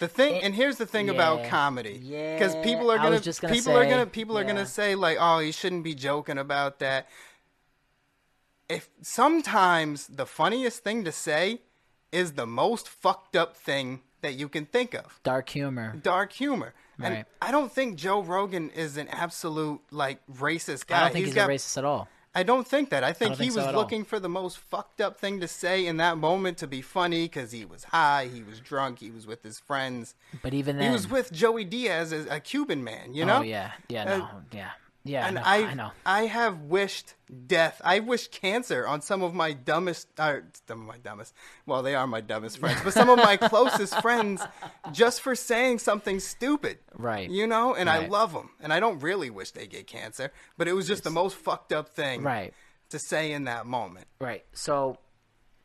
The 0.00 0.08
thing, 0.08 0.36
It- 0.36 0.44
and 0.44 0.54
here's 0.54 0.78
the 0.78 0.86
thing 0.86 1.08
about 1.10 1.44
comedy, 1.44 2.00
yeah, 2.02 2.34
because 2.34 2.56
people 2.64 2.90
are 2.90 3.18
just 3.20 3.40
gonna 3.40 3.54
people 3.54 3.76
are 3.76 3.86
gonna, 3.86 4.06
people 4.06 4.36
are 4.36 4.42
gonna 4.42 4.66
say 4.66 4.96
like, 4.96 5.18
oh, 5.20 5.38
he 5.38 5.52
shouldn't 5.52 5.84
be 5.84 5.94
joking 5.94 6.38
about 6.38 6.80
that. 6.80 7.06
If 8.68 8.88
sometimes 9.02 10.06
the 10.08 10.26
funniest 10.26 10.82
thing 10.84 11.04
to 11.04 11.12
say 11.12 11.60
is 12.12 12.32
the 12.32 12.46
most 12.46 12.88
fucked 12.88 13.36
up 13.36 13.56
thing 13.56 14.00
that 14.22 14.34
you 14.34 14.48
can 14.48 14.66
think 14.66 14.94
of, 14.94 15.20
Dark 15.22 15.48
humor. 15.48 15.94
dark 16.02 16.32
humor. 16.32 16.74
And 17.00 17.14
Right. 17.14 17.26
I 17.40 17.52
don't 17.52 17.70
think 17.72 17.96
Joe 17.96 18.20
Rogan 18.22 18.70
is 18.70 18.96
an 18.96 19.06
absolute 19.08 19.80
like 19.92 20.18
racist 20.26 20.86
guy. 20.86 20.98
I 20.98 21.00
don't 21.04 21.12
think 21.12 21.26
he's, 21.26 21.34
got 21.34 21.48
a 21.48 21.52
racist 21.52 21.78
at 21.78 21.84
all. 21.84 22.08
I 22.34 22.42
don't 22.42 22.66
think 22.66 22.90
that. 22.90 23.04
I 23.04 23.12
think 23.12 23.30
don't 23.30 23.38
he 23.38 23.44
think 23.44 23.52
so 23.52 23.58
was 23.66 23.66
all. 23.74 23.80
looking 23.80 24.04
for 24.04 24.18
the 24.20 24.28
most 24.28 24.58
fucked 24.58 25.00
up 25.00 25.18
thing 25.18 25.38
to 25.40 25.48
say 25.48 25.86
in 25.86 25.96
that 25.98 26.18
moment 26.18 26.58
to 26.58 26.66
be 26.66 26.82
funny 26.82 27.24
because 27.24 27.52
he 27.52 27.64
was 27.64 27.84
high, 27.84 28.28
he 28.32 28.42
was 28.42 28.58
drunk, 28.60 28.98
he 28.98 29.10
was 29.10 29.26
with 29.26 29.42
his 29.42 29.58
friends. 29.60 30.14
But 30.42 30.52
even 30.54 30.76
then, 30.78 30.86
He 30.88 30.92
was 30.92 31.08
with 31.08 31.32
Joey 31.32 31.64
Diaz, 31.64 32.12
a, 32.12 32.26
a 32.36 32.40
Cuban 32.40 32.82
man, 32.84 33.14
you 33.14 33.24
know? 33.24 33.38
Oh 33.38 33.42
yeah, 33.42 33.72
yeah, 33.88 34.04
no, 34.04 34.24
Uh, 34.24 34.28
yeah, 34.52 34.70
yeah. 35.08 35.26
And 35.26 35.36
no, 35.36 35.42
I, 35.44 35.56
I 35.64 35.74
know. 35.74 35.90
I 36.04 36.26
have 36.26 36.62
wished 36.62 37.14
death. 37.46 37.80
I 37.84 38.00
wish 38.00 38.28
cancer 38.28 38.86
on 38.86 39.00
some 39.00 39.22
of 39.22 39.34
my 39.34 39.52
dumbest, 39.52 40.08
uh, 40.18 40.36
some 40.66 40.82
of 40.82 40.86
my 40.86 40.98
dumbest. 40.98 41.34
Well, 41.66 41.82
they 41.82 41.94
are 41.94 42.06
my 42.06 42.20
dumbest 42.20 42.58
friends, 42.60 42.80
but 42.84 42.92
some 42.92 43.08
of 43.08 43.16
my 43.18 43.36
closest 43.36 44.00
friends, 44.02 44.42
just 44.92 45.20
for 45.20 45.34
saying 45.34 45.78
something 45.80 46.20
stupid. 46.20 46.78
Right. 46.96 47.28
You 47.30 47.46
know, 47.46 47.74
and 47.74 47.88
I 47.90 48.06
love 48.06 48.32
them, 48.32 48.50
and 48.60 48.72
I 48.72 48.80
don't 48.80 49.00
really 49.00 49.30
wish 49.30 49.50
they 49.52 49.66
get 49.66 49.86
cancer, 49.86 50.32
but 50.56 50.68
it 50.68 50.72
was 50.74 50.86
just 50.86 51.04
the 51.04 51.10
most 51.10 51.36
fucked 51.36 51.72
up 51.72 51.88
thing, 51.88 52.22
Right. 52.22 52.52
to 52.90 52.98
say 52.98 53.32
in 53.32 53.44
that 53.44 53.66
moment. 53.66 54.06
Right. 54.20 54.44
So, 54.52 54.98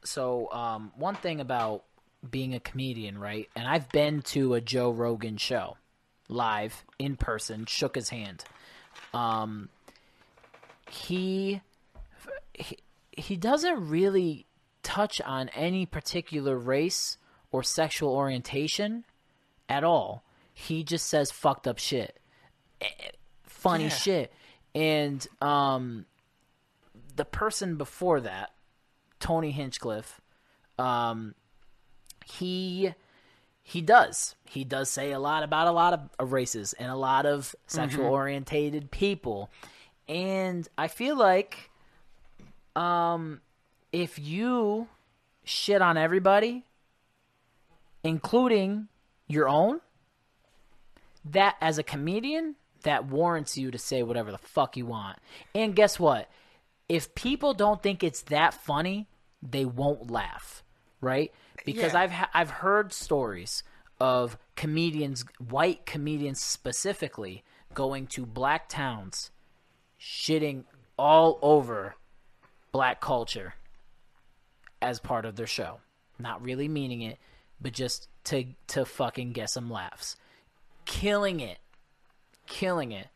so 0.04 0.52
um, 0.52 0.92
one 0.96 1.16
thing 1.16 1.40
about 1.40 1.84
being 2.30 2.54
a 2.54 2.60
comedian, 2.60 3.18
right? 3.18 3.50
And 3.56 3.68
I've 3.68 3.90
been 3.90 4.22
to 4.24 4.54
a 4.54 4.62
Joe 4.62 4.92
Rogan 4.92 5.38
show, 5.38 5.78
live 6.30 6.84
in 6.98 7.18
person, 7.18 7.66
shook 7.66 7.96
his 7.96 8.10
hand. 8.10 8.46
Um, 9.14 9.70
he, 10.90 11.62
he 12.54 12.78
he 13.12 13.38
doesn't 13.38 13.90
really 13.90 14.46
touch 14.82 15.22
on 15.22 15.50
any 15.50 15.86
particular 15.86 16.58
race 16.58 17.18
or 17.52 17.64
sexual 17.64 18.16
orientation 18.16 19.06
at 19.70 19.84
all. 19.84 20.24
He 20.54 20.84
just 20.84 21.08
says 21.08 21.32
fucked 21.32 21.68
up 21.68 21.78
shit, 21.78 22.20
Eh, 22.82 22.88
funny 23.44 23.86
Yeah. 23.86 23.90
shit, 23.90 24.34
and 24.76 25.26
um 25.42 26.06
the 27.16 27.26
person 27.26 27.76
before 27.76 28.22
that, 28.22 28.52
Tony 29.20 29.52
Hinchcliffe, 29.52 30.20
um, 30.80 31.36
he 32.26 32.94
he 33.64 33.82
does 33.82 34.36
he 34.54 34.64
does 34.64 34.90
say 34.90 35.12
a 35.12 35.20
lot 35.20 35.42
about 35.42 35.68
a 35.68 35.72
lot 35.72 36.10
of, 36.20 36.32
races 36.32 36.74
and 36.74 36.92
a 36.92 36.96
lot 36.96 37.26
of 37.26 37.56
sexual 37.66 38.06
orientated 38.06 38.92
people, 38.92 39.50
and 40.08 40.68
I 40.78 40.88
feel 40.88 41.16
like, 41.16 41.72
um, 42.76 43.42
if 43.92 44.20
you 44.20 44.88
shit 45.44 45.82
on 45.82 45.98
everybody, 45.98 46.66
including 48.04 48.90
your 49.28 49.50
own, 49.50 49.82
that 51.26 51.56
as 51.60 51.78
a 51.78 51.84
comedian 51.84 52.56
that 52.84 53.06
warrants 53.06 53.58
you 53.58 53.72
to 53.72 53.78
say 53.78 54.04
whatever 54.04 54.32
the 54.32 54.38
fuck 54.38 54.78
you 54.78 54.86
want. 54.86 55.18
And 55.56 55.76
guess 55.76 56.00
what? 56.00 56.30
If 56.90 57.16
people 57.16 57.54
don't 57.54 57.82
think 57.82 58.04
it's 58.04 58.22
that 58.24 58.54
funny, 58.54 59.08
they 59.42 59.66
won't 59.66 60.12
laugh, 60.12 60.64
right? 61.04 61.32
Because 61.66 61.94
Yeah. 61.94 62.00
I've 62.02 62.12
ha- 62.12 62.30
I've 62.34 62.50
heard 62.50 62.92
stories 62.94 63.64
of 64.00 64.38
comedians, 64.56 65.24
white 65.50 65.86
comedians 65.86 66.42
specifically, 66.42 67.44
going 67.74 68.08
to 68.08 68.26
black 68.26 68.68
towns, 68.70 69.32
shitting 70.00 70.64
all 70.98 71.38
over 71.42 71.96
black 72.72 73.00
culture 73.02 73.54
as 74.82 75.00
part 75.00 75.26
of 75.26 75.36
their 75.36 75.48
show. 75.48 75.80
Not 76.20 76.42
really 76.42 76.68
meaning 76.68 77.02
it, 77.02 77.18
but 77.62 77.74
just 77.74 78.08
to 78.26 78.46
to 78.68 78.86
fucking 78.86 79.34
get 79.34 79.50
some 79.50 79.70
laughs. 79.70 80.16
Killing 80.86 81.40
it. 81.40 81.60
Killing 82.48 82.92
it. 82.92 83.08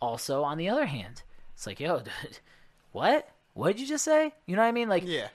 Also, 0.00 0.42
on 0.42 0.58
the 0.58 0.68
other 0.68 0.86
hand, 0.86 1.22
it's 1.54 1.66
like, 1.66 1.78
yo, 1.78 1.98
dude, 2.00 2.38
what? 2.92 3.28
What 3.54 3.68
did 3.72 3.80
you 3.80 3.86
just 3.86 4.04
say? 4.04 4.32
You 4.46 4.56
know 4.56 4.62
what 4.62 4.68
I 4.68 4.72
mean? 4.72 4.88
Like, 4.88 5.04
Yeah. 5.06 5.28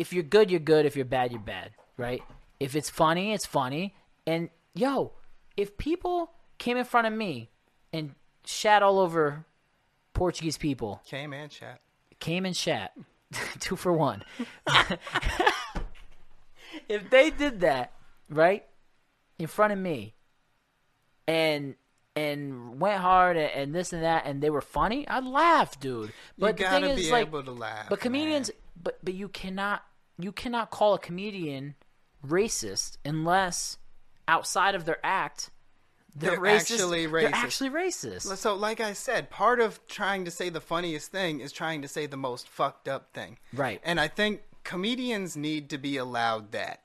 If 0.00 0.14
you're 0.14 0.22
good, 0.22 0.50
you're 0.50 0.60
good. 0.60 0.86
If 0.86 0.96
you're 0.96 1.04
bad, 1.04 1.30
you're 1.30 1.40
bad, 1.42 1.72
right? 1.98 2.22
If 2.58 2.74
it's 2.74 2.88
funny, 2.88 3.34
it's 3.34 3.44
funny. 3.44 3.94
And 4.26 4.48
yo, 4.74 5.12
if 5.58 5.76
people 5.76 6.32
came 6.56 6.78
in 6.78 6.86
front 6.86 7.06
of 7.06 7.12
me 7.12 7.50
and 7.92 8.14
shat 8.46 8.82
all 8.82 8.98
over 8.98 9.44
Portuguese 10.14 10.56
people, 10.56 11.02
Came 11.04 11.34
and 11.34 11.50
chat. 11.50 11.82
came 12.18 12.46
and 12.46 12.56
shat, 12.56 12.96
two 13.60 13.76
for 13.76 13.92
one. 13.92 14.24
if 16.88 17.10
they 17.10 17.28
did 17.30 17.60
that, 17.60 17.92
right, 18.30 18.64
in 19.38 19.48
front 19.48 19.74
of 19.74 19.78
me, 19.78 20.14
and 21.28 21.74
and 22.16 22.80
went 22.80 23.00
hard 23.00 23.36
and, 23.36 23.50
and 23.52 23.74
this 23.74 23.92
and 23.92 24.02
that, 24.02 24.24
and 24.24 24.42
they 24.42 24.48
were 24.48 24.62
funny, 24.62 25.06
I'd 25.06 25.24
laugh, 25.24 25.78
dude. 25.78 26.14
But 26.38 26.58
you 26.58 26.64
the 26.64 26.70
thing 26.70 26.96
be 26.96 27.02
is, 27.02 27.10
like, 27.10 27.30
to 27.30 27.52
laugh. 27.52 27.86
but 27.90 28.00
comedians, 28.00 28.48
man. 28.48 28.56
but 28.82 28.98
but 29.04 29.12
you 29.12 29.28
cannot 29.28 29.84
you 30.22 30.32
cannot 30.32 30.70
call 30.70 30.94
a 30.94 30.98
comedian 30.98 31.74
racist 32.26 32.96
unless 33.04 33.78
outside 34.28 34.74
of 34.74 34.84
their 34.84 34.98
act 35.04 35.50
they're, 36.16 36.32
They're 36.32 36.40
racist. 36.40 36.72
actually 36.72 37.06
They're 37.06 37.30
racist. 37.30 37.32
actually 37.32 37.70
racist. 37.70 38.36
So, 38.36 38.54
like 38.56 38.80
I 38.80 38.94
said, 38.94 39.30
part 39.30 39.60
of 39.60 39.86
trying 39.86 40.24
to 40.24 40.30
say 40.32 40.48
the 40.48 40.60
funniest 40.60 41.12
thing 41.12 41.38
is 41.38 41.52
trying 41.52 41.82
to 41.82 41.88
say 41.88 42.06
the 42.06 42.16
most 42.16 42.48
fucked 42.48 42.88
up 42.88 43.12
thing. 43.14 43.38
Right. 43.52 43.80
And 43.84 44.00
I 44.00 44.08
think 44.08 44.42
comedians 44.64 45.36
need 45.36 45.70
to 45.70 45.78
be 45.78 45.96
allowed 45.96 46.50
that. 46.52 46.84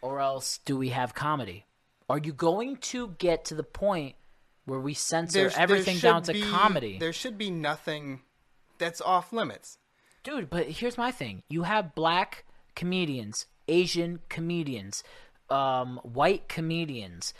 or 0.00 0.18
else 0.18 0.58
do 0.64 0.76
we 0.78 0.88
have 0.88 1.14
comedy? 1.14 1.66
Are 2.08 2.18
you 2.18 2.32
going 2.32 2.78
to 2.78 3.08
get 3.18 3.44
to 3.46 3.54
the 3.54 3.62
point 3.62 4.16
where 4.64 4.80
we 4.80 4.94
censor 4.94 5.38
There's- 5.40 5.54
everything 5.56 5.96
should 5.98 6.02
down 6.08 6.22
to 6.24 6.32
be- 6.32 6.42
comedy? 6.42 6.98
There 6.98 7.12
should 7.12 7.36
be 7.38 7.50
nothing 7.50 8.22
that's 8.78 9.00
off 9.02 9.32
limits. 9.32 9.76
Dude, 10.22 10.50
but 10.50 10.66
here's 10.66 10.98
my 10.98 11.10
thing. 11.10 11.42
You 11.48 11.64
have 11.64 11.94
black 11.94 12.44
comedians, 12.74 13.46
Asian 13.68 14.20
comedians, 14.28 15.02
um, 15.50 15.98
white 16.02 16.48
comedians, 16.48 17.34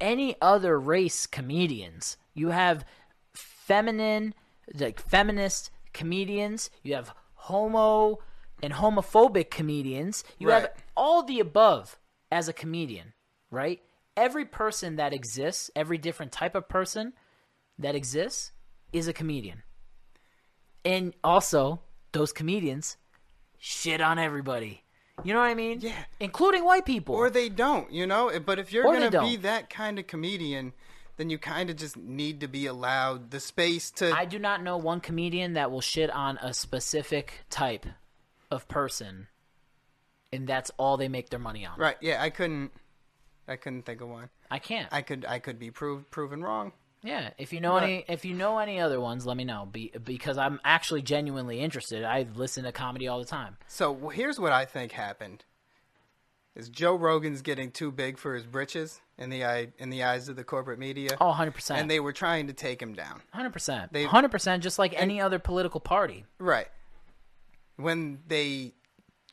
any 0.00 0.36
other 0.40 0.78
race 0.78 1.26
comedians. 1.26 2.16
You 2.34 2.48
have 2.50 2.84
feminine, 3.34 4.34
like 4.74 5.00
feminist 5.00 5.70
comedians. 5.92 6.70
You 6.82 6.94
have 6.94 7.12
homo 7.34 8.20
and 8.62 8.72
homophobic 8.74 9.50
comedians. 9.50 10.22
You 10.38 10.48
Right. 10.48 10.62
have 10.62 10.72
all 10.96 11.22
the 11.24 11.40
above 11.40 11.98
as 12.30 12.48
a 12.48 12.52
comedian, 12.52 13.14
right? 13.50 13.82
Every 14.16 14.44
person 14.44 14.96
that 14.96 15.12
exists, 15.12 15.70
every 15.74 15.98
different 15.98 16.32
type 16.32 16.54
of 16.54 16.68
person 16.68 17.14
that 17.78 17.94
exists 17.94 18.52
is 18.92 19.08
a 19.08 19.12
comedian. 19.12 19.62
And 20.84 21.14
also, 21.24 21.80
those 22.12 22.32
comedians 22.32 22.96
shit 23.58 24.00
on 24.00 24.18
everybody. 24.18 24.82
You 25.24 25.32
know 25.34 25.40
what 25.40 25.46
I 25.46 25.54
mean? 25.54 25.80
Yeah. 25.80 25.92
Including 26.20 26.64
white 26.64 26.84
people. 26.86 27.14
or 27.14 27.30
they 27.30 27.48
don't, 27.48 27.92
you 27.92 28.06
know. 28.06 28.30
But 28.44 28.58
if 28.58 28.72
you're 28.72 28.84
gonna 28.84 29.10
be 29.22 29.36
that 29.36 29.68
kind 29.70 29.98
of 29.98 30.06
comedian, 30.06 30.72
then 31.16 31.28
you 31.30 31.38
kind 31.38 31.68
of 31.70 31.76
just 31.76 31.96
need 31.96 32.40
to 32.40 32.48
be 32.48 32.66
allowed 32.66 33.30
the 33.30 33.38
space 33.40 33.90
to. 33.92 34.10
I 34.12 34.24
do 34.24 34.38
not 34.38 34.62
know 34.62 34.76
one 34.78 35.00
comedian 35.00 35.52
that 35.52 35.70
will 35.70 35.80
shit 35.82 36.10
on 36.10 36.38
a 36.38 36.54
specific 36.54 37.44
type 37.50 37.86
of 38.50 38.66
person, 38.68 39.28
and 40.32 40.46
that's 40.48 40.70
all 40.78 40.96
they 40.96 41.08
make 41.08 41.28
their 41.30 41.38
money 41.38 41.64
on. 41.66 41.78
right? 41.78 41.96
Yeah, 42.00 42.20
I 42.22 42.30
couldn't. 42.30 42.72
I 43.46 43.56
couldn't 43.56 43.82
think 43.82 44.00
of 44.00 44.08
one. 44.08 44.30
I 44.50 44.58
can't. 44.58 44.88
I 44.90 45.02
could. 45.02 45.24
I 45.28 45.38
could 45.38 45.58
be 45.58 45.70
proved 45.70 46.10
proven 46.10 46.42
wrong. 46.42 46.72
Yeah, 47.02 47.30
if 47.38 47.52
you 47.52 47.60
know 47.60 47.74
Right. 47.74 47.82
any, 47.82 48.04
if 48.08 48.24
you 48.24 48.34
know 48.34 48.58
any 48.58 48.80
other 48.80 49.00
ones, 49.00 49.26
let 49.26 49.36
me 49.36 49.44
know. 49.44 49.66
Be, 49.70 49.92
because 50.04 50.38
I'm 50.38 50.60
actually 50.64 51.02
genuinely 51.02 51.60
interested. 51.60 52.04
I 52.04 52.26
listen 52.34 52.64
to 52.64 52.72
comedy 52.72 53.08
all 53.08 53.18
the 53.18 53.24
time. 53.24 53.56
So 53.66 54.08
here's 54.10 54.38
what 54.38 54.52
I 54.52 54.64
think 54.64 54.92
happened: 54.92 55.44
is 56.54 56.68
Joe 56.68 56.94
Rogan's 56.94 57.42
getting 57.42 57.70
too 57.70 57.90
big 57.90 58.18
for 58.18 58.34
his 58.34 58.44
britches 58.46 59.00
in 59.18 59.30
the 59.30 59.44
eye 59.44 59.68
in 59.78 59.90
the 59.90 60.02
eyes 60.04 60.28
of 60.28 60.36
the 60.36 60.44
corporate 60.44 60.78
media, 60.78 61.16
Oh, 61.20 61.28
100 61.28 61.52
percent. 61.54 61.80
and 61.80 61.90
they 61.90 62.00
were 62.00 62.12
trying 62.12 62.46
to 62.46 62.52
take 62.52 62.80
him 62.80 62.94
down. 62.94 63.20
Hundred 63.32 63.52
percent. 63.52 63.92
They- 63.92 64.04
Hundred 64.04 64.30
percent. 64.30 64.62
Just 64.62 64.78
like 64.78 64.94
any 64.96 65.20
other 65.20 65.38
political 65.38 65.80
party. 65.80 66.24
Right. 66.38 66.68
When 67.76 68.20
they 68.28 68.74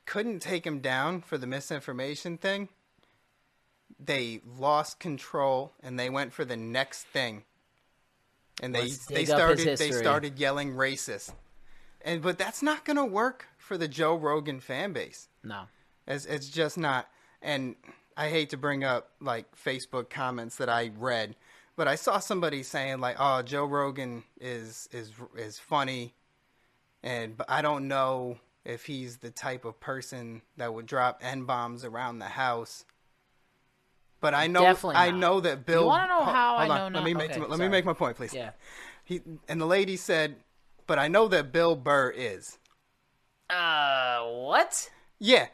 couldn't 0.05 0.39
take 0.39 0.65
him 0.65 0.79
down 0.79 1.21
for 1.21 1.37
the 1.37 1.45
misinformation 1.45 2.37
thing, 2.37 2.69
they 3.99 4.41
lost 4.57 4.99
control 4.99 5.73
and 5.83 5.99
they 5.99 6.09
went 6.09 6.33
for 6.33 6.45
the 6.45 6.57
next 6.57 7.03
thing. 7.03 7.43
And 8.61 8.75
they 8.75 8.81
Let's 8.81 9.05
they 9.05 9.25
dig 9.25 9.29
up 9.31 9.49
his 9.49 9.61
started 9.61 9.77
they 9.77 9.91
started 9.91 10.39
yelling 10.39 10.73
racist. 10.73 11.31
And 12.01 12.21
but 12.21 12.37
that's 12.37 12.61
not 12.61 12.85
going 12.85 12.97
to 12.97 13.05
work 13.05 13.47
for 13.57 13.77
the 13.77 13.87
Joe 13.87 14.15
Rogan 14.15 14.59
fan 14.59 14.93
base. 14.93 15.27
No. 15.43 15.63
It's 16.07 16.25
it's 16.25 16.49
just 16.49 16.77
not. 16.77 17.07
And 17.41 17.75
I 18.17 18.29
hate 18.29 18.49
to 18.49 18.57
bring 18.57 18.83
up 18.83 19.11
like 19.21 19.45
Facebook 19.55 20.09
comments 20.09 20.57
that 20.57 20.69
I 20.69 20.91
read, 20.97 21.35
but 21.75 21.87
I 21.87 21.95
saw 21.95 22.19
somebody 22.19 22.63
saying 22.63 22.99
like, 22.99 23.15
"Oh, 23.19 23.41
Joe 23.41 23.65
Rogan 23.65 24.23
is 24.41 24.89
is 24.91 25.11
is 25.37 25.57
funny," 25.57 26.13
and 27.01 27.37
but 27.37 27.49
I 27.49 27.61
don't 27.61 27.87
know 27.87 28.37
if 28.65 28.85
he's 28.85 29.17
the 29.17 29.31
type 29.31 29.63
of 29.63 29.79
person 29.79 30.41
that 30.57 30.73
would 30.73 30.85
drop 30.85 31.19
n 31.23 31.45
bombs 31.45 31.85
around 31.85 32.19
the 32.19 32.25
house. 32.25 32.83
But 34.21 34.33
I 34.33 34.47
know 34.47 34.61
Definitely 34.61 34.95
I 34.97 35.11
not. 35.11 35.19
know 35.19 35.39
that 35.41 35.65
Bill. 35.65 35.81
You 35.83 35.87
wanna 35.87 36.07
know 36.07 36.23
Ho- 36.23 36.31
how 36.31 36.55
I 36.57 36.59
hold 36.67 36.71
on, 36.71 36.77
know 36.77 36.83
Let 36.83 36.91
not- 36.93 37.03
me 37.05 37.13
make 37.13 37.31
okay, 37.31 37.39
let 37.39 37.59
me 37.59 37.67
make 37.69 37.85
my 37.85 37.93
point, 37.93 38.17
please. 38.17 38.33
Yeah. 38.33 38.51
He 39.05 39.21
and 39.47 39.59
the 39.61 39.65
lady 39.65 39.95
said, 39.95 40.35
"But 40.87 40.99
I 40.99 41.07
know 41.07 41.27
that 41.29 41.51
Bill 41.51 41.75
Burr 41.75 42.09
is." 42.09 42.57
Uh, 43.49 44.23
what? 44.25 44.89
Yeah. 45.19 45.47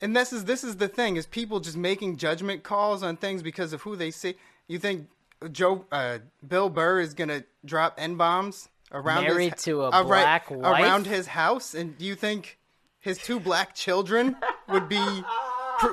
And 0.00 0.16
this 0.16 0.32
is 0.32 0.44
this 0.44 0.62
is 0.62 0.76
the 0.76 0.88
thing 0.88 1.16
is 1.16 1.26
people 1.26 1.60
just 1.60 1.76
making 1.76 2.16
judgment 2.18 2.62
calls 2.62 3.02
on 3.02 3.16
things 3.16 3.42
because 3.42 3.72
of 3.72 3.82
who 3.82 3.96
they 3.96 4.10
see. 4.10 4.34
You 4.68 4.78
think 4.78 5.08
Joe 5.50 5.84
uh, 5.90 6.18
Bill 6.46 6.68
Burr 6.68 7.00
is 7.00 7.14
gonna 7.14 7.44
drop 7.64 7.94
n 7.98 8.16
bombs 8.16 8.68
around 8.92 9.24
Married 9.24 9.54
his, 9.54 9.62
to 9.64 9.82
a 9.82 9.90
uh, 9.90 10.02
right, 10.02 10.22
black 10.22 10.50
wife? 10.50 10.60
around 10.82 11.06
his 11.06 11.28
house, 11.28 11.74
and 11.74 11.96
do 11.98 12.04
you 12.04 12.14
think 12.14 12.58
his 13.00 13.18
two 13.18 13.40
black 13.40 13.74
children 13.74 14.36
would 14.68 14.88
be 14.88 15.22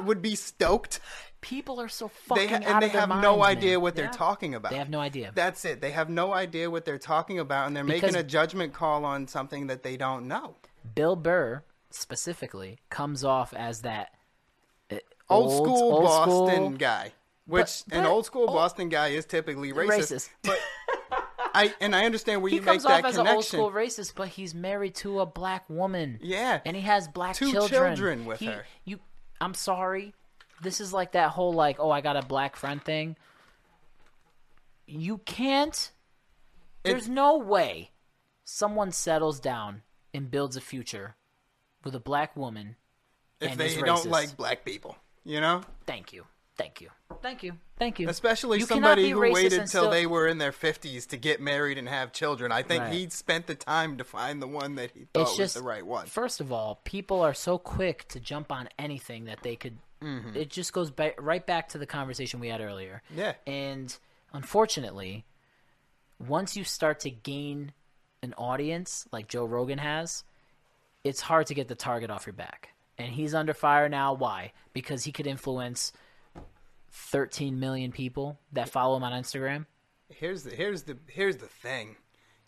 would 0.04 0.22
be 0.22 0.36
stoked? 0.36 1.00
People 1.46 1.80
are 1.80 1.88
so 1.88 2.08
They 2.36 2.48
fucking 2.48 2.50
ha- 2.50 2.56
out 2.56 2.64
and 2.66 2.82
they 2.82 2.86
of 2.88 2.92
their 2.94 3.02
have 3.02 3.22
no 3.22 3.44
idea 3.44 3.74
man. 3.74 3.82
what 3.82 3.96
they're 3.96 4.06
Yeah. 4.06 4.12
talking 4.12 4.56
about. 4.56 4.72
They 4.72 4.80
have 4.80 4.90
no 4.90 5.00
idea. 5.00 5.32
That's 5.36 5.64
it. 5.64 5.80
They 5.80 5.92
have 5.92 6.10
no 6.10 6.34
idea 6.34 6.72
what 6.72 6.86
they're 6.86 6.98
talking 6.98 7.38
about, 7.38 7.68
and 7.68 7.76
they're 7.78 7.84
Because- 7.84 8.02
making 8.14 8.16
a 8.16 8.24
judgment 8.24 8.74
call 8.74 9.06
on 9.06 9.28
something 9.28 9.68
that 9.68 9.84
they 9.84 9.96
don't 9.96 10.28
know. 10.28 10.56
Bill 10.96 11.16
Burr 11.16 11.64
specifically 11.92 12.80
comes 12.90 13.24
off 13.24 13.54
as 13.54 13.82
that 13.82 14.12
uh, 14.92 14.96
old, 15.30 15.52
school 15.54 15.94
old 15.94 16.04
Boston 16.04 16.56
school- 16.56 16.70
guy, 16.72 17.14
which 17.46 17.84
But- 17.88 17.98
an 18.00 18.06
old 18.06 18.26
school 18.26 18.46
oh. 18.50 18.54
Boston 18.54 18.90
guy 18.90 19.10
is 19.10 19.26
typically 19.26 19.72
racist. 19.72 20.12
Racist. 20.12 20.30
But 20.44 20.60
I 21.54 21.74
and 21.80 21.96
I 21.96 22.06
understand 22.06 22.42
where 22.42 22.50
He 22.50 22.56
you 22.56 22.62
make 22.62 22.66
comes 22.82 22.86
off 22.86 23.02
that 23.04 23.06
as 23.06 23.18
an 23.18 23.28
old 23.28 23.46
school 23.46 23.72
racist, 23.72 24.14
but 24.16 24.30
he's 24.30 24.54
married 24.56 24.96
to 24.96 25.20
a 25.22 25.26
black 25.26 25.70
woman. 25.70 26.20
Yeah. 26.22 26.60
and 26.66 26.76
he 26.76 26.82
has 26.82 27.08
black 27.08 27.36
Two 27.36 27.52
children. 27.52 27.96
children 27.96 28.26
with 28.26 28.40
He- 28.40 28.48
her. 28.48 28.66
You, 28.84 29.00
I'm 29.40 29.54
sorry. 29.54 30.14
This 30.62 30.80
is 30.82 30.94
like 30.94 31.12
that 31.14 31.30
whole 31.32 31.54
like, 31.54 31.78
oh, 31.80 31.92
I 31.92 32.02
got 32.02 32.16
a 32.16 32.22
black 32.26 32.56
friend 32.56 32.84
thing. 32.84 33.16
You 34.88 35.18
can't. 35.20 35.92
There's 36.84 37.10
no 37.10 37.38
way 37.38 37.92
someone 38.44 38.92
settles 38.92 39.40
down 39.40 39.82
and 40.14 40.30
builds 40.30 40.56
a 40.56 40.62
future 40.62 41.16
with 41.84 41.96
a 41.96 42.00
black 42.00 42.36
woman. 42.36 42.76
if 43.42 43.58
they 43.58 43.76
don't 43.82 44.06
like 44.10 44.38
black 44.38 44.64
people, 44.64 44.96
you 45.24 45.42
know, 45.42 45.62
Thank 45.88 46.14
you, 46.14 46.26
thank 46.58 46.80
you, 46.82 46.90
thank 47.22 47.42
you, 47.44 47.54
thank 47.78 48.00
you. 48.00 48.08
especially 48.08 48.60
You 48.60 48.66
somebody 48.66 49.10
who 49.10 49.20
waited 49.20 49.54
and 49.54 49.70
till 49.70 49.82
still- 49.84 49.92
they 49.92 50.06
were 50.06 50.28
in 50.28 50.38
their 50.38 50.52
fifties 50.52 51.08
to 51.08 51.18
get 51.18 51.42
married 51.42 51.78
and 51.80 51.90
have 51.90 52.12
children. 52.14 52.52
I 52.52 52.62
think 52.64 52.84
Right. 52.84 52.94
he 52.94 53.10
spent 53.10 53.48
the 53.48 53.56
time 53.56 53.98
to 53.98 54.04
find 54.04 54.42
the 54.42 54.48
one 54.48 54.76
that 54.76 54.92
he 54.92 55.06
thought 55.14 55.38
was 55.38 55.54
the 55.56 55.62
right 55.64 55.86
one. 55.86 56.06
First 56.06 56.40
of 56.40 56.52
all, 56.52 56.80
people 56.86 57.22
are 57.22 57.34
so 57.34 57.58
quick 57.58 58.08
to 58.10 58.20
jump 58.20 58.52
on 58.52 58.70
anything 58.80 59.26
that 59.26 59.42
they 59.42 59.56
could. 59.56 59.80
Mm-hmm. 60.06 60.38
It 60.38 60.50
just 60.50 60.72
goes 60.72 60.92
ba- 60.92 61.14
right 61.18 61.46
back 61.46 61.70
to 61.70 61.78
the 61.80 61.86
conversation 61.88 62.40
we 62.40 62.50
had 62.50 62.62
earlier. 62.62 63.02
Yeah. 63.16 63.34
And 63.48 63.96
unfortunately, 64.34 65.26
once 66.20 66.56
you 66.56 66.64
start 66.64 67.00
to 67.02 67.10
gain 67.10 67.74
an 68.22 68.34
audience 68.38 69.08
like 69.12 69.28
Joe 69.28 69.46
Rogan 69.46 69.80
has, 69.80 70.24
it's 71.04 71.22
hard 71.22 71.48
to 71.48 71.56
get 71.56 71.68
the 71.68 71.76
target 71.76 72.10
off 72.10 72.26
your 72.28 72.34
back. 72.34 72.70
And 72.98 73.12
he's 73.12 73.34
under 73.34 73.54
fire 73.54 73.90
now. 73.90 74.14
Why? 74.14 74.54
Because 74.74 75.04
he 75.04 75.12
could 75.12 75.28
influence 75.28 75.92
13 76.92 77.60
million 77.60 77.92
people 77.92 78.40
that 78.54 78.70
follow 78.70 78.96
him 78.96 79.04
on 79.04 79.12
Instagram. 79.12 79.66
Here's 80.10 80.44
the 80.44 80.52
here's 80.56 80.84
the 80.84 80.98
here's 81.08 81.38
the 81.38 81.48
thing. 81.48 81.98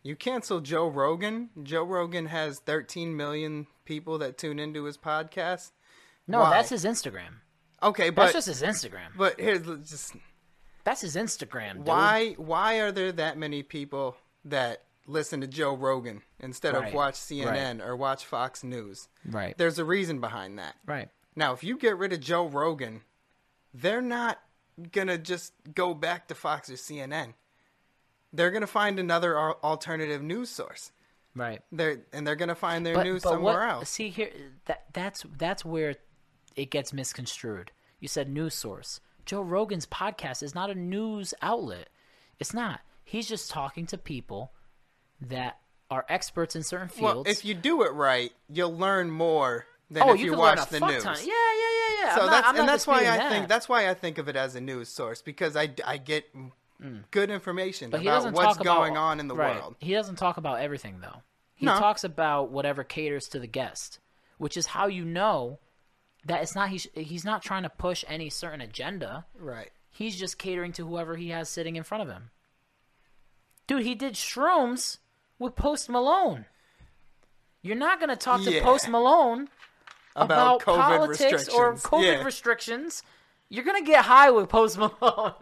You 0.03 0.15
cancel 0.15 0.61
Joe 0.61 0.87
Rogan. 0.87 1.49
Joe 1.63 1.83
Rogan 1.83 2.27
has 2.27 2.59
13 2.59 3.17
million 3.17 3.67
people 3.83 4.19
that 4.19 4.37
tune 4.37 4.59
into 4.59 4.85
his 4.85 4.97
podcast. 4.97 5.71
No, 6.27 6.41
Why? 6.41 6.51
that's 6.51 6.69
his 6.69 6.85
Instagram. 6.85 7.41
Okay, 7.83 8.09
but 8.09 8.31
That's 8.33 8.45
just 8.45 8.47
his 8.47 8.61
Instagram. 8.61 9.09
but 9.17 9.39
here's 9.39 9.61
just 9.89 10.15
That's 10.83 11.01
his 11.01 11.15
Instagram. 11.15 11.73
Dude. 11.77 11.85
why 11.87 12.33
why 12.37 12.79
are 12.79 12.91
there 12.91 13.11
that 13.11 13.37
many 13.37 13.61
people 13.63 14.17
that 14.45 14.83
listen 15.05 15.41
to 15.41 15.47
Joe 15.47 15.75
Rogan 15.75 16.21
instead 16.39 16.73
Right, 16.73 16.87
of 16.89 16.93
watch 16.93 17.15
CNN 17.15 17.85
or 17.85 17.95
watch 17.95 18.25
Fox 18.25 18.63
News? 18.63 19.07
Right. 19.25 19.57
There's 19.57 19.79
a 19.79 19.85
reason 19.85 20.19
behind 20.19 20.57
that. 20.59 20.75
Right. 20.85 21.09
Now, 21.35 21.53
if 21.53 21.63
you 21.63 21.77
get 21.77 21.97
rid 21.97 22.13
of 22.13 22.19
Joe 22.19 22.47
Rogan, 22.47 23.01
they're 23.73 24.01
not 24.01 24.39
gonna 24.91 25.17
just 25.17 25.53
go 25.75 25.93
back 25.93 26.27
to 26.29 26.35
Fox 26.35 26.69
or 26.69 26.73
CNN. 26.73 27.33
They're 28.33 28.51
gonna 28.51 28.67
find 28.67 28.99
another 28.99 29.37
alternative 29.37 30.21
news 30.23 30.49
source. 30.49 30.91
Right. 31.35 31.61
They're 31.71 31.99
and 32.11 32.25
they're 32.25 32.35
gonna 32.35 32.55
find 32.55 32.83
their 32.85 33.03
news 33.03 33.23
what- 33.23 33.31
somewhere 33.33 33.63
else. 33.63 33.89
See 33.89 34.09
here, 34.09 34.31
that 34.65 34.85
that's 34.93 35.23
that's 35.37 35.63
where 35.63 35.95
it 36.57 36.71
gets 36.71 36.91
misconstrued. 36.91 37.71
You 37.99 38.07
said 38.07 38.29
news 38.29 38.53
source. 38.53 38.99
Joe 39.25 39.41
Rogan's 39.41 39.85
podcast 39.85 40.43
is 40.43 40.53
not 40.55 40.69
a 40.69 40.75
news 40.75 41.33
outlet. 41.41 41.89
It's 42.39 42.53
not. 42.53 42.81
He's 43.03 43.27
just 43.27 43.49
talking 43.49 43.85
to 43.87 43.97
people 43.97 44.51
that 45.21 45.59
are 45.89 46.05
experts 46.09 46.55
in 46.55 46.63
certain 46.63 46.89
fields. 46.89 47.15
Well, 47.15 47.23
if 47.25 47.45
you 47.45 47.53
do 47.53 47.83
it 47.83 47.93
right, 47.93 48.31
you'll 48.49 48.75
learn 48.75 49.09
more 49.09 49.65
than 49.89 50.03
oh, 50.03 50.13
if 50.13 50.19
you, 50.19 50.31
you, 50.31 50.37
watch 50.37 50.67
the 50.69 50.79
news. 50.79 51.03
ton. 51.03 51.15
Yeah, 51.21 51.25
yeah, 51.25 51.31
yeah, 51.31 52.05
yeah. 52.05 52.15
So 52.15 52.21
I'm 52.21 52.25
not- 52.27 52.31
that's 52.31 52.47
I'm 52.47 52.59
and 52.59 52.69
that's 52.69 52.87
why 52.87 52.95
I 52.95 52.99
disputing 53.03 53.29
think 53.29 53.47
that's 53.47 53.69
why 53.69 53.89
I 53.89 53.93
think 53.93 54.17
of 54.17 54.27
it 54.27 54.35
as 54.35 54.55
a 54.55 54.61
news 54.61 54.89
source 54.89 55.21
because 55.21 55.55
I, 55.55 55.69
I 55.85 55.97
get 55.97 56.25
good 57.11 57.29
information 57.29 57.89
Mm. 57.89 57.91
But 57.91 58.01
about 58.01 58.33
what's 58.33 58.55
about, 58.57 58.63
going 58.63 58.97
on 58.97 59.19
in 59.19 59.27
the 59.27 59.35
right. 59.35 59.55
world. 59.55 59.75
He 59.79 59.93
doesn't 59.93 60.17
talk 60.17 60.37
about 60.37 60.59
everything 60.59 60.99
though. 61.01 61.21
He 61.55 61.65
No. 61.65 61.77
talks 61.77 62.03
about 62.03 62.51
whatever 62.51 62.83
caters 62.83 63.27
to 63.29 63.39
the 63.39 63.47
guest, 63.47 63.99
which 64.37 64.57
is 64.57 64.67
how 64.67 64.87
you 64.87 65.03
know 65.03 65.59
that 66.27 66.41
it's 66.43 66.55
not 66.55 66.69
he's 66.69 66.87
he's 66.93 67.25
not 67.25 67.41
trying 67.41 67.63
to 67.63 67.69
push 67.69 68.05
any 68.07 68.29
certain 68.29 68.61
agenda. 68.61 69.25
Right. 69.39 69.71
He's 69.89 70.15
just 70.15 70.37
catering 70.37 70.71
to 70.73 70.87
whoever 70.87 71.15
he 71.15 71.29
has 71.29 71.49
sitting 71.49 71.75
in 71.75 71.83
front 71.83 72.03
of 72.03 72.09
him. 72.09 72.29
Dude, 73.65 73.83
he 73.83 73.95
did 73.95 74.13
shrooms 74.13 74.99
with 75.39 75.55
Post 75.55 75.89
Malone. 75.89 76.45
You're 77.61 77.75
not 77.75 77.99
going 77.99 78.09
to 78.09 78.15
talk 78.15 78.43
to 78.43 78.51
Yeah. 78.51 78.63
Post 78.63 78.87
Malone 78.87 79.49
About 80.15 80.61
about, 80.61 80.61
COVID 80.61 80.75
politics 80.97 81.49
or. 81.49 81.73
COVID 81.73 82.03
Yeah. 82.03 82.23
restrictions. 82.23 83.03
You're 83.49 83.63
going 83.65 83.83
to 83.83 83.85
get 83.89 84.05
high 84.05 84.29
with 84.31 84.49
Post 84.49 84.77
Malone. 84.79 85.33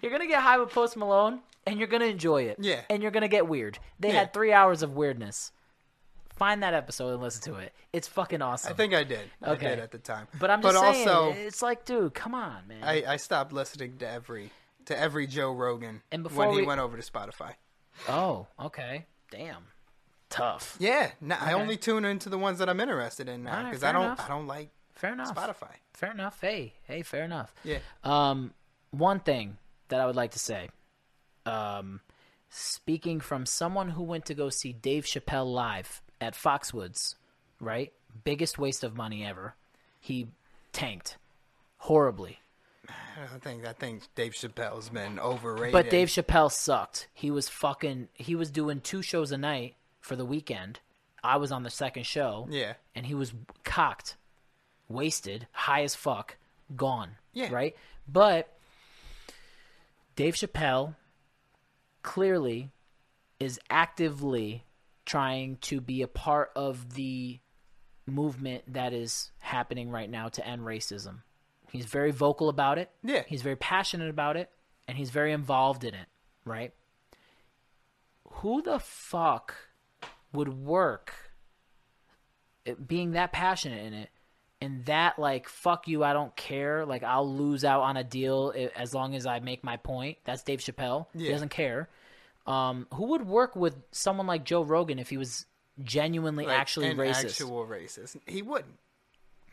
you're 0.00 0.10
going 0.10 0.22
to 0.22 0.28
get 0.28 0.42
high 0.42 0.58
with 0.58 0.70
Post 0.70 0.96
Malone 0.96 1.40
and 1.66 1.78
you're 1.78 1.88
going 1.88 2.02
to 2.02 2.08
enjoy 2.08 2.44
it. 2.44 2.58
Yeah. 2.60 2.82
And 2.88 3.02
you're 3.02 3.10
going 3.12 3.22
to 3.22 3.28
get 3.28 3.48
weird. 3.48 3.78
They 3.98 4.08
Yeah. 4.12 4.20
had 4.20 4.32
3 4.32 4.52
hours 4.52 4.82
of 4.82 4.94
weirdness. 4.94 5.52
Find 6.36 6.62
that 6.62 6.74
episode 6.74 7.14
and 7.14 7.22
listen 7.22 7.42
to 7.52 7.58
it. 7.58 7.72
It's 7.92 8.06
fucking 8.08 8.42
awesome. 8.42 8.72
I 8.72 8.76
think 8.76 8.92
I 8.94 9.04
did. 9.04 9.30
I 9.42 9.50
Okay. 9.52 9.68
did 9.70 9.78
at 9.80 9.90
the 9.90 9.98
time. 9.98 10.28
but 10.38 10.50
I'm 10.50 10.60
just 10.62 10.74
but 10.74 10.92
saying, 10.92 11.08
also, 11.08 11.32
it's 11.32 11.62
like, 11.62 11.84
dude, 11.84 12.12
come 12.14 12.34
on, 12.34 12.68
man. 12.68 12.82
I, 12.84 13.04
I 13.14 13.16
stopped 13.16 13.52
listening 13.52 13.96
to 13.98 14.08
every 14.08 14.50
to 14.86 14.98
every 14.98 15.26
Joe 15.26 15.52
Rogan 15.52 16.02
And 16.12 16.22
before 16.22 16.46
when 16.46 16.54
he 16.54 16.60
we- 16.60 16.66
went 16.66 16.80
over 16.80 16.96
to 16.96 17.02
Spotify. 17.10 17.54
oh, 18.08 18.46
okay, 18.60 19.06
damn, 19.30 19.64
tough. 20.30 20.76
Yeah, 20.78 21.10
no, 21.20 21.36
I 21.40 21.54
only 21.54 21.76
tune 21.76 22.04
into 22.04 22.28
the 22.28 22.38
ones 22.38 22.58
that 22.58 22.68
I'm 22.68 22.78
interested 22.80 23.28
in 23.28 23.42
now 23.44 23.64
because 23.64 23.80
fair 23.80 23.88
I 23.90 23.92
don't 23.92 24.04
enough. 24.04 24.20
I 24.24 24.28
don't 24.28 24.46
like 24.46 24.70
Fair 24.94 25.12
enough. 25.14 25.34
Spotify. 25.34 25.72
Fair 25.94 26.10
enough. 26.12 26.38
Hey, 26.40 26.74
hey, 26.84 27.02
fair 27.02 27.24
enough. 27.24 27.52
Yeah. 27.64 27.78
Um, 28.04 28.52
one 28.90 29.20
thing 29.20 29.58
that 29.88 30.00
I 30.00 30.06
would 30.06 30.16
like 30.16 30.30
to 30.32 30.38
say, 30.38 30.68
um, 31.44 32.00
speaking 32.48 33.20
from 33.20 33.44
someone 33.46 33.90
who 33.90 34.02
went 34.02 34.26
to 34.26 34.34
go 34.34 34.48
see 34.50 34.72
Dave 34.72 35.04
Chappelle 35.04 35.52
live 35.52 36.00
at 36.20 36.34
Foxwoods, 36.34 37.14
right? 37.60 37.92
Biggest 38.24 38.58
waste 38.58 38.84
of 38.84 38.96
money 38.96 39.24
ever. 39.24 39.54
He 40.00 40.28
tanked 40.72 41.16
horribly. 41.78 42.40
I 42.88 43.30
don't 43.30 43.42
think 43.42 43.66
I 43.66 43.72
think 43.72 44.02
Dave 44.14 44.32
Chappelle's 44.32 44.88
been 44.88 45.18
overrated. 45.18 45.72
But 45.72 45.90
Dave 45.90 46.08
Chappelle 46.08 46.52
sucked. 46.52 47.08
He 47.14 47.30
was 47.30 47.48
fucking. 47.48 48.08
He 48.14 48.34
was 48.34 48.50
doing 48.50 48.80
two 48.80 49.02
shows 49.02 49.32
a 49.32 49.38
night 49.38 49.74
for 50.00 50.16
the 50.16 50.24
weekend. 50.24 50.80
I 51.24 51.36
was 51.38 51.50
on 51.50 51.62
the 51.62 51.70
second 51.70 52.06
show. 52.06 52.46
Yeah. 52.50 52.74
And 52.94 53.06
he 53.06 53.14
was 53.14 53.32
cocked, 53.64 54.16
wasted, 54.88 55.46
high 55.52 55.82
as 55.82 55.94
fuck, 55.94 56.36
gone. 56.76 57.16
Yeah. 57.32 57.52
Right. 57.52 57.74
But 58.06 58.52
Dave 60.14 60.34
Chappelle 60.34 60.94
clearly 62.02 62.70
is 63.40 63.58
actively 63.68 64.62
trying 65.06 65.56
to 65.62 65.80
be 65.80 66.02
a 66.02 66.08
part 66.08 66.50
of 66.54 66.94
the 66.94 67.38
movement 68.06 68.64
that 68.72 68.92
is 68.92 69.30
happening 69.38 69.90
right 69.90 70.10
now 70.10 70.28
to 70.28 70.46
end 70.46 70.62
racism. 70.62 71.22
He's 71.72 71.86
very 71.86 72.10
vocal 72.10 72.48
about 72.48 72.78
it. 72.78 72.90
Yeah. 73.02 73.22
He's 73.26 73.42
very 73.42 73.56
passionate 73.56 74.10
about 74.10 74.36
it 74.36 74.50
and 74.86 74.96
he's 74.98 75.10
very 75.10 75.32
involved 75.32 75.84
in 75.84 75.94
it, 75.94 76.06
right? 76.44 76.72
Who 78.34 78.62
the 78.62 78.78
fuck 78.78 79.54
would 80.32 80.48
work 80.48 81.14
being 82.86 83.12
that 83.12 83.32
passionate 83.32 83.84
in 83.84 83.94
it 83.94 84.10
and 84.60 84.84
that 84.86 85.18
like 85.18 85.48
fuck 85.48 85.86
you 85.86 86.02
I 86.02 86.12
don't 86.12 86.34
care 86.34 86.84
like 86.84 87.02
I'll 87.02 87.30
lose 87.30 87.64
out 87.64 87.82
on 87.82 87.96
a 87.96 88.04
deal 88.04 88.52
eh, 88.56 88.68
as 88.74 88.92
long 88.94 89.14
as 89.14 89.26
I 89.26 89.38
make 89.40 89.62
my 89.62 89.76
point. 89.76 90.18
That's 90.24 90.42
Dave 90.42 90.60
Chappelle. 90.60 91.06
He 91.26 91.32
doesn't 91.32 91.50
care. 91.50 91.88
Um, 92.46 92.86
who 92.94 93.06
would 93.08 93.26
work 93.26 93.56
with 93.56 93.76
someone 93.92 94.26
like 94.26 94.44
Joe 94.44 94.62
Rogan 94.62 94.98
if 94.98 95.10
he 95.10 95.16
was 95.16 95.46
genuinely 95.82 96.46
Like, 96.46 96.58
actually 96.58 96.88
an 96.88 96.96
racist? 96.96 97.24
actual 97.24 97.66
racist. 97.66 98.16
He 98.26 98.40
wouldn't. 98.42 98.78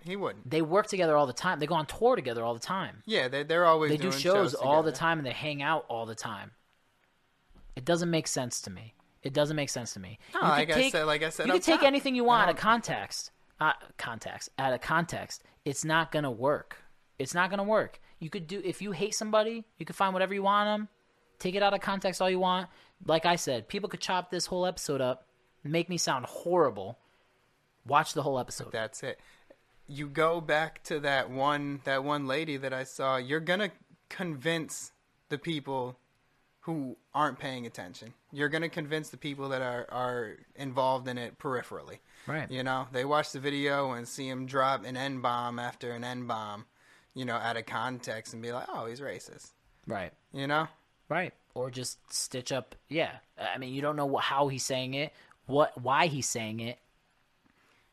He 0.06 0.16
wouldn't. 0.16 0.50
They 0.50 0.62
work 0.62 0.88
together 0.88 1.16
all 1.16 1.26
the 1.26 1.34
time. 1.34 1.60
They 1.60 1.66
go 1.66 1.76
on 1.76 1.86
tour 1.86 2.16
together 2.16 2.44
all 2.44 2.54
the 2.54 2.60
time. 2.60 3.04
Yeah, 3.06 3.30
they 3.30 3.44
they're 3.44 3.66
always 3.66 3.90
They 3.92 3.98
do 3.98 4.10
doing 4.10 4.18
shows 4.20 4.54
all 4.54 4.84
the 4.84 4.92
time 4.92 5.18
and 5.18 5.26
they 5.26 5.32
hang 5.32 5.62
out 5.64 5.86
all 5.88 6.06
the 6.06 6.16
time. 6.16 6.52
It 7.76 7.86
doesn't 7.86 8.10
make 8.12 8.28
sense 8.28 8.62
to 8.62 8.70
me. 8.70 8.94
It 9.24 9.34
doesn't 9.34 9.56
make 9.56 9.70
sense 9.70 9.94
to 9.94 10.00
me. 10.00 10.20
No, 10.34 10.42
You 10.42 10.48
like 10.48 10.70
I 10.72 10.90
said- 10.90 11.06
like 11.06 11.24
I 11.24 11.30
said 11.30 11.48
you 11.48 11.54
can 11.54 11.62
take 11.62 11.80
top, 11.80 11.88
anything 11.88 12.16
you 12.16 12.26
want 12.26 12.44
out 12.44 12.50
of 12.50 12.58
context. 12.58 13.32
Uh, 13.60 13.74
context 13.98 14.50
out 14.60 14.74
of 14.74 14.82
context. 14.82 15.44
It's 15.64 15.86
not 15.86 16.12
gonna 16.12 16.30
work. 16.32 16.78
It's 17.18 17.34
not 17.34 17.50
gonna 17.50 17.64
work. 17.64 18.02
You 18.20 18.30
could 18.30 18.46
do 18.48 18.62
if 18.64 18.82
you 18.82 18.92
hate 18.92 19.16
somebody, 19.16 19.64
you 19.78 19.86
could 19.86 19.96
find 19.96 20.14
whatever 20.14 20.34
you 20.34 20.44
want 20.44 20.68
them. 20.68 20.90
Take 21.44 21.56
it 21.56 21.62
out 21.62 21.74
of 21.74 21.82
context 21.82 22.22
all 22.22 22.30
you 22.30 22.40
want. 22.40 22.70
Like 23.06 23.26
I 23.26 23.36
said, 23.36 23.68
people 23.68 23.90
could 23.90 24.00
chop 24.00 24.32
this 24.32 24.46
whole 24.46 24.66
episode 24.66 25.02
up, 25.02 25.28
make 25.62 25.90
me 25.90 25.98
sound 25.98 26.26
horrible. 26.26 26.98
Watch 27.86 28.14
the 28.14 28.24
whole 28.24 28.40
episode. 28.40 28.72
That's 28.72 29.04
it. 29.04 29.20
You 29.86 30.08
go 30.08 30.40
back 30.40 30.82
to 30.84 31.02
that 31.02 31.30
one 31.30 31.82
that 31.84 32.06
one 32.06 32.28
lady 32.28 32.56
that 32.56 32.72
I 32.72 32.86
saw. 32.86 33.18
You're 33.18 33.42
gonna 33.42 33.72
convince 34.08 34.94
the 35.28 35.38
people 35.38 35.98
who 36.62 36.96
aren't 37.14 37.40
paying 37.40 37.66
attention. 37.66 38.14
You're 38.32 38.48
gonna 38.48 38.70
convince 38.70 39.10
the 39.10 39.18
people 39.18 39.50
that 39.50 39.62
are 39.62 39.86
are 39.92 40.38
involved 40.56 41.10
in 41.10 41.18
it 41.18 41.40
peripherally. 41.40 41.98
Right. 42.26 42.50
You 42.50 42.64
know, 42.64 42.88
they 42.94 43.04
watch 43.04 43.34
the 43.34 43.42
video 43.42 43.92
and 43.92 44.08
see 44.08 44.30
him 44.30 44.46
drop 44.46 44.86
an 44.86 44.96
N 44.96 45.20
bomb 45.20 45.60
after 45.60 45.92
an 45.92 46.06
N 46.06 46.26
bomb, 46.26 46.68
you 47.14 47.26
know, 47.26 47.36
out 47.36 47.58
of 47.58 47.66
context 47.66 48.32
and 48.32 48.42
be 48.42 48.54
like, 48.54 48.68
"Oh, 48.70 48.86
he's 48.86 49.02
racist." 49.02 49.52
Right. 49.86 50.14
You 50.32 50.48
know? 50.48 50.70
Right. 51.14 51.32
Or 51.54 51.70
just 51.70 52.00
stitch 52.12 52.52
up. 52.52 52.76
Yeah. 52.90 53.12
I 53.40 53.60
mean, 53.60 53.72
you 53.72 53.84
don't 53.84 53.96
know 53.96 54.18
how 54.18 54.48
he's 54.48 54.66
saying 54.66 54.96
it, 54.96 55.14
what, 55.46 55.80
why 55.80 56.08
he's 56.08 56.28
saying 56.28 56.60
it. 56.60 56.80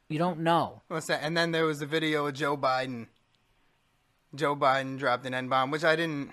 You 0.08 0.18
don't 0.18 0.40
know. 0.40 0.80
What's 0.88 1.06
that? 1.08 1.20
And 1.22 1.36
then 1.36 1.52
there 1.52 1.66
was 1.66 1.80
the 1.80 1.86
video 1.86 2.26
of 2.26 2.32
Joe 2.34 2.56
Biden. 2.56 3.08
Joe 4.34 4.56
Biden 4.56 4.98
dropped 4.98 5.26
an 5.26 5.34
N 5.34 5.48
bomb, 5.48 5.70
which 5.70 5.84
I 5.84 5.96
didn't. 5.96 6.32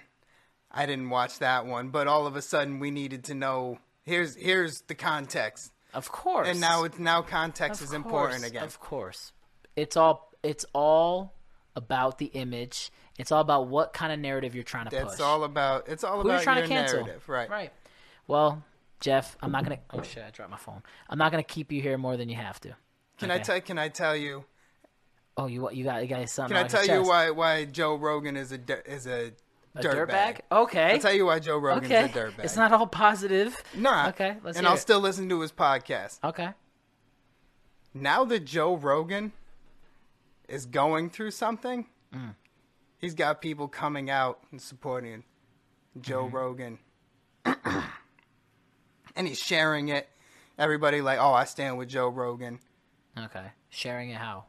I 0.72 0.86
didn't 0.86 1.10
watch 1.10 1.40
that 1.40 1.66
one, 1.66 1.90
but 1.90 2.08
all 2.08 2.26
of 2.26 2.36
a 2.38 2.42
sudden 2.42 2.80
we 2.80 2.90
needed 2.90 3.26
to 3.26 3.36
know. 3.36 3.80
Here's 4.04 4.36
here's 4.36 4.82
the 4.82 4.96
context, 4.96 5.74
Of 5.94 6.12
course. 6.12 6.48
and 6.48 6.62
now 6.62 6.86
it's 6.86 6.98
now 6.98 7.22
context 7.22 7.82
Of 7.82 7.88
is 7.88 7.94
important 7.94 8.46
again. 8.46 8.64
Of 8.64 8.80
course. 8.80 9.34
It's 9.76 9.98
all. 9.98 10.32
It's 10.42 10.66
all 10.74 11.34
about 11.76 12.18
the 12.18 12.28
image. 12.28 12.92
It's 13.18 13.32
all 13.32 13.42
about 13.42 13.68
what 13.68 13.94
kind 13.94 14.12
of 14.14 14.20
narrative 14.20 14.54
you're 14.56 14.64
trying 14.64 14.86
to 14.86 14.92
That's 14.92 15.04
push. 15.06 15.14
It's 15.14 15.22
all 15.22 15.44
about. 15.44 15.88
It's 15.88 16.04
all 16.04 16.16
Who 16.22 16.22
about 16.22 16.34
you're 16.34 16.44
trying 16.44 16.58
your 16.58 16.68
to 16.68 16.74
cancel. 16.74 17.00
narrative, 17.02 17.28
right? 17.30 17.50
Right. 17.50 17.74
Well, 18.28 18.64
Jeff, 19.00 19.36
I'm 19.42 19.52
not 19.52 19.64
gonna. 19.64 19.80
Oh 19.92 20.02
shit! 20.02 20.24
I 20.26 20.30
dropped 20.32 20.52
my 20.52 20.58
phone. 20.58 20.84
I'm 21.10 21.18
not 21.18 21.32
gonna 21.32 21.44
keep 21.44 21.72
you 21.72 21.82
here 21.82 21.98
more 21.98 22.16
than 22.18 22.30
you 22.30 22.36
have 22.36 22.60
to. 22.62 22.76
Can 23.18 23.32
I 23.32 23.40
tell? 23.40 23.60
Can 23.62 23.78
I 23.80 23.90
tell 23.90 24.16
you? 24.16 24.46
Oh, 25.38 25.48
you 25.48 25.62
what? 25.62 25.76
You 25.76 25.84
got 25.84 26.02
you 26.02 26.08
got 26.08 26.28
something. 26.30 26.56
Can 26.56 26.66
I 26.66 26.68
tell 26.68 26.86
you 26.86 27.04
why 27.08 27.30
why 27.32 27.66
Joe 27.66 27.96
Rogan 27.96 28.36
is 28.38 28.52
a 28.52 28.60
is 28.92 29.06
a, 29.08 29.32
A 29.76 29.82
dirtbag? 29.82 30.08
dirtbag? 30.08 30.40
Okay. 30.52 30.92
I'll 30.94 31.00
tell 31.00 31.14
you 31.14 31.26
why 31.28 31.40
Joe 31.40 31.58
Rogan's 31.58 31.92
okay. 31.92 32.06
a 32.06 32.10
dirtbag. 32.10 32.44
It's 32.44 32.56
not 32.56 32.72
all 32.72 32.88
positive. 32.88 33.56
Nah. 33.76 34.10
Okay. 34.10 34.38
Let's 34.44 34.58
and 34.58 34.68
I'll 34.68 34.76
it. 34.76 34.80
still 34.80 35.00
listen 35.00 35.30
to 35.30 35.42
his 35.42 35.52
podcast. 35.52 36.20
Okay. 36.24 36.50
now 37.94 38.26
that 38.26 38.46
Joe 38.46 38.76
Rogan 38.76 39.32
is 40.48 40.66
going 40.66 41.10
through 41.10 41.32
something, 41.32 41.86
Mm. 42.14 42.36
He's 42.98 43.14
got 43.14 43.42
people 43.42 43.68
coming 43.68 44.10
out 44.10 44.40
and 44.52 44.62
supporting 44.62 45.24
Joe 46.00 46.26
Mm-hmm. 46.26 46.36
Rogan. 46.36 46.80
and 49.16 49.28
he's 49.28 49.40
sharing 49.40 49.90
it. 49.90 50.08
Everybody 50.58 51.02
like, 51.02 51.20
"Oh, 51.20 51.34
I 51.34 51.46
stand 51.46 51.78
with 51.78 51.90
Joe 51.90 52.08
Rogan." 52.10 52.60
Okay. 53.18 53.46
Sharing 53.70 54.10
it 54.12 54.18
how? 54.18 54.46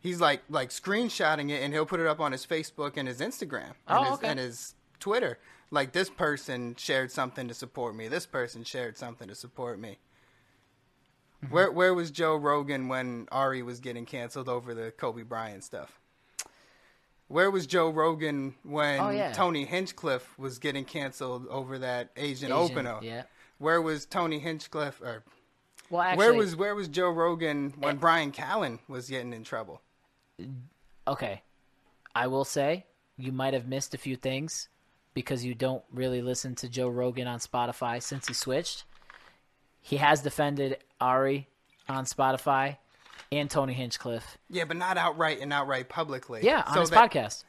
He's 0.00 0.20
like 0.20 0.42
like 0.48 0.70
screenshotting 0.70 1.50
it 1.50 1.62
and 1.62 1.72
he'll 1.72 1.86
put 1.86 2.00
it 2.00 2.06
up 2.06 2.20
on 2.20 2.32
his 2.32 2.46
Facebook 2.46 2.96
and 2.96 3.06
his 3.06 3.20
Instagram 3.20 3.74
and, 3.86 3.98
Oh, 3.98 4.02
his, 4.04 4.12
okay. 4.14 4.28
and 4.28 4.38
his 4.38 4.74
Twitter. 4.98 5.38
Like 5.70 5.92
this 5.92 6.10
person 6.10 6.74
shared 6.76 7.12
something 7.12 7.46
to 7.48 7.54
support 7.54 7.94
me. 7.94 8.08
This 8.08 8.26
person 8.26 8.64
shared 8.64 8.96
something 8.96 9.28
to 9.28 9.34
support 9.34 9.78
me. 9.78 9.98
Mm-hmm. 11.44 11.54
Where 11.54 11.70
where 11.70 11.94
was 11.94 12.10
Joe 12.10 12.36
Rogan 12.36 12.88
when 12.88 13.28
Ari 13.30 13.62
was 13.62 13.80
getting 13.80 14.06
canceled 14.06 14.48
over 14.48 14.74
the 14.74 14.90
Kobe 14.90 15.22
Bryant 15.22 15.64
stuff? 15.64 15.99
Where 17.30 17.48
was 17.48 17.64
Joe 17.68 17.90
Rogan 17.90 18.56
when 18.64 18.98
Oh, 18.98 19.10
yeah. 19.10 19.30
Tony 19.32 19.64
Hinchcliffe 19.64 20.36
was 20.36 20.58
getting 20.58 20.84
canceled 20.84 21.46
over 21.48 21.78
that 21.78 22.10
Asian, 22.16 22.50
Asian, 22.50 22.52
opener? 22.52 22.98
yeah. 23.02 23.22
Where 23.58 23.80
was 23.80 24.04
Tony 24.04 24.40
Hinchcliffe 24.40 25.00
or 25.00 25.22
Well, 25.90 26.02
actually, 26.02 26.18
where 26.18 26.34
was 26.34 26.56
where 26.56 26.74
was 26.74 26.88
Joe 26.88 27.10
Rogan 27.10 27.72
when 27.78 27.94
Eh. 27.96 27.98
Brian 28.00 28.32
Callen 28.32 28.80
was 28.88 29.08
getting 29.08 29.32
in 29.32 29.44
trouble? 29.44 29.80
okay? 31.06 31.42
I 32.14 32.26
will 32.26 32.44
say 32.44 32.86
you 33.16 33.30
might 33.32 33.54
have 33.54 33.68
missed 33.68 33.94
a 33.94 33.98
few 33.98 34.16
things 34.16 34.68
because 35.14 35.44
you 35.44 35.54
don't 35.54 35.84
really 35.92 36.22
listen 36.22 36.54
to 36.56 36.68
Joe 36.68 36.88
Rogan 36.88 37.28
on 37.28 37.38
Spotify 37.38 38.02
since 38.02 38.26
he 38.26 38.34
switched. 38.34 38.84
He 39.80 39.98
has 39.98 40.22
defended 40.22 40.78
Ari 41.00 41.48
on 41.88 42.04
Spotify 42.06 42.78
and 43.32 43.50
Tony 43.50 43.72
Hinchcliffe. 43.72 44.38
Yeah, 44.48 44.64
but 44.64 44.76
not 44.76 44.96
outright 44.98 45.40
and 45.40 45.52
outright 45.52 45.88
publicly. 45.88 46.40
Yeah, 46.42 46.62
on 46.66 46.74
So 46.74 46.80
his 46.80 46.90
that- 46.90 47.10
podcast. 47.10 47.44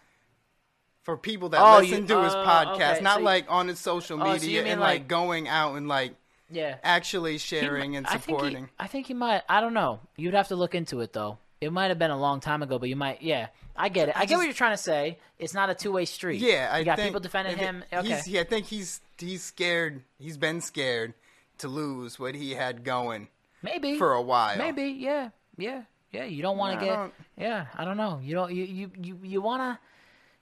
For 1.04 1.18
people 1.18 1.50
that 1.50 1.62
Oh, 1.62 1.80
listen 1.80 2.02
you- 2.04 2.08
to 2.10 2.24
his 2.24 2.34
uh, 2.34 2.46
podcast, 2.46 2.76
okay, 2.94 3.02
not 3.02 3.14
so 3.16 3.20
you- 3.20 3.26
like 3.26 3.46
on 3.50 3.68
his 3.68 3.80
social 3.80 4.22
Oh, 4.22 4.26
so 4.26 4.34
media 4.34 4.64
and 4.66 4.80
like, 4.80 5.00
like- 5.00 5.08
going 5.08 5.48
out 5.48 5.76
and 5.76 5.88
like 5.88 6.14
Yeah. 6.52 6.78
actually 6.84 7.40
sharing 7.40 7.92
mi- 7.92 7.98
and 7.98 8.06
I 8.06 8.12
think 8.12 8.22
he- 8.26 8.32
supporting. 8.34 8.70
I 8.80 8.86
think 8.88 9.08
he 9.08 9.16
might. 9.16 9.42
I 9.50 9.62
don't 9.62 9.74
know. 9.74 10.00
You'd 10.16 10.36
have 10.36 10.50
to 10.50 10.56
look 10.56 10.76
into 10.76 11.00
it 11.02 11.14
though. 11.14 11.40
It 11.60 11.72
might 11.74 11.88
have 11.88 11.98
been 12.00 12.12
a 12.12 12.20
long 12.20 12.40
time 12.40 12.62
ago, 12.62 12.78
but 12.78 12.88
you 12.90 12.96
might. 12.96 13.22
Yeah, 13.24 13.48
I 13.76 13.90
get 13.90 14.10
it. 14.10 14.16
I, 14.16 14.22
get 14.22 14.30
just- 14.30 14.38
what 14.40 14.44
you're 14.46 14.54
trying 14.54 14.74
to 14.74 14.82
say. 14.82 15.18
It's 15.40 15.56
not 15.56 15.72
a 15.72 15.74
two 15.76 15.92
way 15.92 16.06
street. 16.06 16.40
yeah, 16.40 16.70
I 16.72 16.80
you 16.80 16.86
got 16.86 16.98
think, 16.98 17.10
people 17.10 17.22
defending 17.22 17.56
I 17.60 17.64
him. 17.64 17.84
Okay, 17.92 18.22
yeah, 18.28 18.42
I 18.42 18.44
think 18.44 18.68
he's 18.68 19.02
he's 19.18 19.42
scared. 19.44 20.04
He's 20.20 20.38
been 20.38 20.62
scared 20.62 21.16
to 21.58 21.68
lose 21.68 22.20
what 22.20 22.36
he 22.36 22.52
had 22.54 22.84
going 22.84 23.28
maybe 23.64 23.98
for 23.98 24.14
a 24.14 24.22
while. 24.22 24.56
Maybe, 24.58 24.86
yeah, 24.90 25.30
yeah, 25.62 25.84
yeah. 26.12 26.26
You 26.26 26.42
don't 26.42 26.58
want 26.58 26.80
to 26.80 26.86
get. 26.86 26.96
don't- 26.96 27.14
Yeah, 27.38 27.68
I 27.76 27.86
don't 27.86 27.98
know. 27.98 28.20
You 28.24 28.36
don't. 28.36 28.54
You 28.54 28.64
you 28.64 28.92
you 29.02 29.20
you 29.24 29.42
wanna. 29.42 29.80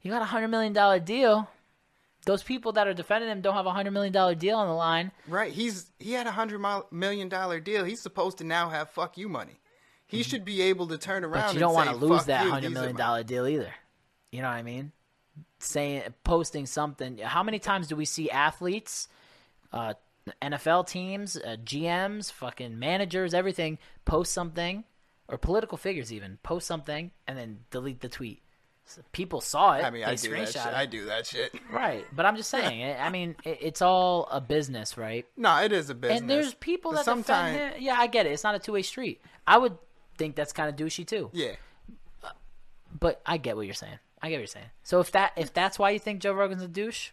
You 0.01 0.11
got 0.11 0.21
a 0.21 0.25
hundred 0.25 0.47
million 0.47 0.73
dollar 0.73 0.99
deal. 0.99 1.47
Those 2.25 2.43
people 2.43 2.73
that 2.73 2.87
are 2.87 2.93
defending 2.93 3.29
him 3.29 3.41
don't 3.41 3.55
have 3.55 3.65
a 3.65 3.71
hundred 3.71 3.91
million 3.91 4.13
dollar 4.13 4.35
deal 4.35 4.57
on 4.57 4.67
the 4.67 4.73
line. 4.73 5.11
Right. 5.27 5.51
He's 5.51 5.91
he 5.99 6.13
had 6.13 6.27
a 6.27 6.31
hundred 6.31 6.59
million 6.91 7.29
dollar 7.29 7.59
deal. 7.59 7.83
He's 7.85 8.01
supposed 8.01 8.37
to 8.39 8.43
now 8.43 8.69
have 8.69 8.89
fuck 8.89 9.17
you 9.17 9.29
money. 9.29 9.59
He 10.07 10.23
should 10.23 10.43
be 10.43 10.63
able 10.63 10.87
to 10.87 10.97
turn 10.97 11.23
around. 11.23 11.33
Mm-hmm. 11.33 11.47
But 11.47 11.53
you 11.53 11.59
don't 11.59 11.73
want 11.73 11.89
to 11.91 11.95
lose 11.95 12.25
that 12.25 12.45
you, 12.45 12.51
hundred 12.51 12.71
million 12.73 12.93
my-" 12.93 12.97
dollar 12.97 13.23
deal 13.23 13.47
either. 13.47 13.73
You 14.31 14.41
know 14.41 14.47
what 14.47 14.55
I 14.55 14.63
mean? 14.63 14.91
Saying, 15.59 16.03
posting 16.23 16.65
something. 16.65 17.19
How 17.19 17.43
many 17.43 17.59
times 17.59 17.87
do 17.87 17.95
we 17.95 18.05
see 18.05 18.29
athletes, 18.29 19.07
uh, 19.71 19.93
NFL 20.41 20.87
teams, 20.87 21.35
uh, 21.37 21.57
GMs, 21.63 22.31
fucking 22.31 22.77
managers, 22.79 23.33
everything 23.33 23.77
post 24.05 24.33
something, 24.33 24.83
or 25.29 25.37
political 25.37 25.77
figures 25.77 26.11
even 26.11 26.37
post 26.43 26.67
something 26.67 27.11
and 27.27 27.37
then 27.37 27.59
delete 27.71 28.01
the 28.01 28.09
tweet? 28.09 28.41
So 28.85 29.01
people 29.11 29.39
saw 29.39 29.73
it. 29.75 29.83
I 29.83 29.91
mean, 29.91 30.03
I 30.03 30.15
do 30.15 30.29
that 30.31 30.37
screenshot 30.39 30.63
shit. 30.63 30.65
it. 30.65 30.73
I 30.73 30.85
do 30.87 31.05
that 31.05 31.27
shit. 31.27 31.53
Right, 31.71 32.05
but 32.11 32.25
I'm 32.25 32.35
just 32.35 32.49
saying. 32.49 32.95
I 32.99 33.09
mean, 33.09 33.35
it, 33.45 33.59
it's 33.61 33.81
all 33.83 34.27
a 34.31 34.41
business, 34.41 34.97
right? 34.97 35.27
No, 35.37 35.61
it 35.61 35.71
is 35.71 35.91
a 35.91 35.95
business. 35.95 36.21
And 36.21 36.29
there's 36.29 36.55
people 36.55 36.93
that 36.93 37.05
sometime- 37.05 37.53
defend. 37.53 37.83
Yeah, 37.83 37.95
I 37.99 38.07
get 38.07 38.25
it. 38.25 38.31
It's 38.31 38.43
not 38.43 38.55
a 38.55 38.59
two 38.59 38.73
way 38.73 38.81
street. 38.81 39.21
I 39.45 39.59
would 39.59 39.77
think 40.17 40.35
that's 40.35 40.51
kind 40.51 40.67
of 40.69 40.75
douchey 40.75 41.05
too. 41.05 41.29
Yeah. 41.33 41.53
But 42.99 43.21
I 43.25 43.37
get 43.37 43.55
what 43.55 43.65
you're 43.65 43.75
saying. 43.75 43.99
I 44.21 44.29
get 44.29 44.35
what 44.37 44.39
you're 44.39 44.47
saying. 44.47 44.65
So 44.83 44.99
if 44.99 45.11
that 45.11 45.33
if 45.37 45.53
that's 45.53 45.77
why 45.77 45.91
you 45.91 45.99
think 45.99 46.21
Joe 46.21 46.33
Rogan's 46.33 46.63
a 46.63 46.67
douche, 46.67 47.11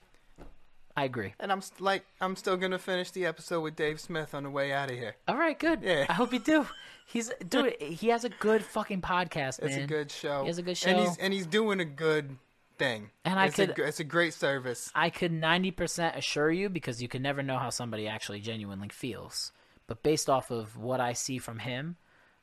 I 0.97 1.05
agree. 1.05 1.35
And 1.39 1.52
I'm 1.52 1.60
st- 1.60 1.81
like, 1.81 2.05
I'm 2.20 2.36
still 2.36 2.56
gonna 2.56 2.78
finish 2.78 3.10
the 3.10 3.27
episode 3.27 3.60
with 3.60 3.77
Dave 3.77 4.01
Smith 4.01 4.35
on 4.35 4.44
the 4.44 4.51
way 4.51 4.73
out 4.73 4.90
of 4.90 4.97
here. 4.97 5.16
All 5.28 5.36
right, 5.36 5.59
good. 5.59 5.82
Yeah. 5.82 6.06
I 6.09 6.12
hope 6.14 6.32
you 6.32 6.39
do. 6.39 6.66
He's 7.06 7.31
dude. 7.48 7.77
he 7.81 8.09
has 8.09 8.24
a 8.24 8.28
good 8.31 8.64
fucking 8.64 9.02
podcast, 9.02 9.60
man. 9.62 9.70
It's 9.70 9.77
a 9.77 9.86
good 9.86 10.10
show. 10.10 10.40
He 10.43 10.47
has 10.48 10.59
a 10.59 10.62
good 10.62 10.77
show, 10.77 10.89
and 10.90 10.98
he's 11.01 11.16
and 11.18 11.32
he's 11.35 11.47
doing 11.47 11.81
a 11.81 11.85
good 11.85 12.36
thing. 12.78 13.10
And 13.24 13.39
I 13.39 13.47
it's 13.47 13.59
a 13.59 13.66
could- 13.66 13.77
gr- 13.77 13.82
it's 13.85 14.01
a 14.01 14.05
great 14.05 14.35
service. 14.35 14.90
I 14.94 15.10
could 15.10 15.32
90% 15.32 16.16
assure 16.16 16.51
you 16.51 16.68
because 16.68 17.01
you 17.02 17.09
can 17.09 17.23
never 17.23 17.43
know 17.43 17.59
how 17.59 17.70
somebody 17.70 18.09
actually 18.09 18.40
genuinely 18.40 18.89
feels. 18.89 19.52
But 19.86 20.02
based 20.02 20.28
off 20.28 20.51
of 20.51 20.77
what 20.77 21.01
I 21.01 21.12
see 21.12 21.39
from 21.39 21.60
him, 21.60 21.97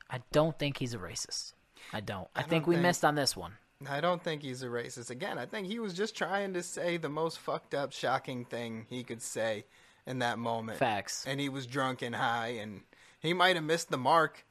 I 0.08 0.22
don't 0.32 0.58
think 0.58 0.78
he's 0.78 0.94
a 0.94 0.98
racist. 0.98 1.52
I 1.92 2.00
don't. 2.00 2.26
I, 2.34 2.42
think 2.42 2.64
don't 2.64 2.68
we 2.70 2.74
think- 2.76 2.82
missed 2.84 3.04
on 3.04 3.14
this 3.16 3.36
one. 3.36 3.52
I 3.88 4.00
don't 4.00 4.22
think 4.22 4.42
he's 4.42 4.62
a 4.62 4.66
racist. 4.66 5.10
Again, 5.10 5.38
I 5.38 5.46
think 5.46 5.66
he 5.66 5.78
was 5.78 5.94
just 5.94 6.16
trying 6.16 6.54
to 6.54 6.62
say 6.62 6.96
the 6.96 7.08
most 7.08 7.38
fucked 7.38 7.74
up, 7.74 7.92
shocking 7.92 8.44
thing 8.44 8.86
he 8.88 9.02
could 9.04 9.22
say 9.22 9.64
in 10.06 10.18
that 10.20 10.38
moment. 10.38 10.78
Facts. 10.78 11.24
And 11.26 11.40
he 11.40 11.48
was 11.48 11.66
drunk 11.66 12.02
and 12.02 12.14
high, 12.14 12.48
and 12.60 12.82
he 13.20 13.32
might 13.32 13.56
have 13.56 13.64
missed 13.64 13.90
the 13.90 13.98
mark, 13.98 14.44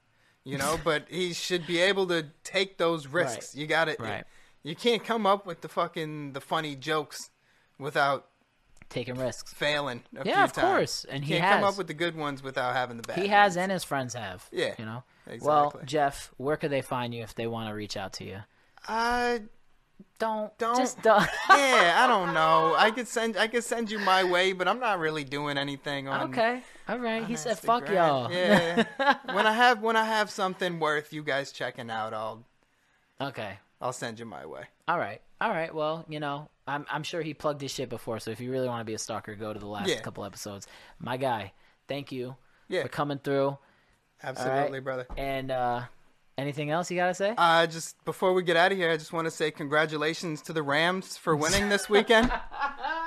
you 0.44 0.58
know. 0.58 0.78
but 0.84 1.06
he 1.08 1.32
should 1.32 1.66
be 1.66 1.78
able 1.80 2.06
to 2.08 2.26
take 2.42 2.78
those 2.78 3.06
risks. 3.06 3.54
Right. 3.54 3.60
You 3.60 3.66
got 3.66 3.88
it. 3.88 4.00
Right. 4.00 4.24
You 4.62 4.74
can't 4.74 5.04
come 5.04 5.26
up 5.26 5.46
with 5.46 5.60
the 5.60 5.68
fucking 5.68 6.32
the 6.32 6.40
funny 6.40 6.74
jokes 6.74 7.30
without 7.78 8.26
Taking 8.88 9.16
risks. 9.16 9.52
failing. 9.52 10.02
A 10.16 10.26
Yeah, 10.26 10.34
few 10.34 10.44
of 10.44 10.52
times. 10.52 10.66
course, 10.66 11.04
and 11.08 11.24
you 11.24 11.34
he 11.34 11.40
can't 11.40 11.60
come 11.60 11.64
up 11.68 11.76
with 11.76 11.86
the 11.86 11.94
good 11.94 12.16
ones 12.16 12.42
without 12.42 12.74
having 12.74 12.96
the 12.96 13.02
bad. 13.02 13.18
He 13.18 13.28
has, 13.28 13.50
ones. 13.52 13.56
and 13.58 13.72
his 13.72 13.84
friends 13.84 14.14
have. 14.14 14.48
Yeah, 14.52 14.74
You 14.78 14.84
know? 14.84 15.02
Exactly. 15.26 15.46
Well. 15.48 15.80
Jeff, 15.84 16.30
where 16.36 16.56
could 16.56 16.70
they 16.70 16.82
find 16.82 17.12
you 17.14 17.22
if 17.22 17.34
they 17.34 17.46
want 17.46 17.68
to 17.68 17.74
reach 17.74 17.96
out 17.96 18.12
to 18.14 18.24
you? 18.24 18.38
I 18.86 19.42
Don't. 20.18 20.56
Don't- 20.58 20.76
Just 20.76 21.02
don't. 21.02 21.20
yeah, 21.50 21.94
I 21.98 22.06
don't 22.06 22.32
know. 22.34 22.74
I 22.76 22.90
could 22.90 23.08
send 23.08 23.36
I 23.36 23.46
could 23.48 23.64
send 23.64 23.90
you 23.90 23.98
my 23.98 24.22
way, 24.24 24.52
but 24.52 24.68
I'm 24.68 24.78
not 24.80 24.98
really 24.98 25.24
doing 25.24 25.58
anything 25.58 26.08
on. 26.08 26.30
okay. 26.30 26.62
All 26.88 26.98
right. 26.98 27.24
He 27.24 27.34
on 27.34 27.38
said, 27.38 27.58
fuck 27.58 27.88
y'all. 27.88 28.30
Yeah. 28.30 28.84
when 29.32 29.46
I 29.46 29.52
have 29.52 29.80
when 29.82 29.96
I 29.96 30.04
have 30.04 30.30
something 30.30 30.78
worth 30.78 31.12
you 31.12 31.22
guys 31.22 31.50
checking 31.52 31.90
out, 31.90 32.12
I'll 32.14 32.44
okay. 33.20 33.58
I'll 33.80 33.92
send 33.92 34.18
you 34.18 34.24
my 34.24 34.46
way. 34.46 34.62
All 34.88 34.98
right. 34.98 35.20
All 35.40 35.50
right. 35.50 35.74
Well, 35.74 36.04
you 36.08 36.20
know, 36.20 36.48
I'm 36.66 36.86
I'm 36.90 37.02
sure 37.02 37.20
he 37.22 37.34
plugged 37.34 37.60
his 37.60 37.70
shit 37.72 37.88
before. 37.88 38.20
So 38.20 38.30
if 38.30 38.40
you 38.40 38.50
really 38.52 38.68
want 38.68 38.80
to 38.80 38.84
be 38.84 38.94
a 38.94 38.98
stalker, 38.98 39.34
go 39.34 39.52
to 39.52 39.58
the 39.58 39.66
last 39.66 39.88
Yeah. 39.88 40.00
couple 40.00 40.24
episodes. 40.24 40.66
My 41.00 41.16
guy, 41.16 41.52
thank 41.88 42.12
you 42.12 42.36
Yeah, 42.68 42.82
for 42.82 42.88
coming 42.88 43.18
through. 43.18 43.58
absolutely, 44.22 44.80
brother. 44.80 45.06
And 45.16 45.50
uh 45.50 45.82
anything 46.38 46.70
else 46.70 46.90
you 46.90 46.96
gotta 46.96 47.14
say? 47.14 47.34
Uh, 47.36 47.66
just 47.66 48.02
before 48.04 48.32
we 48.32 48.42
get 48.42 48.56
out 48.56 48.72
of 48.72 48.78
here, 48.78 48.90
I 48.90 48.96
just 48.96 49.12
want 49.12 49.26
to 49.26 49.30
say 49.30 49.50
congratulations 49.50 50.42
to 50.42 50.52
the 50.52 50.62
Rams 50.62 51.16
for 51.16 51.36
winning 51.36 51.68
this 51.68 51.88
weekend. 51.88 52.32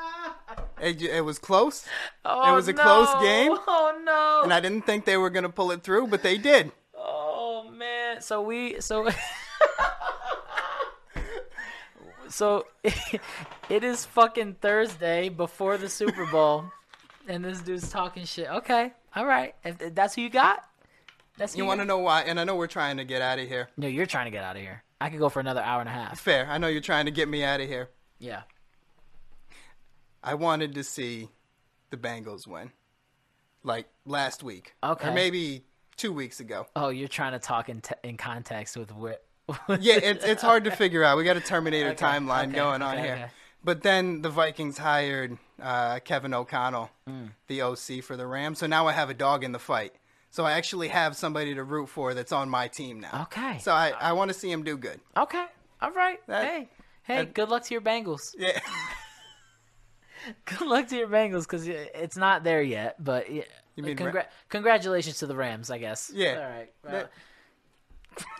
it, 0.81 1.01
it 1.01 1.25
was 1.25 1.39
close, 1.39 1.85
oh, 2.25 2.51
it 2.51 2.55
was 2.55 2.67
a 2.67 2.73
close 2.73 3.13
game. 3.21 3.57
Oh 3.67 3.99
no. 4.03 4.41
and 4.43 4.53
I 4.53 4.59
didn't 4.59 4.85
think 4.85 5.05
they 5.05 5.17
were 5.17 5.29
gonna 5.29 5.49
pull 5.49 5.71
it 5.71 5.83
through, 5.83 6.07
but 6.07 6.23
they 6.23 6.37
did. 6.37 6.71
Oh 6.95 7.69
man. 7.69 8.21
So 8.21 8.41
we 8.41 8.79
so 8.81 9.09
So 12.29 12.65
it 12.83 13.83
is 13.83 14.05
fucking 14.05 14.55
Thursday 14.61 15.29
before 15.29 15.77
the 15.77 15.89
Super 15.89 16.25
Bowl 16.25 16.65
and 17.27 17.43
this 17.43 17.61
dude's 17.61 17.89
talking 17.89 18.25
shit. 18.25 18.47
Okay. 18.47 18.93
All 19.15 19.25
right. 19.25 19.55
If 19.63 19.93
that's 19.93 20.15
who 20.15 20.21
you 20.21 20.29
got? 20.29 20.66
That's 21.37 21.55
You 21.55 21.65
want 21.65 21.79
to 21.81 21.85
know 21.85 21.99
why? 21.99 22.21
And 22.23 22.39
I 22.39 22.43
know 22.43 22.55
we're 22.55 22.67
trying 22.67 22.97
to 22.97 23.03
get 23.03 23.21
out 23.21 23.39
of 23.39 23.47
here. 23.47 23.69
No, 23.77 23.87
you're 23.87 24.05
trying 24.05 24.25
to 24.25 24.31
get 24.31 24.43
out 24.43 24.55
of 24.55 24.61
here. 24.61 24.83
I 24.99 25.09
could 25.09 25.19
go 25.19 25.29
for 25.29 25.39
another 25.39 25.61
hour 25.61 25.79
and 25.79 25.89
a 25.89 25.91
half. 25.93 26.19
Fair. 26.19 26.47
I 26.49 26.57
know 26.57 26.67
you're 26.67 26.81
trying 26.81 27.05
to 27.05 27.11
get 27.11 27.27
me 27.29 27.43
out 27.43 27.61
of 27.61 27.67
here. 27.67 27.89
Yeah. 28.19 28.41
I 30.23 30.33
wanted 30.33 30.73
to 30.75 30.83
see 30.83 31.29
the 31.89 31.97
Bengals 31.97 32.47
win, 32.47 32.71
like 33.63 33.87
last 34.05 34.43
week, 34.43 34.73
Okay. 34.83 35.09
or 35.09 35.11
maybe 35.13 35.65
two 35.95 36.11
weeks 36.11 36.39
ago. 36.39 36.67
Oh, 36.75 36.89
you're 36.89 37.07
trying 37.07 37.33
to 37.33 37.39
talk 37.39 37.69
in, 37.69 37.81
t- 37.81 37.95
in 38.03 38.17
context 38.17 38.75
with 38.75 38.91
what? 38.93 39.23
Yeah, 39.79 39.95
it's 39.95 40.25
it's 40.25 40.41
hard 40.41 40.65
to 40.65 40.71
figure 40.71 41.03
out. 41.05 41.17
We 41.17 41.23
got 41.23 41.37
a 41.37 41.41
Terminator 41.41 41.91
Okay, 41.91 42.03
timeline 42.05 42.47
okay, 42.49 42.55
going 42.55 42.81
on 42.81 42.95
okay, 42.97 43.03
here. 43.05 43.13
okay. 43.15 43.27
But 43.63 43.81
then 43.81 44.21
the 44.21 44.29
Vikings 44.29 44.77
hired 44.77 45.37
uh, 45.61 45.99
Kevin 45.99 46.33
O'Connell, 46.33 46.89
Hmm. 47.07 47.27
the 47.47 47.61
OC 47.61 48.03
for 48.03 48.17
the 48.17 48.27
Rams. 48.27 48.59
So 48.59 48.67
now 48.67 48.87
I 48.87 48.91
have 48.91 49.09
a 49.09 49.13
dog 49.13 49.45
in 49.45 49.53
the 49.53 49.59
fight. 49.59 49.93
So 50.29 50.43
I 50.45 50.53
actually 50.53 50.89
have 50.89 51.15
somebody 51.15 51.55
to 51.55 51.63
root 51.63 51.87
for 51.89 52.13
that's 52.13 52.31
on 52.31 52.49
my 52.49 52.67
team 52.67 52.99
now. 52.99 53.23
Okay. 53.23 53.57
So 53.59 53.71
I, 53.71 53.93
I 53.99 54.13
want 54.13 54.29
to 54.29 54.33
see 54.33 54.51
him 54.51 54.63
do 54.63 54.77
good. 54.77 54.99
Okay. 55.15 55.45
All 55.81 55.91
right. 55.91 56.19
That- 56.27 56.45
hey. 56.45 56.69
Hey, 57.03 57.17
that- 57.19 57.33
good 57.33 57.49
luck 57.49 57.63
to 57.63 57.73
your 57.73 57.81
Bengals. 57.81 58.35
Yeah. 58.37 58.59
Good 60.45 60.67
luck 60.67 60.87
to 60.89 60.97
your 60.97 61.07
Bengals 61.07 61.43
because 61.43 61.67
it's 61.67 62.17
not 62.17 62.43
there 62.43 62.61
yet. 62.61 63.01
But 63.01 63.31
yeah, 63.31 63.43
You 63.75 63.83
mean 63.83 63.95
congra- 63.95 64.13
Ra- 64.13 64.23
congratulations 64.49 65.19
to 65.19 65.27
the 65.27 65.35
Rams, 65.35 65.69
I 65.71 65.77
guess. 65.77 66.11
Yeah. 66.13 66.33
All 66.33 66.49
right. 66.57 66.71
Well, 66.83 66.91
That- 66.91 67.11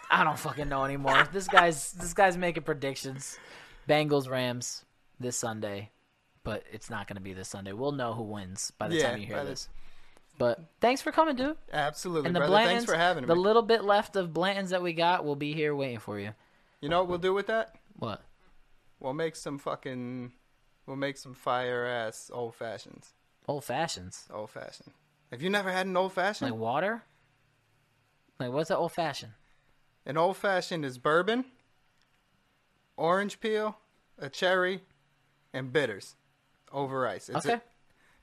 I 0.09 0.23
don't 0.23 0.39
fucking 0.39 0.68
know 0.68 0.84
anymore. 0.84 1.27
this 1.34 1.47
guy's 1.47 1.91
this 1.93 2.14
guy's 2.14 2.35
making 2.38 2.64
predictions. 2.64 3.38
Bengals 3.88 4.30
Rams 4.30 4.84
this 5.19 5.38
Sunday, 5.38 5.91
but 6.43 6.64
it's 6.73 6.89
not 6.89 7.07
going 7.07 7.15
to 7.18 7.22
be 7.22 7.34
this 7.34 7.47
Sunday. 7.47 7.72
We'll 7.73 7.91
know 7.93 8.14
who 8.14 8.23
wins 8.23 8.72
by 8.77 8.88
the 8.89 8.95
Yeah, 8.95 9.11
time 9.11 9.19
you 9.22 9.27
hear 9.27 9.45
this. 9.45 9.69
But 10.38 10.59
thanks 10.81 11.01
for 11.01 11.11
coming, 11.11 11.35
dude. 11.35 11.57
Absolutely, 11.73 12.27
And 12.27 12.35
the 12.35 12.41
brother. 12.41 12.53
Blantons, 12.53 12.65
Thanks 12.68 12.85
for 12.85 12.95
having 12.95 13.23
me. 13.23 13.27
the 13.27 13.35
little 13.35 13.64
bit 13.64 13.84
left 13.84 14.15
of 14.15 14.30
Blantons 14.30 14.69
that 14.69 14.84
we 14.84 14.93
got 14.93 15.26
will 15.26 15.35
be 15.35 15.53
here 15.53 15.76
waiting 15.76 15.99
for 15.99 16.19
you. 16.19 16.34
you 16.81 16.89
know 16.89 16.99
what 16.99 17.09
we'll 17.09 17.18
do 17.18 17.34
with 17.34 17.47
that? 17.47 17.76
What? 17.97 18.22
We'll 18.99 19.14
make 19.14 19.35
some 19.35 19.57
fucking. 19.57 20.31
We'll 20.85 20.95
make 20.95 21.18
some 21.18 21.34
fire 21.34 21.85
ass 21.85 22.30
old 22.34 22.55
fashions. 22.55 23.14
Old 23.47 23.64
fashions. 23.64 24.26
Old 24.34 24.49
fashioned. 24.51 24.91
Have 25.31 25.41
you 25.41 25.49
never 25.49 25.72
had 25.72 25.85
an 25.88 25.97
old 25.97 26.14
fashioned? 26.14 26.51
Like 26.51 26.59
water? 26.59 27.03
Like 28.39 28.51
what's 28.51 28.69
an 28.69 28.77
old 28.77 28.91
fashioned? 28.93 29.34
An 30.05 30.18
old 30.18 30.38
fashioned 30.38 30.85
is 30.85 30.97
bourbon, 30.97 31.45
orange 32.95 33.39
peel, 33.39 33.77
a 34.18 34.30
cherry, 34.30 34.81
and 35.53 35.72
bitters 35.73 36.15
over 36.72 37.07
ice. 37.07 37.30
It's 37.30 37.45
Okay. 37.45 37.55
A, 37.55 37.61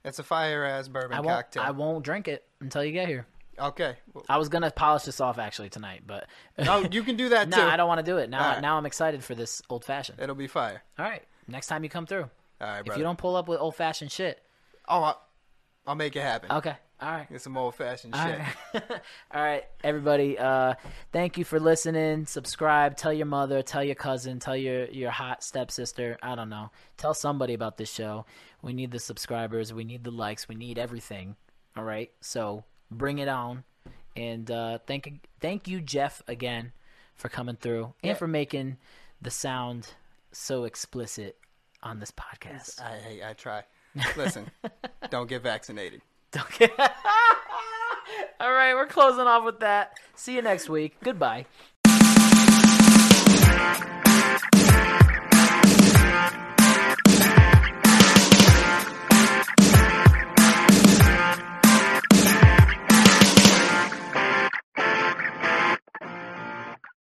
it's 0.04 0.18
a 0.18 0.22
fire 0.22 0.64
ass 0.64 0.88
bourbon 0.88 1.12
I 1.16 1.20
won't 1.20 1.36
cocktail. 1.36 1.62
I 1.62 1.70
won't 1.70 2.04
drink 2.04 2.28
it 2.28 2.44
until 2.60 2.84
you 2.84 2.92
get 2.92 3.08
here. 3.08 3.26
Okay. 3.58 3.94
I 4.28 4.36
was 4.38 4.48
gonna 4.48 4.70
polish 4.70 5.04
this 5.04 5.20
off 5.20 5.38
actually 5.38 5.68
tonight, 5.70 6.02
but 6.06 6.26
oh, 6.58 6.86
you 6.90 7.02
can 7.02 7.16
do 7.16 7.28
that 7.30 7.44
too. 7.50 7.50
no, 7.50 7.64
too. 7.64 7.70
I 7.70 7.76
don't 7.76 7.88
want 7.88 7.98
to 8.04 8.04
do 8.04 8.18
it. 8.18 8.28
Now 8.30 8.42
Alright. 8.42 8.62
now 8.62 8.76
I'm 8.76 8.86
excited 8.86 9.22
for 9.22 9.34
this 9.34 9.62
old 9.70 9.84
fashioned. 9.84 10.18
It'll 10.20 10.34
be 10.34 10.46
fire. 10.48 10.82
All 10.98 11.04
right. 11.04 11.22
Next 11.46 11.66
time 11.68 11.84
you 11.84 11.90
come 11.90 12.06
through. 12.06 12.28
All 12.60 12.68
right, 12.68 12.86
If 12.86 12.96
you 12.96 13.02
don't 13.02 13.18
pull 13.18 13.36
up 13.36 13.46
with 13.48 13.60
old 13.60 13.76
fashioned 13.76 14.10
shit. 14.10 14.40
oh, 14.88 15.02
I'll, 15.02 15.22
I'll 15.86 15.94
make 15.94 16.16
it 16.16 16.22
happen. 16.22 16.50
Okay. 16.50 16.74
All 17.04 17.10
right. 17.10 17.30
Get 17.30 17.42
some 17.42 17.56
old 17.56 17.74
fashioned 17.74 18.14
shit. 18.14 18.38
right. 18.38 18.82
All 19.34 19.42
right, 19.42 19.64
everybody. 19.82 20.38
Uh, 20.38 20.74
thank 21.12 21.36
you 21.36 21.44
for 21.44 21.60
listening. 21.60 22.24
Subscribe. 22.26 22.96
Tell 22.96 23.12
your 23.12 23.26
mother. 23.26 23.60
Tell 23.62 23.84
your 23.84 23.94
cousin. 23.94 24.38
Tell 24.38 24.56
your 24.56 24.86
your 24.86 25.10
hot 25.10 25.44
stepsister. 25.44 26.16
I 26.22 26.34
don't 26.34 26.48
know. 26.48 26.70
Tell 26.96 27.12
somebody 27.12 27.52
about 27.52 27.76
this 27.76 27.92
show. 27.92 28.24
We 28.62 28.72
need 28.72 28.90
the 28.90 28.98
subscribers. 28.98 29.72
We 29.74 29.84
need 29.84 30.02
the 30.02 30.10
likes. 30.10 30.48
We 30.48 30.54
need 30.54 30.78
everything. 30.78 31.36
All 31.76 31.84
right. 31.84 32.10
So 32.22 32.64
bring 32.90 33.18
it 33.18 33.28
on. 33.28 33.64
And 34.16 34.50
uh, 34.50 34.78
thank 34.86 35.28
thank 35.40 35.68
you, 35.68 35.80
Jeff, 35.82 36.22
again 36.26 36.72
for 37.16 37.28
coming 37.28 37.56
through 37.56 37.84
and 38.02 38.10
Yeah. 38.10 38.14
for 38.14 38.26
making 38.26 38.78
the 39.20 39.30
sound 39.30 39.88
so 40.32 40.64
explicit 40.64 41.36
on 41.82 42.00
this 42.00 42.10
podcast. 42.12 42.80
I, 42.80 43.22
I, 43.26 43.30
I 43.30 43.32
try. 43.34 43.64
Listen, 44.16 44.50
don't 45.10 45.28
get 45.28 45.42
vaccinated. 45.42 46.00
Okay. 46.36 46.70
All 48.40 48.52
right, 48.52 48.74
we're 48.74 48.86
closing 48.86 49.26
off 49.26 49.44
with 49.44 49.60
that. 49.60 49.98
See 50.14 50.34
you 50.34 50.42
next 50.42 50.68
week. 50.68 50.96
Goodbye. 51.02 51.46